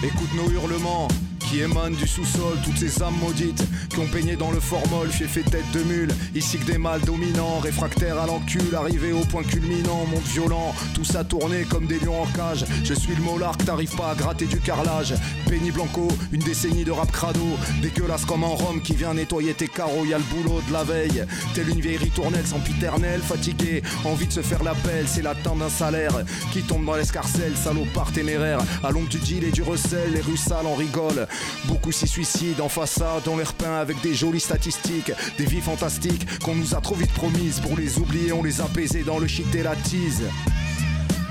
Écoute 0.04 0.34
nos 0.36 0.50
hurlements 0.50 1.08
qui 1.50 1.62
émanent 1.62 1.96
du 1.96 2.08
sous-sol, 2.08 2.58
toutes 2.64 2.78
ces 2.78 3.02
âmes 3.02 3.18
maudites 3.20 3.64
qui 3.90 4.00
ont 4.00 4.08
peigné 4.08 4.36
dans 4.36 4.52
le 4.52 4.60
formol, 4.60 5.10
fief 5.10 5.32
fait 5.32 5.44
tête 5.44 5.70
de 5.74 5.84
mule, 5.84 6.14
ici 6.34 6.58
que 6.58 6.66
des 6.66 6.78
mâles 6.78 7.02
dominants, 7.02 7.60
réfractaires 7.60 8.20
à 8.20 8.26
l'encul, 8.26 8.76
arrivés 8.76 9.12
au 9.12 9.22
point 9.26 9.44
culminant, 9.44 10.06
monde 10.06 10.24
violent, 10.24 10.74
tout 10.94 11.04
ça 11.04 11.24
tourné 11.24 11.64
comme 11.64 11.88
des 11.88 12.00
lions 12.00 12.22
en 12.22 12.26
cage. 12.28 12.66
Je 12.84 12.94
suis 12.94 13.16
le 13.16 13.22
molar 13.22 13.58
que 13.58 13.64
t'arrives 13.64 13.96
pas 13.96 14.12
à 14.12 14.16
gratter 14.16 14.46
du 14.46 14.60
carrelage. 14.60 15.14
Penny 15.48 15.72
Blanco, 15.72 16.08
une 16.32 16.42
décennie 16.42 16.84
de 16.84 16.92
rap 16.92 17.12
crado, 17.12 17.46
dégueulasse 17.82 18.26
comme 18.26 18.44
un 18.44 18.48
rhum 18.48 18.82
qui 18.82 18.96
vient 18.96 19.14
nettoyer 19.14 19.54
tes 19.54 19.68
carreaux, 19.68 20.06
y 20.06 20.14
a 20.14 20.18
le 20.18 20.24
boulot 20.24 20.62
de 20.68 20.74
la 20.74 20.84
veille. 20.84 21.26
Telle 21.54 21.70
une 21.70 21.82
vieille 21.82 21.98
ritournelle 21.98 22.46
sans 22.46 22.60
piternelle, 22.60 23.22
fatiguée, 23.22 23.84
envie 24.04 24.28
de 24.28 24.34
se 24.34 24.42
faire 24.42 24.64
la 24.64 24.74
pelle, 24.74 25.08
c'est 25.08 25.22
l'attente 25.22 25.60
d'un 25.60 25.70
salaire 25.70 26.14
qui 26.52 26.62
tombe 26.62 26.86
dans 26.86 26.96
l'escarcelle, 26.96 27.56
salopard 27.56 28.12
téméraire, 28.12 28.60
à 28.84 28.92
l'ombre 28.92 29.10
du 29.10 29.20
deal 29.20 29.44
et 29.44 29.52
du 29.52 29.62
recel, 29.62 30.14
les 30.14 30.22
rues 30.22 30.38
sales 30.38 30.66
en 30.66 30.76
rigolent. 30.76 31.28
Beaucoup 31.66 31.92
s'y 31.92 32.08
suicident 32.08 32.66
en 32.66 32.70
façade, 32.70 33.28
on 33.28 33.38
les 33.38 33.44
repeint 33.44 33.80
avec 33.80 34.02
des 34.02 34.14
jolies 34.14 34.40
statistiques, 34.40 35.12
des 35.38 35.46
vies 35.46 35.62
fantastiques 35.62 36.26
qu'on 36.40 36.56
nous 36.56 36.76
a 36.76 36.82
trop 36.82 36.96
vite 36.96 37.12
promises. 37.14 37.60
Pour 37.60 37.78
les 37.78 37.98
oublier, 37.98 38.32
on 38.32 38.44
les 38.44 38.62
a 38.62 38.68
baisés 38.68 39.04
dans 39.04 39.20
le 39.20 39.28
et 39.54 39.64
la 39.64 39.76
tease. 39.76 40.24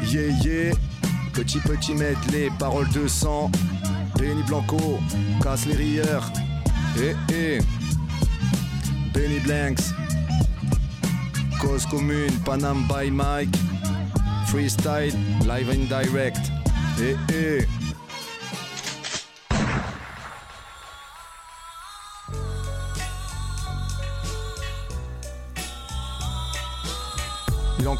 Yeah 0.06 0.30
yeah, 0.42 0.74
petit 1.32 1.60
petit 1.60 1.94
medley, 1.94 2.50
paroles 2.58 2.88
de 2.90 3.06
sang. 3.06 3.50
Benny 4.18 4.42
Blanco, 4.42 4.98
casse 5.42 5.66
les 5.66 5.74
rieurs. 5.74 6.30
Eh 6.98 7.14
eh, 7.32 7.58
Benny 9.12 9.40
Blanks, 9.40 9.92
cause 11.60 11.86
commune, 11.86 12.32
Panam 12.44 12.86
by 12.88 13.10
Mike, 13.10 13.56
freestyle, 14.46 15.14
live 15.46 15.70
and 15.70 15.88
direct. 15.88 16.50
Eh 17.00 17.16
eh. 17.32 17.83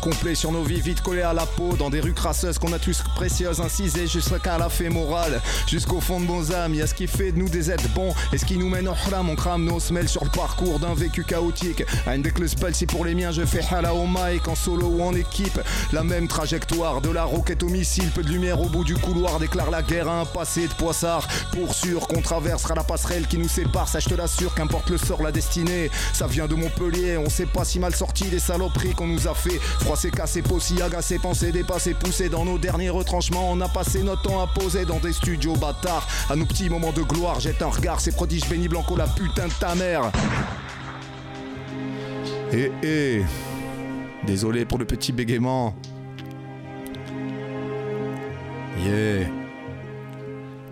Complet 0.01 0.34
sur 0.34 0.53
nos 0.53 0.62
vies 0.62 0.80
vite 0.80 1.01
collées 1.03 1.22
à 1.22 1.32
la 1.32 1.47
peau 1.47 1.76
dans 1.78 1.88
des 1.88 2.01
rues 2.01 2.12
crasseuses 2.12 2.59
qu'on 2.59 2.72
a 2.72 2.78
tous 2.78 3.03
précieuses 3.14 3.61
incisées 3.61 4.07
jusqu'à 4.07 4.59
la 4.59 4.68
fémorale 4.68 5.40
jusqu'au 5.66 6.01
fond 6.01 6.20
de 6.20 6.26
nos 6.26 6.53
âmes. 6.53 6.74
Y 6.74 6.82
a 6.82 6.86
ce 6.86 6.95
qui 6.95 7.07
fait 7.07 7.32
de 7.32 7.38
nous 7.38 7.49
des 7.49 7.70
êtres 7.70 7.88
bons 7.95 8.14
et 8.32 8.38
ce 8.38 8.45
qui 8.45 8.59
nous 8.59 8.68
mène 8.68 8.88
au 8.88 8.92
hram. 8.92 9.30
On 9.30 9.36
crame 9.36 9.64
nos 9.64 9.80
semelles 9.80 10.09
sur 10.09 10.24
le 10.24 10.30
parcours 10.30 10.78
d'un 10.78 10.95
vécu 10.95 11.24
chaotique. 11.24 11.84
Un 12.07 12.18
le 12.18 12.49
spell, 12.49 12.74
si 12.74 12.86
pour 12.86 13.05
les 13.05 13.14
miens 13.14 13.30
je 13.30 13.45
fais 13.45 13.61
hala 13.70 13.95
au 13.95 14.07
mic 14.07 14.49
en 14.49 14.55
solo 14.55 14.86
ou 14.86 15.03
en 15.03 15.14
équipe. 15.14 15.61
La 15.92 16.03
même 16.03 16.26
trajectoire 16.26 17.01
de 17.01 17.11
la 17.11 17.24
roquette 17.24 17.62
au 17.62 17.68
missile, 17.68 18.11
peu 18.11 18.22
de 18.22 18.28
lumière 18.28 18.61
au 18.61 18.68
bout 18.68 18.84
du 18.84 18.97
couloir 18.97 19.38
déclare 19.38 19.70
la 19.70 19.82
guerre 19.82 20.09
à 20.09 20.20
un 20.20 20.24
passé 20.24 20.66
de 20.66 20.74
poissard. 20.74 21.26
Pour 21.53 21.74
sûr 21.74 22.07
qu'on 22.09 22.20
traversera 22.20 22.74
la 22.74 22.84
passerelle 22.84 23.26
qui 23.26 23.38
nous 23.38 23.49
sépare, 23.49 23.88
ça 23.88 24.01
je 24.01 24.09
te 24.09 24.14
l'assure, 24.14 24.55
qu'importe 24.55 24.90
le 24.90 24.99
sort, 24.99 25.22
la 25.22 25.32
destinée. 25.32 25.90
Ça 26.12 26.26
vient 26.26 26.47
de 26.47 26.55
Montpellier, 26.55 27.16
on 27.16 27.30
sait 27.30 27.47
pas 27.47 27.64
si 27.64 27.78
mal 27.78 27.95
sorti 27.95 28.24
des 28.24 28.38
saloperies 28.38 28.95
qu'on 28.95 29.07
nous 29.07 29.28
a 29.28 29.34
fait. 29.34 29.61
Froissé, 29.85 30.11
cassé, 30.11 30.41
possi, 30.41 30.80
agacé, 30.80 31.18
pensé, 31.18 31.53
dépassé, 31.53 31.93
poussé 31.93 32.30
dans 32.30 32.43
nos 32.47 32.57
derniers 32.57 32.89
retranchements. 32.89 33.51
On 33.51 33.61
a 33.61 33.68
passé 33.68 34.03
notre 34.03 34.22
temps 34.22 34.43
à 34.43 34.47
poser 34.47 34.87
dans 34.87 34.99
des 34.99 35.12
studios 35.12 35.57
bâtards. 35.57 36.09
À 36.30 36.37
nos 36.37 36.47
petits 36.47 36.70
moments 36.70 36.93
de 36.93 37.03
gloire, 37.03 37.39
jette 37.39 37.61
un 37.61 37.68
regard, 37.68 38.01
ces 38.01 38.12
prodiges 38.12 38.49
bénis 38.49 38.68
blanco, 38.68 38.97
la 38.97 39.07
putain 39.07 39.47
de 39.47 39.53
ta 39.53 39.74
mère. 39.74 40.11
Eh 42.51 42.72
eh, 42.82 43.22
désolé 44.26 44.64
pour 44.64 44.78
le 44.78 44.87
petit 44.87 45.12
bégaiement. 45.12 45.74
Yeah. 48.82 49.43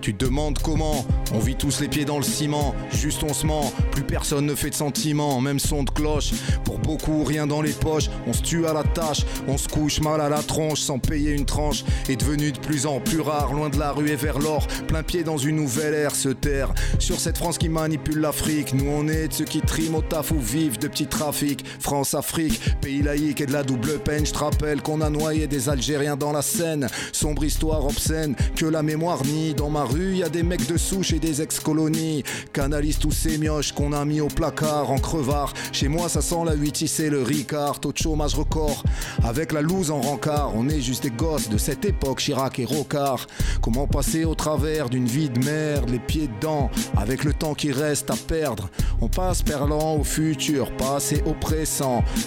Tu 0.03 0.12
te 0.14 0.24
demandes 0.24 0.59
comment 0.59 1.07
On 1.32 1.38
vit 1.38 1.55
tous 1.55 1.78
les 1.80 1.86
pieds 1.86 2.05
dans 2.05 2.16
le 2.16 2.24
ciment, 2.24 2.74
juste 2.92 3.22
on 3.22 3.32
se 3.32 3.46
ment, 3.46 3.72
plus 3.92 4.03
personne 4.03 4.46
ne 4.46 4.57
fait 4.57 4.70
de 4.70 4.74
sentiments, 4.74 5.40
même 5.40 5.61
son 5.61 5.84
de 5.84 5.90
cloche. 5.90 6.32
Pour 6.64 6.80
beaucoup, 6.80 7.22
rien 7.22 7.46
dans 7.46 7.62
les 7.62 7.70
poches, 7.70 8.11
on 8.26 8.32
se 8.32 8.42
tue 8.42 8.66
à 8.66 8.72
la 8.72 8.82
tâche, 8.82 9.24
on 9.46 9.57
se 9.57 9.68
couche 9.68 10.00
mal 10.00 10.20
à 10.20 10.28
la 10.28 10.42
tronche 10.42 10.80
sans 10.80 10.98
payer 10.98 11.30
une 11.30 11.44
tranche. 11.44 11.84
Est 12.09 12.16
devenu 12.16 12.50
de 12.50 12.59
plus 12.59 12.84
en 12.84 12.98
plus 12.98 13.20
rare, 13.20 13.53
loin 13.53 13.70
de 13.70 13.78
la 13.78 13.92
rue 13.92 14.11
et 14.11 14.16
vers 14.16 14.40
l'or, 14.40 14.66
plein 14.88 15.05
pied 15.05 15.22
dans 15.22 15.38
une 15.38 15.55
nouvelle 15.55 15.94
ère, 15.94 16.16
se 16.16 16.30
taire. 16.30 16.74
Sur 16.98 17.20
cette 17.20 17.38
France 17.38 17.57
qui 17.57 17.68
manipule 17.68 18.18
l'Afrique, 18.18 18.74
nous 18.74 18.90
on 18.90 19.07
est 19.07 19.28
de 19.28 19.32
ceux 19.32 19.44
qui 19.44 19.61
triment 19.61 19.94
au 19.94 20.03
taf 20.03 20.32
ou 20.32 20.40
vivent 20.40 20.80
de 20.80 20.88
petits 20.88 21.07
trafics. 21.07 21.64
France-Afrique, 21.78 22.61
pays 22.80 23.03
laïque 23.03 23.40
et 23.40 23.46
de 23.46 23.53
la 23.53 23.62
double 23.62 24.00
peine, 24.00 24.26
je 24.26 24.32
te 24.32 24.38
rappelle 24.38 24.82
qu'on 24.82 25.00
a 25.00 25.11
noyé 25.11 25.46
des 25.46 25.68
Algériens 25.68 26.16
dans 26.16 26.32
la 26.32 26.42
Seine. 26.42 26.88
Sombre 27.12 27.44
histoire 27.44 27.84
obscène, 27.84 28.34
que 28.57 28.66
la 28.66 28.82
mémoire 28.82 29.24
nie 29.24 29.55
dans 29.55 29.70
ma 29.70 29.84
rue, 29.93 30.16
y 30.16 30.22
a 30.22 30.28
des 30.28 30.43
mecs 30.43 30.66
de 30.66 30.76
souche 30.76 31.12
et 31.12 31.18
des 31.18 31.43
ex-colonies. 31.43 32.24
Canalise 32.53 32.99
tous 32.99 33.12
ces 33.12 33.38
mioches 33.38 33.72
qu'on 33.72 33.93
a 33.93 34.05
mis 34.05 34.20
au 34.20 34.28
placard 34.28 34.90
en 34.90 34.99
crevard. 34.99 35.53
Chez 35.72 35.88
moi, 35.88 36.09
ça 36.09 36.22
sent 36.22 36.45
la 36.45 36.55
8 36.55 36.84
c'est 36.86 37.11
le 37.11 37.22
Ricard, 37.22 37.80
taux 37.80 37.93
de 37.93 37.99
chômage 37.99 38.34
record. 38.34 38.82
Avec 39.22 39.53
la 39.53 39.61
loose 39.61 39.90
en 39.90 40.01
rencard, 40.01 40.53
on 40.57 40.68
est 40.68 40.80
juste 40.80 41.03
des 41.03 41.11
gosses 41.11 41.49
de 41.49 41.59
cette 41.59 41.84
époque, 41.84 42.18
Chirac 42.18 42.59
et 42.59 42.64
Rocard. 42.64 43.26
Comment 43.61 43.86
passer 43.86 44.24
au 44.24 44.34
travers 44.34 44.88
d'une 44.88 45.07
vie 45.07 45.28
de 45.30 45.45
merde, 45.45 45.90
les 45.90 45.99
pieds 45.99 46.28
dedans, 46.28 46.70
avec 46.97 47.24
le 47.24 47.32
temps 47.32 47.55
qui 47.55 47.70
reste 47.70 48.11
à 48.11 48.16
perdre. 48.16 48.68
On 49.01 49.09
passe 49.09 49.43
perlant 49.43 49.97
au 49.97 50.05
futur, 50.05 50.74
passé 50.76 51.22
au. 51.26 51.34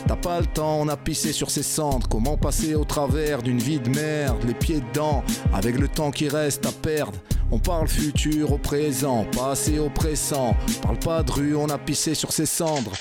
T'as 0.08 0.16
pas 0.16 0.40
le 0.40 0.46
temps, 0.46 0.82
on 0.82 0.88
a 0.88 0.98
pissé 0.98 1.32
sur 1.32 1.50
ses 1.50 1.64
cendres. 1.64 2.08
Comment 2.08 2.38
passer 2.38 2.76
au 2.76 2.84
travers 2.84 3.42
d'une 3.42 3.60
vie 3.60 3.80
de 3.80 3.90
merde, 3.90 4.44
les 4.46 4.54
pieds 4.54 4.82
dedans, 4.82 5.24
avec 5.54 5.80
le 5.80 5.88
temps 5.88 6.12
qui 6.12 6.28
reste 6.28 6.66
à 6.66 6.72
perdre. 6.72 7.18
On 7.56 7.60
parle 7.60 7.88
futur 7.88 8.52
au 8.52 8.58
présent, 8.58 9.26
passé 9.32 9.80
au 9.80 9.90
présent. 9.90 10.58
Parle 10.82 11.00
pas 11.00 11.24
de 11.24 11.32
rue, 11.32 11.56
on 11.56 11.70
a 11.70 11.78
pissé 11.78 12.14
sur 12.14 12.34
ses 12.34 12.46
cendres. 12.46 12.92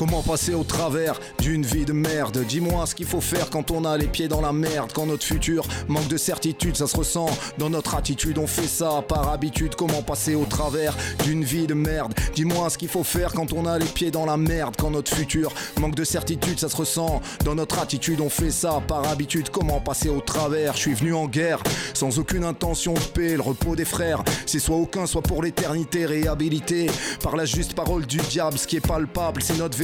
Comment 0.00 0.22
passer 0.22 0.54
au 0.54 0.64
travers 0.64 1.20
d'une 1.40 1.62
vie 1.62 1.84
de 1.84 1.92
merde? 1.92 2.42
Dis-moi 2.48 2.86
ce 2.86 2.94
qu'il 2.94 3.04
faut 3.04 3.20
faire 3.20 3.50
quand 3.50 3.70
on 3.70 3.84
a 3.84 3.98
les 3.98 4.06
pieds 4.06 4.28
dans 4.28 4.40
la 4.40 4.50
merde, 4.50 4.92
quand 4.94 5.04
notre 5.04 5.26
futur 5.26 5.62
manque 5.88 6.08
de 6.08 6.16
certitude, 6.16 6.74
ça 6.74 6.86
se 6.86 6.96
ressent 6.96 7.28
dans 7.58 7.68
notre 7.68 7.94
attitude. 7.94 8.38
On 8.38 8.46
fait 8.46 8.66
ça 8.66 9.04
par 9.06 9.28
habitude. 9.28 9.74
Comment 9.74 10.00
passer 10.00 10.34
au 10.34 10.46
travers 10.46 10.96
d'une 11.24 11.44
vie 11.44 11.66
de 11.66 11.74
merde? 11.74 12.14
Dis-moi 12.34 12.70
ce 12.70 12.78
qu'il 12.78 12.88
faut 12.88 13.04
faire 13.04 13.34
quand 13.34 13.52
on 13.52 13.66
a 13.66 13.78
les 13.78 13.84
pieds 13.84 14.10
dans 14.10 14.24
la 14.24 14.38
merde, 14.38 14.74
quand 14.78 14.90
notre 14.90 15.14
futur 15.14 15.52
manque 15.78 15.96
de 15.96 16.04
certitude, 16.04 16.58
ça 16.58 16.70
se 16.70 16.76
ressent 16.76 17.20
dans 17.44 17.54
notre 17.54 17.78
attitude. 17.78 18.22
On 18.22 18.30
fait 18.30 18.50
ça 18.50 18.80
par 18.88 19.06
habitude. 19.06 19.50
Comment 19.50 19.80
passer 19.80 20.08
au 20.08 20.22
travers? 20.22 20.76
Je 20.76 20.78
suis 20.78 20.94
venu 20.94 21.12
en 21.12 21.26
guerre 21.26 21.62
sans 21.92 22.18
aucune 22.18 22.44
intention 22.44 22.94
de 22.94 23.00
paix. 23.00 23.34
Le 23.34 23.42
repos 23.42 23.76
des 23.76 23.84
frères, 23.84 24.24
c'est 24.46 24.60
soit 24.60 24.76
aucun, 24.76 25.04
soit 25.04 25.20
pour 25.20 25.42
l'éternité 25.42 26.06
réhabilité 26.06 26.86
par 27.22 27.36
la 27.36 27.44
juste 27.44 27.74
parole 27.74 28.06
du 28.06 28.16
diable. 28.16 28.56
Ce 28.56 28.66
qui 28.66 28.76
est 28.76 28.86
palpable, 28.86 29.42
c'est 29.42 29.58
notre 29.58 29.76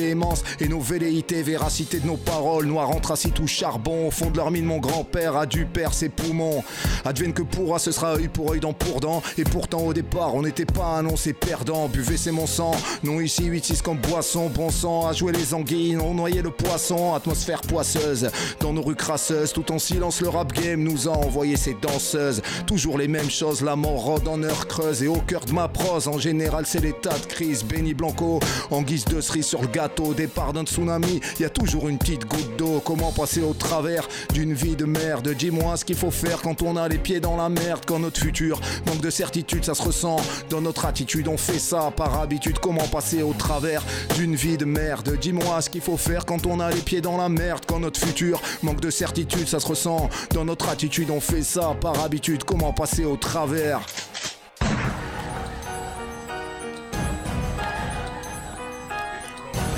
et 0.61 0.69
nos 0.69 0.81
velléités, 0.81 1.43
véracité 1.43 1.99
de 1.99 2.07
nos 2.07 2.17
paroles, 2.17 2.67
noir 2.67 2.91
anthracite 2.91 3.41
ou 3.41 3.47
charbon, 3.47 4.07
au 4.09 4.11
fond 4.11 4.31
de 4.31 4.37
leur 4.37 4.51
mine, 4.51 4.65
mon 4.65 4.79
grand-père 4.79 5.37
a 5.37 5.47
dû 5.47 5.67
perdre 5.67 5.95
ses 5.95 6.09
poumons. 6.09 6.63
Advienne 7.05 7.33
que 7.33 7.43
pourra, 7.43 7.79
ce 7.79 7.91
sera 7.91 8.15
œil 8.15 8.29
pour 8.29 8.53
œil, 8.53 8.61
dent 8.61 8.73
pour 8.73 9.01
dent. 9.01 9.23
Et 9.39 9.45
pourtant, 9.45 9.81
au 9.81 9.93
départ, 9.93 10.35
on 10.35 10.43
n'était 10.43 10.67
pas 10.67 10.99
annoncé 10.99 11.33
perdant. 11.33 11.89
Buvez, 11.89 12.17
c'est 12.17 12.31
mon 12.31 12.47
sang. 12.47 12.73
Non, 13.03 13.21
ici, 13.21 13.51
8-6 13.51 13.83
comme 13.83 13.99
boisson, 13.99 14.49
bon 14.49 14.71
sang. 14.71 15.09
À 15.09 15.13
jouer 15.13 15.33
les 15.33 15.55
anguilles, 15.55 15.97
on 15.97 16.15
noyait 16.15 16.43
le 16.43 16.51
poisson. 16.51 17.15
Atmosphère 17.15 17.63
poisseuse, 17.63 18.31
dans 18.61 18.73
nos 18.73 18.83
rues 18.83 18.95
crasseuses, 18.95 19.53
tout 19.53 19.73
en 19.73 19.79
silence, 19.79 20.21
le 20.21 20.29
rap 20.29 20.53
game 20.53 20.83
nous 20.83 21.09
a 21.09 21.13
envoyé 21.13 21.57
ses 21.57 21.75
danseuses. 21.75 22.43
Toujours 22.67 22.99
les 22.99 23.09
mêmes 23.09 23.31
choses, 23.31 23.63
la 23.63 23.77
mort 23.77 24.05
rôde 24.05 24.29
en 24.29 24.43
heure 24.43 24.69
creuse. 24.69 25.03
Et 25.03 25.09
au 25.09 25.21
cœur 25.21 25.45
de 25.45 25.53
ma 25.53 25.69
prose, 25.69 26.07
en 26.07 26.19
général, 26.19 26.65
c'est 26.67 26.81
l'état 26.81 27.19
de 27.19 27.27
crise. 27.27 27.65
Benny 27.65 27.95
Blanco, 27.95 28.41
en 28.71 28.83
guise 28.83 29.05
de 29.07 29.21
cerise 29.21 29.47
sur 29.47 29.63
le 29.63 29.69
gâteau 29.69 29.96
au 30.01 30.15
départ 30.15 30.53
d'un 30.53 30.65
tsunami, 30.65 31.21
il 31.39 31.43
y 31.43 31.45
a 31.45 31.51
toujours 31.51 31.89
une 31.89 31.99
petite 31.99 32.27
goutte 32.27 32.57
d'eau. 32.57 32.83
Comment 32.85 33.13
passer 33.13 33.41
au 33.41 33.55
travers 33.55 34.09
d'une 34.33 34.53
vie 34.53 34.77
de 34.77 34.85
merde? 34.85 35.29
Dis-moi 35.29 35.77
ce 35.77 35.85
qu'il 35.85 35.97
faut 35.97 36.11
faire 36.11 36.43
quand 36.43 36.63
on 36.63 36.77
a 36.77 36.89
les 36.89 36.99
pieds 36.99 37.21
dans 37.21 37.37
la 37.37 37.49
merde, 37.49 37.85
quand 37.87 37.99
notre 37.99 38.21
futur 38.21 38.61
manque 38.87 39.01
de 39.01 39.11
certitude, 39.11 39.65
ça 39.65 39.75
se 39.75 39.83
ressent 39.83 40.17
dans 40.51 40.61
notre 40.61 40.85
attitude. 40.85 41.29
On 41.29 41.37
fait 41.37 41.59
ça 41.59 41.93
par 41.97 42.21
habitude. 42.21 42.59
Comment 42.59 42.87
passer 42.89 43.23
au 43.23 43.33
travers 43.33 43.83
d'une 44.17 44.35
vie 44.35 44.57
de 44.57 44.65
merde? 44.65 45.17
Dis-moi 45.21 45.61
ce 45.61 45.71
qu'il 45.71 45.81
faut 45.81 45.97
faire 45.97 46.27
quand 46.27 46.47
on 46.47 46.61
a 46.61 46.71
les 46.71 46.81
pieds 46.81 47.01
dans 47.01 47.17
la 47.17 47.29
merde, 47.29 47.65
quand 47.67 47.81
notre 47.81 48.01
futur 48.01 48.41
manque 48.63 48.81
de 48.81 48.91
certitude, 48.91 49.49
ça 49.49 49.61
se 49.61 49.67
ressent 49.67 50.09
dans 50.33 50.45
notre 50.45 50.69
attitude. 50.69 51.11
On 51.11 51.21
fait 51.21 51.43
ça 51.43 51.75
par 51.81 52.03
habitude. 52.03 52.45
Comment 52.45 52.73
passer 52.73 53.05
au 53.05 53.17
travers? 53.17 53.81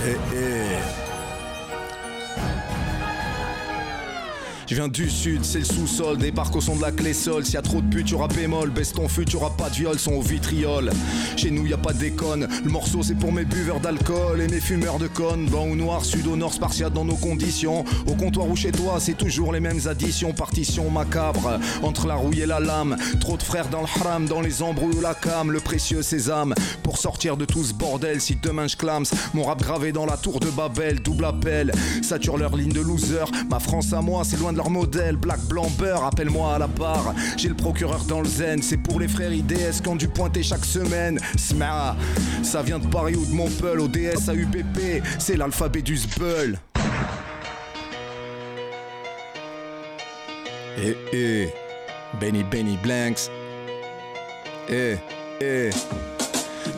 Eh, 0.01 0.17
eh. 0.33 0.98
Je 4.69 4.75
viens 4.75 4.89
du 4.89 5.09
sud, 5.09 5.47
c'est 5.47 5.61
le 5.61 5.65
sous-sol, 5.65 6.19
débarque 6.19 6.55
au 6.55 6.61
son 6.61 6.77
de 6.77 6.83
la 6.83 6.93
clé 6.93 7.15
sol. 7.15 7.43
S'il 7.43 7.55
y 7.55 7.57
a 7.57 7.63
trop 7.63 7.81
de 7.81 7.89
putes, 7.89 8.11
y'aura 8.11 8.29
bémol, 8.29 8.69
baisse 8.69 8.93
ton 8.93 9.09
fut, 9.09 9.25
y'aura 9.31 9.57
pas 9.57 9.71
de 9.71 9.77
viol, 9.77 9.99
son 9.99 10.13
au 10.13 10.21
vitriol. 10.21 10.91
Chez 11.39 11.51
nous, 11.51 11.67
y 11.67 11.73
a 11.73 11.79
pas 11.79 11.95
de 11.95 11.99
déconne, 11.99 12.47
le 12.63 12.71
morceau 12.71 13.03
c'est 13.03 13.15
pour 13.15 13.33
mes 13.33 13.47
buveurs 13.47 13.81
d'alcool 13.81 14.43
et 14.43 14.47
mes 14.47 14.61
fumeurs 14.61 14.99
de 14.99 15.07
connes. 15.07 15.47
Blanc 15.47 15.69
ou 15.69 15.75
noir, 15.75 16.05
sud 16.05 16.27
au 16.27 16.37
nord, 16.37 16.53
spartiate 16.53 16.93
dans 16.93 17.07
nos 17.07 17.17
conditions. 17.17 17.83
Au 18.07 18.13
comptoir 18.13 18.47
ou 18.47 18.57
chez 18.57 18.71
toi, 18.71 18.99
c'est 19.01 19.17
toujours 19.17 19.55
les 19.55 19.61
mêmes 19.61 19.81
additions, 19.87 20.35
partitions 20.35 20.91
macabres. 20.91 21.59
Entre 21.83 22.07
la 22.07 22.17
rouille 22.17 22.43
et 22.43 22.47
la 22.47 22.61
lame, 22.61 22.99
trop 23.21 23.39
de 23.39 23.43
frères 23.43 23.71
dans 23.71 23.81
le 23.81 23.87
haram, 23.99 24.27
dans 24.27 24.43
les 24.43 24.63
embrouilles 24.63 24.97
ou 24.97 25.01
la 25.01 25.15
cam, 25.15 25.51
le 25.51 25.61
précieux 25.61 26.03
sésame. 26.03 26.55
Pour 26.83 26.99
sortir 26.99 27.39
de 27.39 27.47
tout 27.47 27.65
ce 27.65 27.73
bordel, 27.73 28.21
si 28.21 28.37
demain 28.37 28.67
je 28.67 28.77
clame, 28.77 29.05
mon 29.33 29.45
rap 29.45 29.63
gravé 29.63 29.93
dans 29.93 30.05
la 30.05 30.19
tour 30.19 30.41
de 30.41 30.51
Babel, 30.51 31.01
double 31.01 31.25
appel. 31.25 31.73
Sature 32.03 32.37
leur 32.37 32.55
ligne 32.55 32.73
de 32.73 32.83
loser, 32.83 33.25
ma 33.49 33.61
France 33.61 33.95
à 33.95 34.03
moi, 34.03 34.25
c'est 34.25 34.39
loin 34.39 34.53
de 34.53 34.58
leur 34.59 34.71
modèle, 34.71 35.17
black, 35.17 35.41
blanc, 35.49 35.69
beurre, 35.79 36.05
appelle-moi 36.05 36.57
à 36.57 36.59
la 36.59 36.67
barre. 36.67 37.15
J'ai 37.37 37.49
le 37.49 37.55
procureur 37.55 38.05
dans 38.05 38.21
le 38.21 38.29
zen, 38.29 38.61
c'est 38.61 38.77
pour 38.77 38.99
les 38.99 39.07
frères 39.07 39.33
IDS 39.33 39.81
qui 39.83 39.89
ont 39.89 39.97
dû 39.97 40.09
pointer 40.09 40.43
chaque 40.43 40.65
semaine. 40.65 41.19
Sma, 41.37 41.97
ça 42.43 42.63
vient 42.63 42.81
de 42.81 42.87
Paris 42.89 43.15
ou 43.15 43.25
de 43.25 43.33
Montpellier, 43.33 44.11
ODS 44.11 44.29
à 44.29 44.35
UPP, 44.35 45.03
c'est 45.19 45.37
l'alphabet 45.37 45.83
du 45.83 45.97
zbeul. 45.97 46.59
Eh 50.81 50.97
eh, 51.13 51.49
Benny 52.21 52.43
Benny 52.43 52.77
Blanks. 52.83 53.31
Eh 54.69 54.97
eh. 55.41 55.71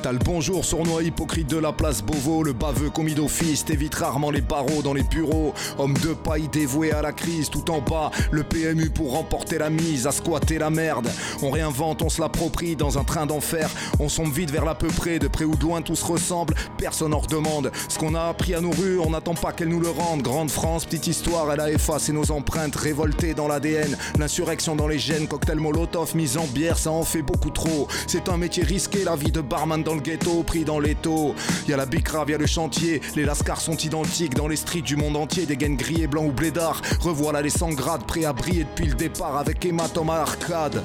T'as 0.02 0.12
le 0.12 0.18
bonjour 0.18 0.64
sournois 0.64 1.02
hypocrite 1.02 1.50
de 1.50 1.58
la 1.58 1.72
place 1.72 2.02
Beauvau, 2.02 2.42
le 2.42 2.54
baveux 2.54 2.88
commis 2.88 3.12
d'office, 3.12 3.66
t'évites 3.66 3.96
rarement 3.96 4.30
les 4.30 4.40
barreaux 4.40 4.80
dans 4.82 4.94
les 4.94 5.02
bureaux. 5.02 5.52
Homme 5.76 5.92
de 5.92 6.14
paille 6.14 6.48
dévoué 6.48 6.90
à 6.90 7.02
la 7.02 7.12
crise, 7.12 7.50
tout 7.50 7.70
en 7.70 7.82
bas, 7.82 8.10
le 8.30 8.42
PMU 8.42 8.88
pour 8.88 9.12
remporter 9.12 9.58
la 9.58 9.68
mise, 9.68 10.06
à 10.06 10.12
squatter 10.12 10.56
la 10.56 10.70
merde. 10.70 11.10
On 11.42 11.50
réinvente, 11.50 12.00
on 12.00 12.08
se 12.08 12.18
l'approprie 12.18 12.76
dans 12.76 12.96
un 12.96 13.04
train 13.04 13.26
d'enfer. 13.26 13.68
On 13.98 14.08
sombre 14.08 14.32
vite 14.32 14.50
vers 14.50 14.64
l'à 14.64 14.74
peu 14.74 14.88
près, 14.88 15.18
de 15.18 15.28
près 15.28 15.44
ou 15.44 15.54
de 15.54 15.60
loin 15.60 15.82
tout 15.82 15.96
se 15.96 16.06
ressemble, 16.06 16.54
personne 16.78 17.12
en 17.12 17.18
redemande. 17.18 17.70
Ce 17.90 17.98
qu'on 17.98 18.14
a 18.14 18.22
appris 18.22 18.54
à 18.54 18.62
nos 18.62 18.70
rues, 18.70 18.98
on 19.00 19.10
n'attend 19.10 19.34
pas 19.34 19.52
qu'elle 19.52 19.68
nous 19.68 19.80
le 19.80 19.90
rende. 19.90 20.22
Grande 20.22 20.50
France, 20.50 20.86
petite 20.86 21.08
histoire, 21.08 21.52
elle 21.52 21.60
a 21.60 21.70
effacé 21.70 22.12
nos 22.12 22.30
empreintes, 22.30 22.76
révoltées 22.76 23.34
dans 23.34 23.48
l'ADN. 23.48 23.98
L'insurrection 24.18 24.76
dans 24.76 24.88
les 24.88 24.98
gènes, 24.98 25.28
cocktail 25.28 25.58
molotov, 25.58 26.16
mise 26.16 26.38
en 26.38 26.46
bière, 26.46 26.78
ça 26.78 26.90
en 26.90 27.04
fait 27.04 27.22
beaucoup 27.22 27.50
trop. 27.50 27.86
C'est 28.06 28.30
un 28.30 28.38
métier 28.38 28.62
risqué, 28.62 29.04
la 29.04 29.14
vie 29.14 29.32
de 29.32 29.42
barman 29.42 29.82
dans 29.90 29.96
le 29.96 30.02
ghetto, 30.02 30.44
pris 30.44 30.64
dans 30.64 30.78
l'étau. 30.78 31.34
Y 31.66 31.72
a 31.72 31.76
la 31.76 31.84
bicrave, 31.84 32.30
y 32.30 32.34
a 32.34 32.38
le 32.38 32.46
chantier. 32.46 33.00
Les 33.16 33.24
lascars 33.24 33.60
sont 33.60 33.76
identiques 33.76 34.34
dans 34.34 34.46
les 34.46 34.54
streets 34.54 34.82
du 34.82 34.94
monde 34.94 35.16
entier. 35.16 35.46
Des 35.46 35.56
gaines 35.56 35.76
grillés, 35.76 36.06
blancs 36.06 36.28
ou 36.28 36.32
blédards. 36.32 36.80
Revoilà 37.00 37.42
les 37.42 37.50
100 37.50 37.70
grades, 37.70 38.04
prêts 38.04 38.24
à 38.24 38.32
briller 38.32 38.64
depuis 38.64 38.86
le 38.86 38.94
départ 38.94 39.36
avec 39.36 39.64
hématome 39.64 40.10
à 40.10 40.20
arcade. 40.20 40.80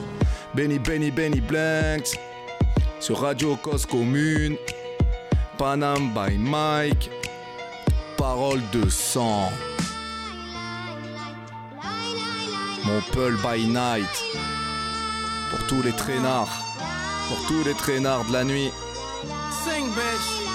Benny, 0.55 0.79
Benny, 0.79 1.11
Benny 1.11 1.39
Blanks. 1.39 2.17
Sur 2.99 3.19
Radio 3.19 3.55
Cause 3.57 3.85
Commune. 3.85 4.55
Panam 5.59 6.11
by 6.11 6.35
Mike. 6.39 7.11
Parole 8.17 8.61
de 8.73 8.89
sang. 8.89 9.51
Mon 12.85 13.01
Peul 13.13 13.35
by 13.43 13.67
Night. 13.67 14.23
Pour 15.51 15.67
tous 15.67 15.83
les 15.83 15.91
traînards. 15.91 16.65
Pour 17.27 17.47
tous 17.47 17.63
les 17.63 17.73
traînards 17.75 18.25
de 18.25 18.33
la 18.33 18.43
nuit. 18.43 18.71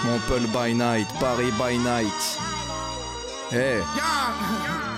Mon 0.04 0.18
Peul 0.20 0.46
by 0.52 0.72
Night. 0.72 1.08
Paris 1.20 1.54
by 1.58 1.76
Night. 1.76 2.20
Hey. 3.50 4.89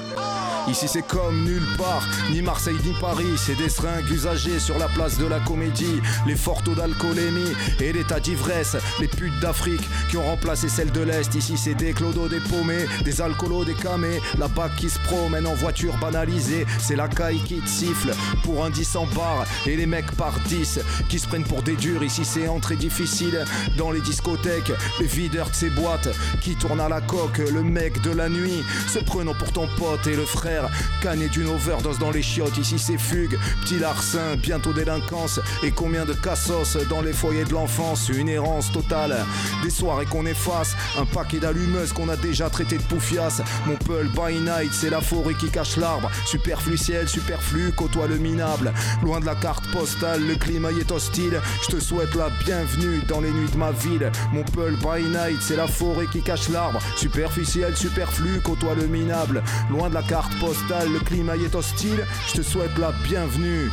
Ici 0.68 0.86
c'est 0.86 1.02
comme 1.02 1.44
nulle 1.44 1.66
part, 1.76 2.06
ni 2.30 2.40
Marseille 2.40 2.76
ni 2.84 2.94
Paris, 3.00 3.34
c'est 3.36 3.56
des 3.56 3.68
seringues 3.68 4.08
usagées 4.08 4.60
sur 4.60 4.78
la 4.78 4.86
place 4.86 5.18
de 5.18 5.26
la 5.26 5.40
comédie, 5.40 6.00
les 6.26 6.36
fortes 6.36 6.64
taux 6.64 6.74
d'alcoolémie 6.74 7.52
et 7.80 7.92
l'état 7.92 8.20
d'ivresse, 8.20 8.76
les 9.00 9.08
putes 9.08 9.38
d'Afrique 9.40 9.82
qui 10.08 10.16
ont 10.16 10.24
remplacé 10.24 10.68
celles 10.68 10.92
de 10.92 11.00
l'Est. 11.00 11.34
Ici 11.34 11.56
c'est 11.56 11.74
des 11.74 11.92
clodos, 11.92 12.28
des 12.28 12.38
paumés, 12.40 12.86
des 13.04 13.20
alcoolos, 13.20 13.64
des 13.64 13.74
camés, 13.74 14.20
la 14.38 14.46
BAC 14.46 14.76
qui 14.76 14.88
se 14.88 15.00
promène 15.00 15.46
en 15.46 15.54
voiture 15.54 15.96
banalisée, 15.98 16.64
c'est 16.78 16.96
la 16.96 17.08
caille 17.08 17.40
qui 17.40 17.60
te 17.60 17.68
siffle 17.68 18.14
pour 18.44 18.64
un 18.64 18.70
10 18.70 18.96
en 18.96 19.06
bar 19.06 19.44
et 19.66 19.76
les 19.76 19.86
mecs 19.86 20.12
par 20.12 20.38
10 20.46 20.80
qui 21.08 21.18
se 21.18 21.26
prennent 21.26 21.44
pour 21.44 21.62
des 21.62 21.74
durs. 21.74 22.04
Ici 22.04 22.24
c'est 22.24 22.46
entrée 22.46 22.76
difficile 22.76 23.44
dans 23.76 23.90
les 23.90 24.00
discothèques, 24.00 24.72
les 25.00 25.06
videurs 25.06 25.50
de 25.50 25.54
ces 25.54 25.70
boîtes 25.70 26.08
qui 26.40 26.54
tournent 26.54 26.80
à 26.80 26.88
la 26.88 27.00
coque, 27.00 27.38
le 27.38 27.62
mec 27.62 28.00
de 28.02 28.10
la 28.10 28.28
nuit 28.28 28.62
se 28.88 29.00
prenant 29.00 29.34
pour 29.34 29.52
ton 29.52 29.66
pote 29.76 30.06
et 30.06 30.14
le 30.14 30.24
frère 30.24 30.51
Cané 31.00 31.28
d'une 31.28 31.48
overdose 31.48 31.98
dans 31.98 32.11
les 32.11 32.22
chiottes, 32.22 32.57
ici 32.59 32.78
c'est 32.78 32.98
fugue. 32.98 33.38
Petit 33.62 33.78
larcin, 33.78 34.36
bientôt 34.36 34.72
délinquance. 34.72 35.40
Et 35.62 35.70
combien 35.70 36.05
de 36.05 36.12
cassos 36.12 36.76
dans 36.88 37.00
les 37.00 37.12
foyers 37.12 37.44
de 37.44 37.53
l'enfance? 37.53 38.09
Une 38.09 38.28
errance 38.28 38.72
totale. 38.72 39.16
Des 39.62 39.70
soirées 39.70 40.07
qu'on 40.07 40.26
efface, 40.26 40.76
un 40.98 41.05
paquet 41.05 41.38
d'allumeuses 41.38 41.92
qu'on 41.92 42.09
a 42.09 42.16
déjà 42.16 42.50
traité 42.50 42.78
de 42.78 42.82
poufias. 42.82 43.42
Mon 43.66 43.76
Peul 43.76 44.09
by 44.09 44.40
night, 44.40 44.72
c'est 44.72 44.90
la 44.90 45.00
forêt 45.00 45.34
qui 45.34 45.48
cache 45.50 45.76
l'arbre. 45.76 46.11
Superflu 46.26 46.76
ciel, 46.76 47.09
superflu, 47.09 47.72
côtoie 47.72 48.07
le 48.07 48.16
minable. 48.16 48.72
Loin 49.03 49.20
de 49.20 49.26
la 49.26 49.34
carte 49.34 49.66
postale, 49.72 50.26
le 50.26 50.34
climat 50.36 50.72
y 50.72 50.80
est 50.80 50.90
hostile. 50.90 51.40
Je 51.62 51.76
te 51.76 51.80
souhaite 51.80 52.14
la 52.14 52.30
bienvenue 52.44 53.00
dans 53.09 53.20
les 53.20 53.30
nuits 53.30 53.50
de 53.50 53.57
ma 53.57 53.72
ville. 53.72 54.11
Mon 54.32 54.42
Peul 54.44 54.76
by 54.76 55.05
night, 55.05 55.40
c'est 55.40 55.57
la 55.57 55.66
forêt 55.66 56.07
qui 56.12 56.22
cache 56.22 56.48
l'arbre. 56.48 56.80
Superficiel, 56.96 57.76
superflu, 57.76 58.40
côtoie 58.40 58.74
le 58.74 58.86
minable. 58.86 59.42
Loin 59.70 59.88
de 59.88 59.94
la 59.94 60.03
carte 60.03 60.32
le 60.43 60.99
climat 61.05 61.36
y 61.36 61.45
est 61.45 61.55
hostile. 61.55 62.05
Je 62.28 62.38
te 62.38 62.43
souhaite 62.43 62.76
la 62.78 62.93
bienvenue. 63.05 63.70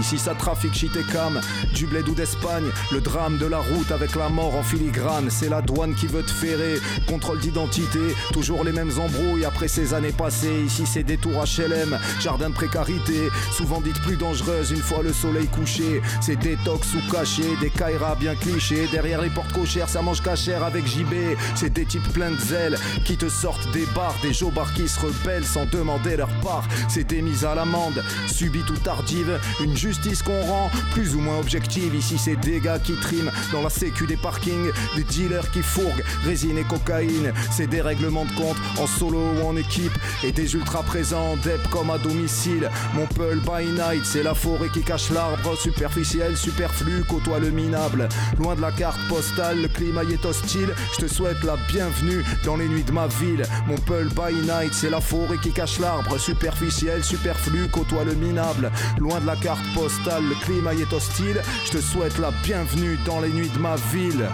Ici 0.00 0.18
ça 0.18 0.34
trafique 0.34 0.74
shit 0.74 0.94
et 0.96 1.04
cam, 1.12 1.40
du 1.74 1.86
bled 1.86 2.08
ou 2.08 2.14
d'Espagne, 2.14 2.70
le 2.90 3.00
drame 3.00 3.38
de 3.38 3.46
la 3.46 3.58
route 3.58 3.90
avec 3.90 4.14
la 4.16 4.28
mort 4.28 4.54
en 4.54 4.62
filigrane, 4.62 5.28
c'est 5.30 5.48
la 5.48 5.62
douane 5.62 5.94
qui 5.94 6.06
veut 6.06 6.22
te 6.22 6.30
ferrer, 6.30 6.80
contrôle 7.08 7.38
d'identité, 7.38 8.00
toujours 8.32 8.64
les 8.64 8.72
mêmes 8.72 8.92
embrouilles 8.98 9.44
après 9.44 9.68
ces 9.68 9.94
années 9.94 10.12
passées, 10.12 10.62
ici 10.64 10.84
c'est 10.86 11.02
des 11.02 11.18
tours 11.18 11.44
HLM, 11.44 11.98
jardin 12.20 12.50
de 12.50 12.54
précarité, 12.54 13.28
souvent 13.52 13.80
dites 13.80 14.00
plus 14.02 14.16
dangereuses 14.16 14.70
une 14.70 14.82
fois 14.82 15.02
le 15.02 15.12
soleil 15.12 15.46
couché, 15.48 16.00
c'est 16.20 16.36
détox 16.36 16.94
ou 16.94 17.12
caché, 17.12 17.44
des 17.60 17.70
kairas 17.70 18.16
bien 18.16 18.34
clichés, 18.34 18.88
derrière 18.90 19.20
les 19.20 19.30
portes 19.30 19.52
cochères 19.52 19.88
ça 19.88 20.02
mange 20.02 20.22
cachère 20.22 20.64
avec 20.64 20.86
JB, 20.86 21.14
c'est 21.54 21.72
des 21.72 21.84
types 21.84 22.12
pleins 22.12 22.30
de 22.30 22.40
zèle 22.40 22.78
qui 23.04 23.16
te 23.16 23.28
sortent 23.28 23.70
des 23.72 23.86
bars, 23.94 24.16
des 24.22 24.32
jobards 24.32 24.72
qui 24.74 24.88
se 24.88 25.00
rebellent 25.00 25.44
sans 25.44 25.66
demander 25.66 26.16
leur 26.16 26.30
part, 26.40 26.64
c'est 26.88 27.04
des 27.04 27.22
mises 27.22 27.44
à 27.44 27.54
l'amende, 27.54 28.02
subites 28.26 28.70
ou 28.70 28.76
tardives, 28.76 29.38
une 29.60 29.76
justice 29.82 30.22
qu'on 30.22 30.40
rend 30.42 30.70
plus 30.92 31.16
ou 31.16 31.20
moins 31.20 31.38
objective. 31.40 31.92
Ici, 31.96 32.16
c'est 32.16 32.36
des 32.36 32.60
gars 32.60 32.78
qui 32.78 32.94
triment 33.00 33.32
dans 33.50 33.62
la 33.62 33.70
sécu 33.70 34.06
des 34.06 34.16
parkings, 34.16 34.70
des 34.94 35.02
dealers 35.02 35.50
qui 35.50 35.60
fourguent 35.60 36.04
résine 36.24 36.56
et 36.56 36.62
cocaïne. 36.62 37.32
C'est 37.50 37.66
des 37.66 37.80
règlements 37.80 38.24
de 38.24 38.32
compte 38.34 38.56
en 38.78 38.86
solo 38.86 39.18
ou 39.18 39.48
en 39.48 39.56
équipe 39.56 39.92
et 40.22 40.30
des 40.30 40.54
ultra 40.54 40.84
présents, 40.84 41.36
dep 41.42 41.60
comme 41.70 41.90
à 41.90 41.98
domicile. 41.98 42.70
Mon 42.94 43.06
Peul 43.06 43.40
by 43.40 43.66
night, 43.72 44.04
c'est 44.04 44.22
la 44.22 44.34
forêt 44.34 44.68
qui 44.72 44.82
cache 44.82 45.10
l'arbre, 45.10 45.58
superficiel, 45.58 46.36
superflu, 46.36 47.02
côtoie 47.08 47.40
le 47.40 47.50
minable. 47.50 48.08
Loin 48.38 48.54
de 48.54 48.60
la 48.60 48.70
carte 48.70 49.00
postale, 49.08 49.62
le 49.62 49.68
climat 49.68 50.04
y 50.04 50.12
est 50.12 50.24
hostile. 50.24 50.72
Je 50.94 51.06
te 51.06 51.12
souhaite 51.12 51.42
la 51.42 51.56
bienvenue 51.72 52.24
dans 52.44 52.56
les 52.56 52.68
nuits 52.68 52.84
de 52.84 52.92
ma 52.92 53.08
ville. 53.08 53.42
Mon 53.66 53.78
Peul 53.78 54.08
by 54.10 54.32
night, 54.46 54.74
c'est 54.74 54.90
la 54.90 55.00
forêt 55.00 55.38
qui 55.42 55.50
cache 55.50 55.80
l'arbre, 55.80 56.18
superficiel, 56.18 57.02
superflu, 57.02 57.68
côtoie 57.68 58.04
le 58.04 58.14
minable. 58.14 58.70
Loin 59.00 59.18
de 59.18 59.26
la 59.26 59.34
carte 59.34 59.71
postale, 59.74 60.24
le 60.24 60.34
climat 60.44 60.74
y 60.74 60.82
est 60.82 60.92
hostile. 60.92 61.40
Je 61.64 61.72
te 61.72 61.80
souhaite 61.80 62.18
la 62.18 62.30
bienvenue 62.42 62.98
dans 63.04 63.20
les 63.20 63.30
nuits 63.30 63.48
de 63.50 63.58
ma 63.58 63.76
ville. 63.92 64.28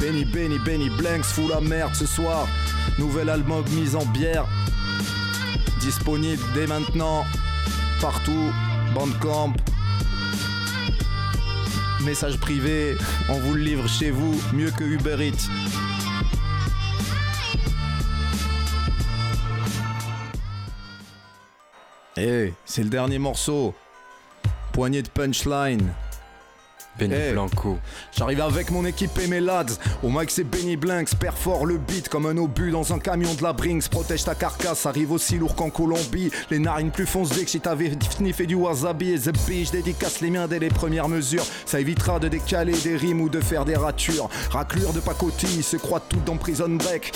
Benny 0.00 0.24
Benny 0.24 0.58
Benny 0.58 0.90
Blanks 0.90 1.24
fout 1.24 1.50
la 1.50 1.60
merde 1.60 1.94
ce 1.94 2.06
soir. 2.06 2.46
Nouvel 2.98 3.28
album 3.28 3.64
mise 3.70 3.96
en 3.96 4.04
bière. 4.06 4.46
Disponible 5.80 6.42
dès 6.54 6.66
maintenant. 6.66 7.24
Partout. 8.00 8.52
Bandcamp. 8.94 9.54
Message 12.04 12.38
privé. 12.38 12.96
On 13.28 13.38
vous 13.38 13.54
le 13.54 13.62
livre 13.62 13.88
chez 13.88 14.10
vous. 14.10 14.40
Mieux 14.52 14.70
que 14.70 14.84
Uber 14.84 15.16
Eats. 15.20 15.48
Eh, 22.16 22.52
c'est 22.64 22.82
le 22.82 22.88
dernier 22.88 23.18
morceau. 23.18 23.74
Poignée 24.78 25.02
de 25.02 25.08
punchline. 25.08 25.92
Benny 26.98 27.14
Eh. 27.14 27.32
Blanco. 27.32 27.78
J'arrive 28.16 28.40
avec 28.40 28.70
mon 28.70 28.84
équipe 28.84 29.18
et 29.22 29.26
mes 29.26 29.40
lads. 29.40 29.78
Au 30.02 30.08
mic 30.10 30.30
c'est 30.30 30.44
Benny 30.44 30.76
Blanks, 30.76 31.14
perfore 31.14 31.66
le 31.66 31.78
beat 31.78 32.08
comme 32.08 32.26
un 32.26 32.36
obus 32.36 32.70
dans 32.70 32.92
un 32.92 32.98
camion 32.98 33.32
de 33.34 33.42
la 33.42 33.52
Brinks. 33.52 33.88
Protège 33.88 34.24
ta 34.24 34.34
carcasse, 34.34 34.86
arrive 34.86 35.12
aussi 35.12 35.38
lourd 35.38 35.54
qu'en 35.54 35.70
Colombie. 35.70 36.30
Les 36.50 36.58
narines 36.58 36.90
plus 36.90 37.06
foncées 37.06 37.44
que 37.44 37.50
si 37.50 37.60
t'avais 37.60 37.92
sniffé 38.10 38.46
du 38.46 38.54
wasabi. 38.54 39.12
Et 39.12 39.18
The 39.18 39.32
dédicace 39.72 40.20
les 40.20 40.30
miens 40.30 40.46
dès 40.48 40.58
les 40.58 40.68
premières 40.68 41.08
mesures. 41.08 41.44
Ça 41.66 41.80
évitera 41.80 42.18
de 42.18 42.28
décaler 42.28 42.72
des 42.72 42.96
rimes 42.96 43.20
ou 43.20 43.28
de 43.28 43.40
faire 43.40 43.64
des 43.64 43.76
ratures. 43.76 44.28
Raclure 44.50 44.92
de 44.92 45.00
pacotille, 45.00 45.62
se 45.62 45.76
croit 45.76 46.00
tout 46.00 46.20
dans 46.26 46.36
Prison 46.36 46.68
Break. 46.68 47.12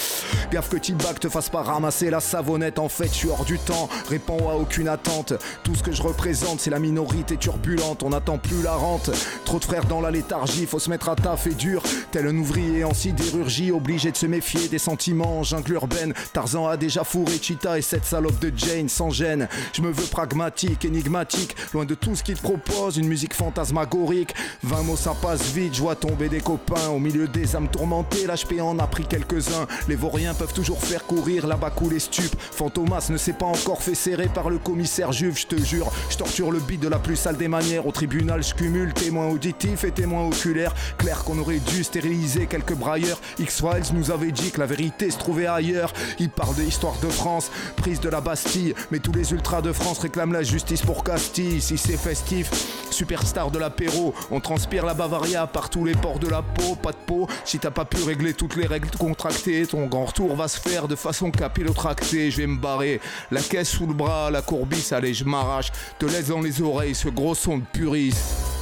Gaffe 0.51 0.69
que 0.69 0.77
T-Bag 0.77 1.19
te 1.19 1.29
fasse 1.29 1.49
pas 1.49 1.63
ramasser 1.63 2.11
la 2.11 2.21
savonnette. 2.21 2.79
En 2.79 2.89
fait, 2.89 3.07
je 3.09 3.15
suis 3.15 3.29
hors 3.29 3.45
du 3.45 3.59
temps, 3.59 3.89
réponds 4.09 4.49
à 4.49 4.55
aucune 4.55 4.89
attente. 4.89 5.33
Tout 5.65 5.75
ce 5.75 5.83
que 5.83 5.93
je 5.93 6.03
représente, 6.03 6.61
c'est 6.61 6.71
la 6.71 6.79
minorité 6.79 7.37
turbulente. 7.37 8.03
On 8.03 8.11
n'attend 8.11 8.39
plus 8.39 8.63
la 8.63 8.75
rente. 8.75 9.11
Trop 9.45 9.59
de 9.59 9.65
dans 9.81 10.01
la 10.01 10.11
léthargie, 10.11 10.67
faut 10.67 10.79
se 10.79 10.91
mettre 10.91 11.09
à 11.09 11.17
taf 11.17 11.47
et 11.47 11.55
dur. 11.55 11.83
Tel 12.11 12.27
un 12.27 12.37
ouvrier 12.37 12.85
en 12.85 12.93
sidérurgie, 12.93 13.73
obligé 13.73 14.11
de 14.11 14.17
se 14.17 14.27
méfier 14.27 14.69
des 14.69 14.79
sentiments 14.79 15.39
en 15.39 15.43
jungle 15.43 15.73
urbaine. 15.73 16.13
Tarzan 16.33 16.67
a 16.67 16.77
déjà 16.77 17.05
fourré 17.05 17.39
Cheetah 17.41 17.79
et 17.79 17.83
cette 17.83 18.05
salope 18.05 18.39
de 18.39 18.53
Jane 18.55 18.89
sans 18.89 19.11
gêne. 19.11 19.49
Je 19.73 19.81
me 19.81 19.91
veux 19.91 20.07
pragmatique, 20.07 20.85
énigmatique, 20.85 21.57
loin 21.73 21.87
de 21.87 21.95
tout 21.95 22.15
ce 22.15 22.23
qu'il 22.23 22.37
propose, 22.37 22.99
une 22.99 23.09
musique 23.09 23.35
fantasmagorique. 23.35 24.35
20 24.63 24.83
mots 24.83 24.97
ça 24.97 25.15
passe 25.21 25.53
vite, 25.53 25.75
je 25.75 25.81
vois 25.81 25.97
tomber 25.97 26.29
des 26.29 26.41
copains 26.41 26.89
au 26.89 26.99
milieu 26.99 27.27
des 27.27 27.57
âmes 27.57 27.69
tourmentées. 27.69 28.27
L'HP 28.27 28.61
en 28.61 28.79
a 28.79 28.87
pris 28.87 29.07
quelques-uns. 29.07 29.67
Les 29.89 29.97
vauriens 29.97 30.35
peuvent 30.35 30.53
toujours 30.53 30.85
faire 30.85 31.05
courir 31.05 31.47
là-bas 31.47 31.71
couler 31.71 31.99
stup. 31.99 32.35
Fantomas 32.39 33.09
ne 33.11 33.17
s'est 33.17 33.33
pas 33.33 33.47
encore 33.47 33.83
fait 33.83 33.95
serrer 33.95 34.29
par 34.29 34.51
le 34.51 34.59
commissaire 34.59 35.13
Juve, 35.13 35.39
je 35.39 35.47
te 35.47 35.57
jure. 35.57 35.91
Je 36.11 36.17
torture 36.19 36.51
le 36.51 36.61
beat 36.61 36.81
de 36.81 36.89
la 36.89 36.99
plus 36.99 37.17
sale 37.17 37.39
des 37.39 37.49
manières. 37.49 37.87
Au 37.87 37.93
tribunal, 37.93 38.43
je 38.43 38.55
cumule 38.55 38.93
témoin 38.93 39.29
et 39.63 39.93
témoin 39.93 40.27
oculaire. 40.27 40.75
Clair 40.99 41.23
qu'on 41.25 41.39
aurait 41.39 41.61
dû 41.61 41.85
stériliser 41.85 42.47
quelques 42.47 42.75
brailleurs. 42.75 43.21
X-Files 43.39 43.95
nous 43.95 44.11
avait 44.11 44.33
dit 44.33 44.51
que 44.51 44.61
la 44.61 44.67
vérité 44.67 45.11
se 45.11 45.19
trouvait 45.19 45.47
ailleurs. 45.47 45.93
Il 46.19 46.31
parle 46.31 46.57
de 46.57 46.63
l'histoire 46.63 46.99
de 47.01 47.09
France, 47.09 47.51
prise 47.77 48.01
de 48.01 48.09
la 48.09 48.21
Bastille. 48.21 48.75
Mais 48.91 48.99
tous 48.99 49.13
les 49.13 49.33
ultras 49.33 49.63
de 49.63 49.73
France 49.73 50.01
réclament 50.01 50.33
la 50.33 50.43
justice 50.43 50.83
pour 50.83 51.05
Castille. 51.05 51.61
Si 51.61 51.79
c'est 51.79 51.97
festif, 51.97 52.51
superstar 52.91 53.51
de 53.51 53.59
l'apéro. 53.59 54.15
On 54.31 54.41
transpire 54.41 54.85
la 54.85 54.95
Bavaria 54.95 55.47
par 55.47 55.71
tous 55.71 55.85
les 55.85 55.95
ports 55.95 56.19
de 56.19 56.29
la 56.29 56.43
peau. 56.43 56.75
Pas 56.75 56.93
de 56.93 56.97
peau, 57.07 57.29
si 57.45 57.59
t'as 57.59 57.71
pas 57.71 57.85
pu 57.85 58.03
régler 58.03 58.35
toutes 58.35 58.57
les 58.57 58.67
règles 58.67 58.91
contractées, 58.99 59.67
ton 59.67 59.87
grand 59.87 60.07
retour 60.07 60.35
va 60.35 60.49
se 60.49 60.59
faire 60.59 60.89
de 60.89 60.97
façon 60.97 61.31
capillotractée. 61.31 62.31
Je 62.31 62.39
vais 62.39 62.47
me 62.49 62.59
barrer, 62.59 63.01
la 63.31 63.41
caisse 63.41 63.69
sous 63.69 63.87
le 63.87 63.95
bras, 63.95 64.31
la 64.31 64.43
courbisse, 64.43 64.93
allez, 64.93 65.15
je 65.15 65.25
m'arrache. 65.25 65.71
Te 65.99 66.07
laisse 66.07 66.29
dans 66.29 66.41
les 66.41 66.61
oreilles 66.61 66.95
ce 66.95 67.09
gros 67.09 67.35
son 67.35 67.59
de 67.59 67.65
puriste. 67.73 68.62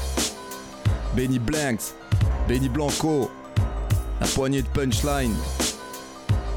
Benny 1.14 1.38
Blanks, 1.38 1.94
Benny 2.48 2.68
Blanco, 2.68 3.30
la 4.20 4.26
poignée 4.28 4.62
de 4.62 4.68
punchline. 4.68 5.34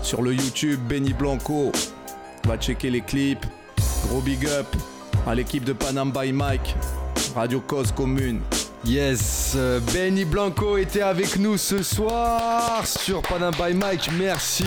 Sur 0.02 0.22
le 0.22 0.34
YouTube 0.34 0.80
Benny 0.88 1.14
Blanco, 1.14 1.72
va 2.46 2.58
checker 2.58 2.90
les 2.90 3.02
clips. 3.02 3.46
Gros 4.08 4.22
big 4.22 4.46
up 4.46 4.68
à 5.26 5.34
l'équipe 5.34 5.64
de 5.64 5.74
Panam 5.74 6.12
by 6.12 6.32
Mike, 6.32 6.76
Radio 7.36 7.60
Cause 7.62 7.92
Commune. 7.92 8.42
Yes, 8.86 9.54
euh, 9.56 9.80
Benny 9.94 10.26
Blanco 10.26 10.78
était 10.78 11.02
avec 11.02 11.40
nous 11.40 11.56
ce 11.58 11.82
soir 11.82 12.86
sur 12.86 13.22
Panam 13.22 13.54
by 13.54 13.74
Mike. 13.74 14.10
Merci 14.20 14.66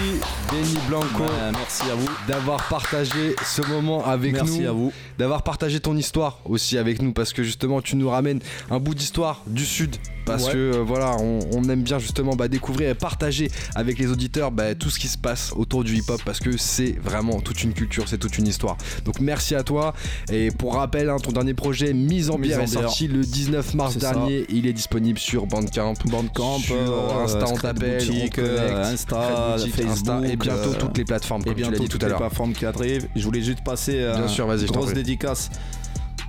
Benny 0.50 0.78
Blanco. 0.88 1.22
Ouais, 1.24 1.52
merci 1.52 1.82
à 1.90 1.94
vous. 1.94 2.08
D'avoir 2.26 2.66
partagé 2.68 3.36
ce 3.44 3.60
moment 3.60 4.06
avec 4.06 4.32
nous. 4.32 4.38
Merci 4.44 4.64
à 4.64 4.72
vous. 4.72 4.90
D'avoir 5.18 5.42
partagé 5.42 5.80
ton 5.80 5.94
histoire 5.98 6.38
aussi 6.46 6.78
avec 6.78 7.02
nous 7.02 7.12
parce 7.12 7.34
que 7.34 7.42
justement 7.42 7.82
tu 7.82 7.94
nous 7.96 8.08
ramènes 8.08 8.40
un 8.70 8.78
bout 8.80 8.94
d'histoire 8.94 9.42
du 9.46 9.66
sud. 9.66 9.96
Parce 10.24 10.46
Ouais. 10.46 10.52
que 10.54 10.58
euh, 10.58 10.82
voilà, 10.84 11.14
on, 11.20 11.38
on 11.54 11.62
aime 11.68 11.82
bien 11.82 12.00
justement 12.00 12.34
bah, 12.34 12.48
découvrir 12.48 12.88
et 12.90 12.94
partager 12.94 13.48
avec 13.76 13.96
les 13.98 14.08
auditeurs 14.10 14.50
bah, 14.50 14.74
tout 14.74 14.90
ce 14.90 14.98
qui 14.98 15.06
se 15.06 15.16
passe 15.16 15.52
autour 15.54 15.84
du 15.84 15.94
hip-hop 15.94 16.20
parce 16.24 16.40
que 16.40 16.56
c'est 16.56 16.96
vraiment 17.00 17.38
toute 17.40 17.62
une 17.62 17.72
culture, 17.74 18.08
c'est 18.08 18.18
toute 18.18 18.36
une 18.36 18.48
histoire. 18.48 18.76
Donc 19.04 19.20
merci 19.20 19.54
à 19.54 19.62
toi. 19.62 19.94
Et 20.32 20.50
pour 20.50 20.74
rappel, 20.74 21.10
hein, 21.10 21.18
ton 21.22 21.30
dernier 21.30 21.54
projet 21.54 21.92
Mise 21.92 22.30
en 22.30 22.38
Mise 22.38 22.48
bière 22.48 22.60
en 22.60 22.64
est 22.64 22.66
sorti 22.66 23.06
le 23.06 23.20
19 23.20 23.74
mars 23.74 23.96
Ça. 24.14 24.26
Il 24.48 24.66
est 24.66 24.72
disponible 24.72 25.18
sur 25.18 25.46
Bandcamp. 25.46 25.94
Bandcamp, 26.06 26.58
sur 26.58 26.76
euh, 26.76 27.24
Insta, 27.24 27.44
on 27.44 27.54
Scred 27.54 27.78
t'appelle, 27.78 28.06
Boutique, 28.06 28.38
on 28.38 28.42
connecte, 28.42 28.58
euh, 28.58 28.92
Insta, 28.92 29.56
Boutique, 29.56 29.74
Facebook, 29.74 29.90
Insta, 29.90 30.20
et 30.28 30.36
bientôt 30.36 30.70
euh, 30.70 30.78
toutes 30.78 30.98
les 30.98 31.04
plateformes 31.04 31.42
Et 31.42 31.48
tu 31.48 31.54
bientôt 31.54 31.72
dit 31.72 31.88
tout 31.88 31.98
toutes 31.98 32.04
à 32.04 32.08
les 32.08 32.14
plateformes 32.14 32.52
qui 32.52 32.66
arrivent. 32.66 33.08
Je 33.14 33.24
voulais 33.24 33.42
juste 33.42 33.64
passer 33.64 34.00
euh, 34.00 34.16
Bien 34.16 34.28
sûr, 34.28 34.46
t'en 34.46 34.72
grosse 34.72 34.92
dédicace 34.92 35.50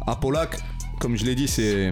à 0.05 0.15
Polak. 0.15 0.57
Comme 0.99 1.15
je 1.15 1.25
l'ai 1.25 1.35
dit, 1.35 1.47
c'est 1.47 1.91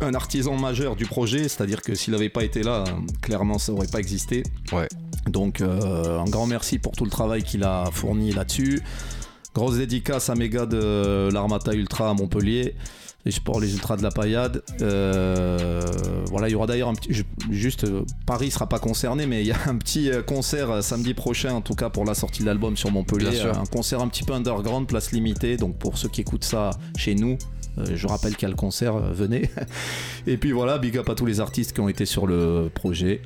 un 0.00 0.14
artisan 0.14 0.56
majeur 0.56 0.96
du 0.96 1.06
projet, 1.06 1.48
c'est-à-dire 1.48 1.82
que 1.82 1.94
s'il 1.94 2.12
n'avait 2.12 2.28
pas 2.28 2.44
été 2.44 2.62
là, 2.62 2.84
euh, 2.86 2.92
clairement 3.20 3.58
ça 3.58 3.72
n'aurait 3.72 3.88
pas 3.88 3.98
existé. 3.98 4.42
Ouais. 4.72 4.88
Donc 5.26 5.60
euh, 5.60 6.20
un 6.20 6.24
grand 6.24 6.46
merci 6.46 6.78
pour 6.78 6.92
tout 6.92 7.04
le 7.04 7.10
travail 7.10 7.42
qu'il 7.42 7.64
a 7.64 7.84
fourni 7.92 8.32
là-dessus. 8.32 8.80
Grosse 9.54 9.76
dédicace 9.76 10.30
à 10.30 10.34
mes 10.34 10.48
gars 10.48 10.66
de 10.66 11.28
l'Armata 11.32 11.74
Ultra 11.74 12.10
à 12.10 12.14
Montpellier. 12.14 12.74
Les 13.28 13.32
sports, 13.32 13.60
les 13.60 13.74
ultras 13.74 13.98
de 13.98 14.02
la 14.02 14.10
paillade. 14.10 14.62
Euh, 14.80 15.82
voilà, 16.30 16.48
il 16.48 16.52
y 16.52 16.54
aura 16.54 16.66
d'ailleurs 16.66 16.88
un 16.88 16.94
petit. 16.94 17.12
juste, 17.50 17.84
euh, 17.84 18.02
Paris 18.24 18.50
sera 18.50 18.70
pas 18.70 18.78
concerné, 18.78 19.26
mais 19.26 19.42
il 19.42 19.46
y 19.48 19.52
a 19.52 19.58
un 19.66 19.76
petit 19.76 20.10
euh, 20.10 20.22
concert 20.22 20.82
samedi 20.82 21.12
prochain, 21.12 21.52
en 21.52 21.60
tout 21.60 21.74
cas 21.74 21.90
pour 21.90 22.06
la 22.06 22.14
sortie 22.14 22.40
de 22.40 22.46
l'album 22.46 22.78
sur 22.78 22.90
Montpellier. 22.90 23.42
Un 23.42 23.66
concert 23.66 24.00
un 24.00 24.08
petit 24.08 24.24
peu 24.24 24.32
underground, 24.32 24.86
place 24.86 25.12
limitée. 25.12 25.58
Donc 25.58 25.76
pour 25.76 25.98
ceux 25.98 26.08
qui 26.08 26.22
écoutent 26.22 26.46
ça 26.46 26.70
chez 26.96 27.14
nous, 27.14 27.36
je 27.92 28.06
rappelle 28.06 28.34
qu'il 28.34 28.44
y 28.44 28.46
a 28.46 28.48
le 28.48 28.56
concert, 28.56 28.98
venez. 29.12 29.50
Et 30.26 30.38
puis 30.38 30.52
voilà, 30.52 30.78
big 30.78 30.96
up 30.96 31.10
à 31.10 31.14
tous 31.14 31.26
les 31.26 31.40
artistes 31.40 31.74
qui 31.74 31.80
ont 31.80 31.88
été 31.90 32.06
sur 32.06 32.26
le 32.26 32.70
projet. 32.74 33.20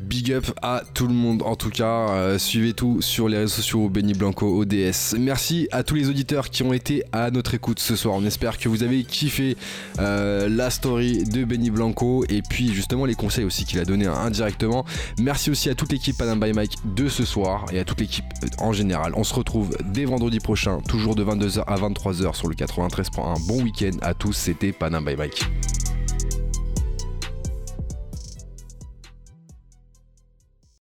Big 0.00 0.32
up 0.32 0.46
à 0.62 0.82
tout 0.94 1.06
le 1.06 1.14
monde 1.14 1.42
en 1.42 1.56
tout 1.56 1.70
cas. 1.70 2.10
Euh, 2.10 2.38
suivez 2.38 2.72
tout 2.72 3.00
sur 3.00 3.28
les 3.28 3.38
réseaux 3.38 3.56
sociaux 3.56 3.88
Benny 3.88 4.14
Blanco 4.14 4.46
ODS. 4.60 5.14
Merci 5.18 5.68
à 5.72 5.82
tous 5.82 5.94
les 5.94 6.08
auditeurs 6.08 6.50
qui 6.50 6.62
ont 6.62 6.72
été 6.72 7.02
à 7.12 7.30
notre 7.30 7.54
écoute 7.54 7.78
ce 7.78 7.96
soir. 7.96 8.14
On 8.16 8.24
espère 8.24 8.58
que 8.58 8.68
vous 8.68 8.82
avez 8.82 9.04
kiffé 9.04 9.56
euh, 9.98 10.48
la 10.48 10.70
story 10.70 11.24
de 11.24 11.44
Benny 11.44 11.70
Blanco 11.70 12.24
et 12.28 12.42
puis 12.42 12.72
justement 12.72 13.04
les 13.04 13.14
conseils 13.14 13.44
aussi 13.44 13.64
qu'il 13.64 13.78
a 13.78 13.84
donné 13.84 14.06
indirectement. 14.06 14.84
Merci 15.18 15.50
aussi 15.50 15.70
à 15.70 15.74
toute 15.74 15.92
l'équipe 15.92 16.16
Panam 16.16 16.40
by 16.40 16.52
Mike 16.52 16.76
de 16.94 17.08
ce 17.08 17.24
soir 17.24 17.66
et 17.72 17.78
à 17.78 17.84
toute 17.84 18.00
l'équipe 18.00 18.24
euh, 18.42 18.48
en 18.58 18.72
général. 18.72 19.12
On 19.16 19.24
se 19.24 19.34
retrouve 19.34 19.76
dès 19.84 20.04
vendredi 20.04 20.40
prochain, 20.40 20.80
toujours 20.88 21.14
de 21.14 21.24
22h 21.24 21.64
à 21.66 21.76
23h 21.76 22.34
sur 22.34 22.48
le 22.48 22.54
93.1. 22.54 23.46
Bon 23.46 23.62
week-end 23.62 23.96
à 24.02 24.14
tous, 24.14 24.32
c'était 24.32 24.72
Panam 24.72 25.04
by 25.04 25.16
Mike. 25.16 25.46